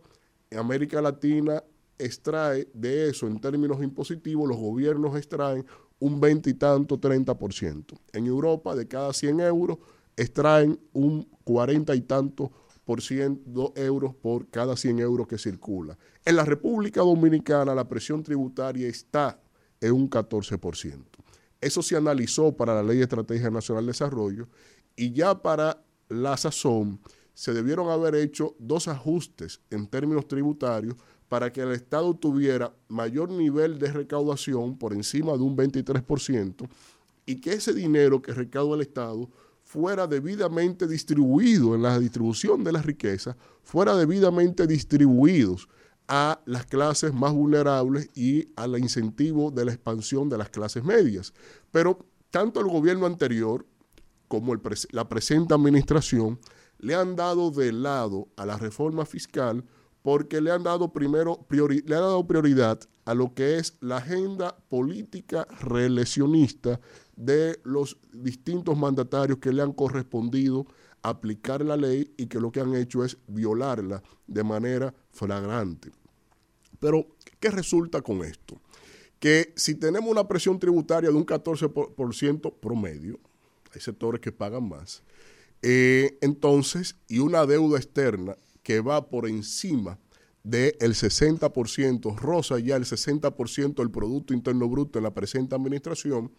[0.50, 1.62] en América Latina
[1.98, 5.64] extrae de eso en términos impositivos, los gobiernos extraen
[5.98, 7.98] un 20 y tanto, 30%.
[8.12, 9.78] En Europa, de cada 100 euros,
[10.16, 12.52] extraen un 40 y tanto
[12.84, 13.42] por 100
[13.76, 15.96] euros por cada 100 euros que circula.
[16.24, 19.40] En la República Dominicana la presión tributaria está
[19.80, 21.02] en un 14%.
[21.60, 24.48] Eso se analizó para la Ley de Estrategia Nacional de Desarrollo
[24.96, 27.00] y ya para la sazón
[27.32, 30.96] se debieron haber hecho dos ajustes en términos tributarios
[31.34, 36.68] para que el Estado tuviera mayor nivel de recaudación por encima de un 23%
[37.26, 39.28] y que ese dinero que recauda el Estado
[39.64, 45.68] fuera debidamente distribuido en la distribución de la riqueza, fuera debidamente distribuidos
[46.06, 51.34] a las clases más vulnerables y al incentivo de la expansión de las clases medias.
[51.72, 51.98] Pero
[52.30, 53.66] tanto el gobierno anterior
[54.28, 54.54] como
[54.92, 56.38] la presente administración
[56.78, 59.64] le han dado de lado a la reforma fiscal
[60.04, 65.48] porque le han dado primero le dado prioridad a lo que es la agenda política
[65.62, 66.78] reeleccionista
[67.16, 70.66] de los distintos mandatarios que le han correspondido
[71.00, 75.90] aplicar la ley y que lo que han hecho es violarla de manera flagrante.
[76.78, 77.06] Pero,
[77.40, 78.60] ¿qué resulta con esto?
[79.18, 83.18] Que si tenemos una presión tributaria de un 14% promedio,
[83.74, 85.02] hay sectores que pagan más,
[85.62, 90.00] eh, entonces, y una deuda externa que va por encima
[90.42, 96.32] del 60%, rosa ya el 60% del Producto Interno Bruto en la presente administración,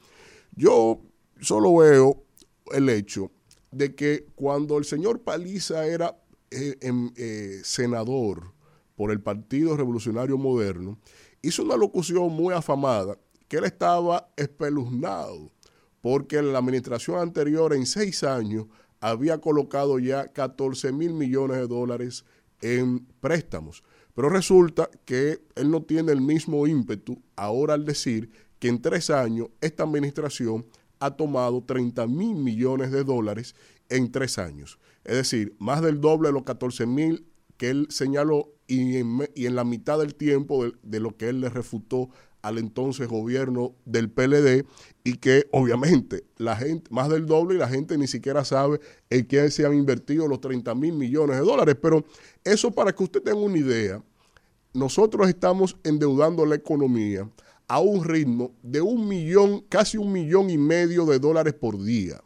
[0.55, 1.01] yo
[1.39, 2.25] solo veo
[2.73, 3.31] el hecho
[3.71, 6.17] de que cuando el señor Paliza era
[6.51, 8.53] eh, em, eh, senador
[8.95, 10.99] por el Partido Revolucionario Moderno,
[11.41, 15.51] hizo una locución muy afamada que él estaba espeluznado
[16.01, 18.67] porque la administración anterior en seis años
[19.11, 22.25] había colocado ya 14 mil millones de dólares
[22.61, 23.83] en préstamos.
[24.15, 29.11] Pero resulta que él no tiene el mismo ímpetu ahora al decir que en tres
[29.11, 30.65] años esta administración
[30.99, 33.53] ha tomado 30 mil millones de dólares
[33.89, 34.79] en tres años.
[35.03, 37.27] Es decir, más del doble de los 14 mil
[37.57, 42.09] que él señaló y en, la mitad del tiempo de, lo que él le refutó
[42.45, 44.67] al entonces gobierno del PLD
[45.03, 49.25] y que obviamente la gente, más del doble y la gente ni siquiera sabe en
[49.25, 51.75] qué se han invertido los 30 mil millones de dólares.
[51.81, 52.05] Pero
[52.43, 54.03] eso para que usted tenga una idea,
[54.75, 57.27] nosotros estamos endeudando la economía
[57.67, 62.21] a un ritmo de un millón, casi un millón y medio de dólares por día.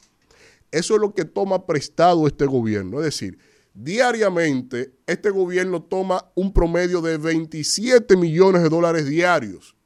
[0.69, 2.99] Eso es lo que toma prestado este gobierno.
[2.99, 3.39] Es decir,
[3.73, 9.78] diariamente este gobierno toma un promedio de 27 millones de dólares diarios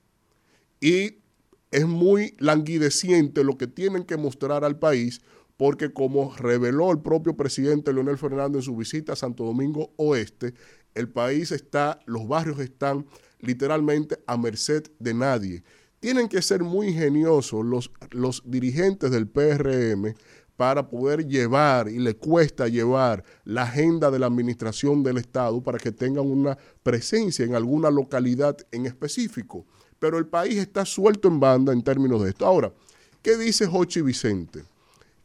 [0.84, 1.24] y
[1.72, 5.22] es muy languideciente lo que tienen que mostrar al país
[5.56, 10.54] porque como reveló el propio presidente Leonel Fernández en su visita a Santo Domingo Oeste,
[10.94, 13.06] el país está, los barrios están
[13.40, 15.64] literalmente a merced de nadie.
[16.02, 20.16] Tienen que ser muy ingeniosos los, los dirigentes del PRM
[20.58, 25.78] para poder llevar, y le cuesta llevar, la agenda de la administración del Estado para
[25.78, 29.66] que tengan una presencia en alguna localidad en específico
[30.04, 32.46] pero el país está suelto en banda en términos de esto.
[32.46, 32.74] Ahora,
[33.22, 34.66] ¿qué dice Jochi Vicente?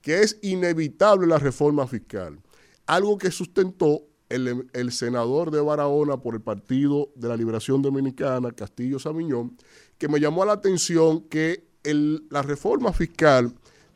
[0.00, 2.38] Que es inevitable la reforma fiscal.
[2.86, 9.00] Algo que sustentó el, senador de Barahona por el Partido de la Liberación Dominicana, Castillo
[9.00, 9.56] Samiñón,
[9.98, 13.52] que me llamó la atención que la reforma fiscal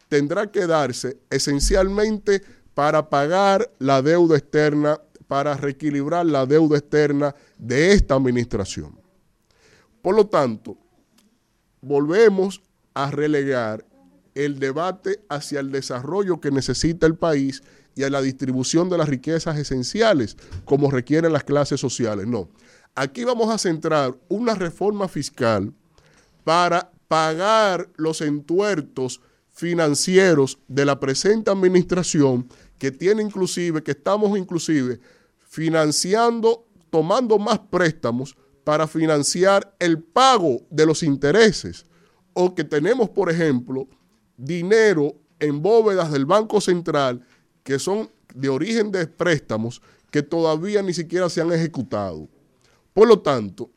[0.09, 2.43] tendrá que darse esencialmente
[2.75, 9.01] para pagar la deuda externa, para reequilibrar la deuda externa de esta administración.
[10.03, 10.77] Por lo tanto,
[11.81, 12.61] volvemos
[12.93, 13.87] a relegar
[14.35, 17.63] el debate hacia el desarrollo que necesita el país
[17.95, 22.27] y a la distribución de las riquezas esenciales como requieren las clases sociales.
[22.27, 22.49] No,
[22.95, 25.73] aquí vamos a centrar una reforma fiscal
[26.45, 29.21] para pagar los entuertos
[29.51, 32.49] financieros de la presente administración
[32.79, 34.99] que tiene inclusive, que estamos inclusive
[35.47, 38.35] financiando, tomando más préstamos
[38.65, 41.87] para financiar el pago de los intereses.
[42.33, 43.89] O que tenemos, por ejemplo,
[44.37, 47.27] dinero en bóvedas del Banco Central
[47.63, 52.29] que son de origen de préstamos que todavía ni siquiera se han ejecutado.
[52.93, 53.71] Por lo tanto,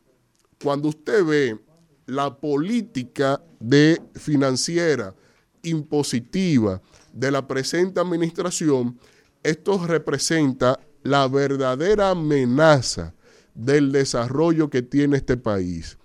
[0.62, 1.60] cuando usted ve
[2.06, 5.16] la política de financiera
[5.64, 6.82] impositiva
[7.14, 8.99] de la presente administración,
[9.41, 13.15] esto representa la verdadera amenaza
[13.56, 15.98] del desarrollo que tiene este país.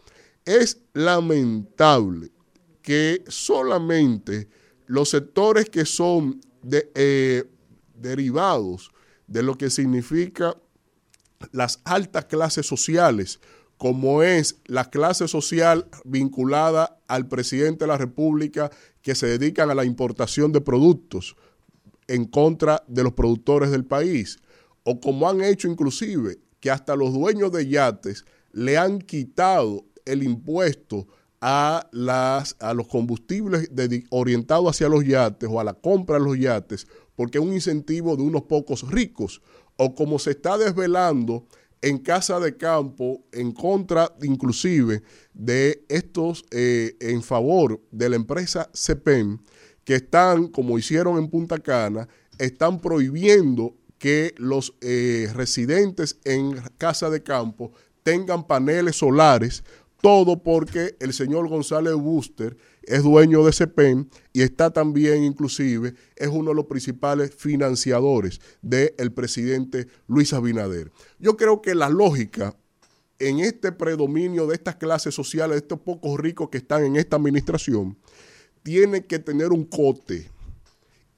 [0.44, 2.31] Es lamentable
[2.81, 4.48] que solamente
[4.86, 6.40] los sectores que son
[6.72, 7.44] eh,
[7.94, 8.90] derivados
[9.27, 10.56] de lo que significa
[11.52, 13.40] las altas clases sociales,
[13.77, 18.70] como es la clase social vinculada al presidente de la República
[19.02, 21.36] que se dedican a la importación de productos
[22.06, 24.39] en contra de los productores del país,
[24.82, 30.23] o como han hecho inclusive que hasta los dueños de yates le han quitado el
[30.23, 31.07] impuesto
[31.41, 33.70] a, las, a los combustibles
[34.11, 38.16] orientados hacia los yates o a la compra de los yates, porque es un incentivo
[38.16, 39.41] de unos pocos ricos,
[39.77, 41.47] o como se está desvelando
[41.82, 48.69] en casa de campo en contra inclusive de estos eh, en favor de la empresa
[48.74, 49.39] CEPEM
[49.85, 52.07] que están, como hicieron en Punta Cana,
[52.39, 57.70] están prohibiendo que los eh, residentes en casa de campo
[58.02, 59.62] tengan paneles solares,
[60.01, 66.28] todo porque el señor González Buster es dueño de CEPEN y está también inclusive, es
[66.28, 70.90] uno de los principales financiadores del presidente Luis Abinader.
[71.18, 72.56] Yo creo que la lógica
[73.18, 77.16] en este predominio de estas clases sociales, de estos pocos ricos que están en esta
[77.16, 77.98] administración,
[78.62, 80.31] tiene que tener un cote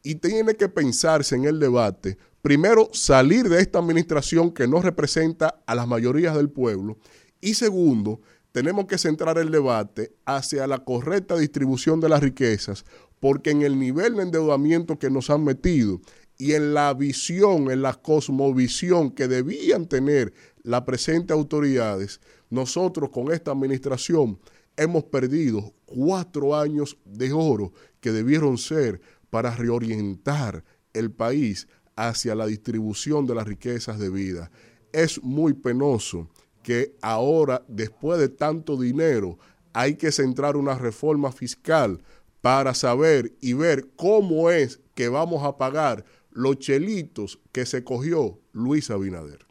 [0.03, 5.63] y tiene que pensarse en el debate, primero salir de esta administración que no representa
[5.65, 6.99] a las mayorías del pueblo.
[7.41, 8.21] Y segundo,
[8.51, 12.85] tenemos que centrar el debate hacia la correcta distribución de las riquezas,
[13.21, 16.01] porque en el nivel de endeudamiento que nos han metido
[16.37, 22.21] y en la visión, en la cosmovisión que debían tener las presentes autoridades,
[22.51, 24.41] nosotros con esta administración
[24.77, 29.01] hemos perdido cuatro años de oro que debieron ser
[29.31, 34.51] para reorientar el país hacia la distribución de las riquezas de vida.
[34.93, 36.29] Es muy penoso
[36.63, 39.39] que ahora, después de tanto dinero,
[39.73, 42.03] hay que centrar una reforma fiscal
[42.41, 48.39] para saber y ver cómo es que vamos a pagar los chelitos que se cogió
[48.53, 49.47] Luis Abinader.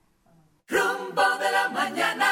[0.67, 2.27] Rumbo de la mañana.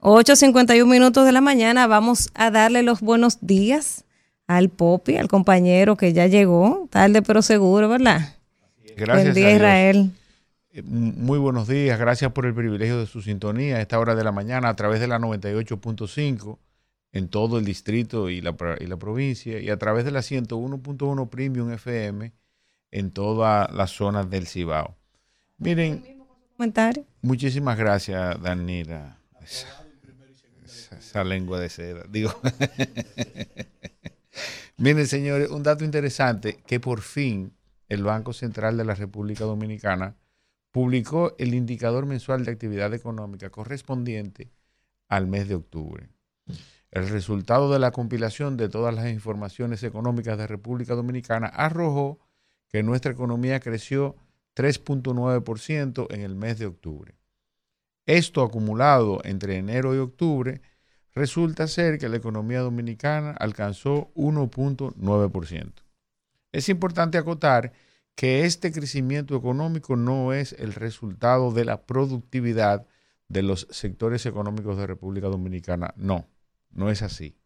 [0.00, 4.04] 8.51 minutos de la mañana, vamos a darle los buenos días
[4.48, 8.36] al Popi, al compañero que ya llegó, tarde pero seguro, ¿verdad?
[8.96, 9.24] Gracias.
[9.24, 10.10] Buen día, Israel.
[10.72, 14.24] Eh, Muy buenos días, gracias por el privilegio de su sintonía a esta hora de
[14.24, 16.58] la mañana a través de la 98.5
[17.12, 21.28] en todo el distrito y la, y la provincia y a través de la 101.1
[21.28, 22.32] Premium FM
[22.90, 24.96] en todas las zonas del Cibao.
[25.58, 26.02] Miren,
[26.56, 27.04] Comentario.
[27.20, 29.18] muchísimas gracias, Danira.
[29.42, 29.68] Esa,
[30.64, 32.02] esa- esa lengua de seda.
[32.08, 32.32] Digo.
[34.78, 37.52] Miren, señores, un dato interesante que por fin
[37.92, 40.16] el Banco Central de la República Dominicana
[40.70, 44.50] publicó el indicador mensual de actividad económica correspondiente
[45.08, 46.08] al mes de octubre.
[46.90, 52.18] El resultado de la compilación de todas las informaciones económicas de República Dominicana arrojó
[52.68, 54.16] que nuestra economía creció
[54.56, 57.14] 3.9% en el mes de octubre.
[58.06, 60.62] Esto acumulado entre enero y octubre
[61.14, 65.81] resulta ser que la economía dominicana alcanzó 1.9%.
[66.52, 67.72] Es importante acotar
[68.14, 72.86] que este crecimiento económico no es el resultado de la productividad
[73.28, 75.94] de los sectores económicos de República Dominicana.
[75.96, 76.28] No,
[76.70, 77.38] no es así,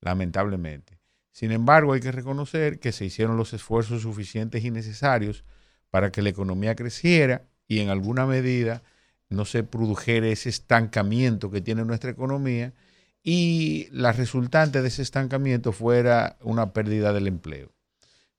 [0.00, 0.98] lamentablemente.
[1.30, 5.44] Sin embargo, hay que reconocer que se hicieron los esfuerzos suficientes y necesarios
[5.90, 8.82] para que la economía creciera y en alguna medida
[9.28, 12.72] no se produjera ese estancamiento que tiene nuestra economía
[13.22, 17.77] y la resultante de ese estancamiento fuera una pérdida del empleo.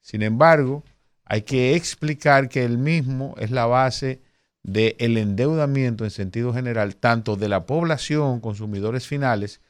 [0.02, 0.84] Sin embargo,
[1.26, 4.22] hay que explicar que el mismo es la base
[4.64, 9.62] del endeudamiento en sentido general, tanto de la población, consumidores finales,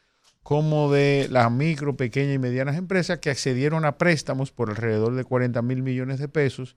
[0.44, 5.24] como de las micro, pequeñas y medianas empresas que accedieron a préstamos por alrededor de
[5.24, 6.76] 40 mil millones de pesos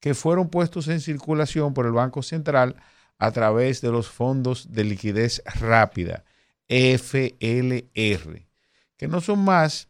[0.00, 2.76] que fueron puestos en circulación por el Banco Central
[3.18, 6.24] a través de los fondos de liquidez rápida,
[6.68, 8.46] FLR,
[8.96, 9.88] que no son más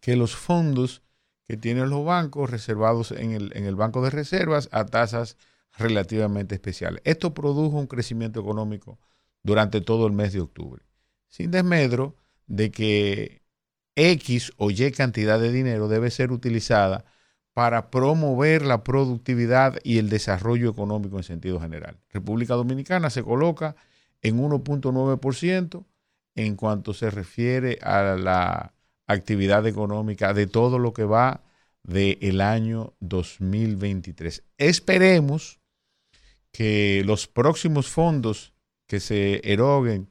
[0.00, 1.02] que los fondos
[1.46, 5.36] que tienen los bancos reservados en el, en el Banco de Reservas a tasas
[5.76, 7.00] relativamente especiales.
[7.04, 8.98] Esto produjo un crecimiento económico
[9.42, 10.82] durante todo el mes de octubre,
[11.28, 12.16] sin desmedro
[12.46, 13.42] de que
[13.94, 17.04] X o Y cantidad de dinero debe ser utilizada
[17.54, 21.98] para promover la productividad y el desarrollo económico en sentido general.
[22.10, 23.76] República Dominicana se coloca
[24.20, 25.86] en 1.9%
[26.34, 28.74] en cuanto se refiere a la
[29.06, 31.44] actividad económica de todo lo que va
[31.82, 34.42] del año 2023.
[34.58, 35.60] Esperemos
[36.50, 38.54] que los próximos fondos
[38.86, 40.08] que se eroguen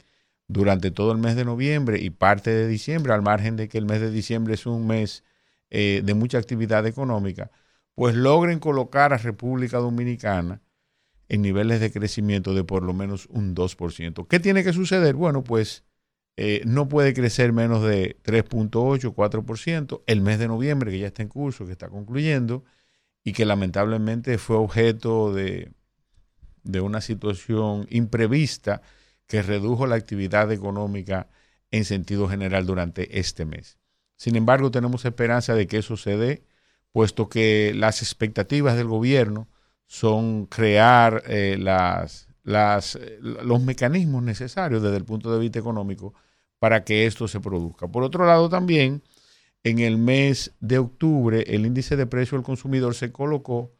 [0.47, 3.85] durante todo el mes de noviembre y parte de diciembre, al margen de que el
[3.85, 5.23] mes de diciembre es un mes
[5.69, 7.51] eh, de mucha actividad económica,
[7.95, 10.61] pues logren colocar a República Dominicana
[11.27, 14.27] en niveles de crecimiento de por lo menos un 2%.
[14.27, 15.15] ¿Qué tiene que suceder?
[15.15, 15.83] Bueno, pues
[16.37, 20.03] eh, no puede crecer menos de 3.8, 4%.
[20.05, 22.63] El mes de noviembre, que ya está en curso, que está concluyendo,
[23.23, 25.71] y que lamentablemente fue objeto de,
[26.63, 28.81] de una situación imprevista
[29.27, 31.29] que redujo la actividad económica
[31.71, 33.79] en sentido general durante este mes.
[34.15, 36.43] Sin embargo, tenemos esperanza de que eso se dé,
[36.91, 39.49] puesto que las expectativas del gobierno
[39.87, 46.13] son crear eh, las, las, eh, los mecanismos necesarios desde el punto de vista económico
[46.65, 47.87] para que esto se produzca.
[47.87, 49.03] Por otro lado, también
[49.63, 53.71] en el mes de octubre el índice de precio del consumidor se colocó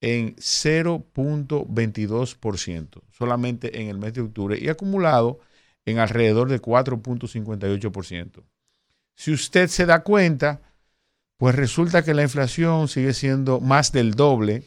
[0.00, 5.38] en 0.22%, solamente en el mes de octubre, y acumulado
[5.84, 8.42] en alrededor de 4.58%.
[9.14, 10.60] Si usted se da cuenta,
[11.36, 14.64] pues resulta que la inflación sigue siendo más del doble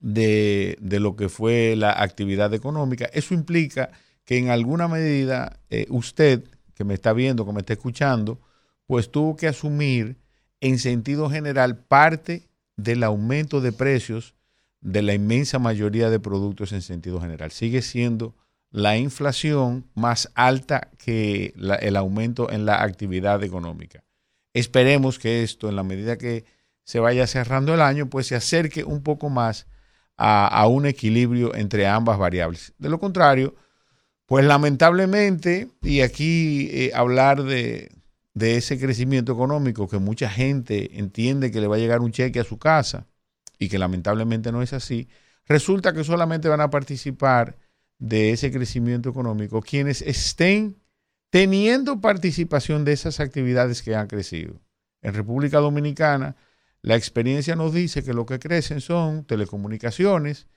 [0.00, 3.04] de, de lo que fue la actividad económica.
[3.12, 3.92] Eso implica
[4.28, 6.44] que en alguna medida eh, usted,
[6.74, 8.38] que me está viendo, que me está escuchando,
[8.84, 10.18] pues tuvo que asumir
[10.60, 12.46] en sentido general parte
[12.76, 14.34] del aumento de precios
[14.82, 17.52] de la inmensa mayoría de productos en sentido general.
[17.52, 18.34] Sigue siendo
[18.70, 24.04] la inflación más alta que el aumento en la actividad económica.
[24.52, 26.44] Esperemos que esto, en la medida que
[26.84, 29.66] se vaya cerrando el año, pues se acerque un poco más
[30.18, 32.74] a, a un equilibrio entre ambas variables.
[32.76, 33.54] De lo contrario,
[34.28, 37.90] pues lamentablemente, y aquí eh, hablar de,
[38.34, 42.38] de ese crecimiento económico que mucha gente entiende que le va a llegar un cheque
[42.38, 43.06] a su casa
[43.58, 45.08] y que lamentablemente no es así,
[45.46, 47.56] resulta que solamente van a participar
[47.98, 50.76] de ese crecimiento económico quienes estén
[51.30, 54.60] teniendo participación de esas actividades que han crecido.
[55.00, 56.36] En República Dominicana,
[56.82, 60.48] la experiencia nos dice que lo que crecen son telecomunicaciones,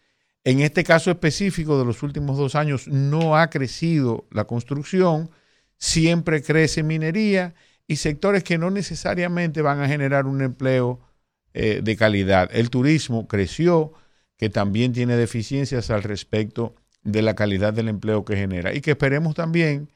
[0.44, 5.30] en este caso específico de los últimos dos años no ha crecido la construcción,
[5.78, 7.54] siempre crece minería
[7.88, 11.00] y sectores que no necesariamente van a generar un empleo
[11.54, 12.50] eh, de calidad.
[12.54, 13.94] El turismo creció,
[14.38, 18.92] que también tiene deficiencias al respecto de la calidad del empleo que genera y que
[18.92, 19.90] esperemos también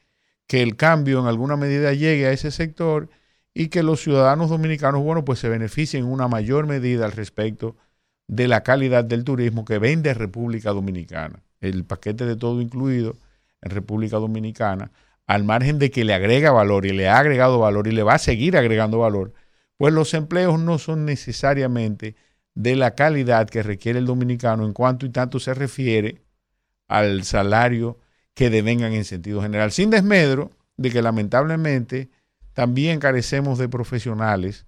[0.46, 3.08] que el cambio en alguna medida llegue a ese sector
[3.54, 7.76] y que los ciudadanos dominicanos, bueno, pues se beneficien en una mayor medida al respecto
[8.28, 11.42] de la calidad del turismo que vende República Dominicana.
[11.60, 13.16] El paquete de todo incluido
[13.62, 14.90] en República Dominicana,
[15.26, 18.14] al margen de que le agrega valor y le ha agregado valor y le va
[18.14, 19.32] a seguir agregando valor,
[19.76, 22.16] pues los empleos no son necesariamente
[22.54, 26.22] de la calidad que requiere el dominicano en cuanto y tanto se refiere
[26.88, 27.98] al salario
[28.34, 32.10] que devengan en sentido general, sin desmedro de que lamentablemente
[32.52, 34.65] también carecemos de profesionales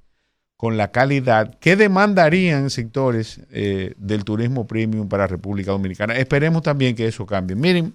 [0.59, 6.17] con la calidad que demandarían sectores eh, del turismo premium para República Dominicana.
[6.17, 7.55] Esperemos también que eso cambie.
[7.55, 7.95] Miren,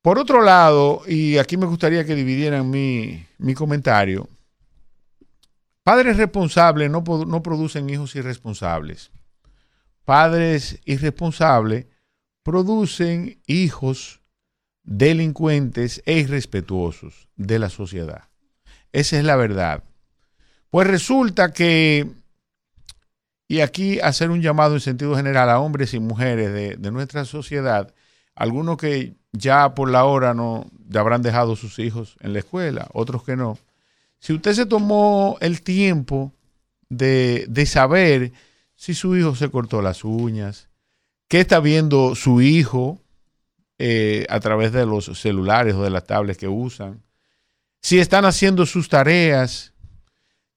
[0.00, 4.26] por otro lado, y aquí me gustaría que dividieran mi, mi comentario,
[5.84, 9.10] padres responsables no, no producen hijos irresponsables.
[10.06, 11.84] Padres irresponsables
[12.42, 14.22] producen hijos
[14.84, 18.24] delincuentes e irrespetuosos de la sociedad.
[18.90, 19.84] Esa es la verdad.
[20.72, 22.08] Pues resulta que,
[23.46, 27.92] y aquí hacer un llamado en sentido general a hombres y mujeres de, nuestra sociedad,
[28.34, 32.88] algunos que ya por la hora no ya habrán dejado sus hijos en la escuela,
[32.94, 33.58] otros que no.
[34.18, 36.32] Si usted se tomó el tiempo
[36.88, 38.32] de, de saber
[38.74, 40.70] si su hijo se cortó las uñas,
[41.28, 42.98] qué está viendo su hijo
[43.76, 47.02] eh, a través de los celulares o de las tablets que usan,
[47.82, 49.71] si están haciendo sus tareas,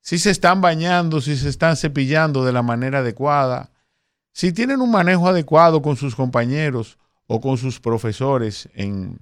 [0.06, 3.72] si se están bañando, si se están cepillando de la manera adecuada,
[4.34, 9.18] si tienen un manejo adecuado con sus compañeros o con sus profesores en,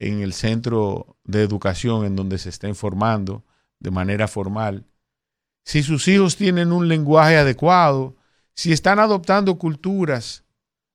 [0.00, 3.44] en el centro de educación en donde se estén formando
[3.78, 4.86] de manera formal,
[5.64, 8.16] si sus hijos tienen un lenguaje adecuado,
[8.54, 10.42] si están adoptando culturas,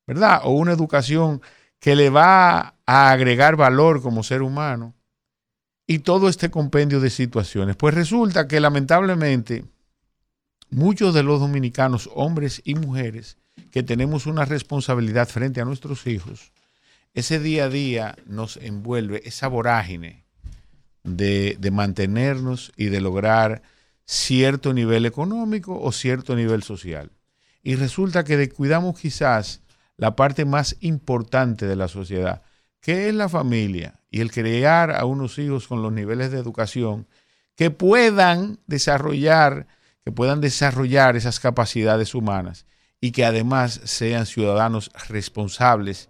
[0.05, 0.41] ¿verdad?
[0.43, 1.41] O una educación
[1.79, 4.96] que le va a agregar valor como ser humano.
[5.87, 7.77] Y todo este compendio de situaciones.
[7.77, 9.63] Pues resulta que lamentablemente
[10.69, 13.37] muchos de los dominicanos, hombres y mujeres,
[13.71, 16.51] que tenemos una responsabilidad frente a nuestros hijos,
[17.13, 20.25] ese día a día nos envuelve esa vorágine
[21.03, 23.63] de, de mantenernos y de lograr
[24.05, 27.11] cierto nivel económico o cierto nivel social.
[27.63, 29.61] Y resulta que descuidamos quizás
[29.97, 32.43] la parte más importante de la sociedad,
[32.87, 37.05] que es la familia y el crear a unos hijos con los niveles de educación
[37.57, 39.67] que puedan desarrollar,
[40.05, 42.65] que puedan desarrollar esas capacidades humanas
[43.01, 46.07] y que además sean ciudadanos responsables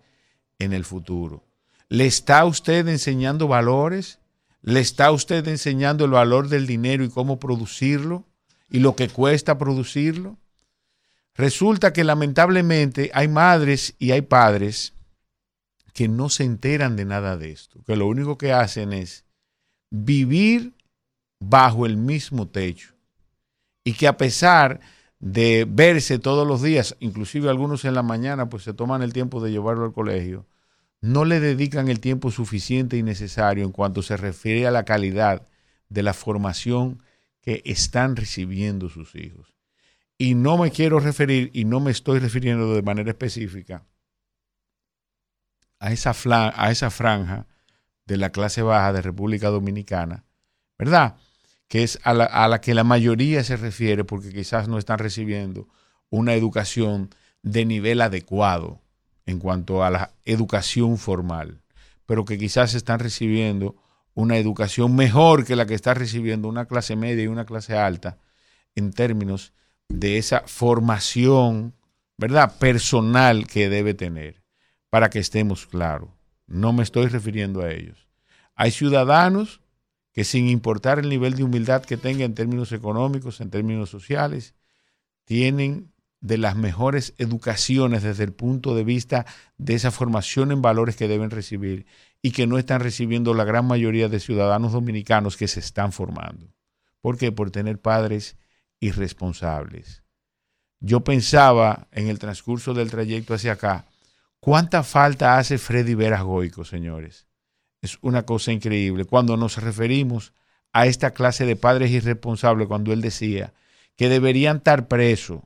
[0.60, 1.48] en el futuro.
[1.90, 4.20] ¿Le está usted enseñando valores?
[4.62, 8.24] ¿Le está usted enseñando el valor del dinero y cómo producirlo?
[8.70, 10.38] ¿Y lo que cuesta producirlo?
[11.34, 14.94] Resulta que lamentablemente hay madres y hay padres
[15.98, 19.26] que no se enteran de nada de esto, que lo único que hacen es
[19.90, 20.76] vivir
[21.40, 22.94] bajo el mismo techo
[23.84, 24.80] y que a pesar
[25.20, 29.42] de verse todos los días, inclusive algunos en la mañana, pues se toman el tiempo
[29.42, 30.46] de llevarlo al colegio,
[31.02, 35.48] no le dedican el tiempo suficiente y necesario en cuanto se refiere a la calidad
[35.90, 37.02] de la formación
[37.42, 39.56] que están recibiendo sus hijos.
[40.16, 43.84] Y no me quiero referir, y no me estoy refiriendo de manera específica,
[45.80, 47.46] a esa, franja
[48.06, 50.26] de la clase baja de República Dominicana,
[50.78, 51.16] ¿verdad?
[51.68, 55.00] Que es a la, a la que la mayoría se refiere porque quizás no están
[55.00, 55.68] recibiendo
[56.10, 57.10] una educación
[57.44, 58.82] de nivel adecuado
[59.26, 61.62] en cuanto a la educación formal,
[62.06, 63.76] pero que quizás están recibiendo
[64.14, 68.18] una educación mejor que la que está recibiendo una clase media y una clase alta
[68.74, 69.54] en términos
[69.90, 71.76] de esa formación,
[72.18, 72.58] ¿verdad?
[72.58, 74.42] Personal que debe tener,
[74.90, 76.10] para que estemos claros.
[76.46, 78.08] No me estoy refiriendo a ellos.
[78.56, 79.62] Hay ciudadanos
[80.14, 84.56] que sin importar el nivel de humildad que tengan en términos económicos, en términos sociales,
[85.26, 89.26] tienen de las mejores educaciones desde el punto de vista
[89.58, 91.86] de esa formación en valores que deben recibir
[92.22, 96.52] y que no están recibiendo la gran mayoría de ciudadanos dominicanos que se están formando.
[97.02, 97.32] ¿Por qué?
[97.32, 98.38] Por tener padres
[98.80, 100.04] irresponsables.
[100.80, 103.86] Yo pensaba en el transcurso del trayecto hacia acá,
[104.40, 107.28] ¿cuánta falta hace Freddy Veras Goico, señores?
[107.82, 109.06] Es una cosa increíble.
[109.06, 110.34] Cuando nos referimos
[110.74, 113.54] a esta clase de padres irresponsables, cuando él decía
[113.96, 115.42] que deberían estar presos,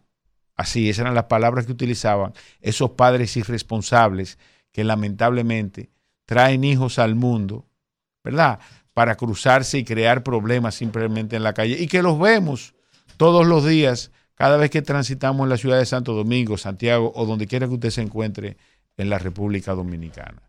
[0.55, 4.37] así, esas eran las palabras que utilizaban, esos padres irresponsables
[4.71, 5.89] que lamentablemente
[6.25, 7.65] traen hijos al mundo,
[8.23, 8.59] ¿verdad?
[8.93, 12.73] Para cruzarse y crear problemas simplemente en la calle y que los vemos
[13.17, 17.25] todos los días, cada vez que transitamos en la ciudad de Santo Domingo, Santiago o
[17.25, 18.57] donde quiera que usted se encuentre
[18.97, 20.41] en la República Dominicana.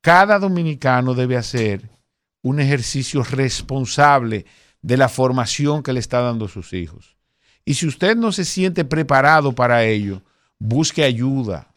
[0.00, 1.90] Cada dominicano debe hacer
[2.42, 4.46] un ejercicio responsable
[4.82, 7.16] de la formación que le está dando sus hijos.
[7.64, 10.22] Y si usted no se siente preparado para ello,
[10.58, 11.74] busque ayuda.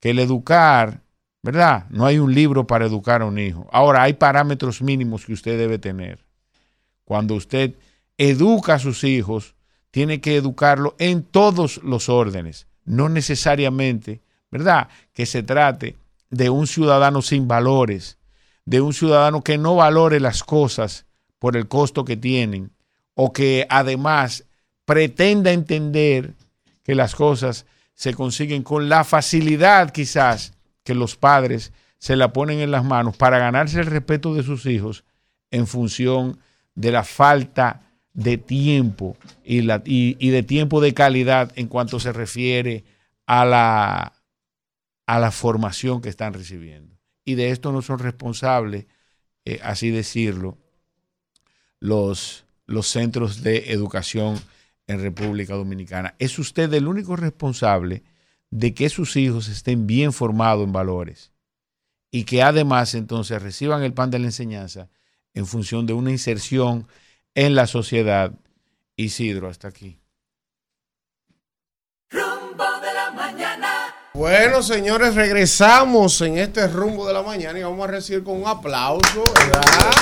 [0.00, 1.02] Que el educar,
[1.42, 1.86] ¿verdad?
[1.90, 3.68] No hay un libro para educar a un hijo.
[3.70, 6.24] Ahora, hay parámetros mínimos que usted debe tener.
[7.04, 7.74] Cuando usted
[8.16, 9.54] educa a sus hijos,
[9.90, 14.88] tiene que educarlo en todos los órdenes, no necesariamente, ¿verdad?
[15.12, 15.96] Que se trate
[16.30, 18.18] de un ciudadano sin valores,
[18.64, 21.06] de un ciudadano que no valore las cosas
[21.38, 22.70] por el costo que tienen,
[23.14, 24.44] o que además
[24.84, 26.34] pretenda entender
[26.82, 30.54] que las cosas se consiguen con la facilidad quizás
[30.84, 34.64] que los padres se la ponen en las manos para ganarse el respeto de sus
[34.66, 35.04] hijos
[35.50, 36.38] en función
[36.74, 37.82] de la falta
[38.14, 42.84] de tiempo y, de tiempo de calidad en cuanto se refiere
[43.26, 44.12] a la,
[45.10, 46.96] a la formación que están recibiendo.
[47.24, 48.86] Y de esto no son responsables,
[49.44, 50.56] eh, así decirlo,
[51.80, 54.40] los, los centros de educación
[54.86, 56.14] en República Dominicana.
[56.20, 58.04] Es usted el único responsable
[58.50, 61.32] de que sus hijos estén bien formados en valores
[62.12, 64.90] y que además entonces reciban el pan de la enseñanza
[65.34, 66.86] en función de una inserción
[67.34, 68.32] en la sociedad.
[68.94, 69.99] Isidro, hasta aquí.
[74.12, 78.48] Bueno, señores, regresamos en este rumbo de la mañana y vamos a recibir con un
[78.48, 79.92] aplauso, ¿verdad?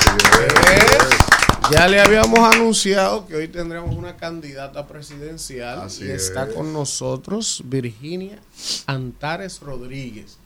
[1.70, 6.54] Ya le habíamos anunciado que hoy tendremos una candidata presidencial Así y está es.
[6.54, 8.38] con nosotros Virginia
[8.86, 10.38] Antares Rodríguez.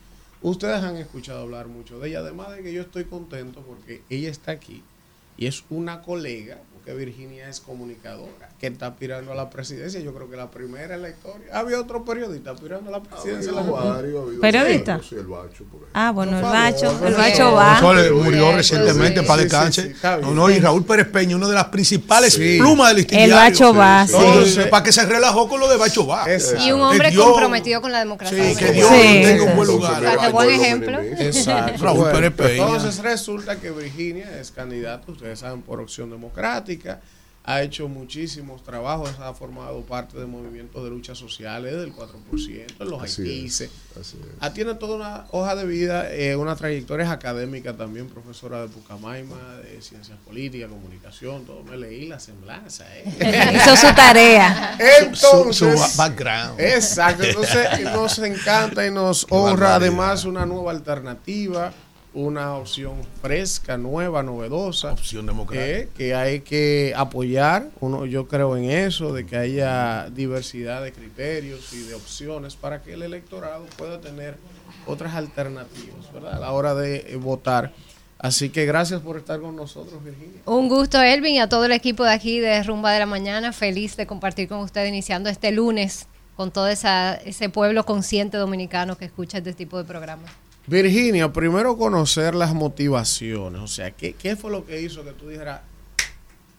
[0.43, 4.29] Ustedes han escuchado hablar mucho de ella, además de que yo estoy contento porque ella
[4.29, 4.83] está aquí
[5.39, 10.01] y es una colega, porque Virginia es comunicadora, que está aspirando a la presidencia.
[10.01, 11.47] Yo creo que la primera en la historia.
[11.53, 13.95] Había otro periodista aspirando a la presidencia la habido República.
[13.95, 15.01] varios, habido ¿Periodista?
[15.09, 15.89] Sí, el Bacho, por ejemplo.
[15.93, 17.81] Ah, bueno, el bacho, el bacho va.
[18.13, 19.83] Murió Bien, recientemente sí, para sí, descanse.
[19.95, 22.59] sí, no, no, y Raúl Pérez Peña, una de las principales Sí.
[22.59, 23.31] plumas del listín El.
[23.33, 24.15] Bacho va, sí.
[24.19, 26.25] Entonces, para que se relajó con lo de Bacho va.
[26.33, 26.65] Exacto.
[26.67, 28.45] Y un hombre Que Dios- comprometido con la democracia.
[28.45, 28.73] Sí, que.
[28.73, 29.21] Dios Sí.
[29.23, 30.19] tenga un buen lugar.
[30.21, 31.01] qué buen ejemplo.
[31.01, 31.85] Exacto.
[31.85, 32.67] Raúl Bueno, Pérez Peña.
[32.67, 36.72] Entonces resulta que Virginia es candidata, ustedes saben, por opción democrática.
[37.45, 42.89] Ha hecho muchísimos trabajos, ha formado parte de movimientos de lucha sociales del 4%, en
[42.89, 43.63] los Así es,
[44.01, 44.29] así es.
[44.39, 49.57] Ah, tiene toda una hoja de vida, eh, una trayectoria académica también, profesora de Pucamaima,
[49.57, 51.65] de Ciencias Políticas, Comunicación, todo.
[51.65, 52.85] Me leí la semblanza.
[52.97, 53.53] ¿eh?
[53.57, 54.79] Hizo su tarea.
[55.01, 56.61] Entonces, Su- su background.
[56.61, 61.73] Exacto, entonces nos encanta y nos honra además una nueva alternativa,
[62.15, 64.93] una opción fresca, nueva, novedosa.
[64.93, 65.79] Opción democrática.
[65.79, 70.93] eh, que hay que apoyar, uno, yo creo en eso, de que haya diversidad de
[70.93, 74.37] criterios y de opciones para que el electorado pueda tener
[74.87, 76.35] otras alternativas, ¿verdad?
[76.35, 77.73] A la hora de eh, votar.
[78.19, 80.43] Así que gracias por estar con nosotros, Virginia.
[80.47, 83.53] Un gusto, Elvin, y a todo el equipo de aquí de Rumba de la Mañana.
[83.53, 86.07] Feliz de compartir con usted iniciando este lunes
[86.37, 90.31] con todo esa, ese pueblo consciente dominicano que escucha este tipo de programas.
[90.67, 95.29] Virginia, primero conocer las motivaciones, o sea, ¿qué, qué fue lo que hizo que tú
[95.29, 95.61] dijeras,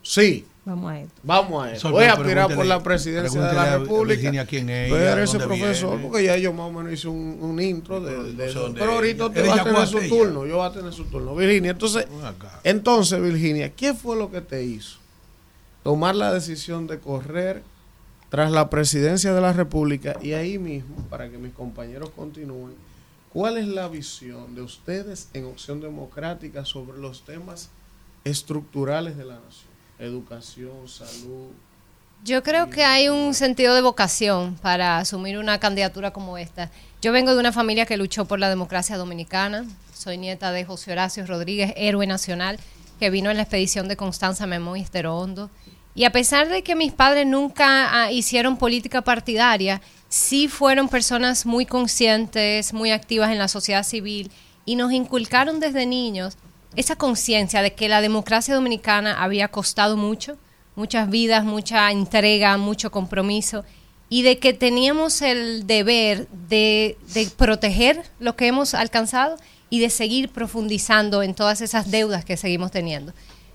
[0.02, 1.22] sí, Vamos a esto.
[1.24, 4.16] vamos a eso, Sol, voy a aspirar por la presidencia de la República?
[4.16, 6.04] Virginia quién es ella, ese profesor, viene.
[6.04, 9.48] porque ya yo más o menos hice un, un intro de, Pero ahorita usted ¿Es
[9.48, 11.36] de va a tener su turno, yo voy a tener su turno.
[11.36, 12.08] Virginia, entonces,
[12.64, 15.04] entonces Virginia, ¿qué fue lo que te hizo
[15.84, 17.62] tomar la decisión de correr
[18.30, 22.74] tras la presidencia de la República y ahí mismo, para que mis compañeros continúen,
[23.34, 27.70] ¿cuál es la visión de ustedes en Opción Democrática sobre los temas
[28.24, 29.74] estructurales de la nación?
[30.00, 31.50] Educación, salud.
[32.24, 36.72] Yo creo que hay un sentido de vocación para asumir una candidatura como esta.
[37.02, 39.66] Yo vengo de una familia que luchó por la democracia dominicana.
[39.94, 42.60] Soy nieta de José Horacio Rodríguez, héroe nacional,
[43.00, 45.50] que vino en la expedición de Constanza Memón y Estero Hondo.
[45.96, 49.82] Y a pesar de que mis padres nunca ah, hicieron política partidaria,
[50.14, 54.30] sí fueron personas muy conscientes, muy activas en la sociedad civil
[54.64, 56.38] y nos inculcaron desde niños
[56.76, 60.38] esa conciencia de que la democracia dominicana había costado mucho,
[60.76, 63.65] muchas vidas, mucha entrega, mucho compromiso,
[64.07, 69.38] y de que teníamos el deber de, de proteger lo que hemos alcanzado
[69.72, 73.14] y de seguir profundizando en todas esas deudas que seguimos teniendo.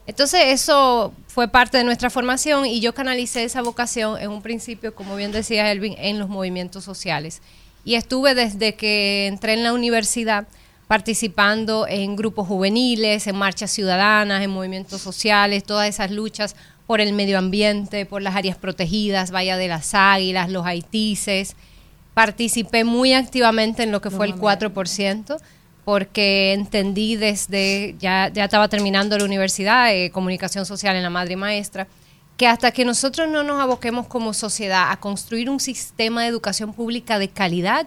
[0.09, 4.95] Entonces eso fue parte de nuestra formación y yo canalicé esa vocación en un principio,
[4.95, 7.43] como bien decía Elvin, en los movimientos sociales.
[7.85, 10.49] Y estuve desde que entré en la universidad
[10.87, 16.57] participando en grupos juveniles, en marchas ciudadanas, en movimientos sociales, todas esas luchas
[16.87, 21.55] por el medio ambiente, por las áreas protegidas, Bahía de las Águilas, los haitises.
[22.15, 25.39] Participé muy activamente en lo que fue el 4%,
[25.89, 31.35] porque entendí desde, ya, ya estaba terminando la universidad, eh, comunicación social en la madre
[31.35, 31.89] maestra,
[32.37, 36.75] que hasta que nosotros no nos aboquemos como sociedad a construir un sistema de educación
[36.75, 37.87] pública de calidad,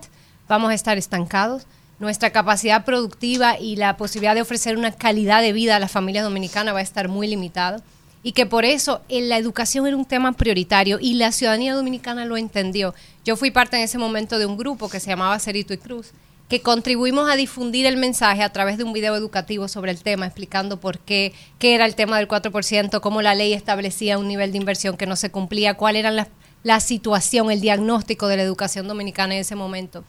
[0.50, 1.68] vamos a estar estancados.
[2.00, 6.24] Nuestra capacidad productiva y la posibilidad de ofrecer una calidad de vida a la familia
[6.24, 7.84] dominicana va a estar muy limitada
[8.24, 12.26] y que por eso en la educación era un tema prioritario y la ciudadanía dominicana
[12.26, 12.96] lo entendió.
[13.24, 16.14] Yo fui parte en ese momento de un grupo que se llamaba Cerito y Cruz,
[16.52, 20.26] que contribuimos a difundir el mensaje a través de un video educativo sobre el tema,
[20.26, 24.52] explicando por qué, qué era el tema del 4%, cómo la ley establecía un nivel
[24.52, 26.28] de inversión que no se cumplía, cuál era la,
[26.64, 30.04] la situación, el diagnóstico de la educación dominicana en ese momento.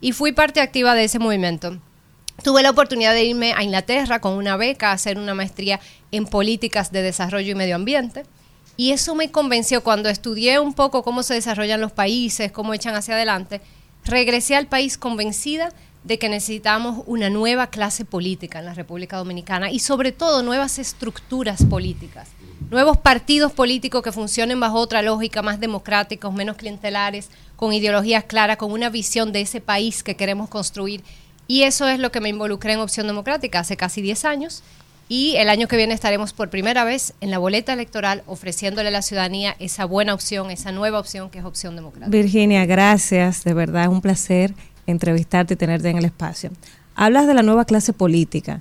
[0.00, 1.78] Y fui parte activa de ese movimiento.
[2.44, 5.80] Tuve la oportunidad de irme a Inglaterra con una beca a hacer una maestría
[6.12, 8.22] en políticas de desarrollo y medio ambiente.
[8.76, 12.94] Y eso me convenció cuando estudié un poco cómo se desarrollan los países, cómo echan
[12.94, 13.60] hacia adelante.
[14.04, 15.72] Regresé al país convencida
[16.04, 20.78] de que necesitamos una nueva clase política en la República Dominicana y sobre todo nuevas
[20.78, 22.28] estructuras políticas,
[22.70, 28.56] nuevos partidos políticos que funcionen bajo otra lógica, más democráticos, menos clientelares, con ideologías claras,
[28.56, 31.02] con una visión de ese país que queremos construir.
[31.46, 34.62] Y eso es lo que me involucré en Opción Democrática hace casi 10 años.
[35.10, 38.92] Y el año que viene estaremos por primera vez en la boleta electoral ofreciéndole a
[38.92, 42.10] la ciudadanía esa buena opción, esa nueva opción que es Opción Democrática.
[42.10, 44.54] Virginia, gracias, de verdad un placer.
[44.90, 46.50] Entrevistarte y tenerte en el espacio.
[46.94, 48.60] Hablas de la nueva clase política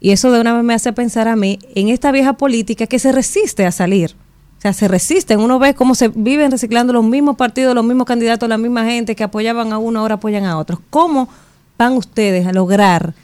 [0.00, 2.98] y eso de una vez me hace pensar a mí en esta vieja política que
[2.98, 4.14] se resiste a salir.
[4.58, 5.40] O sea, se resisten.
[5.40, 9.14] Uno ve cómo se viven reciclando los mismos partidos, los mismos candidatos, la misma gente
[9.14, 10.80] que apoyaban a uno, ahora apoyan a otros.
[10.90, 11.28] ¿Cómo
[11.78, 13.14] van ustedes a lograr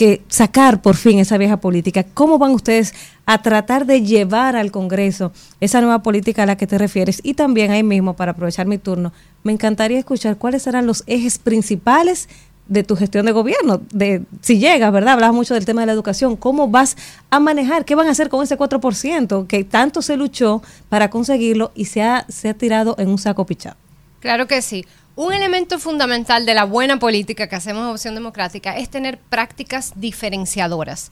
[0.00, 2.06] que sacar por fin esa vieja política?
[2.14, 2.94] ¿Cómo van ustedes
[3.26, 7.20] a tratar de llevar al Congreso esa nueva política a la que te refieres?
[7.22, 9.12] Y también ahí mismo, para aprovechar mi turno,
[9.42, 12.30] me encantaría escuchar cuáles serán los ejes principales
[12.66, 15.12] de tu gestión de gobierno, de si llegas, ¿verdad?
[15.12, 16.96] Hablabas mucho del tema de la educación, ¿cómo vas
[17.28, 17.84] a manejar?
[17.84, 22.00] ¿Qué van a hacer con ese 4% que tanto se luchó para conseguirlo y se
[22.00, 23.76] ha, se ha tirado en un saco pichado?
[24.20, 24.86] Claro que sí.
[25.16, 29.92] Un elemento fundamental de la buena política que hacemos en Opción Democrática es tener prácticas
[29.96, 31.10] diferenciadoras.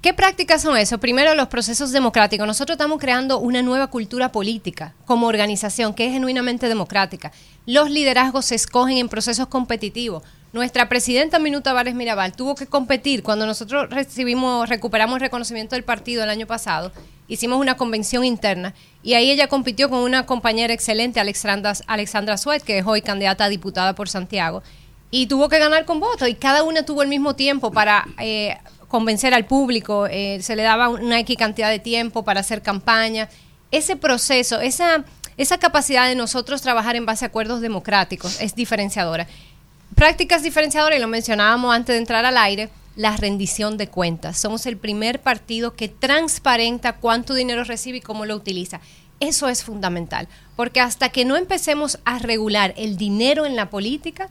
[0.00, 0.98] ¿Qué prácticas son eso?
[0.98, 2.46] Primero, los procesos democráticos.
[2.46, 7.32] Nosotros estamos creando una nueva cultura política como organización que es genuinamente democrática.
[7.66, 10.22] Los liderazgos se escogen en procesos competitivos.
[10.52, 15.84] Nuestra presidenta Minuta Vares Mirabal tuvo que competir cuando nosotros recibimos, recuperamos el reconocimiento del
[15.84, 16.92] partido el año pasado.
[17.26, 22.62] Hicimos una convención interna y ahí ella compitió con una compañera excelente, Alexandra, Alexandra Suet,
[22.62, 24.62] que es hoy candidata a diputada por Santiago,
[25.10, 28.56] y tuvo que ganar con votos y cada una tuvo el mismo tiempo para eh,
[28.88, 33.28] convencer al público, eh, se le daba una X cantidad de tiempo para hacer campaña.
[33.70, 35.04] Ese proceso, esa,
[35.36, 39.26] esa capacidad de nosotros trabajar en base a acuerdos democráticos es diferenciadora
[39.94, 44.38] prácticas diferenciadoras, y lo mencionábamos antes de entrar al aire, la rendición de cuentas.
[44.38, 48.80] Somos el primer partido que transparenta cuánto dinero recibe y cómo lo utiliza.
[49.20, 54.28] Eso es fundamental, porque hasta que no empecemos a regular el dinero en la política,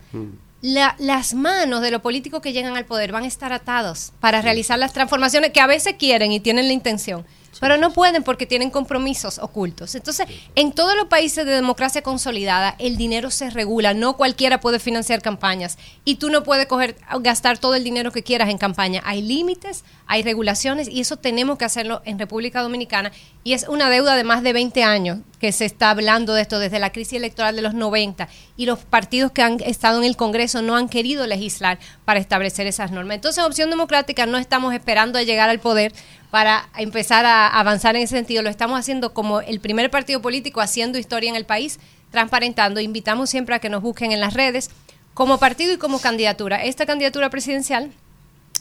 [0.62, 4.78] las manos de los políticos que llegan al poder van a estar atados para realizar
[4.78, 7.26] las transformaciones que a veces quieren y tienen la intención,
[7.62, 9.94] pero no pueden porque tienen compromisos ocultos.
[9.94, 14.80] Entonces, en todos los países de democracia consolidada, el dinero se regula, no cualquiera puede
[14.80, 19.04] financiar campañas y tú no puedes coger, gastar todo el dinero que quieras en campaña.
[19.06, 23.12] Hay límites, hay regulaciones y eso tenemos que hacerlo en República Dominicana
[23.44, 26.58] y es una deuda de más de 20 años que se está hablando de esto
[26.58, 28.28] desde la crisis electoral de los 90
[28.58, 32.66] y los partidos que han estado en el Congreso no han querido legislar para establecer
[32.66, 33.16] esas normas.
[33.16, 35.94] Entonces, en Opción Democrática no estamos esperando a llegar al poder
[36.32, 38.42] para empezar a avanzar en ese sentido.
[38.42, 41.80] Lo estamos haciendo como el primer partido político haciendo historia en el país,
[42.10, 42.80] transparentando.
[42.80, 44.72] Invitamos siempre a que nos busquen en las redes
[45.14, 46.64] como partido y como candidatura.
[46.64, 47.92] Esta candidatura presidencial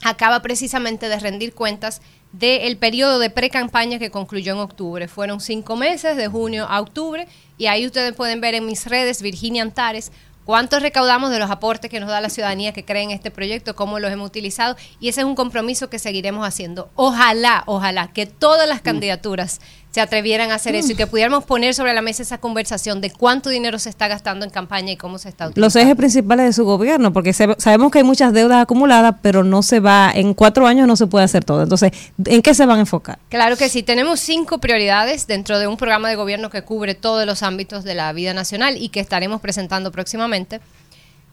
[0.02, 2.02] acaba precisamente de rendir cuentas
[2.32, 5.08] del periodo de pre-campaña que concluyó en octubre.
[5.08, 7.28] Fueron cinco meses, de junio a octubre,
[7.58, 10.10] y ahí ustedes pueden ver en mis redes, Virginia Antares,
[10.44, 13.76] cuánto recaudamos de los aportes que nos da la ciudadanía que cree en este proyecto,
[13.76, 16.90] cómo los hemos utilizado y ese es un compromiso que seguiremos haciendo.
[16.94, 18.84] Ojalá, ojalá que todas las mm.
[18.84, 19.60] candidaturas
[19.90, 23.10] se atrevieran a hacer eso y que pudiéramos poner sobre la mesa esa conversación de
[23.10, 25.66] cuánto dinero se está gastando en campaña y cómo se está utilizando.
[25.66, 29.62] Los ejes principales de su gobierno, porque sabemos que hay muchas deudas acumuladas, pero no
[29.62, 31.62] se va, en cuatro años no se puede hacer todo.
[31.62, 31.90] Entonces,
[32.24, 33.18] ¿en qué se van a enfocar?
[33.30, 37.26] Claro que sí, tenemos cinco prioridades dentro de un programa de gobierno que cubre todos
[37.26, 40.60] los ámbitos de la vida nacional y que estaremos presentando próximamente.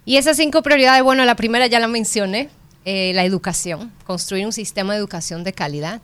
[0.03, 2.49] Y esas cinco prioridades, bueno, la primera ya la mencioné,
[2.85, 6.01] eh, la educación, construir un sistema de educación de calidad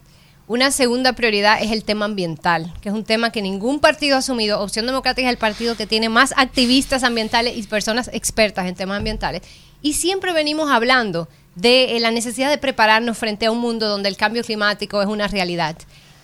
[0.47, 4.19] una segunda prioridad es el tema ambiental, que es un tema que ningún partido ha
[4.19, 4.59] asumido.
[4.59, 8.97] Opción Democrática es el partido que tiene más activistas ambientales y personas expertas en temas
[8.97, 9.41] ambientales.
[9.81, 14.09] Y siempre venimos hablando de eh, la necesidad de prepararnos frente a un mundo donde
[14.09, 15.77] el cambio climático es una realidad.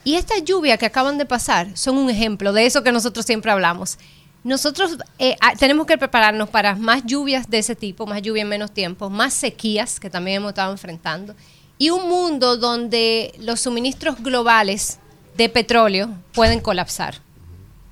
[0.03, 3.51] Y estas lluvias que acaban de pasar son un ejemplo de eso que nosotros siempre
[3.51, 3.97] hablamos.
[4.43, 8.71] Nosotros eh, tenemos que prepararnos para más lluvias de ese tipo, más lluvia en menos
[8.71, 11.35] tiempo, más sequías que también hemos estado enfrentando
[11.79, 14.99] y un mundo donde los suministros globales
[15.37, 17.15] de petróleo pueden colapsar.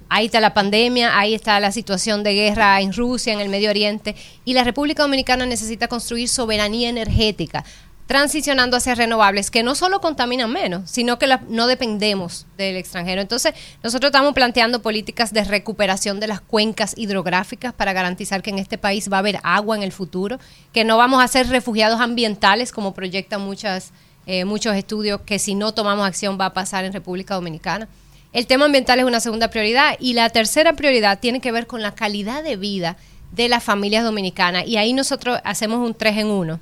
[0.09, 3.69] Ahí está la pandemia, ahí está la situación de guerra en Rusia, en el Medio
[3.69, 4.15] Oriente,
[4.45, 7.63] y la República Dominicana necesita construir soberanía energética
[8.07, 13.21] transicionando hacia renovables que no solo contaminan menos, sino que no dependemos del extranjero.
[13.21, 13.53] Entonces,
[13.83, 18.77] nosotros estamos planteando políticas de recuperación de las cuencas hidrográficas para garantizar que en este
[18.77, 20.39] país va a haber agua en el futuro,
[20.71, 23.91] que no vamos a ser refugiados ambientales como proyectan muchas,
[24.25, 27.89] eh, muchos estudios que si no tomamos acción va a pasar en República Dominicana.
[28.31, 31.81] El tema ambiental es una segunda prioridad y la tercera prioridad tiene que ver con
[31.81, 32.95] la calidad de vida
[33.33, 36.61] de las familias dominicanas y ahí nosotros hacemos un tres en uno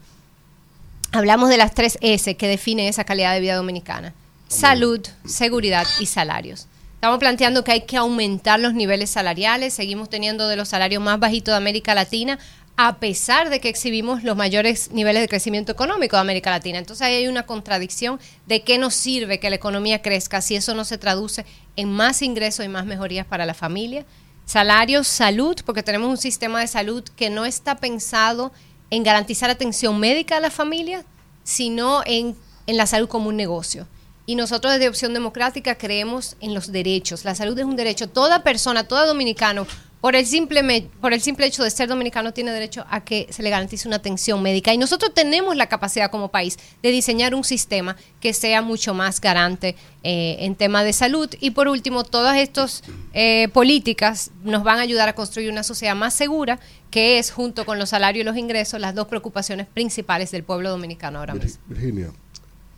[1.16, 4.14] hablamos de las tres S que definen esa calidad de vida dominicana.
[4.48, 6.68] Salud, seguridad y salarios.
[6.96, 11.20] Estamos planteando que hay que aumentar los niveles salariales, seguimos teniendo de los salarios más
[11.20, 12.40] bajitos de América Latina,
[12.78, 16.78] a pesar de que exhibimos los mayores niveles de crecimiento económico de América Latina.
[16.78, 20.84] Entonces hay una contradicción de qué nos sirve que la economía crezca si eso no
[20.84, 24.06] se traduce en más ingresos y más mejorías para la familia.
[24.46, 28.52] Salarios, salud, porque tenemos un sistema de salud que no está pensado
[28.90, 31.06] en garantizar atención médica a las familias,
[31.44, 32.36] sino en,
[32.68, 33.88] en la salud como un negocio.
[34.26, 37.26] Y nosotros desde Opción Democrática creemos en los derechos.
[37.26, 38.10] La salud es un derecho.
[38.10, 39.68] Toda persona, todo dominicano,
[40.06, 43.42] por el simple por el simple hecho de ser dominicano tiene derecho a que se
[43.42, 47.44] le garantice una atención médica y nosotros tenemos la capacidad como país de diseñar un
[47.44, 52.38] sistema que sea mucho más garante eh, en tema de salud y por último todas
[52.38, 52.84] estas
[53.14, 56.60] eh, políticas nos van a ayudar a construir una sociedad más segura
[56.96, 60.70] que es junto con los salarios y los ingresos las dos preocupaciones principales del pueblo
[60.70, 61.62] dominicano ahora mismo.
[61.68, 62.10] Virginia,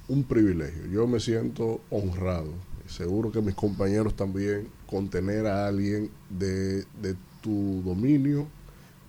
[0.08, 0.88] un privilegio.
[0.88, 2.52] Yo me siento honrado.
[2.88, 8.48] Seguro que mis compañeros también, con tener a alguien de, de tu dominio,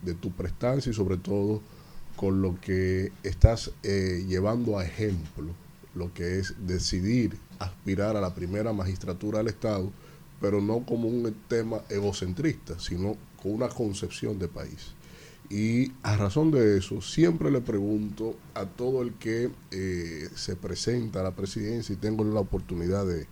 [0.03, 1.59] de tu prestancia y sobre todo
[2.15, 5.47] con lo que estás eh, llevando a ejemplo,
[5.95, 9.91] lo que es decidir aspirar a la primera magistratura del Estado,
[10.39, 14.98] pero no como un tema egocentrista, sino con una concepción de país.
[15.49, 21.21] Y a razón de eso, siempre le pregunto a todo el que eh, se presenta
[21.21, 23.25] a la presidencia y tengo la oportunidad de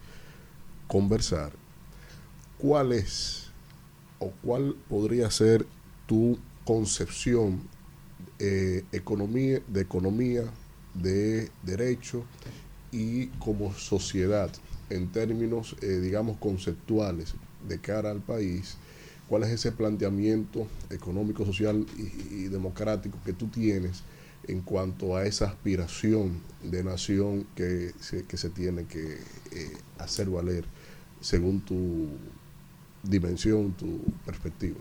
[0.88, 1.52] conversar,
[2.58, 3.52] ¿cuál es
[4.18, 5.68] o cuál podría ser
[6.08, 7.62] tu concepción
[8.40, 10.44] eh, economía, de economía,
[10.96, 12.24] de derecho
[12.92, 14.50] y como sociedad
[14.90, 17.36] en términos, eh, digamos, conceptuales
[17.68, 18.78] de cara al país?
[19.28, 24.04] ¿Cuál es ese planteamiento económico, social y, democrático que tú tienes
[24.48, 29.18] en cuanto a esa aspiración de nación que se, que se tiene que
[29.52, 30.64] eh, hacer valer
[31.20, 32.08] según tu
[33.04, 34.78] dimensión, tu perspectiva?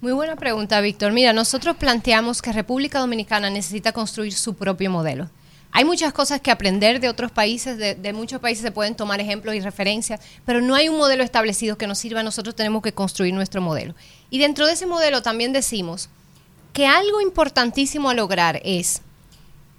[0.00, 1.12] Muy buena pregunta, Víctor.
[1.12, 5.28] Mira, nosotros planteamos que República Dominicana necesita construir su propio modelo.
[5.74, 9.54] Hay muchas cosas que aprender de otros países, de, muchos países se pueden tomar ejemplos
[9.54, 13.32] y referencias, pero no hay un modelo establecido que nos sirva, nosotros tenemos que construir
[13.32, 13.94] nuestro modelo.
[14.28, 16.10] Y dentro de ese modelo también decimos
[16.74, 19.00] que algo importantísimo a lograr es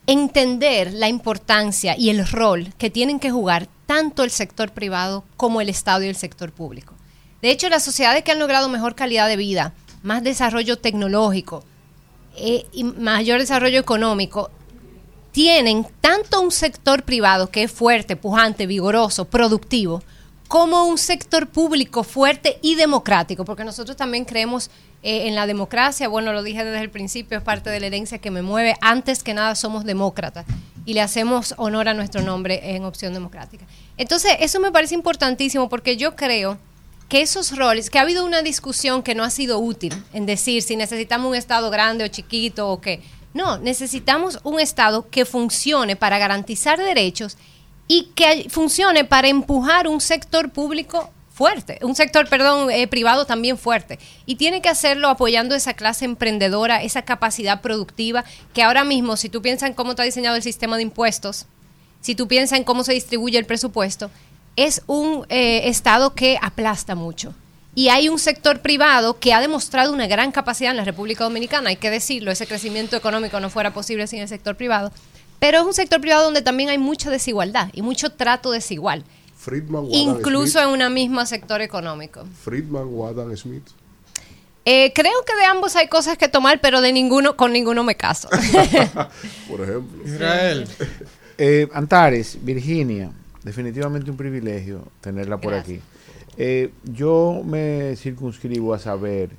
[0.07, 5.61] entender la importancia y el rol que tienen que jugar tanto el sector privado como
[5.61, 6.95] el Estado y el sector público.
[7.44, 11.64] De hecho, las sociedades que han logrado mejor calidad de vida, más desarrollo tecnológico
[12.36, 14.49] eh, y mayor desarrollo económico,
[15.34, 20.02] tienen tanto un sector privado que es fuerte, pujante, vigoroso, productivo,
[20.48, 24.70] como un sector público fuerte y democrático, porque nosotros también creemos
[25.02, 28.20] eh, en la democracia, bueno, lo dije desde el principio, es parte de la herencia
[28.20, 30.46] que me mueve, antes que nada somos demócratas
[30.86, 33.66] y le hacemos honor a nuestro nombre en Opción Democrática.
[33.98, 36.60] Entonces, eso me parece importantísimo porque yo creo
[37.10, 40.62] que esos roles, que ha habido una discusión que no ha sido útil en decir
[40.62, 43.02] si necesitamos un Estado grande o chiquito o qué.
[43.34, 47.38] No, necesitamos un Estado que funcione para garantizar derechos
[47.88, 53.58] y que funcione para empujar un sector público fuerte, un sector, perdón, eh, privado también
[53.58, 53.98] fuerte.
[54.26, 58.24] Y tiene que hacerlo apoyando esa clase emprendedora, esa capacidad productiva,
[58.54, 61.48] que ahora mismo, si tú piensas en cómo está diseñado el sistema de impuestos,
[62.02, 64.12] si tú piensas en cómo se distribuye el presupuesto,
[64.56, 67.34] es un eh, Estado que aplasta mucho.
[67.76, 71.70] Y hay un sector privado que ha demostrado una gran capacidad en la República Dominicana,
[71.70, 74.91] hay que decirlo, ese crecimiento económico no fuera posible sin el sector privado,
[75.40, 79.04] pero es un sector privado donde también hay mucha desigualdad y mucho trato desigual,
[79.36, 80.76] Friedman incluso Smith.
[80.76, 82.26] en un mismo sector económico.
[82.44, 83.64] Friedman o Adam Smith.
[84.66, 87.95] Eh, creo que de ambos hay cosas que tomar, pero de ninguno, con ninguno me
[87.95, 88.30] caso.
[89.50, 90.06] Por ejemplo.
[90.06, 90.66] Israel.
[91.38, 93.12] Eh, Antares, Virginia,
[93.44, 95.82] definitivamente un privilegio tenerla por aquí.
[96.38, 99.30] Eh, yo me circunscribo a saber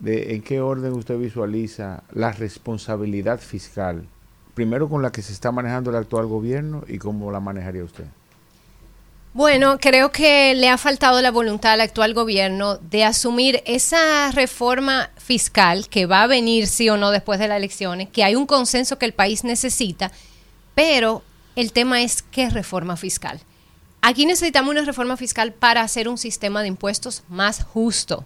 [0.00, 4.04] de en qué orden usted visualiza la responsabilidad fiscal,
[4.54, 8.06] primero con la que se está manejando el actual gobierno y cómo la manejaría usted.
[9.34, 15.10] Bueno, creo que le ha faltado la voluntad al actual gobierno de asumir esa reforma
[15.16, 18.44] fiscal que va a venir sí o no después de las elecciones, que hay un
[18.44, 20.12] consenso que el país necesita,
[20.74, 21.22] pero
[21.56, 23.40] el tema es qué reforma fiscal.
[24.04, 28.24] Aquí necesitamos una reforma fiscal para hacer un sistema de impuestos más justo,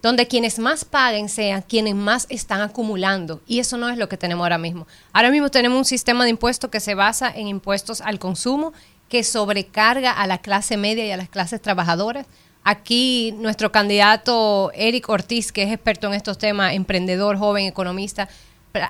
[0.00, 3.40] donde quienes más paguen sean quienes más están acumulando.
[3.44, 4.86] Y eso no es lo que tenemos ahora mismo.
[5.12, 8.72] Ahora mismo tenemos un sistema de impuestos que se basa en impuestos al consumo,
[9.08, 12.24] que sobrecarga a la clase media y a las clases trabajadoras.
[12.62, 18.28] Aquí nuestro candidato Eric Ortiz, que es experto en estos temas, emprendedor, joven, economista,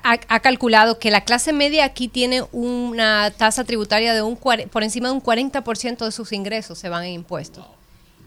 [0.03, 5.09] ha, calculado que la clase media aquí tiene una tasa tributaria de un por encima
[5.09, 7.65] de un 40% de sus ingresos se van en impuestos.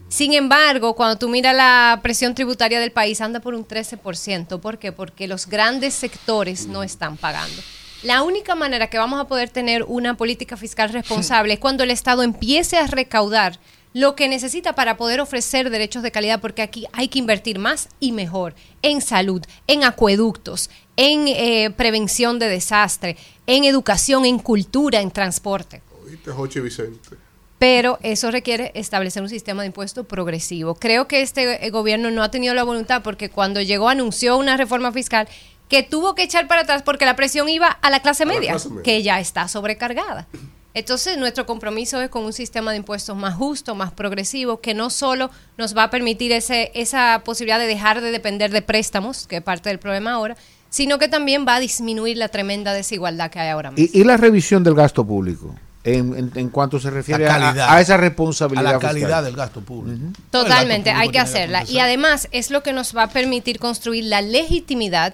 [0.09, 4.59] Sin embargo, cuando tú miras la presión tributaria del país, anda por un 13%.
[4.59, 4.91] ¿Por qué?
[4.91, 7.61] Porque los grandes sectores no están pagando.
[8.03, 11.89] La única manera que vamos a poder tener una política fiscal responsable es cuando el
[11.89, 13.59] Estado empiece a recaudar
[13.93, 17.89] lo que necesita para poder ofrecer derechos de calidad, porque aquí hay que invertir más
[17.99, 23.17] y mejor en salud, en acueductos, en eh, prevención de desastre,
[23.47, 25.81] en educación, en cultura, en transporte.
[26.05, 27.17] ¿Oíste, Jochi Vicente?
[27.59, 30.75] Pero eso requiere establecer un sistema de impuestos progresivo.
[30.75, 34.57] Creo que este eh, gobierno no ha tenido la voluntad porque cuando llegó anunció una
[34.57, 35.27] reforma fiscal
[35.69, 38.33] que tuvo que echar para atrás porque la presión iba a la clase A la
[38.33, 38.83] media, clase media.
[38.83, 40.27] que ya está sobrecargada.
[40.75, 44.89] Entonces, nuestro compromiso es con un sistema de impuestos más justo, más progresivo, que no
[44.89, 49.37] solo nos va a permitir ese, esa posibilidad de dejar de depender de préstamos, que
[49.37, 50.35] es parte del problema ahora,
[50.73, 53.91] sino que también va a disminuir la tremenda desigualdad que hay ahora mismo.
[53.93, 57.95] Y, y la revisión del gasto público, en, en- en cuanto se refiere a- esa
[57.97, 58.65] responsabilidad.
[58.65, 58.89] A la fiscal.
[58.95, 60.01] calidad del gasto público.
[60.31, 61.63] Totalmente, hay que hacerla.
[61.69, 65.13] Y además es lo que nos va a permitir construir la legitimidad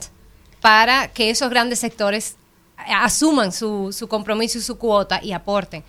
[0.62, 2.36] para que esos grandes sectores
[2.78, 5.84] asuman su, su compromiso y su cuota y aporten.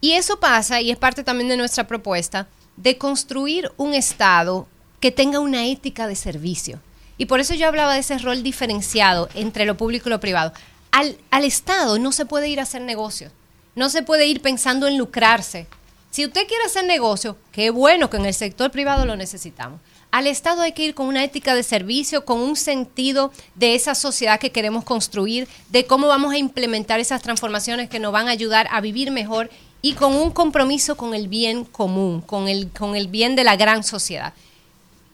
[0.00, 2.46] Y eso pasa, y es parte también de nuestra propuesta,
[2.76, 4.68] de construir un Estado
[5.00, 6.78] que tenga una ética de servicio.
[7.18, 10.52] Y por eso yo hablaba de ese rol diferenciado entre lo público y lo privado.
[10.92, 13.32] Al, al Estado no se puede ir a hacer negocios,
[13.74, 15.66] no se puede ir pensando en lucrarse.
[16.10, 19.80] Si usted quiere hacer negocio, qué bueno que en el sector privado lo necesitamos.
[20.10, 23.94] Al Estado hay que ir con una ética de servicio, con un sentido de esa
[23.94, 28.30] sociedad que queremos construir, de cómo vamos a implementar esas transformaciones que nos van a
[28.30, 29.50] ayudar a vivir mejor
[29.82, 33.56] y con un compromiso con el bien común, con el, con el bien de la
[33.56, 34.32] gran sociedad.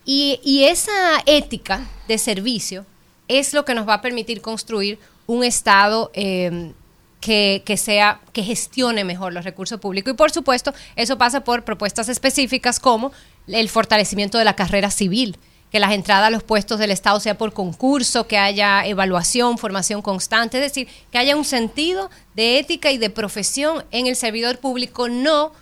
[0.05, 0.93] Y, y esa
[1.27, 2.85] ética de servicio
[3.29, 6.73] es lo que nos va a permitir construir un Estado eh,
[7.21, 10.13] que, que sea, que gestione mejor los recursos públicos.
[10.13, 13.13] Y por supuesto, eso pasa por propuestas específicas como
[13.47, 15.39] el fortalecimiento de la carrera civil,
[15.71, 20.03] que las entradas a los puestos del Estado sea por concurso, que haya evaluación, formación
[20.03, 24.59] constante, es decir, que haya un sentido de ética y de profesión en el servidor
[24.59, 25.53] público, no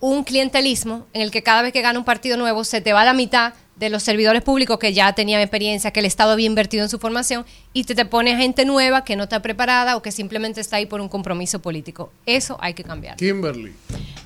[0.00, 3.04] un clientelismo en el que cada vez que gana un partido nuevo se te va
[3.04, 6.82] la mitad de los servidores públicos que ya tenían experiencia, que el Estado había invertido
[6.82, 10.02] en su formación y te, te pone a gente nueva que no está preparada o
[10.02, 12.12] que simplemente está ahí por un compromiso político.
[12.26, 13.16] Eso hay que cambiar.
[13.16, 13.72] Kimberly.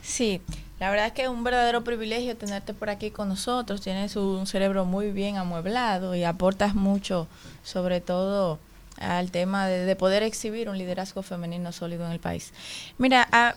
[0.02, 0.40] Sí,
[0.80, 3.80] la verdad es que es un verdadero privilegio tenerte por aquí con nosotros.
[3.80, 7.28] Tienes un cerebro muy bien amueblado y aportas mucho,
[7.62, 8.58] sobre todo
[8.98, 12.52] al tema de, de poder exhibir un liderazgo femenino sólido en el país.
[12.98, 13.54] Mira, a-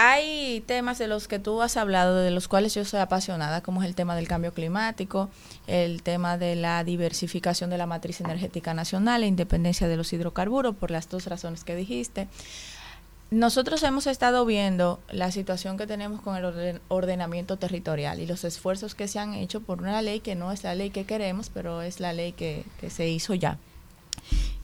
[0.00, 3.82] hay temas de los que tú has hablado, de los cuales yo soy apasionada, como
[3.82, 5.28] es el tema del cambio climático,
[5.66, 10.76] el tema de la diversificación de la matriz energética nacional, la independencia de los hidrocarburos,
[10.76, 12.28] por las dos razones que dijiste.
[13.32, 18.44] Nosotros hemos estado viendo la situación que tenemos con el orden- ordenamiento territorial y los
[18.44, 21.50] esfuerzos que se han hecho por una ley que no es la ley que queremos,
[21.52, 23.58] pero es la ley que, que se hizo ya.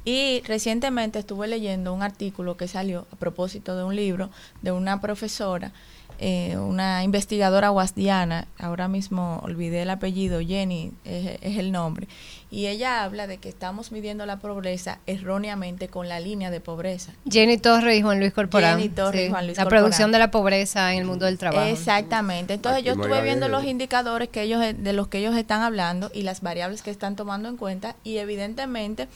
[0.05, 4.31] Y recientemente estuve leyendo un artículo que salió a propósito de un libro
[4.62, 5.72] de una profesora,
[6.20, 12.06] eh, una investigadora guasdiana, ahora mismo olvidé el apellido, Jenny es, es el nombre,
[12.52, 17.12] y ella habla de que estamos midiendo la pobreza erróneamente con la línea de pobreza.
[17.28, 18.78] Jenny Torres y Juan Luis Corporán.
[18.78, 19.82] Jenny Torres y Juan Luis La Corporán.
[19.82, 21.66] producción de la pobreza en el mundo del trabajo.
[21.66, 22.55] Exactamente.
[22.55, 26.12] Entonces Aquí yo estuve viendo los indicadores que ellos de los que ellos están hablando
[26.14, 29.09] y las variables que están tomando en cuenta y evidentemente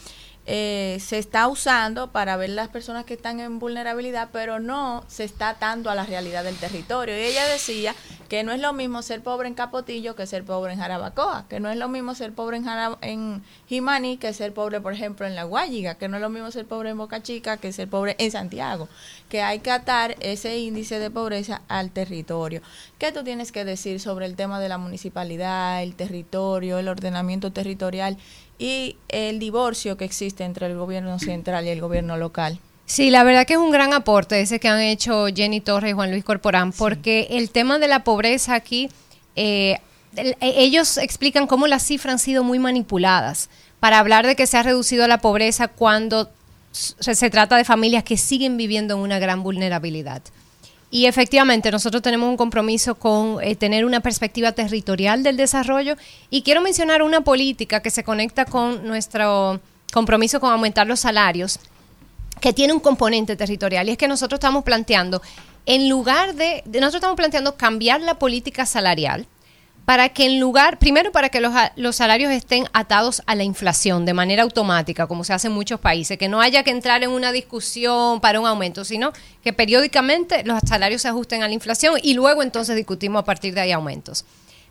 [0.50, 5.24] eh, se está usando para ver las personas que están en vulnerabilidad, pero no se
[5.24, 7.14] está atando a la realidad del territorio.
[7.18, 7.94] Y ella decía
[8.30, 11.60] que no es lo mismo ser pobre en Capotillo que ser pobre en Jarabacoa, que
[11.60, 12.66] no es lo mismo ser pobre en,
[13.02, 16.50] en Jimani que ser pobre, por ejemplo, en La Guayiga, que no es lo mismo
[16.50, 18.88] ser pobre en Boca Chica que ser pobre en Santiago,
[19.28, 22.62] que hay que atar ese índice de pobreza al territorio.
[22.98, 27.52] ¿Qué tú tienes que decir sobre el tema de la municipalidad, el territorio, el ordenamiento
[27.52, 28.16] territorial
[28.58, 32.58] y el divorcio que existe entre el gobierno central y el gobierno local?
[32.86, 35.94] Sí, la verdad que es un gran aporte ese que han hecho Jenny Torres y
[35.94, 38.88] Juan Luis Corporán, porque el tema de la pobreza aquí,
[39.36, 39.78] eh,
[40.16, 44.56] e- ellos explican cómo las cifras han sido muy manipuladas para hablar de que se
[44.56, 46.30] ha reducido la pobreza cuando
[46.72, 50.22] se, se trata de familias que siguen viviendo en una gran vulnerabilidad.
[50.90, 55.96] Y efectivamente, nosotros tenemos un compromiso con eh, tener una perspectiva territorial del desarrollo.
[56.30, 59.60] Y quiero mencionar una política que se conecta con nuestro
[59.92, 61.60] compromiso con aumentar los salarios
[62.40, 63.88] que tiene un componente territorial.
[63.88, 65.20] Y es que nosotros estamos planteando,
[65.66, 69.26] en lugar de, nosotros estamos planteando cambiar la política salarial
[69.88, 74.04] para que en lugar, primero para que los, los salarios estén atados a la inflación
[74.04, 77.08] de manera automática, como se hace en muchos países, que no haya que entrar en
[77.08, 81.94] una discusión para un aumento, sino que periódicamente los salarios se ajusten a la inflación
[82.02, 84.26] y luego entonces discutimos a partir de ahí aumentos.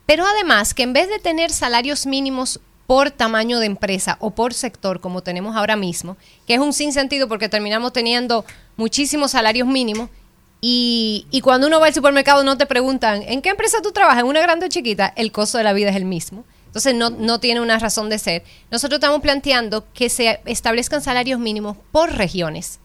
[0.05, 4.53] Pero además que en vez de tener salarios mínimos por tamaño de empresa o por
[4.53, 6.15] sector, como tenemos ahora mismo,
[6.45, 8.45] que es un sinsentido porque terminamos teniendo
[8.75, 10.11] muchísimos salarios mínimos
[10.59, 14.21] Y, y cuando uno va al supermercado no te preguntan, ¿en qué empresa tú trabajas?
[14.21, 15.13] ¿En una grande o chiquita?
[15.15, 16.45] El costo de la vida es el mismo.
[16.65, 18.43] Entonces no, no tiene una razón de ser.
[18.71, 22.79] Nosotros estamos planteando que se establezcan salarios mínimos por regiones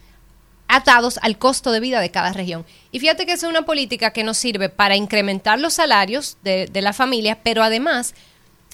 [0.69, 2.65] atados al costo de vida de cada región.
[2.91, 6.83] Y fíjate que es una política que nos sirve para incrementar los salarios de, de
[6.83, 8.15] la familia, pero además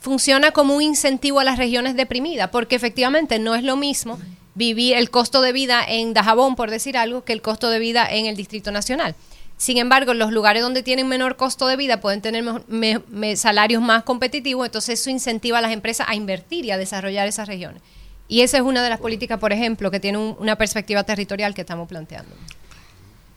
[0.01, 4.19] funciona como un incentivo a las regiones deprimidas, porque efectivamente no es lo mismo
[4.59, 8.09] vivir el costo de vida en Dajabón, por decir algo, que el costo de vida
[8.11, 9.15] en el Distrito Nacional.
[9.57, 14.03] Sin embargo, los lugares donde tienen menor costo de vida pueden tener me- salarios más
[14.03, 17.83] competitivos, entonces eso incentiva a las empresas a invertir y a desarrollar esas regiones.
[18.27, 21.55] Y esa es una de las políticas, por ejemplo, que tiene un- una perspectiva territorial
[21.55, 22.35] que estamos planteando.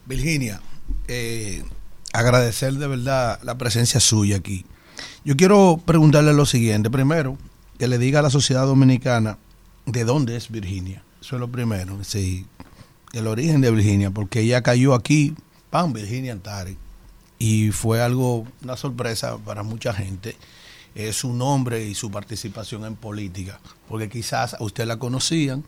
[0.06, 0.60] Virginia,
[1.08, 1.64] eh,
[2.14, 4.66] agradecer de verdad la presencia suya aquí.
[5.24, 6.90] Yo quiero preguntarle lo siguiente.
[6.90, 7.38] Primero,
[7.78, 9.38] que le diga a la sociedad dominicana
[9.86, 11.04] de dónde es Virginia.
[11.22, 12.04] Eso es lo primero.
[12.04, 12.46] Sí,
[13.14, 15.36] el origen de Virginia, porque ella cayó aquí,
[15.70, 15.94] ¡pam!
[15.94, 16.78] Virginia Antari.
[17.40, 20.36] Y fue algo, una sorpresa para mucha gente.
[20.94, 23.60] Es su nombre y su participación en política.
[23.88, 25.64] Porque quizás a usted la conocían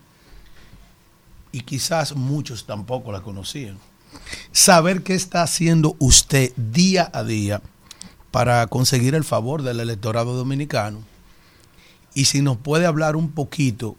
[1.52, 3.78] y quizás muchos tampoco la conocían
[4.52, 7.62] saber qué está haciendo usted día a día
[8.30, 11.02] para conseguir el favor del electorado dominicano.
[12.14, 13.96] Y si nos puede hablar un poquito,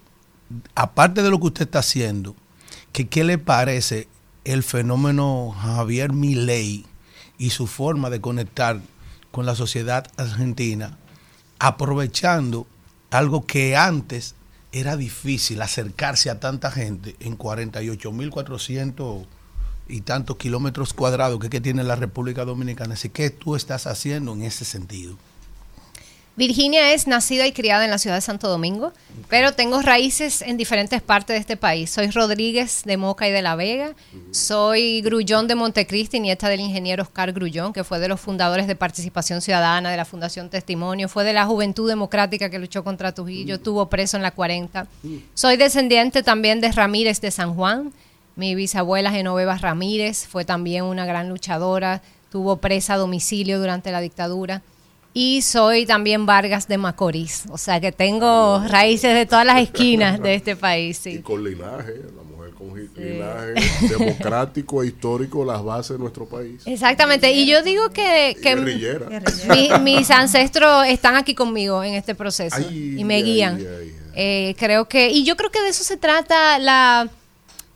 [0.74, 2.36] aparte de lo que usted está haciendo,
[2.92, 4.08] que qué le parece
[4.44, 6.86] el fenómeno Javier Milei
[7.38, 8.80] y su forma de conectar
[9.30, 10.96] con la sociedad argentina,
[11.58, 12.66] aprovechando
[13.10, 14.34] algo que antes
[14.72, 19.26] era difícil acercarse a tanta gente en 48.400
[19.88, 22.94] y tantos kilómetros cuadrados que, tiene la República Dominicana.
[22.94, 25.16] Así que tú estás haciendo en ese sentido.
[26.36, 28.92] Virginia es nacida y criada en la ciudad de Santo Domingo,
[29.30, 31.88] pero tengo raíces en diferentes partes de este país.
[31.88, 33.94] Soy Rodríguez de Moca y de La Vega,
[34.32, 38.76] soy Grullón de Montecristi, nieta del ingeniero Oscar Grullón, que fue de los fundadores de
[38.76, 43.54] Participación Ciudadana, de la Fundación Testimonio, fue de la Juventud Democrática que luchó contra Trujillo,
[43.54, 44.86] estuvo preso en la 40.
[45.32, 47.94] Soy descendiente también de Ramírez de San Juan.
[48.34, 54.02] Mi bisabuela Genoveva Ramírez fue también una gran luchadora, tuvo presa a domicilio durante la
[54.02, 54.60] dictadura.
[55.18, 60.20] Y soy también Vargas de Macorís, o sea que tengo raíces de todas las esquinas
[60.20, 61.06] de este país.
[61.06, 61.18] Y Sí.
[61.22, 63.54] con linaje, la mujer con linaje
[63.88, 66.60] democrático e histórico, las bases de nuestro país.
[66.66, 69.06] Exactamente, y yo digo que, que Guerrillera.
[69.48, 73.54] mi- mis ancestros están aquí conmigo en este proceso y me ay, guían.
[73.56, 77.08] ay, Eh, creo que, y yo creo que de eso se trata la,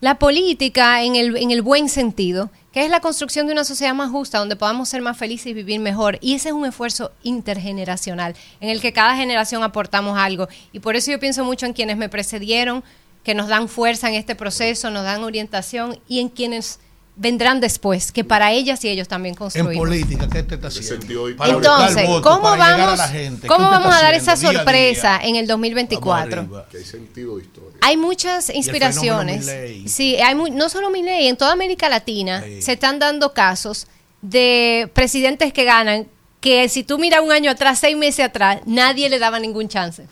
[0.00, 3.94] la política en el, en el buen sentido, que es la construcción de una sociedad
[3.94, 6.18] más justa, donde podamos ser más felices y vivir mejor.
[6.20, 10.48] Y ese es un esfuerzo intergeneracional, en el que cada generación aportamos algo.
[10.72, 12.84] Y por eso yo pienso mucho en quienes me precedieron,
[13.24, 16.78] que nos dan fuerza en este proceso, nos dan orientación, y en quienes
[17.20, 19.76] vendrán después, que para ellas y ellos también En construimos.
[19.76, 21.28] política, ¿qué te está haciendo?
[21.28, 23.00] Entonces, ¿cómo vamos,
[23.46, 26.66] ¿cómo vamos a dar esa día a sorpresa en el 2024?
[26.70, 27.78] Que hay sentido de historia.
[27.82, 29.46] Hay muchas inspiraciones.
[29.86, 33.86] Sí, hay mu- no solo Milei, en toda América Latina se están dando casos
[34.22, 36.08] de presidentes que ganan
[36.40, 40.06] que si tú miras un año atrás, seis meses atrás, nadie le daba ningún chance.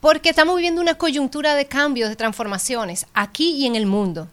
[0.00, 4.28] Porque estamos viviendo una coyuntura de cambios, de transformaciones, aquí y en el mundo.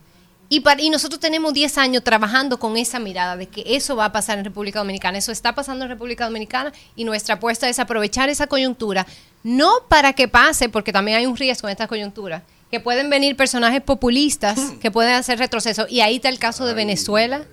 [0.49, 4.05] Y, para- y nosotros tenemos 10 años trabajando con esa mirada de que eso va
[4.05, 7.79] a pasar en República Dominicana, eso está pasando en República Dominicana y nuestra apuesta es
[7.79, 9.05] aprovechar esa coyuntura,
[9.43, 13.35] no para que pase, porque también hay un riesgo en esta coyuntura, que pueden venir
[13.35, 17.43] personajes populistas que pueden hacer retroceso, y ahí está el caso de Venezuela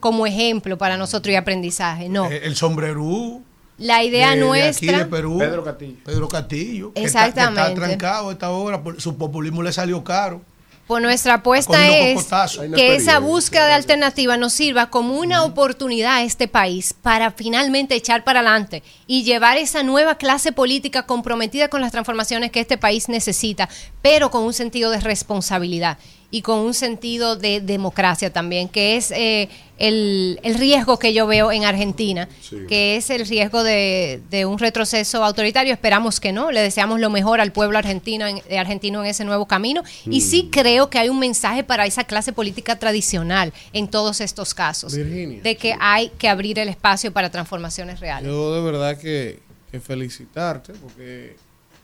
[0.00, 2.30] como ejemplo para nosotros y aprendizaje, no.
[2.30, 3.44] Eh, El sombrerú.
[3.78, 4.90] La idea de- de nuestra...
[4.92, 5.38] aquí de Perú.
[5.38, 5.96] Pedro Castillo.
[6.04, 6.92] Pedro Castillo.
[6.94, 7.68] que está- que Exactamente.
[7.72, 8.82] Está, trancado esta hora.
[8.82, 10.42] por- Su populismo le salió caro.
[10.90, 12.26] Pues nuestra apuesta es
[12.74, 17.94] que esa búsqueda de alternativa nos sirva como una oportunidad a este país para finalmente
[17.94, 22.76] echar para adelante y llevar esa nueva clase política comprometida con las transformaciones que este
[22.76, 23.68] país necesita,
[24.02, 25.96] pero con un sentido de responsabilidad
[26.30, 31.26] y con un sentido de democracia también, que es eh, el, el riesgo que yo
[31.26, 32.28] veo en Argentina,
[32.68, 35.72] que es el riesgo de, de un retroceso autoritario.
[35.72, 39.24] Esperamos que no, le deseamos lo mejor al pueblo argentino en, eh, argentino en ese
[39.24, 39.82] nuevo camino.
[40.04, 44.54] Y sí creo que hay un mensaje para esa clase política tradicional en todos estos
[44.54, 45.40] casos, Virginia.
[45.42, 48.30] de que hay que abrir el espacio para transformaciones reales.
[48.30, 51.36] Yo de verdad que, que felicitarte porque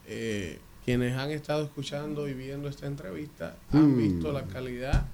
[0.07, 3.99] eh, quienes han estado escuchando y viendo esta entrevista han Mm.
[3.99, 5.07] visto la calidad,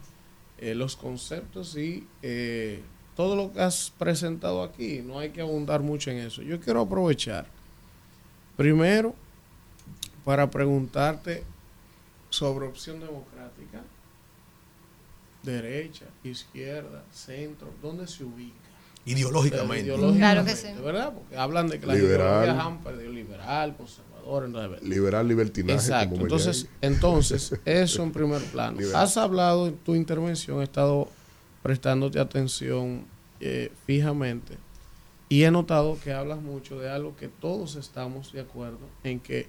[0.58, 2.80] eh, los conceptos y eh,
[3.16, 5.00] todo lo que has presentado aquí.
[5.04, 6.42] No hay que abundar mucho en eso.
[6.42, 7.46] Yo quiero aprovechar
[8.56, 9.14] primero
[10.24, 11.42] para preguntarte
[12.30, 13.80] sobre opción democrática
[15.42, 18.54] derecha, izquierda, centro, ¿dónde se ubica?
[19.04, 19.86] Ideológicamente.
[19.86, 20.68] Ideológicamente, Claro que sí.
[20.80, 21.12] ¿verdad?
[21.14, 22.44] Porque hablan de que las Liberal.
[22.44, 24.11] ideologías han perdido liberal, conservador,
[24.44, 25.74] entonces, Liberal libertinaje.
[25.74, 26.10] Exacto.
[26.10, 28.78] como Entonces, entonces, eso en primer plano.
[28.78, 29.02] Liberal.
[29.02, 31.08] Has hablado en tu intervención, he estado
[31.62, 33.04] prestándote atención
[33.40, 34.56] eh, fijamente
[35.32, 39.48] y he notado que hablas mucho de algo que todos estamos de acuerdo en que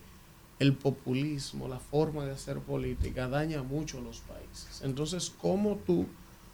[0.60, 4.82] el populismo, la forma de hacer política daña mucho a los países.
[4.82, 6.06] Entonces, ¿cómo tú,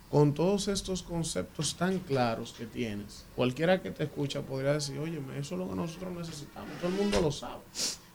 [0.09, 5.21] con todos estos conceptos tan claros que tienes, cualquiera que te escucha podría decir, oye,
[5.37, 7.61] eso es lo que nosotros necesitamos, todo el mundo lo sabe.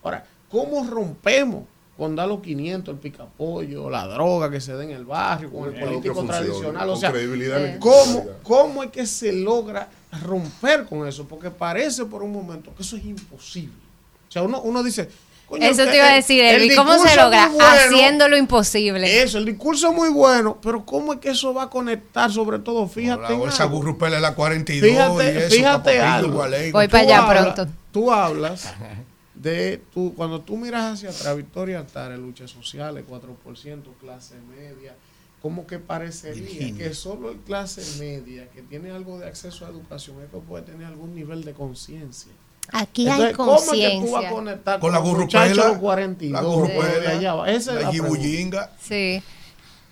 [0.04, 1.64] Ahora, ¿cómo rompemos
[1.96, 5.74] con dar los 500, el picapollo, la droga que se da en el barrio, con
[5.74, 6.88] el político tradicional?
[6.90, 8.24] O sea, credibilidad en ¿cómo.
[8.42, 9.88] ¿cómo es que se logra
[10.22, 11.26] romper con eso?
[11.26, 13.72] Porque parece por un momento que eso es imposible.
[14.28, 15.08] O sea, uno, uno dice...
[15.48, 17.48] "Coño, Eso el- te iba a el- decir, el Elvi, ¿cómo se logra?
[17.48, 19.22] bueno, Haciendo lo imposible.
[19.22, 22.32] Eso, el discurso es muy bueno, pero ¿cómo es que eso va a conectar?
[22.32, 23.32] Sobre todo, fíjate.
[23.34, 26.32] en esa gurrupela es la 42 y Fíjate, eso, fíjate algo.
[26.38, 26.72] Gualey.
[26.72, 27.72] Voy para allá hablas- pronto.
[27.92, 28.74] Tú hablas
[29.34, 34.94] de tú, cuando tú miras hacia atrás, Victoria Altares, luchas sociales, 4%, clase media,
[35.42, 40.22] como que parecería que solo el clase media que tiene algo de acceso a educación
[40.22, 42.32] es que puede tener algún nivel de conciencia.
[42.72, 44.30] Aquí Entonces, hay ¿cómo es que tú vas a conciencia.
[44.30, 47.52] conectar Con la gurrupela, los 42 la gurrupela, de allá?
[47.52, 48.70] Esa es la la.
[48.80, 49.22] Sí.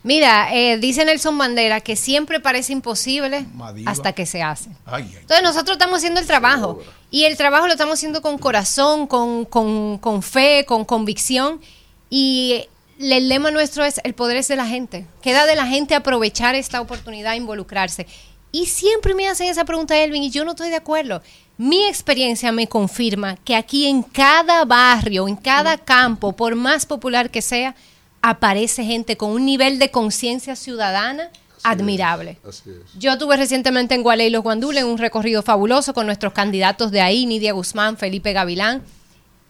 [0.05, 3.91] Mira, eh, dice Nelson Mandela que siempre parece imposible Madiva.
[3.91, 4.71] hasta que se hace.
[4.85, 5.17] Ay, ay.
[5.21, 9.45] Entonces nosotros estamos haciendo el trabajo y el trabajo lo estamos haciendo con corazón, con,
[9.45, 11.61] con, con fe, con convicción
[12.11, 12.67] y
[12.99, 15.07] el lema nuestro es el poder es de la gente.
[15.23, 18.07] Queda de la gente aprovechar esta oportunidad, involucrarse.
[18.51, 21.23] Y siempre me hacen esa pregunta, Elvin, y yo no estoy de acuerdo.
[21.57, 27.31] Mi experiencia me confirma que aquí en cada barrio, en cada campo, por más popular
[27.31, 27.75] que sea,
[28.23, 31.29] aparece gente con un nivel de conciencia ciudadana
[31.65, 32.39] admirable.
[32.49, 32.99] Así es.
[32.99, 37.27] Yo tuve recientemente en Gualey Los Guandules un recorrido fabuloso con nuestros candidatos de ahí,
[37.27, 38.83] Nidia Guzmán, Felipe Gavilán.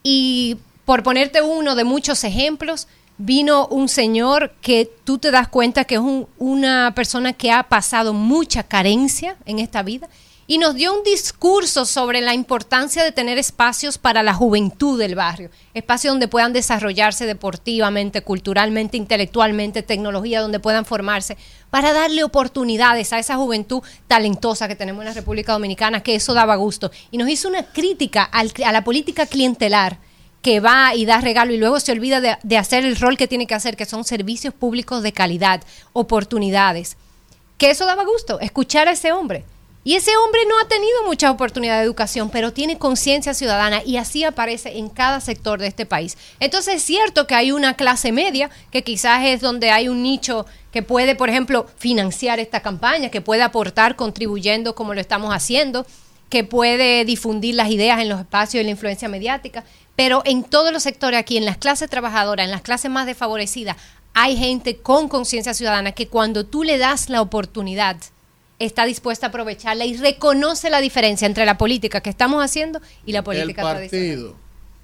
[0.03, 5.85] Y por ponerte uno de muchos ejemplos, vino un señor que tú te das cuenta
[5.85, 10.09] que es un- una persona que ha pasado mucha carencia en esta vida
[10.47, 15.15] y nos dio un discurso sobre la importancia de tener espacios para la juventud del
[15.15, 21.37] barrio, espacios donde puedan desarrollarse deportivamente, culturalmente, intelectualmente, tecnología, donde puedan formarse,
[21.71, 26.35] para darle oportunidades a esa juventud talentosa que tenemos en la República Dominicana, que eso
[26.35, 26.91] daba gusto.
[27.11, 29.99] Y nos hizo una crítica a la política clientelar
[30.43, 33.47] que va y da regalo y luego se olvida de hacer el rol que tiene
[33.47, 35.63] que hacer, que son servicios públicos de calidad,
[35.93, 36.97] oportunidades.
[37.59, 39.45] Que eso daba gusto, escuchar a ese hombre.
[39.85, 43.97] Y ese hombre no ha tenido muchas oportunidades de educación, pero tiene conciencia ciudadana y
[43.97, 46.17] así aparece en cada sector de este país.
[46.39, 50.47] Entonces es cierto que hay una clase media, que quizás es donde hay un nicho
[50.71, 55.85] que puede, por ejemplo, financiar esta campaña, que puede aportar contribuyendo como lo estamos haciendo,
[56.29, 59.65] que puede difundir las ideas en los espacios de la influencia mediática,
[59.97, 63.77] pero en todos los sectores aquí, en las clases trabajadoras, en las clases más desfavorecidas,
[64.15, 67.97] hay gente con conciencia ciudadana que cuando tú le das la oportunidad,
[68.67, 73.13] está dispuesta a aprovecharla y reconoce la diferencia entre la política que estamos haciendo y
[73.13, 74.35] la El política tradicional.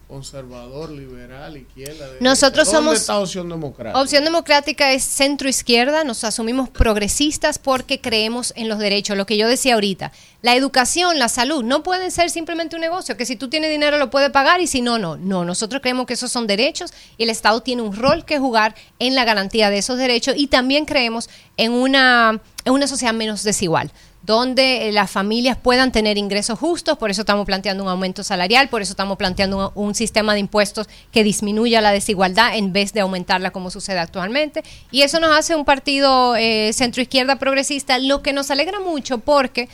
[0.08, 2.06] Conservador, liberal, izquierda.
[2.20, 4.00] Nosotros ¿Dónde somos- está Opción Democrática?
[4.00, 9.36] Opción Democrática es centro izquierda, nos asumimos progresistas porque creemos en los derechos, lo que
[9.36, 10.10] yo decía ahorita.
[10.40, 13.98] La educación, la salud, no pueden ser simplemente un negocio, que si tú tienes dinero
[13.98, 15.16] lo puedes pagar y si no, no.
[15.16, 18.74] No, nosotros creemos que esos son derechos y el Estado tiene un rol que jugar
[18.98, 21.28] en la garantía de esos derechos y también creemos
[21.58, 26.98] en una, en una sociedad menos desigual donde eh, las familias puedan tener ingresos justos,
[26.98, 30.40] por eso estamos planteando un aumento salarial, por eso estamos planteando un, un sistema de
[30.40, 34.62] impuestos que disminuya la desigualdad en vez de aumentarla como sucede actualmente.
[34.90, 39.68] Y eso nos hace un partido eh, centroizquierda progresista, lo que nos alegra mucho porque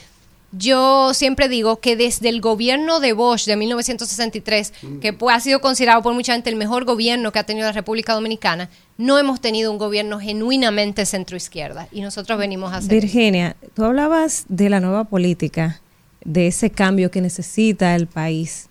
[0.56, 5.60] yo siempre digo que desde el gobierno de Bosch de 1963, que pues, ha sido
[5.60, 9.40] considerado por mucha gente el mejor gobierno que ha tenido la República Dominicana, no hemos
[9.40, 13.00] tenido un gobierno genuinamente centroizquierda y nosotros venimos a hacer.
[13.00, 15.80] Virginia, tú hablabas de la nueva política,
[16.24, 18.68] de ese cambio que necesita el país.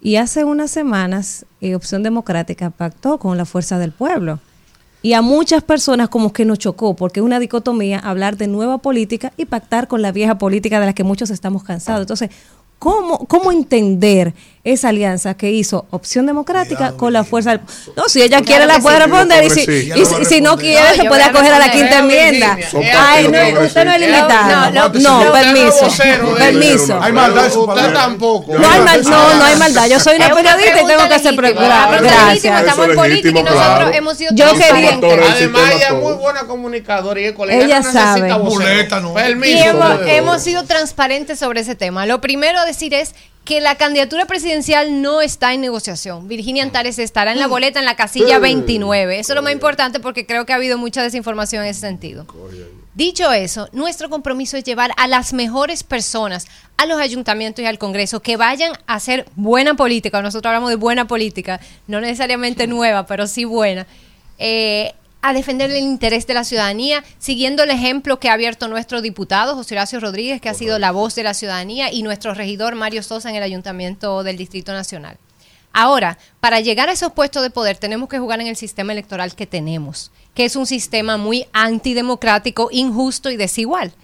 [0.00, 4.38] Y hace unas semanas, eh, Opción Democrática pactó con la Fuerza del Pueblo.
[5.00, 8.78] Y a muchas personas como que nos chocó, porque es una dicotomía hablar de nueva
[8.78, 12.02] política y pactar con la vieja política de la que muchos estamos cansados.
[12.02, 12.30] Entonces,
[12.78, 14.34] cómo, cómo entender
[14.64, 17.60] esa alianza que hizo Opción Democrática con la fuerza del...
[17.96, 19.92] No, si ella quiere la puede responder y si, sí.
[19.94, 22.56] y si, si no quiere se puede acoger a la quinta enmienda.
[22.98, 24.70] Ay, no, usted no es limitado.
[24.72, 25.88] No, permiso,
[26.38, 26.98] permiso.
[27.00, 28.54] Hay maldad Usted tampoco.
[28.58, 29.86] No hay, mal- no, no hay maldad.
[29.86, 31.34] Yo soy una Es periodista y tengo que hacer...
[31.34, 32.44] legítima, Gracias.
[32.60, 35.30] estamos en es política y nosotros hemos sido Yo quería- transparentes.
[35.30, 39.02] Además, ella es muy buena comunicadora y el colega Ella no necesita sabe.
[39.02, 39.14] no.
[39.14, 40.02] Permiso.
[40.06, 42.06] hemos sido transparentes sobre ese tema.
[42.06, 46.28] Lo primero a decir es que la candidatura presidencial no está en negociación.
[46.28, 49.18] Virginia Antares estará en la boleta en la casilla 29.
[49.18, 52.26] Eso es lo más importante porque creo que ha habido mucha desinformación en ese sentido.
[52.94, 57.78] Dicho eso, nuestro compromiso es llevar a las mejores personas a los ayuntamientos y al
[57.78, 60.22] Congreso que vayan a hacer buena política.
[60.22, 63.86] Nosotros hablamos de buena política, no necesariamente nueva, pero sí buena.
[64.38, 64.94] eh,
[65.26, 69.54] a defender el interés de la ciudadanía, siguiendo el ejemplo que ha abierto nuestro diputado
[69.54, 73.02] José Horacio Rodríguez, que ha sido la voz de la ciudadanía, y nuestro regidor Mario
[73.02, 75.16] Sosa en el Ayuntamiento del Distrito Nacional.
[75.72, 79.34] Ahora, para llegar a esos puestos de poder tenemos que jugar en el sistema electoral
[79.34, 83.94] que tenemos, que es un sistema muy antidemocrático, injusto y desigual.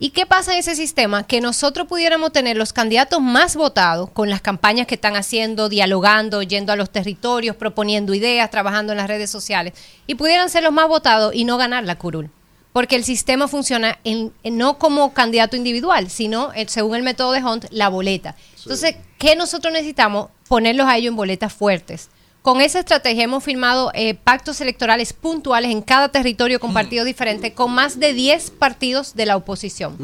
[0.00, 1.26] ¿Y qué pasa en ese sistema?
[1.26, 6.42] Que nosotros pudiéramos tener los candidatos más votados con las campañas que están haciendo, dialogando,
[6.42, 9.72] yendo a los territorios, proponiendo ideas, trabajando en las redes sociales,
[10.06, 12.30] y pudieran ser los más votados y no ganar la curul.
[12.72, 17.32] Porque el sistema funciona en, en- no como candidato individual, sino eh, según el método
[17.32, 18.36] de Hunt, la boleta.
[18.58, 20.28] Entonces, ¿qué nosotros necesitamos?
[20.46, 22.08] Ponerlos a ellos en boletas fuertes.
[22.42, 27.52] Con esa estrategia hemos firmado eh, pactos electorales puntuales en cada territorio con partidos diferentes,
[27.52, 29.96] con más de 10 partidos de la oposición.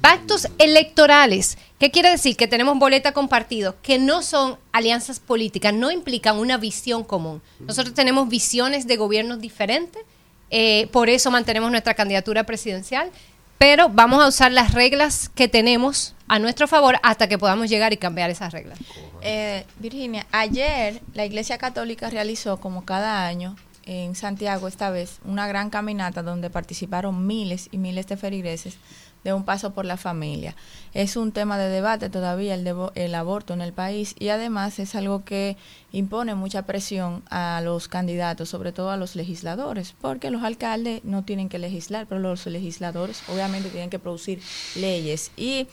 [0.00, 1.58] Pactos electorales.
[1.78, 2.36] ¿Qué quiere decir?
[2.36, 7.42] Que tenemos boleta con partidos que no son alianzas políticas, no implican una visión común.
[7.60, 10.02] Nosotros tenemos visiones de gobiernos diferentes,
[10.50, 13.10] eh, por eso mantenemos nuestra candidatura presidencial,
[13.58, 17.92] pero vamos a usar las reglas que tenemos a nuestro favor hasta que podamos llegar
[17.92, 18.78] y cambiar esas reglas.
[19.20, 23.54] Eh, Virginia, ayer la Iglesia Católica realizó, como cada año,
[23.84, 28.76] en Santiago esta vez, una gran caminata donde participaron miles y miles de feligreses
[29.24, 30.56] de un paso por la familia.
[30.94, 34.78] Es un tema de debate todavía el, devo- el aborto en el país y además
[34.78, 35.56] es algo que
[35.92, 41.24] impone mucha presión a los candidatos, sobre todo a los legisladores, porque los alcaldes no
[41.24, 44.40] tienen que legislar, pero los legisladores obviamente tienen que producir
[44.76, 45.30] leyes.
[45.36, 45.68] Y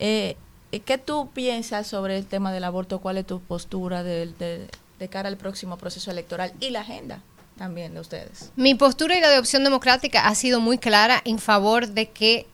[0.00, 0.36] eh,
[0.84, 2.98] ¿qué tú piensas sobre el tema del aborto?
[3.00, 7.22] ¿Cuál es tu postura de, de- de cara al próximo proceso electoral y la agenda
[7.56, 8.50] también de ustedes?
[8.56, 12.46] Mi postura y la de Opción Democrática ha sido muy clara en favor de que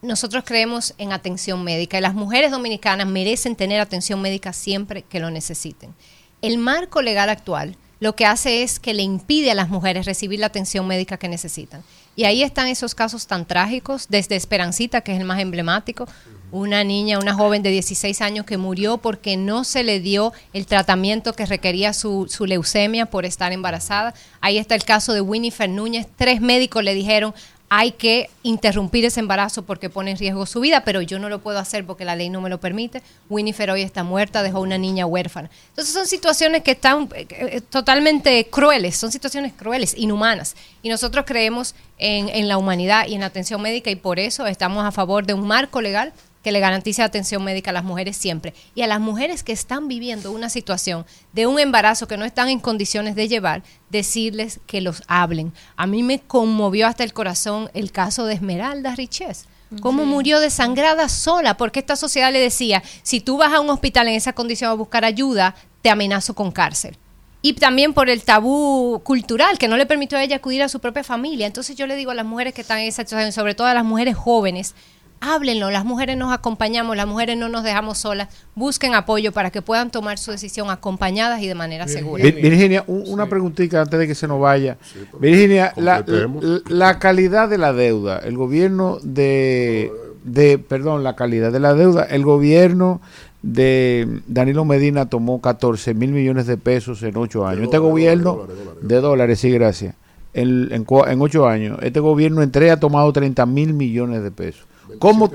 [0.00, 5.18] nosotros creemos en atención médica y las mujeres dominicanas merecen tener atención médica siempre que
[5.18, 5.92] lo necesiten.
[6.40, 10.38] El marco legal actual lo que hace es que le impide a las mujeres recibir
[10.38, 11.82] la atención médica que necesitan.
[12.14, 16.06] Y ahí están esos casos tan trágicos, desde Esperancita, que es el más emblemático,
[16.50, 20.66] una niña, una joven de 16 años que murió porque no se le dio el
[20.66, 24.14] tratamiento que requería su, su leucemia por estar embarazada.
[24.40, 26.06] Ahí está el caso de Winifred Núñez.
[26.16, 27.34] Tres médicos le dijeron,
[27.70, 31.40] hay que interrumpir ese embarazo porque pone en riesgo su vida, pero yo no lo
[31.40, 33.02] puedo hacer porque la ley no me lo permite.
[33.28, 35.50] Winifred hoy está muerta, dejó una niña huérfana.
[35.70, 40.56] Entonces son situaciones que están eh, eh, totalmente crueles, son situaciones crueles, inhumanas.
[40.82, 44.46] Y nosotros creemos en, en la humanidad y en la atención médica y por eso
[44.46, 48.16] estamos a favor de un marco legal que le garantice atención médica a las mujeres
[48.16, 48.54] siempre.
[48.74, 52.48] Y a las mujeres que están viviendo una situación de un embarazo que no están
[52.48, 55.52] en condiciones de llevar, decirles que los hablen.
[55.76, 59.46] A mí me conmovió hasta el corazón el caso de Esmeralda Riches.
[59.82, 60.08] Cómo Sí.
[60.08, 64.14] murió desangrada sola, porque esta sociedad le decía, si tú vas a un hospital en
[64.14, 66.96] esa condición a buscar ayuda, te amenazo con cárcel.
[67.42, 70.80] Y también por el tabú cultural que no le permitió a ella acudir a su
[70.80, 71.46] propia familia.
[71.46, 73.74] Entonces yo le digo a las mujeres que están en esa situación, sobre todo a
[73.74, 74.74] las mujeres jóvenes,
[75.20, 79.62] háblenlo, las mujeres nos acompañamos, las mujeres no nos dejamos solas, busquen apoyo para que
[79.62, 82.22] puedan tomar su decisión acompañadas y de manera segura.
[82.24, 84.76] Vir- Virginia, un- una preguntita antes de que se nos vaya.
[85.20, 86.44] Virginia, la, completemos.
[86.44, 89.90] la- la calidad de la deuda, el gobierno de,
[90.24, 93.00] de, perdón, la calidad de la deuda, el gobierno
[93.42, 97.64] de Danilo Medina tomó 14 mil millones de pesos en ocho años.
[97.64, 99.94] este dólares, gobierno, dólares, dólares, de dólares, sí, gracias.
[100.34, 104.66] En, en, en ocho años, este gobierno entre ha tomado 30 mil millones de pesos.
[104.98, 105.30] ¿Cómo,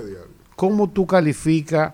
[0.55, 1.93] ¿Cómo tú calificas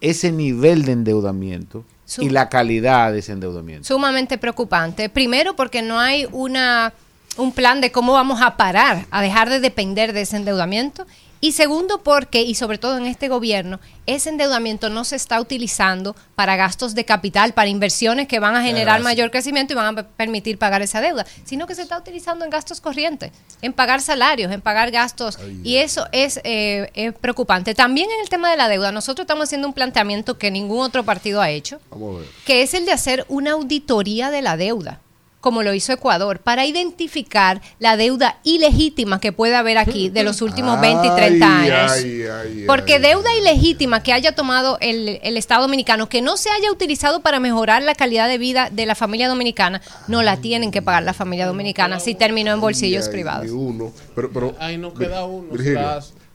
[0.00, 1.84] ese nivel de endeudamiento
[2.18, 3.86] y la calidad de ese endeudamiento?
[3.86, 5.08] sumamente preocupante.
[5.08, 6.92] Primero porque no hay una
[7.36, 11.06] un plan de cómo vamos a parar, a dejar de depender de ese endeudamiento.
[11.44, 16.16] Y segundo, porque, y sobre todo en este gobierno, ese endeudamiento no se está utilizando
[16.34, 19.04] para gastos de capital, para inversiones que van a generar Gracias.
[19.04, 22.46] mayor crecimiento y van a pe- permitir pagar esa deuda, sino que se está utilizando
[22.46, 25.38] en gastos corrientes, en pagar salarios, en pagar gastos.
[25.62, 27.74] y eso es, eh, es preocupante.
[27.74, 31.04] También en el tema de la deuda, nosotros estamos haciendo un planteamiento que ningún otro
[31.04, 32.28] partido ha hecho, Vamos a ver.
[32.46, 35.00] que es el de hacer una auditoría de la deuda,
[35.44, 40.40] como lo hizo Ecuador, para identificar la deuda ilegítima que puede haber aquí de los
[40.40, 41.92] últimos 20 y 30 Ay, años.
[41.92, 43.02] ay, ay, Porque ay.
[43.02, 47.40] deuda ilegítima que haya tomado el, el Estado dominicano, que no se haya utilizado para
[47.40, 51.12] mejorar la calidad de vida de la familia dominicana, no la tienen que pagar la
[51.12, 53.50] familia dominicana si terminó en bolsillos Ay, privados.
[53.50, 53.92] uno.
[54.14, 55.48] Pero, pero, Ahí nos queda uno,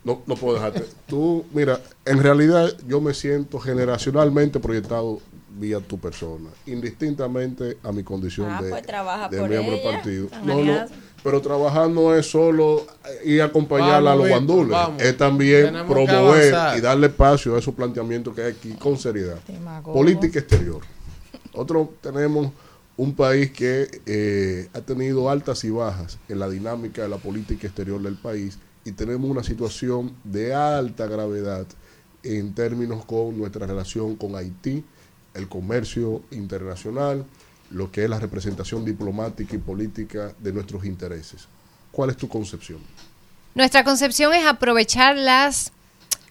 [0.03, 0.85] no, no puedo dejarte.
[1.07, 5.19] Tú, mira, en realidad yo me siento generacionalmente proyectado
[5.59, 9.81] vía tu persona, indistintamente a mi condición Ah, de, pues trabaja de por miembro del
[9.83, 10.27] partido.
[10.43, 10.85] No, no,
[11.23, 12.85] pero trabajar no es solo
[13.25, 15.01] ir a acompañarla Vamos, a los bandules, vamos.
[15.01, 19.39] es también promover y darle espacio a esos planteamientos que hay aquí con seriedad.
[19.83, 20.81] Política exterior.
[21.53, 22.51] Nosotros tenemos
[22.95, 27.67] un país que eh, ha tenido altas y bajas en la dinámica de la política
[27.67, 31.65] exterior del país y tenemos una situación de alta gravedad
[32.23, 34.83] en términos con nuestra relación con Haití,
[35.39, 37.25] el comercio internacional,
[37.71, 41.47] lo que es la representación diplomática y política de nuestros intereses.
[41.91, 42.79] ¿Cuál es tu concepción?
[43.55, 45.71] Nuestra concepción es aprovechar las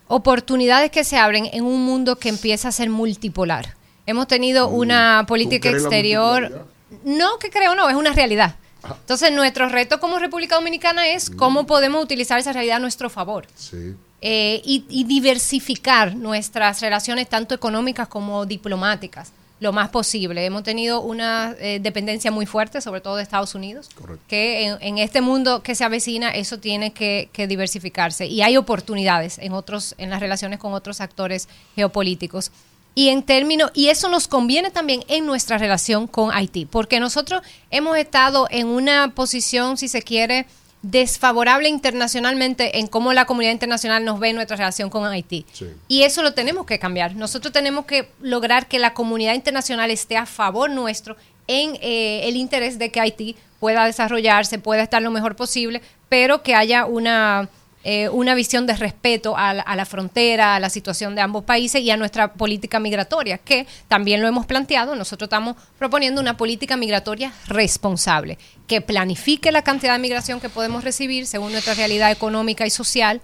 [0.07, 3.75] oportunidades que se abren en un mundo que empieza a ser multipolar.
[4.07, 6.67] Hemos tenido una política exterior,
[7.05, 8.57] no que creo, no, es una realidad.
[9.01, 13.47] Entonces, nuestro reto como República Dominicana es cómo podemos utilizar esa realidad a nuestro favor
[13.55, 13.95] Sí.
[14.20, 20.44] Eh, y, y diversificar nuestras relaciones tanto económicas como diplomáticas lo más posible.
[20.44, 23.88] Hemos tenido una eh, dependencia muy fuerte, sobre todo de Estados Unidos,
[24.28, 28.56] que en, en este mundo que se avecina eso tiene que, que diversificarse y hay
[28.56, 32.52] oportunidades en otros en las relaciones con otros actores geopolíticos.
[32.94, 37.42] Y en términos, y eso nos conviene también en nuestra relación con Haití, porque nosotros
[37.70, 40.47] hemos estado en una posición, si se quiere,
[40.82, 45.44] desfavorable internacionalmente en cómo la comunidad internacional nos ve en nuestra relación con Haití.
[45.89, 47.16] Y eso lo tenemos que cambiar.
[47.16, 51.16] Nosotros tenemos que lograr que la comunidad internacional esté a favor nuestro
[51.47, 56.42] en eh, el interés de que Haití pueda desarrollarse, pueda estar lo mejor posible, pero
[56.42, 57.48] que haya una,
[57.91, 61.44] eh, una visión de respeto a la, a la frontera, a la situación de ambos
[61.44, 64.94] países y a nuestra política migratoria, que también lo hemos planteado.
[64.94, 68.36] Nosotros estamos proponiendo una política migratoria responsable,
[68.67, 73.23] que planifique la cantidad de migración que podemos recibir según nuestra realidad económica y social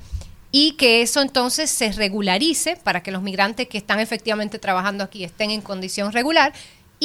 [0.51, 5.25] y que eso entonces se regularice para que los migrantes que están efectivamente trabajando aquí
[5.25, 6.55] estén en condición regular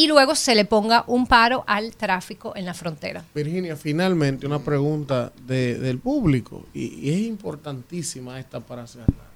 [0.02, 3.24] y luego se le ponga un paro al tráfico en la frontera.
[3.36, 9.30] Virginia, finalmente una pregunta de- del público y, es importantísima esta para cerrar.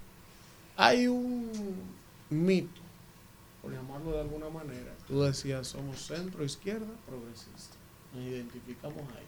[0.77, 1.49] Hay un
[2.29, 2.81] mito,
[3.61, 7.75] por llamarlo de alguna manera, tú decías somos centro izquierda progresista,
[8.13, 9.27] nos identificamos ahí.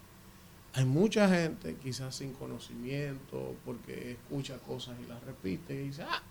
[0.73, 6.22] Hay mucha gente quizás sin conocimiento porque escucha cosas y las repite y dice, ah,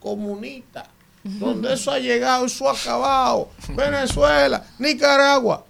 [0.00, 0.90] comunista,
[1.22, 5.64] donde eso ha llegado, eso ha acabado, Venezuela, Nicaragua.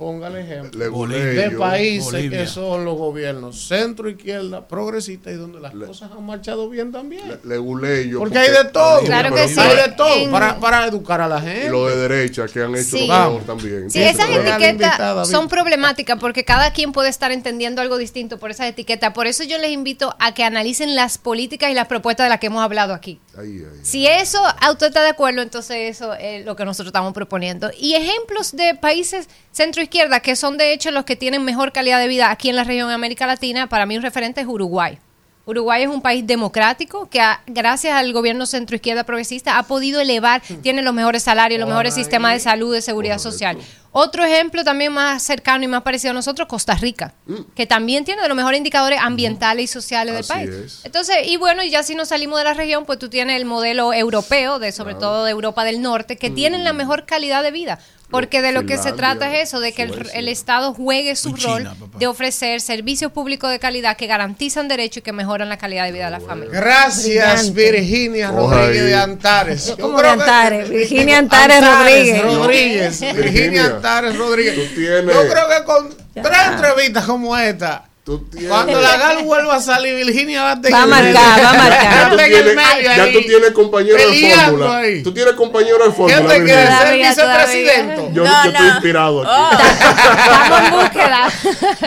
[0.00, 2.38] Póngale ejemplo Leguleyo, de países Bolivia.
[2.40, 7.22] que son los gobiernos centro izquierda progresista y donde las cosas han marchado bien también.
[7.44, 8.18] Leguleyo.
[8.18, 9.00] Porque hay de todo.
[9.02, 9.60] Claro que sí.
[9.60, 11.66] Hay de todo En- para, para educar a la gente.
[11.66, 13.06] Y lo de derecha que han hecho Sí.
[13.06, 13.90] peor también.
[13.90, 18.68] Sí, esas etiquetas son problemáticas porque cada quien puede estar entendiendo algo distinto por esas
[18.68, 19.12] etiquetas.
[19.12, 22.40] Por eso yo les invito a que analicen las políticas y las propuestas de las
[22.40, 23.20] que hemos hablado aquí.
[23.38, 23.80] Ahí, ahí.
[23.82, 27.70] Si eso usted está de acuerdo, entonces eso es lo que nosotros estamos proponiendo.
[27.78, 29.28] Y ejemplos de países
[29.90, 32.64] centro-izquierda, que son de hecho los que tienen mejor calidad de vida aquí en la
[32.64, 34.98] región de América Latina, para mí un referente es Uruguay.
[35.46, 40.42] Uruguay es un país democrático que ha- gracias al gobierno centroizquierda progresista ha podido elevar,
[40.62, 43.56] tiene los mejores salarios, los mejores sistemas de salud, de seguridad social.
[43.90, 47.14] Otro ejemplo también más cercano y más parecido a nosotros, Costa Rica,
[47.56, 50.50] que también tiene de los mejores indicadores ambientales y sociales del país.
[50.50, 50.80] es.
[50.84, 53.46] Entonces, y bueno, y ya si nos salimos de la región, pues tú tienes el
[53.46, 57.50] modelo europeo, de sobre todo de Europa del Norte, que tienen la mejor calidad de
[57.50, 57.80] vida.
[58.10, 61.34] Porque de lo que se trata es eso, de que el, el Estado juegue su
[61.36, 65.84] rol de ofrecer servicios públicos de calidad que garantizan derechos y que mejoran la calidad
[65.84, 66.50] de vida de la familia.
[66.60, 69.66] Gracias, Virginia Rodríguez de Antares.
[69.68, 70.68] Yo ¿Cómo creo de que- Antares?
[70.70, 72.22] Virginia Antares Rodríguez.
[72.24, 73.00] Rodríguez.
[73.16, 74.56] Virginia, Antares Rodríguez.
[74.56, 77.84] Yo creo que con tres entrevistas como esta,
[78.48, 81.14] Cuando la GAL vuelva a salir, Virginia va a tener Va a marcar,
[81.44, 81.92] va a marcar.
[81.92, 84.76] Ya tú tienes, medio ya ahí, tú tienes compañero de fórmula.
[84.78, 85.02] ahí.
[85.02, 86.34] Tú tienes compañero de ¿Qué fórmula.
[86.34, 88.10] te quieres ser vicepresidente?
[88.12, 88.68] Yo, No, yo estoy no.
[88.74, 89.30] inspirado aquí.
[89.32, 91.28] Oh, Estamos en búsqueda.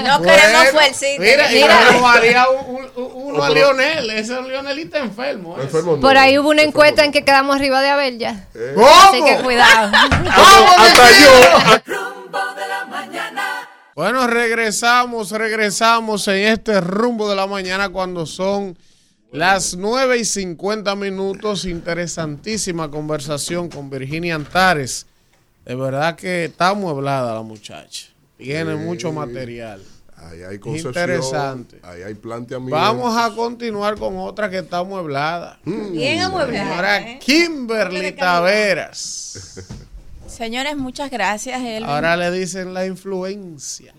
[0.08, 1.22] no queremos fuercita.
[1.22, 1.82] Mira, y Mira.
[1.82, 4.10] le robaría un- un- un- uno a Lionel.
[4.12, 5.56] Ese Lionelita enfermo.
[5.58, 5.66] ese.
[5.66, 6.02] Enfermo no.
[6.02, 8.46] Por ahí hubo una encuesta en que quedamos arriba de Abel ya.
[8.76, 8.88] ¿Cómo?
[8.88, 9.92] Así que cuidado.
[9.98, 11.84] Hasta yo.
[11.86, 13.53] Rumbo de la mañana.
[13.96, 18.76] Bueno, regresamos, regresamos en este rumbo de la mañana cuando son
[19.32, 21.66] las 9 y 50 minutos.
[21.66, 25.06] Interesantísima conversación con Virginia Antares.
[25.66, 28.08] De verdad que está amueblada la muchacha.
[28.38, 28.80] Tiene Sí.
[28.80, 29.82] mucho material.
[30.18, 30.90] Ahí hay concepción.
[30.94, 31.80] Interesante.
[31.84, 32.76] Ahí hay planteamiento.
[32.76, 35.60] Vamos a continuar con otra que está amueblada.
[35.66, 36.76] Bien amueblada.
[36.76, 37.20] Ahora ¿eh?
[37.20, 39.60] Kimberly Taveras.
[40.34, 41.90] Señores, muchas gracias, Elvin.
[41.90, 43.94] Ahora le dicen la influencia.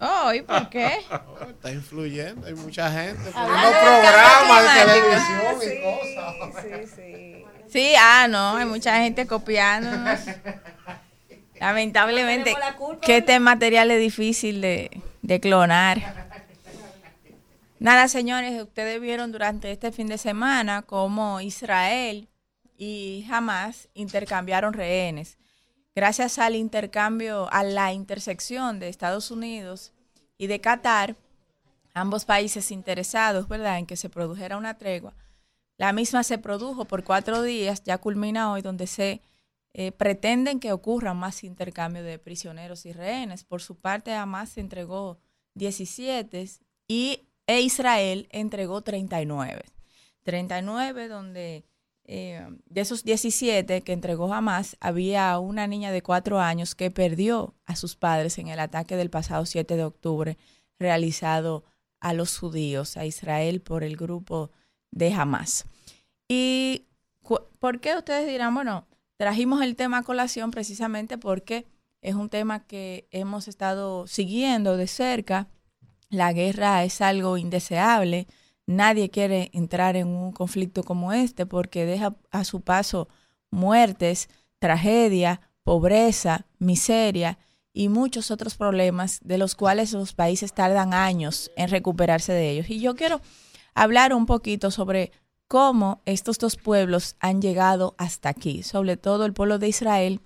[0.00, 1.00] Oh, ¿y por qué?
[1.10, 6.00] Oh, Está influyendo, hay mucha gente del programas de televisión climático.
[6.64, 7.68] y cosas.
[7.68, 10.20] Sí, ah, no, hay mucha gente copiándonos.
[11.60, 12.54] Lamentablemente,
[13.02, 16.28] que este material es difícil de, de clonar.
[17.78, 22.28] Nada, señores, ustedes vieron durante este fin de semana cómo Israel
[22.76, 25.36] y Hamas intercambiaron rehenes.
[25.98, 29.92] Gracias al intercambio, a la intersección de Estados Unidos
[30.36, 31.16] y de Qatar,
[31.92, 35.12] ambos países interesados, ¿verdad?, en que se produjera una tregua.
[35.76, 39.22] La misma se produjo por cuatro días, ya culmina hoy, donde se
[39.74, 43.42] eh, pretenden que ocurran más intercambio de prisioneros y rehenes.
[43.42, 45.18] Por su parte, Hamas entregó
[45.54, 46.48] 17
[46.86, 49.64] y e Israel entregó 39.
[50.22, 51.64] 39 donde
[52.10, 57.54] eh, de esos 17 que entregó Hamas, había una niña de cuatro años que perdió
[57.66, 60.38] a sus padres en el ataque del pasado 7 de octubre
[60.78, 61.64] realizado
[62.00, 64.50] a los judíos, a Israel, por el grupo
[64.90, 65.66] de Hamas.
[66.28, 66.86] ¿Y
[67.58, 68.86] por qué ustedes dirán, bueno,
[69.18, 71.66] trajimos el tema a colación precisamente porque
[72.00, 75.48] es un tema que hemos estado siguiendo de cerca.
[76.08, 78.28] La guerra es algo indeseable.
[78.68, 83.08] Nadie quiere entrar en un conflicto como este porque deja a su paso
[83.50, 87.38] muertes, tragedia, pobreza, miseria
[87.72, 92.68] y muchos otros problemas de los cuales los países tardan años en recuperarse de ellos.
[92.68, 93.22] Y yo quiero
[93.72, 95.12] hablar un poquito sobre
[95.46, 100.20] cómo estos dos pueblos han llegado hasta aquí, sobre todo el pueblo de Israel,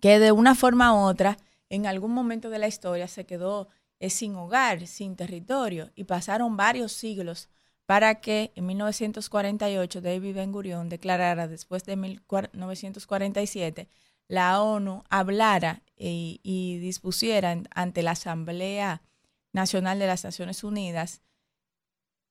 [0.00, 1.36] que de una forma u otra,
[1.68, 3.68] en algún momento de la historia se quedó
[3.98, 7.48] eh, sin hogar, sin territorio, y pasaron varios siglos
[7.86, 13.88] para que en 1948 David Ben Gurion declarara, después de 1947,
[14.28, 19.02] la ONU hablara y, dispusiera ante la Asamblea
[19.52, 21.22] Nacional de las Naciones Unidas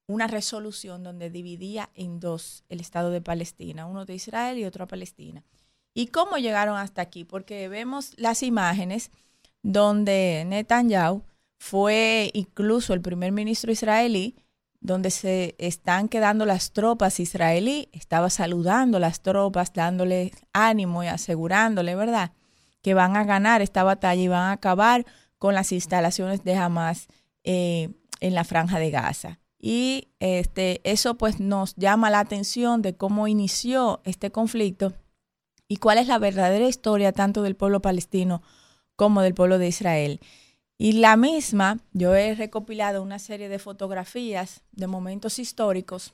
[0.07, 4.83] una resolución donde dividía en dos el Estado de Palestina, uno de Israel y otro
[4.83, 5.43] a Palestina.
[5.95, 7.23] ¿Y cómo llegaron hasta aquí?
[7.23, 9.09] Porque vemos las imágenes
[9.63, 11.23] donde Netanyahu
[11.65, 14.35] fue incluso el primer ministro israelí,
[14.81, 21.95] donde se están quedando las tropas israelí, estaba saludando las tropas, dándole ánimo y asegurándole,
[21.95, 22.33] ¿verdad?,
[22.83, 25.07] que van a ganar esta batalla y van a acabar
[25.39, 27.07] con las instalaciones de Hamas
[27.43, 29.39] eh, en la franja de Gaza.
[29.57, 34.93] Y este, eso pues nos llama la atención de cómo inició este conflicto
[35.67, 38.43] y cuál es la verdadera historia tanto del pueblo palestino
[38.95, 40.19] como del pueblo de Israel.
[40.77, 46.13] Y la misma, yo he recopilado una serie de fotografías de momentos históricos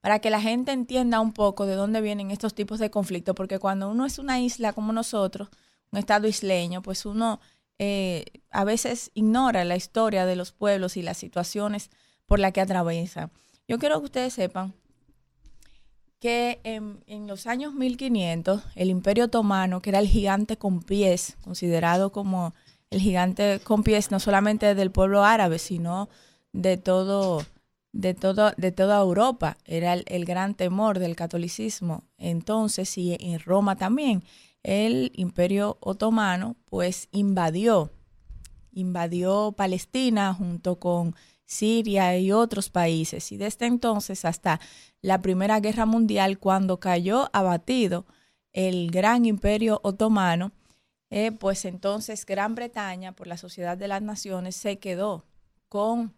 [0.00, 3.60] para que la gente entienda un poco de dónde vienen estos tipos de conflictos, porque
[3.60, 5.48] cuando uno es una isla como nosotros,
[5.92, 7.40] un estado isleño, pues uno
[7.78, 11.90] eh, a veces ignora la historia de los pueblos y las situaciones
[12.26, 13.30] por las que atraviesa.
[13.68, 14.74] Yo quiero que ustedes sepan
[16.18, 21.36] que en, en, los años 1500 el imperio otomano, que era el gigante con pies,
[21.42, 22.54] considerado como
[22.92, 26.10] el gigante con pies no solamente del pueblo árabe, sino
[26.52, 27.42] de todo,
[27.92, 32.04] de todo, de toda Europa, era el, el gran temor del catolicismo.
[32.18, 34.24] Entonces, y en Roma también,
[34.62, 37.90] el imperio otomano pues invadió,
[38.72, 41.14] invadió Palestina junto con
[41.46, 43.32] Siria y otros países.
[43.32, 44.60] Y desde entonces hasta
[45.00, 48.06] la Primera Guerra Mundial, cuando cayó abatido
[48.52, 50.52] el gran imperio otomano,
[51.14, 55.26] eh, pues entonces Gran Bretaña, por la Sociedad de las Naciones, se quedó
[55.68, 56.14] con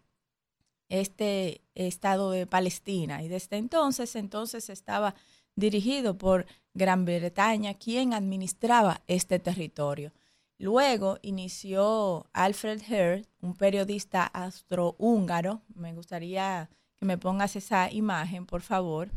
[0.87, 3.21] este estado de Palestina.
[3.21, 5.13] Y desde entonces, entonces estaba
[5.53, 10.13] dirigido por Gran Bretaña, quien administraba este territorio.
[10.59, 15.61] Luego inició Alfred Heard, un periodista astrohúngaro.
[15.75, 19.09] Me gustaría que me pongas esa imagen, por favor,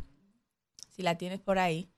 [0.89, 1.89] si la tienes por ahí.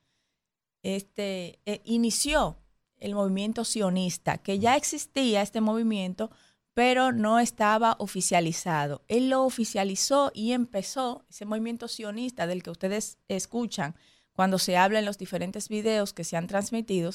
[0.84, 2.61] Este eh, inició
[3.02, 6.32] el movimiento sionista, que ya existía este movimiento,
[6.74, 9.04] pero no estaba oficializado.
[9.10, 13.96] Él lo oficializó y empezó ese movimiento sionista del que ustedes escuchan
[14.34, 17.12] cuando se habla en los diferentes videos que se han transmitido,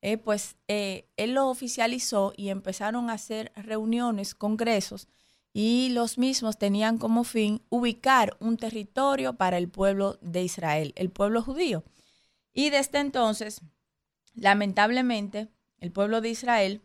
[0.00, 5.08] eh, pues eh, él lo oficializó y empezaron a hacer reuniones, congresos,
[5.52, 11.10] y los mismos tenían como fin ubicar un territorio para el pueblo de Israel, el
[11.10, 11.82] pueblo judío.
[12.52, 13.62] Y desde entonces,
[14.36, 15.48] lamentablemente,
[15.78, 16.82] el pueblo de Israel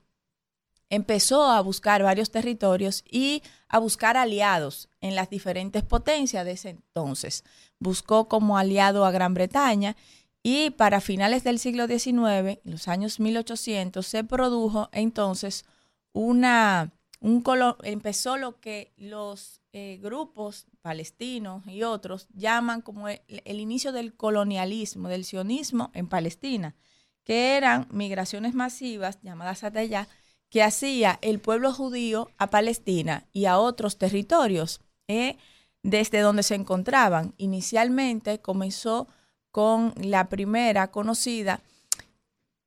[0.89, 6.69] empezó a buscar varios territorios y a buscar aliados en las diferentes potencias de ese
[6.69, 7.45] entonces.
[7.79, 9.95] Buscó como aliado a Gran Bretaña
[10.43, 15.65] y para finales del siglo XIX, en los años 1800, se produjo entonces
[16.11, 17.43] una, un
[17.83, 24.13] empezó lo que los eh, grupos palestinos y otros llaman como el, el inicio del
[24.13, 26.75] colonialismo, del sionismo en Palestina,
[27.23, 30.07] que eran migraciones masivas llamadas hasta
[30.49, 35.37] que hacía el pueblo judío a Palestina y a otros territorios eh,
[35.81, 37.33] desde donde se encontraban.
[37.37, 39.07] Inicialmente comenzó
[39.51, 41.61] con la primera conocida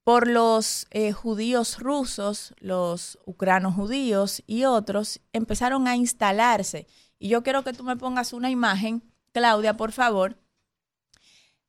[0.04, 6.86] por los eh, judíos rusos, los ucranos judíos y otros, empezaron a instalarse.
[7.18, 9.02] Y yo quiero que tú me pongas una imagen,
[9.32, 10.36] Claudia, por favor,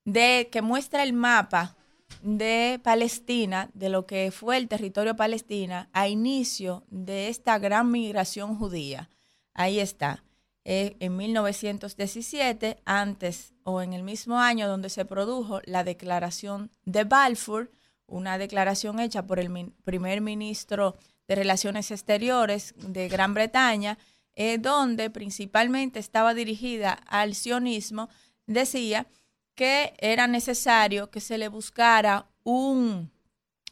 [0.03, 1.77] de que muestra el mapa
[2.21, 8.57] de Palestina, de lo que fue el territorio palestina a inicio de esta gran migración
[8.57, 9.09] judía.
[9.53, 10.23] Ahí está.
[10.63, 17.03] Eh, en 1917, antes o en el mismo año donde se produjo la declaración de
[17.03, 17.71] Balfour,
[18.07, 20.95] una declaración hecha por el primer ministro
[21.27, 23.97] de Relaciones Exteriores de Gran Bretaña,
[24.35, 28.09] eh, donde principalmente estaba dirigida al sionismo,
[28.47, 29.07] decía
[29.55, 33.11] que era necesario que se le buscara un,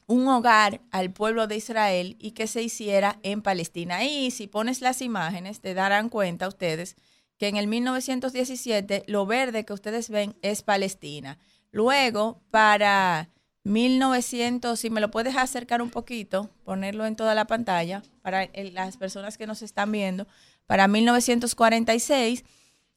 [0.07, 4.03] un hogar al pueblo de Israel y que se hiciera en Palestina.
[4.03, 6.95] Y si pones las imágenes, te darán cuenta ustedes
[7.37, 11.39] que en el 1917 lo verde que ustedes ven es Palestina.
[11.71, 13.29] Luego, para
[13.63, 18.97] 1900, si me lo puedes acercar un poquito, ponerlo en toda la pantalla para las
[18.97, 20.27] personas que nos están viendo,
[20.67, 22.43] para 1946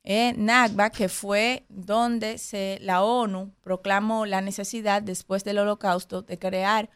[0.08, 6.38] eh, NAGBA, que fue donde se, la ONU proclamó la necesidad después del holocausto de
[6.38, 6.90] crear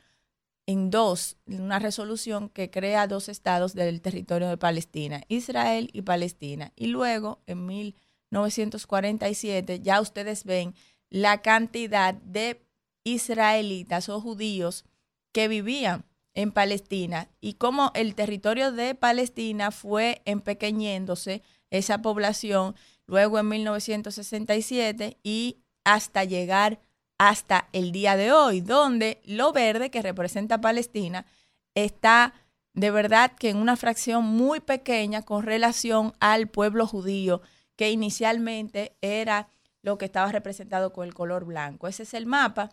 [0.65, 6.73] en dos, una resolución que crea dos estados del territorio de Palestina, Israel y Palestina.
[6.77, 10.77] Y luego, en 1947, ya ustedes ven
[11.09, 12.65] la cantidad de
[13.03, 14.85] israelitas o judíos
[15.33, 22.77] que vivían en Palestina y cómo el territorio de Palestina fue empequeñéndose esa población
[23.11, 26.81] luego en 1967 y hasta llegar
[27.19, 31.27] hasta el día de hoy, donde lo verde que representa Palestina
[31.75, 32.35] está
[32.73, 37.43] de verdad que en una fracción muy pequeña con relación al pueblo judío,
[37.75, 39.49] que inicialmente era
[39.83, 41.89] lo que estaba representado con el color blanco.
[41.89, 42.71] Ese es el mapa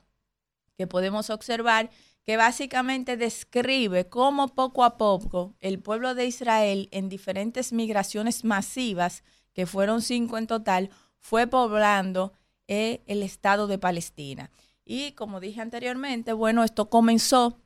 [0.78, 1.90] que podemos observar
[2.22, 9.24] que básicamente describe cómo poco a poco el pueblo de Israel en diferentes migraciones masivas
[9.58, 12.32] que fueron cinco en total, fue poblando
[12.68, 14.52] eh, el estado de Palestina.
[14.86, 17.58] Y como dije anteriormente, bueno, esto comenzó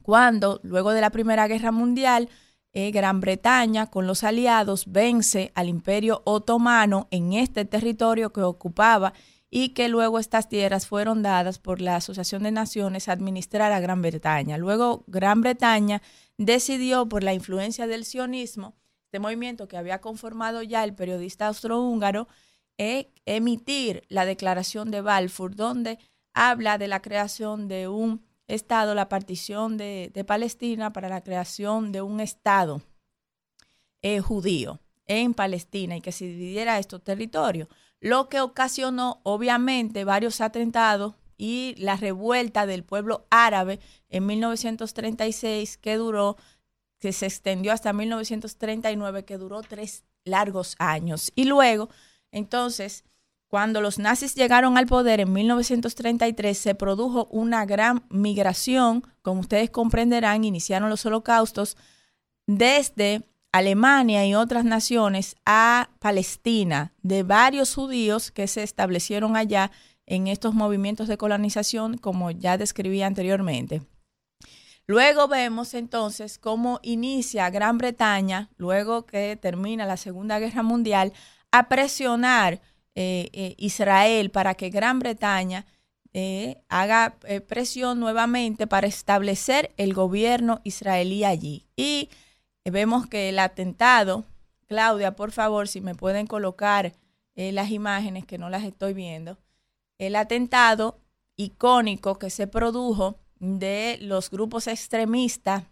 [0.00, 2.30] cuando, luego de la Primera Guerra Mundial,
[2.72, 9.12] eh, Gran Bretaña con los aliados vence al Imperio Otomano en este territorio que ocupaba
[9.50, 13.80] y que luego estas tierras fueron dadas por la Asociación de Naciones a administrar a
[13.80, 14.56] Gran Bretaña.
[14.56, 16.00] Luego Gran Bretaña
[16.38, 18.76] decidió, por la influencia del sionismo,
[19.08, 22.28] este movimiento que había conformado ya el periodista austrohúngaro,
[22.76, 25.98] e emitir la declaración de Balfour, donde
[26.32, 32.02] habla de la creación de un Estado, la partición de, Palestina para la creación de
[32.02, 32.82] un Estado
[34.00, 37.68] eh, judío en Palestina y que se dividiera estos territorios,
[38.00, 45.96] lo que ocasionó obviamente varios atentados y la revuelta del pueblo árabe en 1936 que
[45.96, 46.36] duró
[46.98, 51.32] que se extendió hasta 1939, que duró tres largos años.
[51.34, 51.88] Y luego,
[52.32, 53.04] entonces,
[53.48, 59.70] cuando los nazis llegaron al poder en 1933, se produjo una gran migración, como ustedes
[59.70, 61.76] comprenderán, iniciaron los holocaustos
[62.46, 69.70] desde Alemania y otras naciones a Palestina, de varios judíos que se establecieron allá
[70.04, 73.82] en estos movimientos de colonización, como ya describí anteriormente.
[74.88, 81.12] Luego vemos entonces cómo inicia Gran Bretaña, luego que termina la Segunda Guerra Mundial,
[81.52, 82.54] a presionar
[82.94, 85.66] eh, eh, Israel para que Gran Bretaña
[86.14, 91.66] eh, haga eh, presión nuevamente para establecer el gobierno israelí allí.
[91.76, 92.08] Y
[92.64, 94.24] vemos que el atentado,
[94.68, 96.94] Claudia, por favor, si me pueden colocar
[97.36, 99.38] las imágenes que no las estoy viendo,
[99.98, 100.98] el atentado
[101.36, 105.64] icónico que se produjo de los grupos extremistas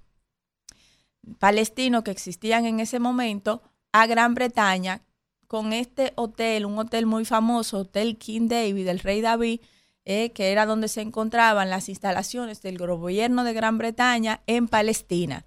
[1.38, 3.62] palestinos que existían en ese momento
[3.92, 5.02] a Gran Bretaña
[5.46, 9.60] con este hotel, un hotel muy famoso, Hotel King David, el rey David,
[10.04, 15.44] eh, que era donde se encontraban las instalaciones del gobierno de Gran Bretaña en Palestina.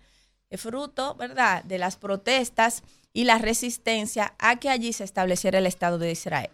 [0.49, 2.83] Es fruto, ¿verdad?, de las protestas
[3.13, 6.49] y la resistencia a que allí se estableciera el Estado de Israel.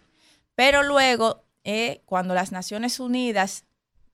[0.56, 3.65] Pero luego, eh, cuando las Naciones Unidas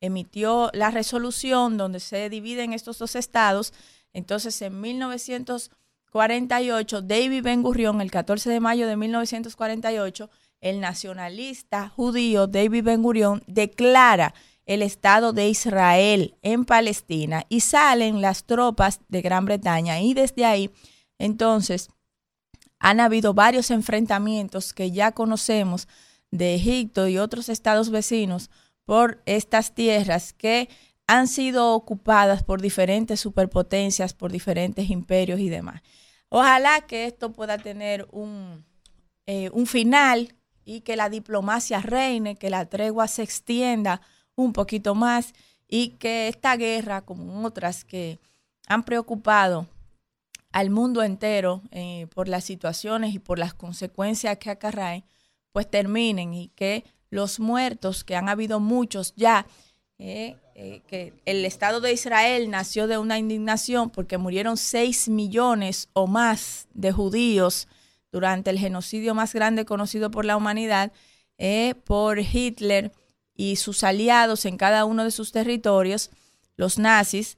[0.02, 3.74] emitió la resolución donde se dividen estos dos estados,
[4.14, 12.48] entonces en 1948, David Ben Gurion, el 14 de mayo de 1948, el nacionalista judío
[12.48, 14.34] David Ben Gurion declara
[14.66, 20.00] el Estado de Israel en Palestina y salen las tropas de Gran Bretaña.
[20.02, 20.70] Y desde ahí
[21.18, 21.90] entonces
[22.80, 25.88] han habido varios enfrentamientos que ya conocemos
[26.32, 28.50] de Egipto y otros estados vecinos
[28.92, 30.68] por estas tierras que
[31.08, 35.82] han sido ocupadas por diferentes superpotencias, por diferentes imperios y demás.
[36.28, 38.66] Ojalá que esto pueda tener un,
[39.28, 44.02] eh, un final y que la diplomacia reine, que la tregua se extienda
[44.36, 45.32] un poquito más
[45.70, 48.20] y que esta guerra, como otras que
[48.68, 49.70] han preocupado
[50.52, 55.06] al mundo entero eh, por las situaciones y por las consecuencias que acarraen,
[55.54, 59.46] pues terminen y que los muertos, que han habido muchos ya,
[60.00, 65.90] eh, eh, que el Estado de Israel nació de una indignación porque murieron 6 millones
[65.94, 67.68] o más de judíos
[68.12, 70.92] durante el genocidio más grande conocido por la humanidad,
[71.38, 72.92] eh, por Hitler
[73.36, 76.10] y sus aliados en cada uno de sus territorios,
[76.56, 77.38] los nazis,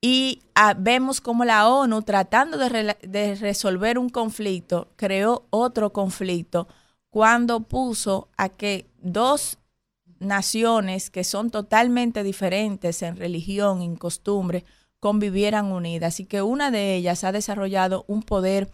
[0.00, 6.68] y ah, vemos como la ONU, tratando de, de resolver un conflicto, creó otro conflicto
[7.14, 9.58] cuando puso a que dos
[10.18, 14.64] naciones que son totalmente diferentes en religión, en costumbre,
[14.98, 18.68] convivieran unidas y que una de ellas ha desarrollado un poder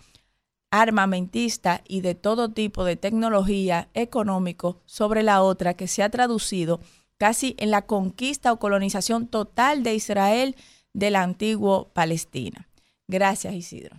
[0.70, 6.80] armamentista y de todo tipo de tecnología económico sobre la otra que se ha traducido
[7.18, 10.56] casi en la conquista o colonización total de Israel
[10.94, 12.68] del antiguo Palestina.
[13.06, 13.96] Gracias, Isidro.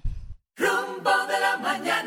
[0.55, 2.00] Rumbo de la mañana.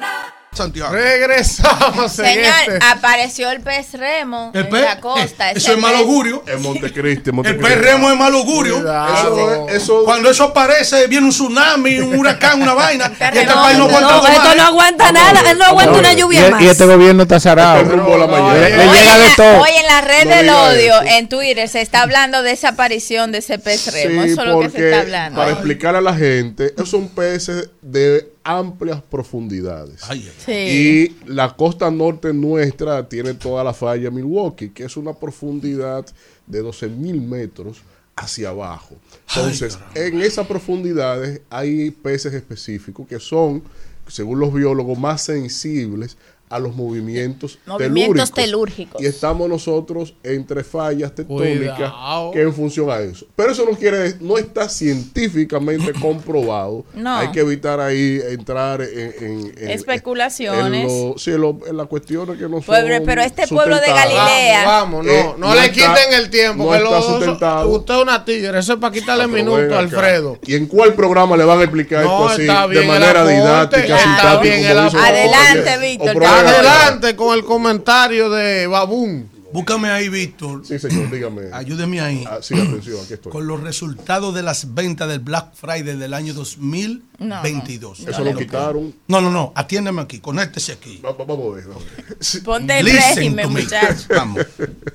[0.54, 0.92] Santiago.
[0.92, 2.78] Regresamos en Señor, este.
[2.86, 5.50] apareció el pez remo El en pez- la costa.
[5.50, 6.44] eh, eso es mal pez- augurio.
[6.46, 7.68] En Montecristi, El Montecristi.
[7.68, 8.78] perremo es mal augurio.
[8.78, 13.10] Eso, eso, Cuando eso aparece, viene un tsunami, un huracán, una vaina.
[13.18, 16.12] y este país no aguanta No, dos esto no aguanta nada, él no aguanta una
[16.12, 16.62] Y, lluvia más.
[16.62, 17.80] y este gobierno está zarado.
[17.82, 18.54] Este rumbo a la mañana.
[18.54, 19.60] Le, le Hoy llega en de la- todo.
[19.62, 21.16] Hoy en la red No del odio, eso.
[21.16, 24.22] en Twitter, se está hablando de esa aparición de ese pez remo.
[24.24, 25.38] Sí, Eso es lo que se está hablando.
[25.40, 30.02] para explicar a la gente, esos son peces de amplias profundidades.
[30.08, 30.34] Ay, ay.
[30.44, 30.52] Sí.
[30.52, 36.06] Y la costa norte nuestra tiene toda la falla Milwaukee, que es una profundidad
[36.46, 37.78] de 12 mil metros
[38.16, 38.94] hacia abajo.
[39.34, 43.62] Entonces, en esas profundidades hay peces específicos que son,
[44.06, 46.16] según los biólogos, más sensibles
[46.50, 48.34] a los movimientos, Movimientos telúricos.
[48.34, 49.02] telúrgicos.
[49.02, 52.30] Y estamos nosotros entre fallas tectónicas Cuidado.
[52.30, 53.26] que en función a eso.
[53.34, 56.84] Pero eso no quiere, no está científicamente comprobado.
[56.94, 57.16] No.
[57.16, 60.90] Hay que evitar ahí entrar en, en- en- Especulaciones.
[60.92, 62.74] en lo- sí, en, lo- en las cuestiones que no son
[63.04, 63.86] pero este pueblo de.
[63.88, 66.64] Galilea- Vamos, vamos, no, Eh, no, no le está- quiten el tiempo.
[66.64, 67.68] no que sustentado.
[67.70, 69.78] usted es una tigre, eso es para quitarle Ah, minutos a.
[69.78, 70.38] Alfredo.
[70.46, 73.26] ¿Y en cuál programa le van a explicar No, esto así está bien de manera
[73.26, 74.86] didáctica, sintáctica.
[75.04, 79.32] Adelante, Víctor, Adelante con el comentario de Babún.
[79.52, 80.66] Búscame ahí, Víctor.
[80.66, 81.42] Sí, señor, dígame.
[81.52, 82.24] Ayúdeme ahí.
[82.28, 83.30] Ah, sí, atención, aquí estoy.
[83.30, 88.00] Con los resultados de las ventas del Black Friday del año 2022.
[88.00, 88.92] Eso lo quitaron.
[89.06, 89.52] No, no, no.
[89.54, 90.18] Atiéndeme aquí.
[90.18, 91.00] Conéctese aquí.
[91.04, 91.66] Va- va- Vamos a ver.
[92.20, 92.40] Sí.
[92.40, 93.62] Ponte el Listen régimen, to me.
[93.62, 94.06] muchacho.
[94.08, 94.44] Vamos.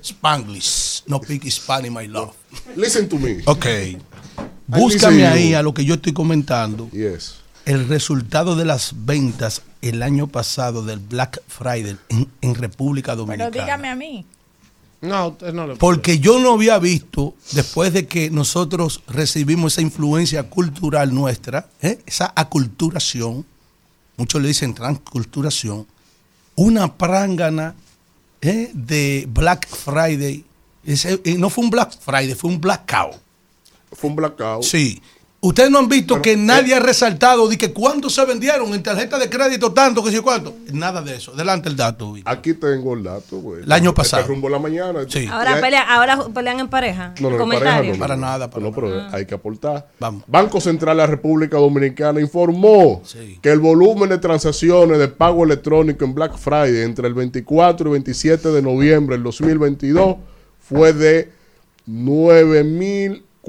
[0.03, 1.03] Spanglish.
[1.07, 2.31] No pick Spanish, my love.
[2.75, 3.37] Listen to me.
[3.45, 3.65] Ok.
[4.67, 5.27] Búscame you.
[5.27, 6.89] ahí a lo que yo estoy comentando.
[6.91, 7.35] Yes.
[7.65, 13.17] El resultado de las ventas el año pasado del Black Friday en, en República Pero
[13.25, 13.49] Dominicana.
[13.51, 14.25] dígame a mí.
[15.01, 19.81] No, usted no le Porque yo no había visto, después de que nosotros recibimos esa
[19.81, 21.99] influencia cultural nuestra, ¿eh?
[22.05, 23.45] esa aculturación,
[24.17, 25.87] muchos le dicen transculturación,
[26.55, 27.75] una prángana
[28.41, 28.71] ¿eh?
[28.73, 30.43] de Black Friday.
[30.83, 33.15] Ese- eh, no fue un Black Friday, fue un blackout.
[33.93, 34.63] Fue un blackout.
[34.63, 35.01] Sí.
[35.41, 39.17] Ustedes no han visto que nadie ha resaltado de que cuánto se vendieron en tarjeta
[39.17, 40.53] de crédito, tanto, que sé yo cuánto.
[40.73, 41.31] Nada de eso.
[41.31, 42.13] Delante el dato.
[42.25, 43.63] Aquí tengo el dato, güey.
[43.63, 44.27] El año Este pasado.
[44.27, 44.99] rumbo a la mañana.
[45.07, 45.27] Sí.
[45.31, 47.13] Ahora, pelean, ahora pelean en pareja.
[47.21, 47.73] No, no, no, Comentarios.
[47.75, 49.87] pareja no, Para no, nada, no, pero hay que aportar.
[50.27, 53.39] Banco Central de la República Dominicana informó Sí.
[53.41, 57.91] que el volumen de transacciones de pago electrónico en Black Friday entre el 24 y
[57.93, 60.17] 27 de noviembre del 2022
[60.59, 61.31] fue de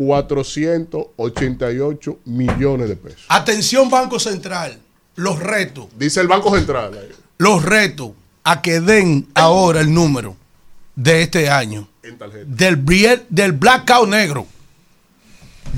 [0.01, 3.27] 9.488 millones de pesos.
[3.29, 4.81] Atención, Banco Central.
[5.17, 5.89] Los retos.
[5.99, 6.95] Dice el Banco Central.
[6.95, 8.13] ahí, Los retos
[8.43, 10.35] a que den ahora el número
[10.97, 11.87] de este año.
[12.47, 12.83] Del,
[13.29, 14.47] del blackout negro.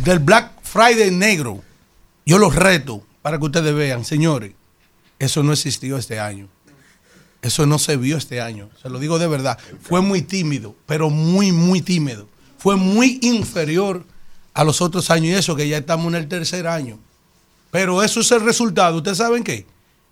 [0.04, 1.60] Del Black Friday negro.
[2.24, 4.52] Yo los reto para que ustedes vean, señores.
[5.18, 6.46] Eso no existió este año.
[7.42, 8.70] Eso no se vio este año.
[8.80, 9.58] Se lo digo de verdad.
[9.80, 12.28] Fue muy tímido, pero muy, muy tímido.
[12.58, 14.04] Fue muy inferior
[14.54, 16.98] a los otros años y eso que ya estamos en el tercer año.
[17.70, 18.98] Pero eso es el resultado.
[18.98, 19.66] ¿Ustedes saben qué?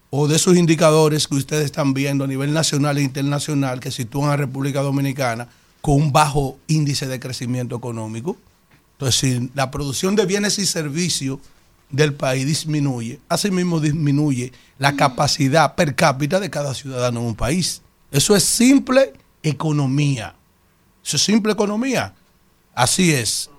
[0.08, 4.30] O de esos indicadores que ustedes están viendo a nivel nacional e internacional que sitúan
[4.30, 5.48] a República Dominicana
[5.80, 8.36] con un bajo índice de crecimiento económico.
[8.92, 11.38] Entonces, si la producción de bienes y servicios
[11.90, 17.82] del país disminuye, asimismo disminuye la capacidad per cápita de cada ciudadano en un país.
[18.10, 19.12] Eso es simple
[19.42, 20.34] economía.
[21.04, 22.14] Eso es simple economía.
[22.74, 23.50] Así es.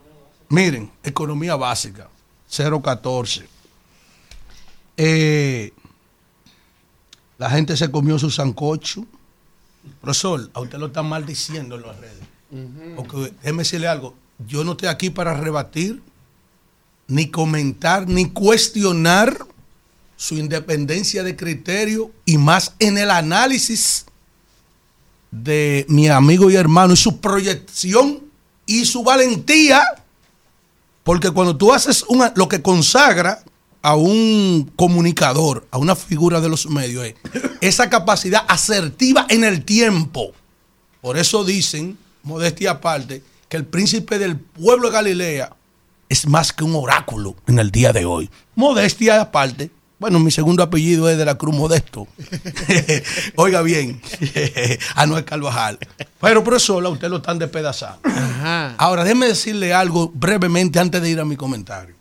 [0.51, 2.09] Miren, economía básica,
[2.49, 3.47] 014.
[4.97, 5.71] Eh,
[7.37, 9.05] la gente se comió su sancocho.
[10.01, 12.23] Profesor, a usted lo están maldiciendo en las redes.
[12.97, 14.13] Porque déjeme decirle algo.
[14.45, 16.01] Yo no estoy aquí para rebatir,
[17.07, 19.37] ni comentar, ni cuestionar
[20.17, 24.05] su independencia de criterio y más en el análisis
[25.31, 28.19] de mi amigo y hermano y su proyección
[28.65, 29.81] y su valentía.
[31.03, 32.05] Porque cuando tú haces
[32.35, 33.43] lo que consagra
[33.81, 37.15] a un comunicador, a una figura de los medios, es
[37.61, 40.33] esa capacidad asertiva en el tiempo.
[41.01, 45.55] Por eso dicen, modestia aparte, que el príncipe del pueblo de Galilea
[46.09, 48.29] es más que un oráculo en el día de hoy.
[48.55, 49.71] Modestia aparte.
[50.01, 52.07] Bueno, mi segundo apellido es de la Cruz Modesto.
[53.35, 54.01] Oiga bien,
[54.95, 55.77] Anuel Carvajal.
[56.19, 57.99] Pero profesor, a usted lo están despedazando.
[58.79, 61.93] Ahora, déjeme decirle algo brevemente antes de ir a mi comentario.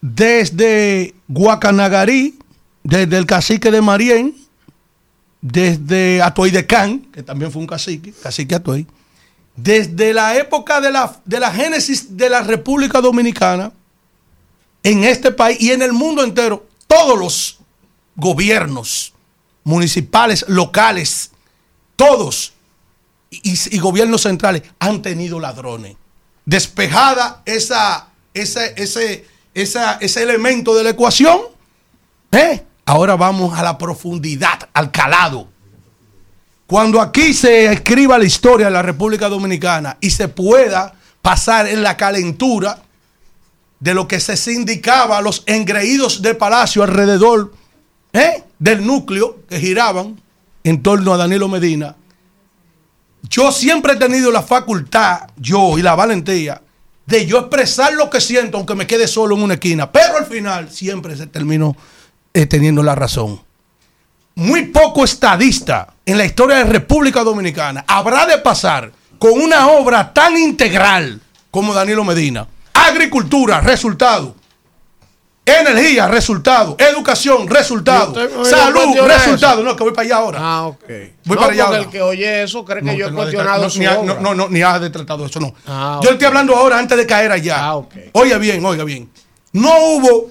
[0.00, 2.40] Desde Guacanagarí,
[2.82, 4.34] desde el cacique de Marién,
[5.40, 8.84] desde Atoy de Can, que también fue un cacique, cacique Atoy,
[9.54, 13.70] desde la época de la, de la génesis de la República Dominicana,
[14.82, 17.58] en este país y en el mundo entero, todos los
[18.16, 19.12] gobiernos
[19.64, 21.30] municipales, locales,
[21.96, 22.54] todos,
[23.30, 25.96] y, gobiernos centrales han tenido ladrones.
[26.46, 31.40] Despejada esa, esa, ese, esa, ese elemento de la ecuación,
[32.32, 32.64] ¿eh?
[32.86, 35.48] ahora vamos a la profundidad, al calado.
[36.66, 41.82] Cuando aquí se escriba la historia de la República Dominicana y se pueda pasar en
[41.82, 42.82] la calentura
[43.80, 47.52] de lo que se sindicaba los engreídos de palacio alrededor
[48.12, 48.42] ¿eh?
[48.58, 50.20] del núcleo que giraban
[50.64, 51.96] en torno a Danilo Medina,
[53.22, 56.62] yo siempre he tenido la facultad, yo y la valentía,
[57.06, 59.90] de yo expresar lo que siento, aunque me quede solo en una esquina.
[59.90, 61.76] Pero al final siempre se terminó
[62.34, 63.40] eh, teniendo la razón.
[64.34, 70.12] Muy poco estadista en la historia de República Dominicana habrá de pasar con una obra
[70.12, 72.46] tan integral como Danilo Medina.
[72.86, 74.34] Agricultura, resultado.
[75.44, 76.76] Energía, resultado.
[76.78, 78.14] Educación, resultado.
[78.44, 79.62] Salud, resultado.
[79.62, 80.38] No, que voy para allá ahora.
[80.42, 80.84] Ah, ok.
[81.24, 81.78] Voy no, para allá ahora.
[81.78, 83.78] el que oye eso cree que No, yo he que no ha cuestionado detratado- su
[83.78, 84.14] ni ha- obra.
[84.14, 85.54] no, no, no, ni ha detratado eso, no.
[85.66, 86.12] Ah, Yo ok.
[86.14, 87.72] estoy hablando ahora antes de caer allá.
[88.12, 89.08] Oiga bien, oiga bien.
[89.52, 90.28] No hubo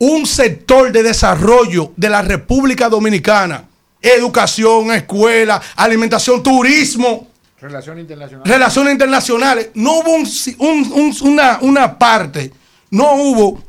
[0.00, 3.64] un sector de desarrollo de la República Dominicana.
[4.02, 7.27] Educación, escuela, alimentación, turismo,
[7.60, 8.46] Relación internacional.
[8.46, 9.70] relaciones internacionales.
[9.74, 10.26] No hubo un
[10.58, 12.52] un- un- una, una parte,
[12.90, 13.62] no hubo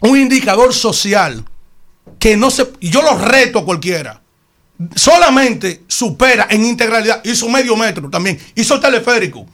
[0.00, 1.44] un indicador social
[2.18, 2.72] que no se...
[2.80, 4.20] Yo lo reto a cualquiera.
[4.96, 7.22] Solamente supera en integralidad.
[7.24, 8.38] Hizo medio metro también.
[8.54, 9.46] Hizo teleférico.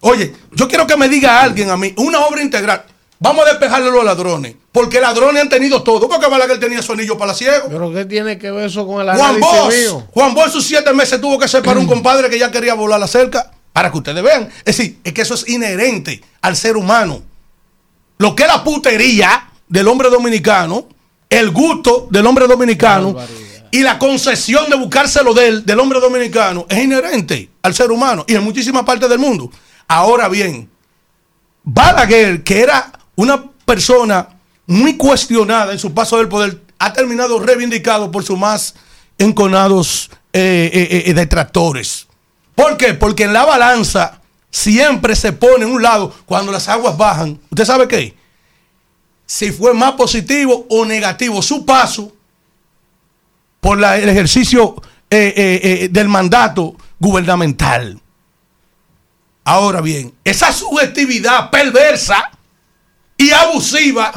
[0.00, 2.84] Oye, yo quiero que me diga alguien a mí, una obra integral.
[3.24, 4.54] Vamos a despejarle a los ladrones.
[4.70, 6.10] Porque ladrones han tenido todo.
[6.10, 7.68] Porque Balaguer tenía su anillo para ciego.
[7.70, 10.06] Pero ¿qué tiene que ver eso con el Juan Bosch, mío?
[10.12, 13.06] Juan Bosch sus siete meses tuvo que separar un compadre que ya quería volar la
[13.06, 13.50] cerca.
[13.72, 14.50] Para que ustedes vean.
[14.58, 17.22] Es decir, es que eso es inherente al ser humano.
[18.18, 20.86] Lo que es la putería del hombre dominicano,
[21.30, 23.16] el gusto del hombre dominicano
[23.70, 28.34] y la concesión de buscárselo del, del hombre dominicano es inherente al ser humano y
[28.34, 29.50] en muchísimas partes del mundo.
[29.88, 30.68] Ahora bien,
[31.62, 34.28] Balaguer, que era una persona
[34.66, 38.74] muy cuestionada en su paso del poder, ha terminado reivindicado por sus más
[39.18, 42.06] enconados eh, eh, eh, detractores.
[42.54, 42.94] ¿Por qué?
[42.94, 44.20] Porque en la balanza
[44.50, 47.40] siempre se pone en un lado cuando las aguas bajan.
[47.50, 48.16] ¿Usted sabe qué?
[49.26, 52.12] Si fue más positivo o negativo su paso
[53.60, 54.76] por el ejercicio
[55.08, 58.00] del mandato gubernamental.
[59.44, 62.30] Ahora bien, esa subjetividad perversa
[63.16, 64.12] y abusiva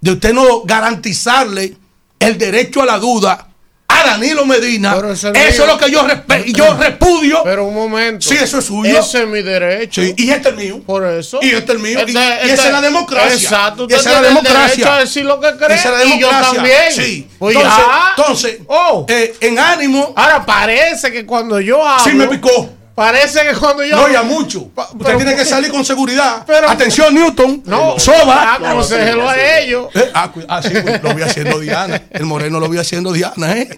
[0.00, 1.76] de usted no garantizarle
[2.18, 3.48] el derecho a la duda
[3.88, 6.06] a Danilo Medina, eso es lo que yo,
[6.46, 7.42] yo repudio.
[7.44, 8.26] Pero un momento.
[8.26, 8.98] Sí, eso es suyo.
[8.98, 10.00] Ese es mi derecho.
[10.00, 10.80] Sí, y este es mío.
[10.86, 11.40] Por eso.
[11.42, 11.98] Y este es mío.
[11.98, 13.34] Y, Este- y esa es la democracia.
[13.34, 13.86] Exacto.
[13.90, 14.68] Y esa es la el democracia.
[14.70, 15.76] derecho a decir lo que cree.
[15.76, 16.54] Esa es la y yo democracia.
[16.54, 16.92] también.
[16.92, 17.28] Sí.
[17.38, 17.84] Pues entonces,
[18.16, 19.04] entonces Oh.
[19.10, 20.14] eh, en ánimo.
[20.16, 22.02] Ahora parece que cuando yo hablo.
[22.04, 22.70] Sí me picó.
[22.94, 24.60] Parece que cuando yo No, ya mucho.
[24.74, 26.44] Usted pero- tiene que salir con seguridad.
[26.46, 27.62] Pero- Atención, Newton.
[27.64, 27.98] No.
[27.98, 28.54] Soba.
[28.54, 29.88] Aconsejelo a ellos.
[29.94, 32.02] Eh, ah, ah, sí, pues, lo vi haciendo Diana.
[32.10, 33.68] El moreno lo vi haciendo Diana, ¿eh?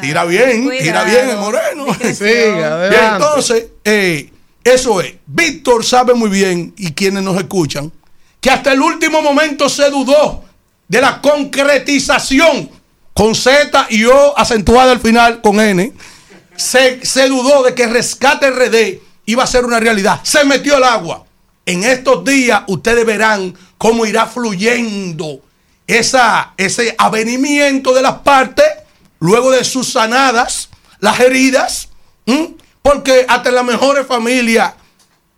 [0.00, 1.86] tira bien, tira bien el moreno.
[2.20, 4.30] Bien, entonces, eh,
[4.64, 5.14] eso es.
[5.26, 7.92] Víctor sabe muy bien, y quienes nos escuchan,
[8.40, 10.42] que hasta el último momento se dudó
[10.88, 12.68] de la concretización
[13.12, 15.92] con Z y O acentuada al final con N.
[16.56, 20.20] Se, dudó de que Rescate RD iba a ser una realidad.
[20.22, 21.24] Se metió al agua.
[21.66, 25.40] En estos días ustedes verán cómo irá fluyendo
[25.86, 28.66] esa, ese avenimiento de las partes
[29.18, 30.68] luego de sus sanadas,
[30.98, 31.88] las heridas,
[32.82, 34.74] porque hasta las mejores familias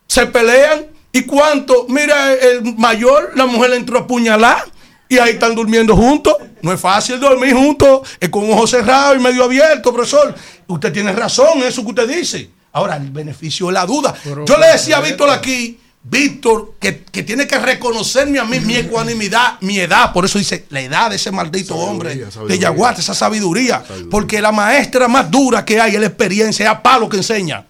[0.07, 0.87] se pelean.
[1.13, 1.85] ¿Y cuánto?
[1.87, 4.65] Mira, el mayor, la mujer entró a apuñalar
[5.09, 6.35] y ahí están durmiendo juntos.
[6.61, 10.35] No es fácil dormir juntos, es con ojos cerrados y medio abiertos, profesor.
[10.67, 12.49] Usted tiene razón en eso que usted dice.
[12.73, 14.13] Ahora, el beneficio de la duda.
[14.23, 18.75] Yo le decía a Víctor aquí, Víctor, que, que tiene que reconocerme a mí mi
[18.75, 20.13] ecuanimidad, mi edad.
[20.13, 22.59] Por eso dice, la edad de ese maldito hombre de.
[22.59, 23.83] Yaguate, esa sabiduría.
[24.11, 27.65] Porque la maestra más dura que hay es la experiencia, es a palo que enseña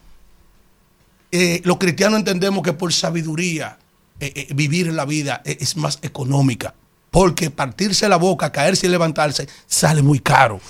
[1.32, 3.77] eh, los cristianos entendemos que por sabiduría
[4.19, 6.74] eh, eh, vivir en la vida eh, es más económica.
[7.17, 10.61] Porque partirse la boca, caerse y levantarse sale muy caro.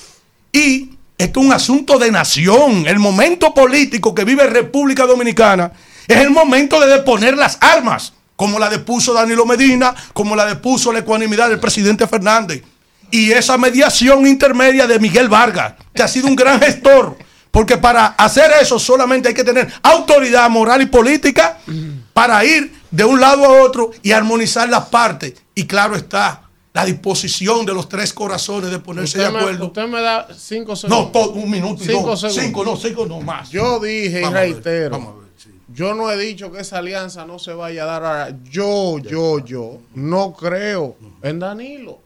[0.49, 2.87] Y esto es un asunto de nación.
[2.87, 5.73] El momento político que vive República Dominicana
[6.07, 10.93] es el momento de deponer las armas, como la depuso Danilo Medina, como la depuso
[10.93, 12.63] la ecuanimidad del presidente Fernández.
[13.11, 17.17] Y esa mediación intermedia de Miguel Vargas, que ha sido un gran gestor.
[17.51, 21.57] Porque para hacer eso solamente hay que tener autoridad moral y política
[22.17, 25.35] para ir de un lado a otro y armonizar las partes.
[25.53, 26.41] Y claro está,
[26.73, 29.67] la disposición de los tres corazones de ponerse de me, acuerdo.
[29.67, 31.05] usted me da cinco segundos.
[31.05, 32.19] No, todo, un minuto y Cinco dos.
[32.21, 32.43] segundos.
[32.43, 33.51] Cinco, no, cinco, no más.
[33.51, 34.89] Yo dije Vamos y a ver, reitero.
[34.89, 38.37] vamos a Yo no he dicho que esa alianza no se vaya a dar ahora.
[38.49, 41.99] Yo, yo, yo no creo en Danilo.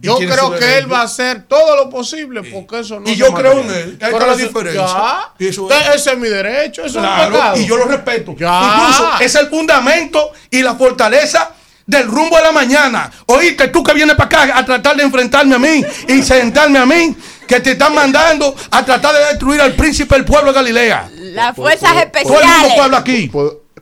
[0.00, 3.16] ¿Y Yo creo que él va a hacer todo lo posible porque eso no Y
[3.16, 3.98] yo creo en él.
[4.02, 5.94] Ahí está la diferencia.
[5.94, 6.84] ese es mi derecho.
[6.84, 7.56] Eso es un pecado.
[7.56, 8.34] y yo lo respeto.
[8.36, 8.60] Ya.
[8.62, 11.50] Incluso es el fundamento y la fortaleza
[11.86, 13.10] del rumbo de la mañana.
[13.26, 16.86] Oíste, tú que vienes para acá a tratar de enfrentarme a mí y sentarme a
[16.86, 17.16] mí,
[17.46, 21.08] que te están mandando a tratar de destruir al príncipe del pueblo de Galilea.
[21.14, 22.74] Las fuerzas Todo el mismo especiales.
[22.76, 23.30] pueblo aquí.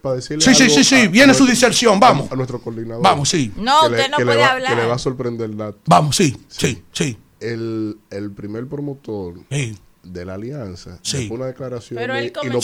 [0.05, 2.31] Para decirle Sí, sí, algo sí, sí, a- viene a su diserción, vamos.
[2.31, 3.02] A, nuestro coordinador.
[3.02, 3.50] Vamos, sí.
[3.57, 4.74] No, Que usted no que puede va, hablar.
[4.76, 5.78] Que le va a sorprender el dato.
[5.86, 7.16] Vamos, sí, sí, sí.
[7.41, 11.16] El, el primer promotor de la alianza Sí.
[11.20, 12.60] después una declaración Pero de Alfredo.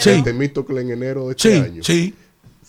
[0.00, 0.10] Sí.
[0.10, 1.82] de Temístocle en enero de este Sí, año.
[1.82, 2.14] sí.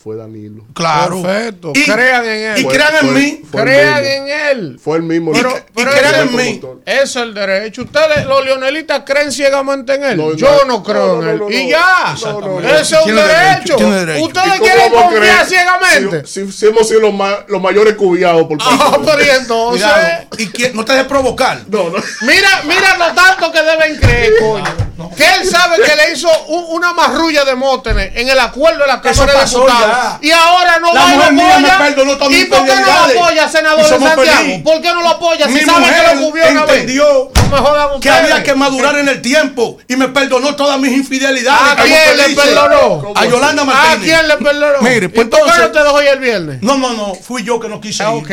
[0.05, 0.63] Fue Danilo.
[0.75, 1.19] Claro.
[1.23, 1.71] Perfecto.
[1.73, 2.59] Y- crean en él.
[2.61, 3.41] y crean en mí.
[3.51, 4.79] fue crean en él.
[4.79, 5.31] Fue el mismo.
[5.31, 6.61] Pero, pero crean ese- en mí.
[6.85, 7.81] Eso es el derecho.
[7.81, 10.17] Ustedes, los leonelistas, creen ciegamente en él.
[10.17, 11.39] No, Yo no, no creo no, en no, él.
[11.39, 12.15] no, y ya.
[12.23, 12.69] No, no, no.
[12.69, 13.75] Ese es un derecho, derecho.
[13.77, 14.19] tiene derecho.
[14.19, 16.27] ¿Y Ustedes quieren confiar creer ciegamente.
[16.27, 19.81] Si, si hemos sido los, ma- los mayores cubiados por Ah, pero y entonces.
[19.87, 20.27] Cuidado.
[20.37, 21.61] Y que- no te dejes provocar.
[21.67, 21.97] No, no.
[22.21, 24.85] Mira, mira lo tanto que deben creer, coño.
[25.17, 28.87] Que él sabe que le hizo un- una marrulla de Mótenes en el acuerdo de
[28.87, 29.94] la Cámara de Diputados.
[30.21, 31.77] Y ahora no La va y lo mujer mía me apoya.
[31.77, 32.91] perdonó todas ¿Y mis por qué no lo
[33.21, 34.63] apoya, senador Santiago?
[34.63, 35.47] ¿Por qué no lo apoya?
[35.47, 36.85] Si Mi sabe que lo cubrió una vez.
[36.95, 41.61] No que había que madurar en el tiempo y me perdonó todas mis infidelidades.
[41.71, 43.13] ¿A quién le perdonó?
[43.15, 43.99] A Yolanda ¿A Martínez.
[44.03, 44.81] quién le perdonó?
[44.81, 46.61] Mire, pues ¿Y por qué entonces- no te dejó ir el viernes?
[46.61, 48.23] No, no, no, fui yo que no quise Ah, ir.
[48.23, 48.31] ok.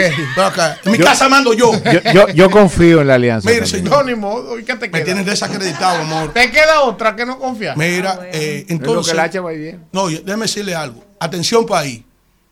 [0.85, 1.73] En mi Yo- casa mando yo.
[1.85, 3.49] Yo, yo, yo confío en la alianza.
[3.49, 4.59] Mire, señor, No, ni modo.
[4.59, 6.33] ¿Y qué te me tienes desacreditado, amor.
[6.33, 7.75] Te queda otra que no confía.
[7.77, 9.13] Mira, eh, Es lo entonces.
[9.13, 9.85] que el hacha va bien.
[9.93, 11.05] No, déjeme decirle algo.
[11.23, 12.03] Atención, país.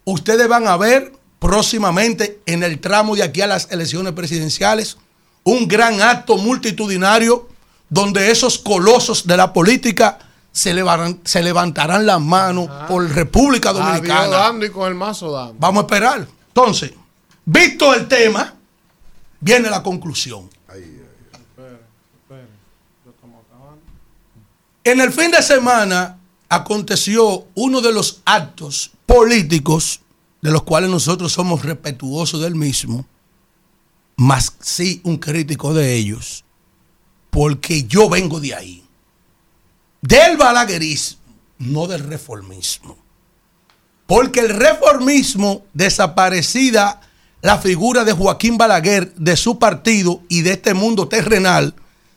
[0.05, 4.97] Ustedes van a ver próximamente en el tramo de aquí a las elecciones presidenciales
[5.43, 7.49] un gran acto multitudinario
[7.89, 10.21] donde esos colosos de la política
[10.53, 14.29] se, levantarán, se levantarán las manos por República Adiós Dominicana.
[14.29, 15.57] dando y con el mazo dando.
[15.59, 16.29] Vamos a esperar.
[16.47, 16.93] Entonces,
[17.45, 18.55] visto el tema,
[19.41, 20.49] viene la conclusión.
[24.85, 26.20] En el fin de semana
[26.51, 30.01] aconteció uno de los actos políticos
[30.43, 33.07] de los cuales nosotros somos respetuosos del mismo,
[34.17, 36.45] más sí un crítico de ellos,
[37.31, 38.85] porque yo vengo de ahí,
[40.03, 41.21] del balaguerismo,
[41.59, 42.99] no del reformismo.
[44.07, 47.01] Porque el reformismo, desaparecida
[47.43, 51.75] la figura de Joaquín Balaguer, de su partido y de este mundo terrenal,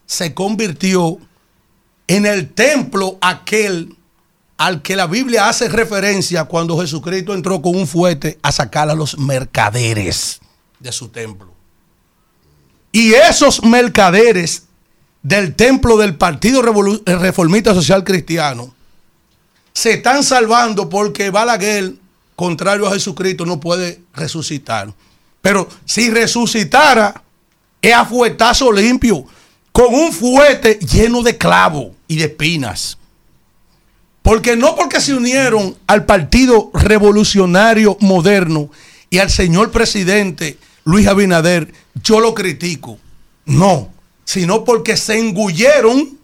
[0.07, 1.19] se convirtió
[2.07, 3.95] en el templo aquel
[4.63, 8.95] al que la Biblia hace referencia cuando Jesucristo entró con un fuete a sacar a
[8.95, 10.39] los mercaderes
[10.79, 11.51] de su templo.
[12.93, 14.63] Y esos mercaderes
[15.21, 18.73] del templo del Partido Revolu- Reformista Social Cristiano
[19.73, 21.95] se están salvando porque Balaguer,
[22.37, 24.93] contrario a Jesucristo, no puede resucitar.
[25.41, 27.21] Pero si resucitara,
[27.81, 29.25] es a fuetazo limpio,
[29.73, 32.97] con un fuete lleno de clavos y de espinas.
[34.23, 38.71] Porque no porque se unieron al Partido Revolucionario Moderno
[39.09, 41.71] y al señor presidente Luis Abinader,
[42.01, 42.97] yo lo critico.
[43.45, 43.91] No,
[44.23, 46.17] sino porque se engulleron,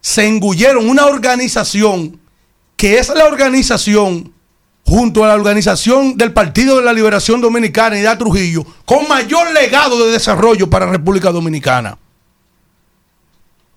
[0.00, 2.18] se engulleron una organización
[2.76, 4.32] que es la organización
[4.84, 9.50] junto a la organización del Partido de la Liberación Dominicana y de Trujillo con mayor
[9.52, 11.98] legado de desarrollo para República Dominicana.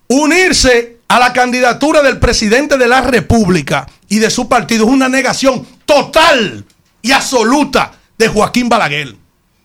[0.06, 5.08] Unirse a la candidatura del presidente de la República y de su partido es una
[5.08, 6.64] negación total
[7.02, 9.16] y absoluta de Joaquín Balaguer.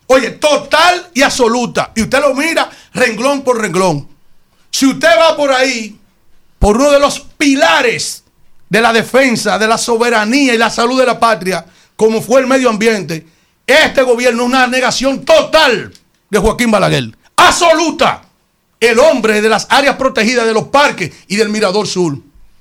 [0.08, 1.92] Oye, total y absoluta.
[1.94, 4.08] Y usted lo mira renglón por renglón.
[4.72, 5.96] Si usted va por ahí,
[6.58, 8.24] por uno de los pilares
[8.68, 12.48] de la defensa, de la soberanía y la salud de la patria, como fue el
[12.48, 13.24] medio ambiente,
[13.64, 15.94] este gobierno es una negación total
[16.28, 17.16] de Joaquín Balaguer.
[17.36, 18.22] Absoluta.
[18.80, 22.18] El hombre de las áreas protegidas de los parques y del Mirador Sur.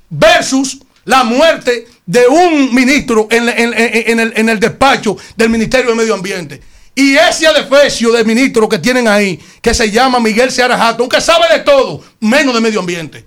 [0.10, 5.90] Versus la muerte de un ministro en, en- en- el, en el despacho del Ministerio
[5.92, 6.62] de Medio Ambiente.
[6.96, 11.20] Y ese adefesio de ministro que tienen ahí, que se llama Miguel Seara Jato, aunque
[11.20, 13.26] sabe de todo, menos de medio ambiente,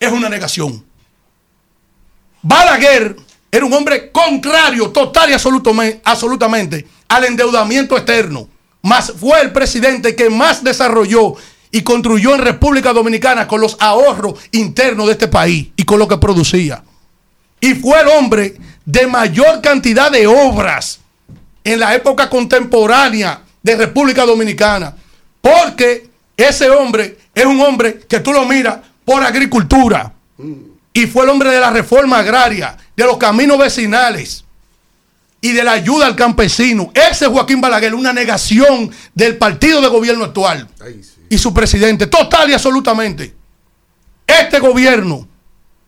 [0.00, 0.84] es una negación.
[2.42, 3.16] Balaguer
[3.50, 5.32] era un hombre contrario total y
[6.04, 8.48] absolutamente, al endeudamiento externo.
[8.82, 11.34] Más fue el presidente que más desarrolló
[11.74, 16.06] y construyó en República Dominicana con los ahorros internos de este país y con lo
[16.06, 16.84] que producía.
[17.58, 21.00] Y fue el hombre de mayor cantidad de obras
[21.64, 24.94] en la época contemporánea de República Dominicana.
[25.40, 30.12] Porque ese hombre es un hombre que tú lo miras por agricultura.
[30.92, 34.44] Y fue el hombre de la reforma agraria, de los caminos vecinales
[35.40, 36.92] y de la ayuda al campesino.
[36.94, 40.68] Ese es Joaquín Balaguer, una negación del partido de gobierno actual
[41.28, 43.34] y su presidente, total y absolutamente.
[44.26, 45.26] Este gobierno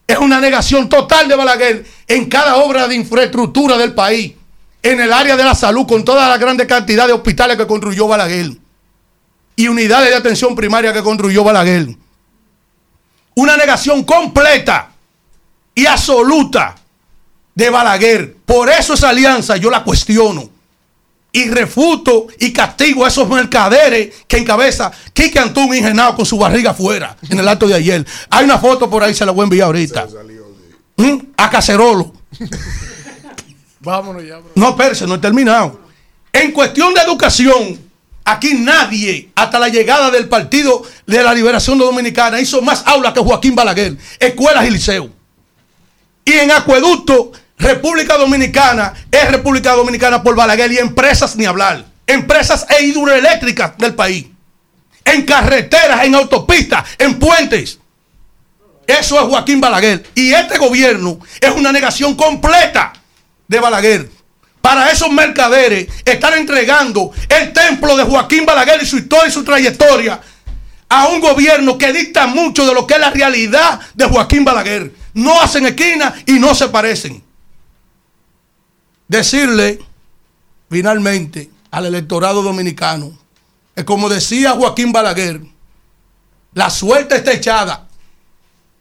[0.06, 4.34] es una negación total de Balaguer en cada obra de infraestructura del país,
[4.82, 8.06] en el área de la salud, con toda la grande cantidad de hospitales que construyó
[8.06, 8.52] Balaguer
[9.56, 11.88] y unidades de atención primaria que construyó Balaguer.
[13.34, 14.90] Una negación completa
[15.74, 16.76] y absoluta
[17.54, 18.36] de Balaguer.
[18.44, 20.50] Por eso esa alianza yo la cuestiono.
[21.36, 26.70] Y refuto y castigo a esos mercaderes que encabeza Quique Antún ingenado con su barriga
[26.70, 28.06] afuera en el acto de ayer.
[28.30, 30.06] Hay una foto por ahí, se la voy a enviar ahorita.
[30.96, 31.18] ¿Mm?
[31.36, 32.14] A Cacerolo.
[33.80, 34.50] Vámonos ya, bro.
[34.54, 35.78] No, espérese, no he terminado.
[36.32, 37.80] En cuestión de educación,
[38.24, 43.20] aquí nadie, hasta la llegada del Partido de la Liberación Dominicana, hizo más aulas que
[43.20, 45.10] Joaquín Balaguer, escuelas y liceos.
[46.24, 51.84] Y en acueducto, República Dominicana es República Dominicana por Balaguer y empresas ni hablar.
[52.06, 54.26] Empresas e hidroeléctricas del país.
[55.04, 57.78] En carreteras, en autopistas, en puentes.
[58.86, 60.04] Eso es Joaquín Balaguer.
[60.14, 62.92] Y este gobierno es una negación completa
[63.48, 64.10] de Balaguer.
[64.60, 69.44] Para esos mercaderes están entregando el templo de Joaquín Balaguer y su historia y su
[69.44, 70.20] trayectoria
[70.88, 74.92] a un gobierno que dicta mucho de lo que es la realidad de Joaquín Balaguer.
[75.14, 77.25] No hacen esquina y no se parecen.
[79.08, 79.78] Decirle
[80.68, 83.16] finalmente al electorado dominicano
[83.74, 85.42] que como decía Joaquín Balaguer,
[86.54, 87.86] la suerte está echada.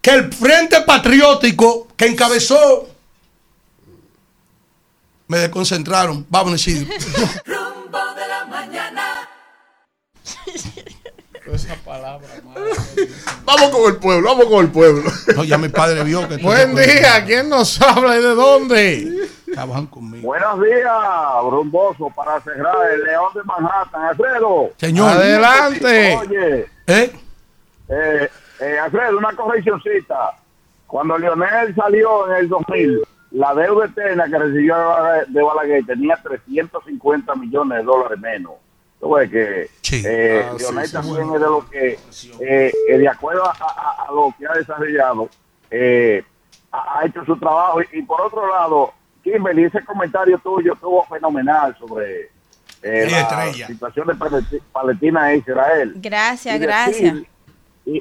[0.01, 2.87] Que el Frente Patriótico que encabezó
[5.27, 6.25] me desconcentraron.
[6.29, 6.93] Vámonos, Isidro.
[7.45, 9.29] Rumbo de la mañana.
[11.53, 12.27] Esa palabra,
[13.45, 15.11] Vamos con el pueblo, vamos con el pueblo.
[15.35, 16.37] No, ya mi padre vio que.
[16.37, 19.29] Buen día, ¿quién nos habla y de dónde?
[19.53, 20.25] Trabajan conmigo.
[20.27, 20.91] Buenos días,
[21.49, 24.01] rumboso, para cerrar el León de Manhattan.
[24.06, 24.72] Alfredo.
[24.77, 25.09] Señor.
[25.11, 26.17] Adelante.
[26.22, 27.11] Oye, ¿Eh?
[27.90, 30.32] eh, eh, Alfredo, una correccióncita.
[30.88, 33.01] Cuando Lionel salió en el 2000,
[33.32, 34.75] la deuda eterna que recibió
[35.27, 38.53] de Balaguer tenía 350 millones de dólares menos.
[39.01, 39.69] Ves que
[40.03, 41.35] eh, Ah, sí, Lionel sí, también bueno.
[41.35, 41.99] es de lo que,
[42.43, 45.30] eh, eh, de acuerdo a, a- a lo que ha desarrollado,
[45.69, 46.24] eh,
[46.72, 47.82] ha, ha hecho su trabajo.
[47.82, 48.93] Y, y por otro lado,
[49.25, 52.29] Kimberly, ese comentario tuyo estuvo fenomenal sobre
[52.83, 53.67] eh, la estrella.
[53.67, 55.93] situación de Palesti- Palestina e Israel.
[55.95, 57.13] Gracias, Y gracias.
[57.15, 57.27] decir-
[57.87, 57.99] y,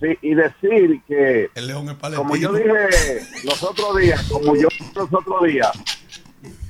[0.00, 4.68] sí, y decir que, El león es como yo dije los otros días, como yo
[4.68, 5.72] dije los otros días,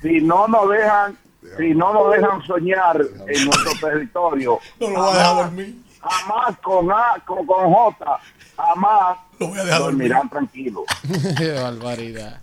[0.01, 1.19] si no nos dejan,
[1.59, 5.75] si no nos dejan soñar en nuestro territorio, No lo voy a dejar jamás, dormir.
[6.01, 8.21] jamás con A, con, con J,
[8.57, 10.09] jamás Lo voy a dejar dormir.
[10.13, 10.85] dormirán tranquilos.
[11.39, 12.41] Qué barbaridad.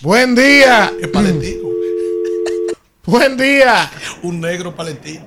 [0.00, 0.92] Buen día.
[1.00, 1.68] Es palestino.
[3.04, 3.90] Buen día.
[4.22, 5.24] Un negro palestino.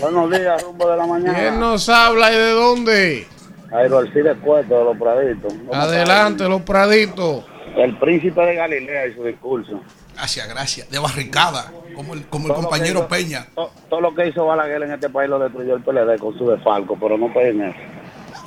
[0.00, 1.38] Buenos días, rumbo de la mañana.
[1.38, 3.26] ¿Quién nos habla y de dónde?
[3.70, 5.52] Jairo Alcides Cueto de los Praditos.
[5.52, 7.44] ¿Cómo Adelante, los praditos.
[7.76, 9.80] El príncipe de Galilea y su discurso.
[10.14, 10.90] Gracias, gracias.
[10.90, 13.46] De barricada, como el, como el Todo lo compañero que hizo- Peña.
[13.54, 16.48] to- Todo lo que hizo Balaguer en este país lo destruyó el PLD con su
[16.48, 17.78] desfalco, pero no peguen eso.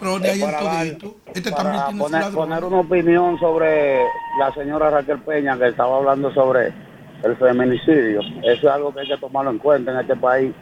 [0.01, 0.57] Ahí en
[0.97, 1.15] todito.
[1.33, 3.99] Este también tiene su poner, una opinión sobre
[4.39, 6.73] la señora Raquel Peña que estaba hablando sobre
[7.23, 8.21] el feminicidio.
[8.43, 10.53] Eso es algo que hay que tomarlo en cuenta en este país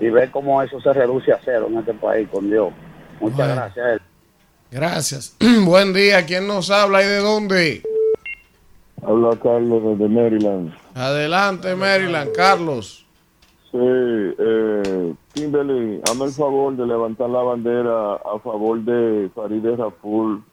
[0.00, 2.72] y ver cómo eso se reduce a cero en este país, con Dios.
[3.20, 3.54] Muchas Bueno.
[3.54, 4.00] gracias.
[4.70, 5.36] Gracias.
[5.64, 6.24] Buen día.
[6.26, 7.82] ¿Quién nos habla y de dónde?
[9.04, 10.72] Habla Carlos desde Maryland.
[10.94, 12.32] Adelante, Maryland.
[12.32, 13.01] Carlos.
[13.72, 20.44] Sí, eh, Kimberly, hazme el favor de levantar la bandera a favor de Farideh Raful.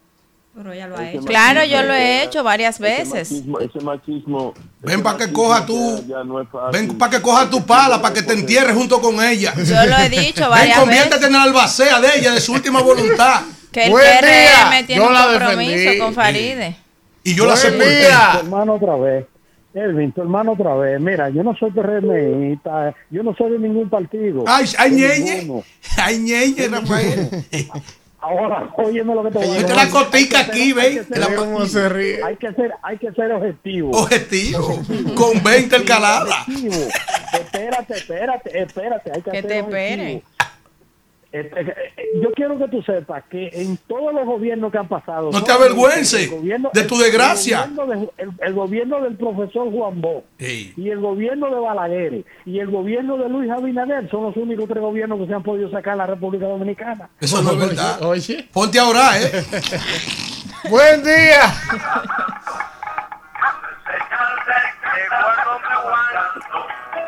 [0.55, 1.25] Pero ya lo ha hecho.
[1.25, 3.31] Claro, yo lo he hecho varias veces.
[3.31, 4.53] Machismo- ese machismo.
[4.81, 6.03] Ven para que coja tú.
[6.07, 6.87] Ya no es fácil.
[6.87, 9.53] Ven para que coja tu pala, para que te entierres junto con ella.
[9.55, 12.81] Yo lo he dicho varias Ven, conviértete en la albacea de ella, de su última
[12.81, 13.41] voluntad.
[13.71, 14.87] Que el Buen PRM día.
[14.87, 15.99] tiene Yo un la compromiso defendí.
[15.99, 16.75] con Faride.
[17.23, 17.99] Y yo la Buen sepulté.
[17.99, 18.29] día.
[18.31, 19.25] Tu hermano otra vez.
[19.73, 20.99] Elvin, tu hermano otra vez.
[20.99, 24.43] Mira, yo no soy PRMista, yo no soy de ningún partido.
[24.47, 25.63] Ay, ay, ñeñe.
[25.97, 27.29] Ay, ñeñe, Rafael.
[28.21, 29.87] Ahora, óyeme lo que te voy a Esta decir.
[29.87, 30.85] es la cotica Hay que aquí, ser- ven.
[30.85, 32.19] hay que ser- La- ¿Cómo se ríe?
[32.23, 33.91] Hay que ser, ser objetivo.
[33.91, 34.81] Objetivo.
[35.15, 36.41] Con 20 el calada.
[36.41, 36.75] Objetivo.
[37.33, 39.11] Espérate, espérate, espérate.
[39.15, 39.77] Hay que, Que ser te objetivo.
[39.77, 40.13] espere.
[40.15, 40.47] Este, eh, eh,
[41.31, 45.29] Yo quiero que tú sepas que en todos los gobiernos que han pasado.
[45.31, 46.31] No te avergüences
[46.73, 47.65] de tu desgracia.
[47.65, 50.73] El gobierno, de- el- el gobierno del profesor Juan Bo Sí.
[50.75, 54.81] y el gobierno de Balaguer y el gobierno de Luis Abinader son los únicos tres
[54.81, 57.09] gobiernos que se han podido sacar en la República Dominicana.
[57.21, 58.01] Eso no es verdad.
[58.03, 58.47] Oye.
[58.51, 59.43] Ponte a orar, ¿eh?
[60.69, 61.53] Buen día.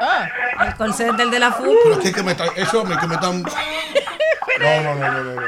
[0.04, 0.28] Ah,
[0.66, 1.78] el call center de la FU.
[1.84, 3.44] Pero aquí que me está, eso a mí que me están.
[3.44, 5.42] No, no, no, no, no, no.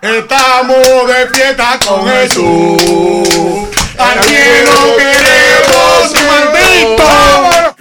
[0.00, 3.68] Estamos de fiesta con Jesús.
[3.98, 6.14] Al cielo queremos.
[6.26, 7.77] ¡Maldito!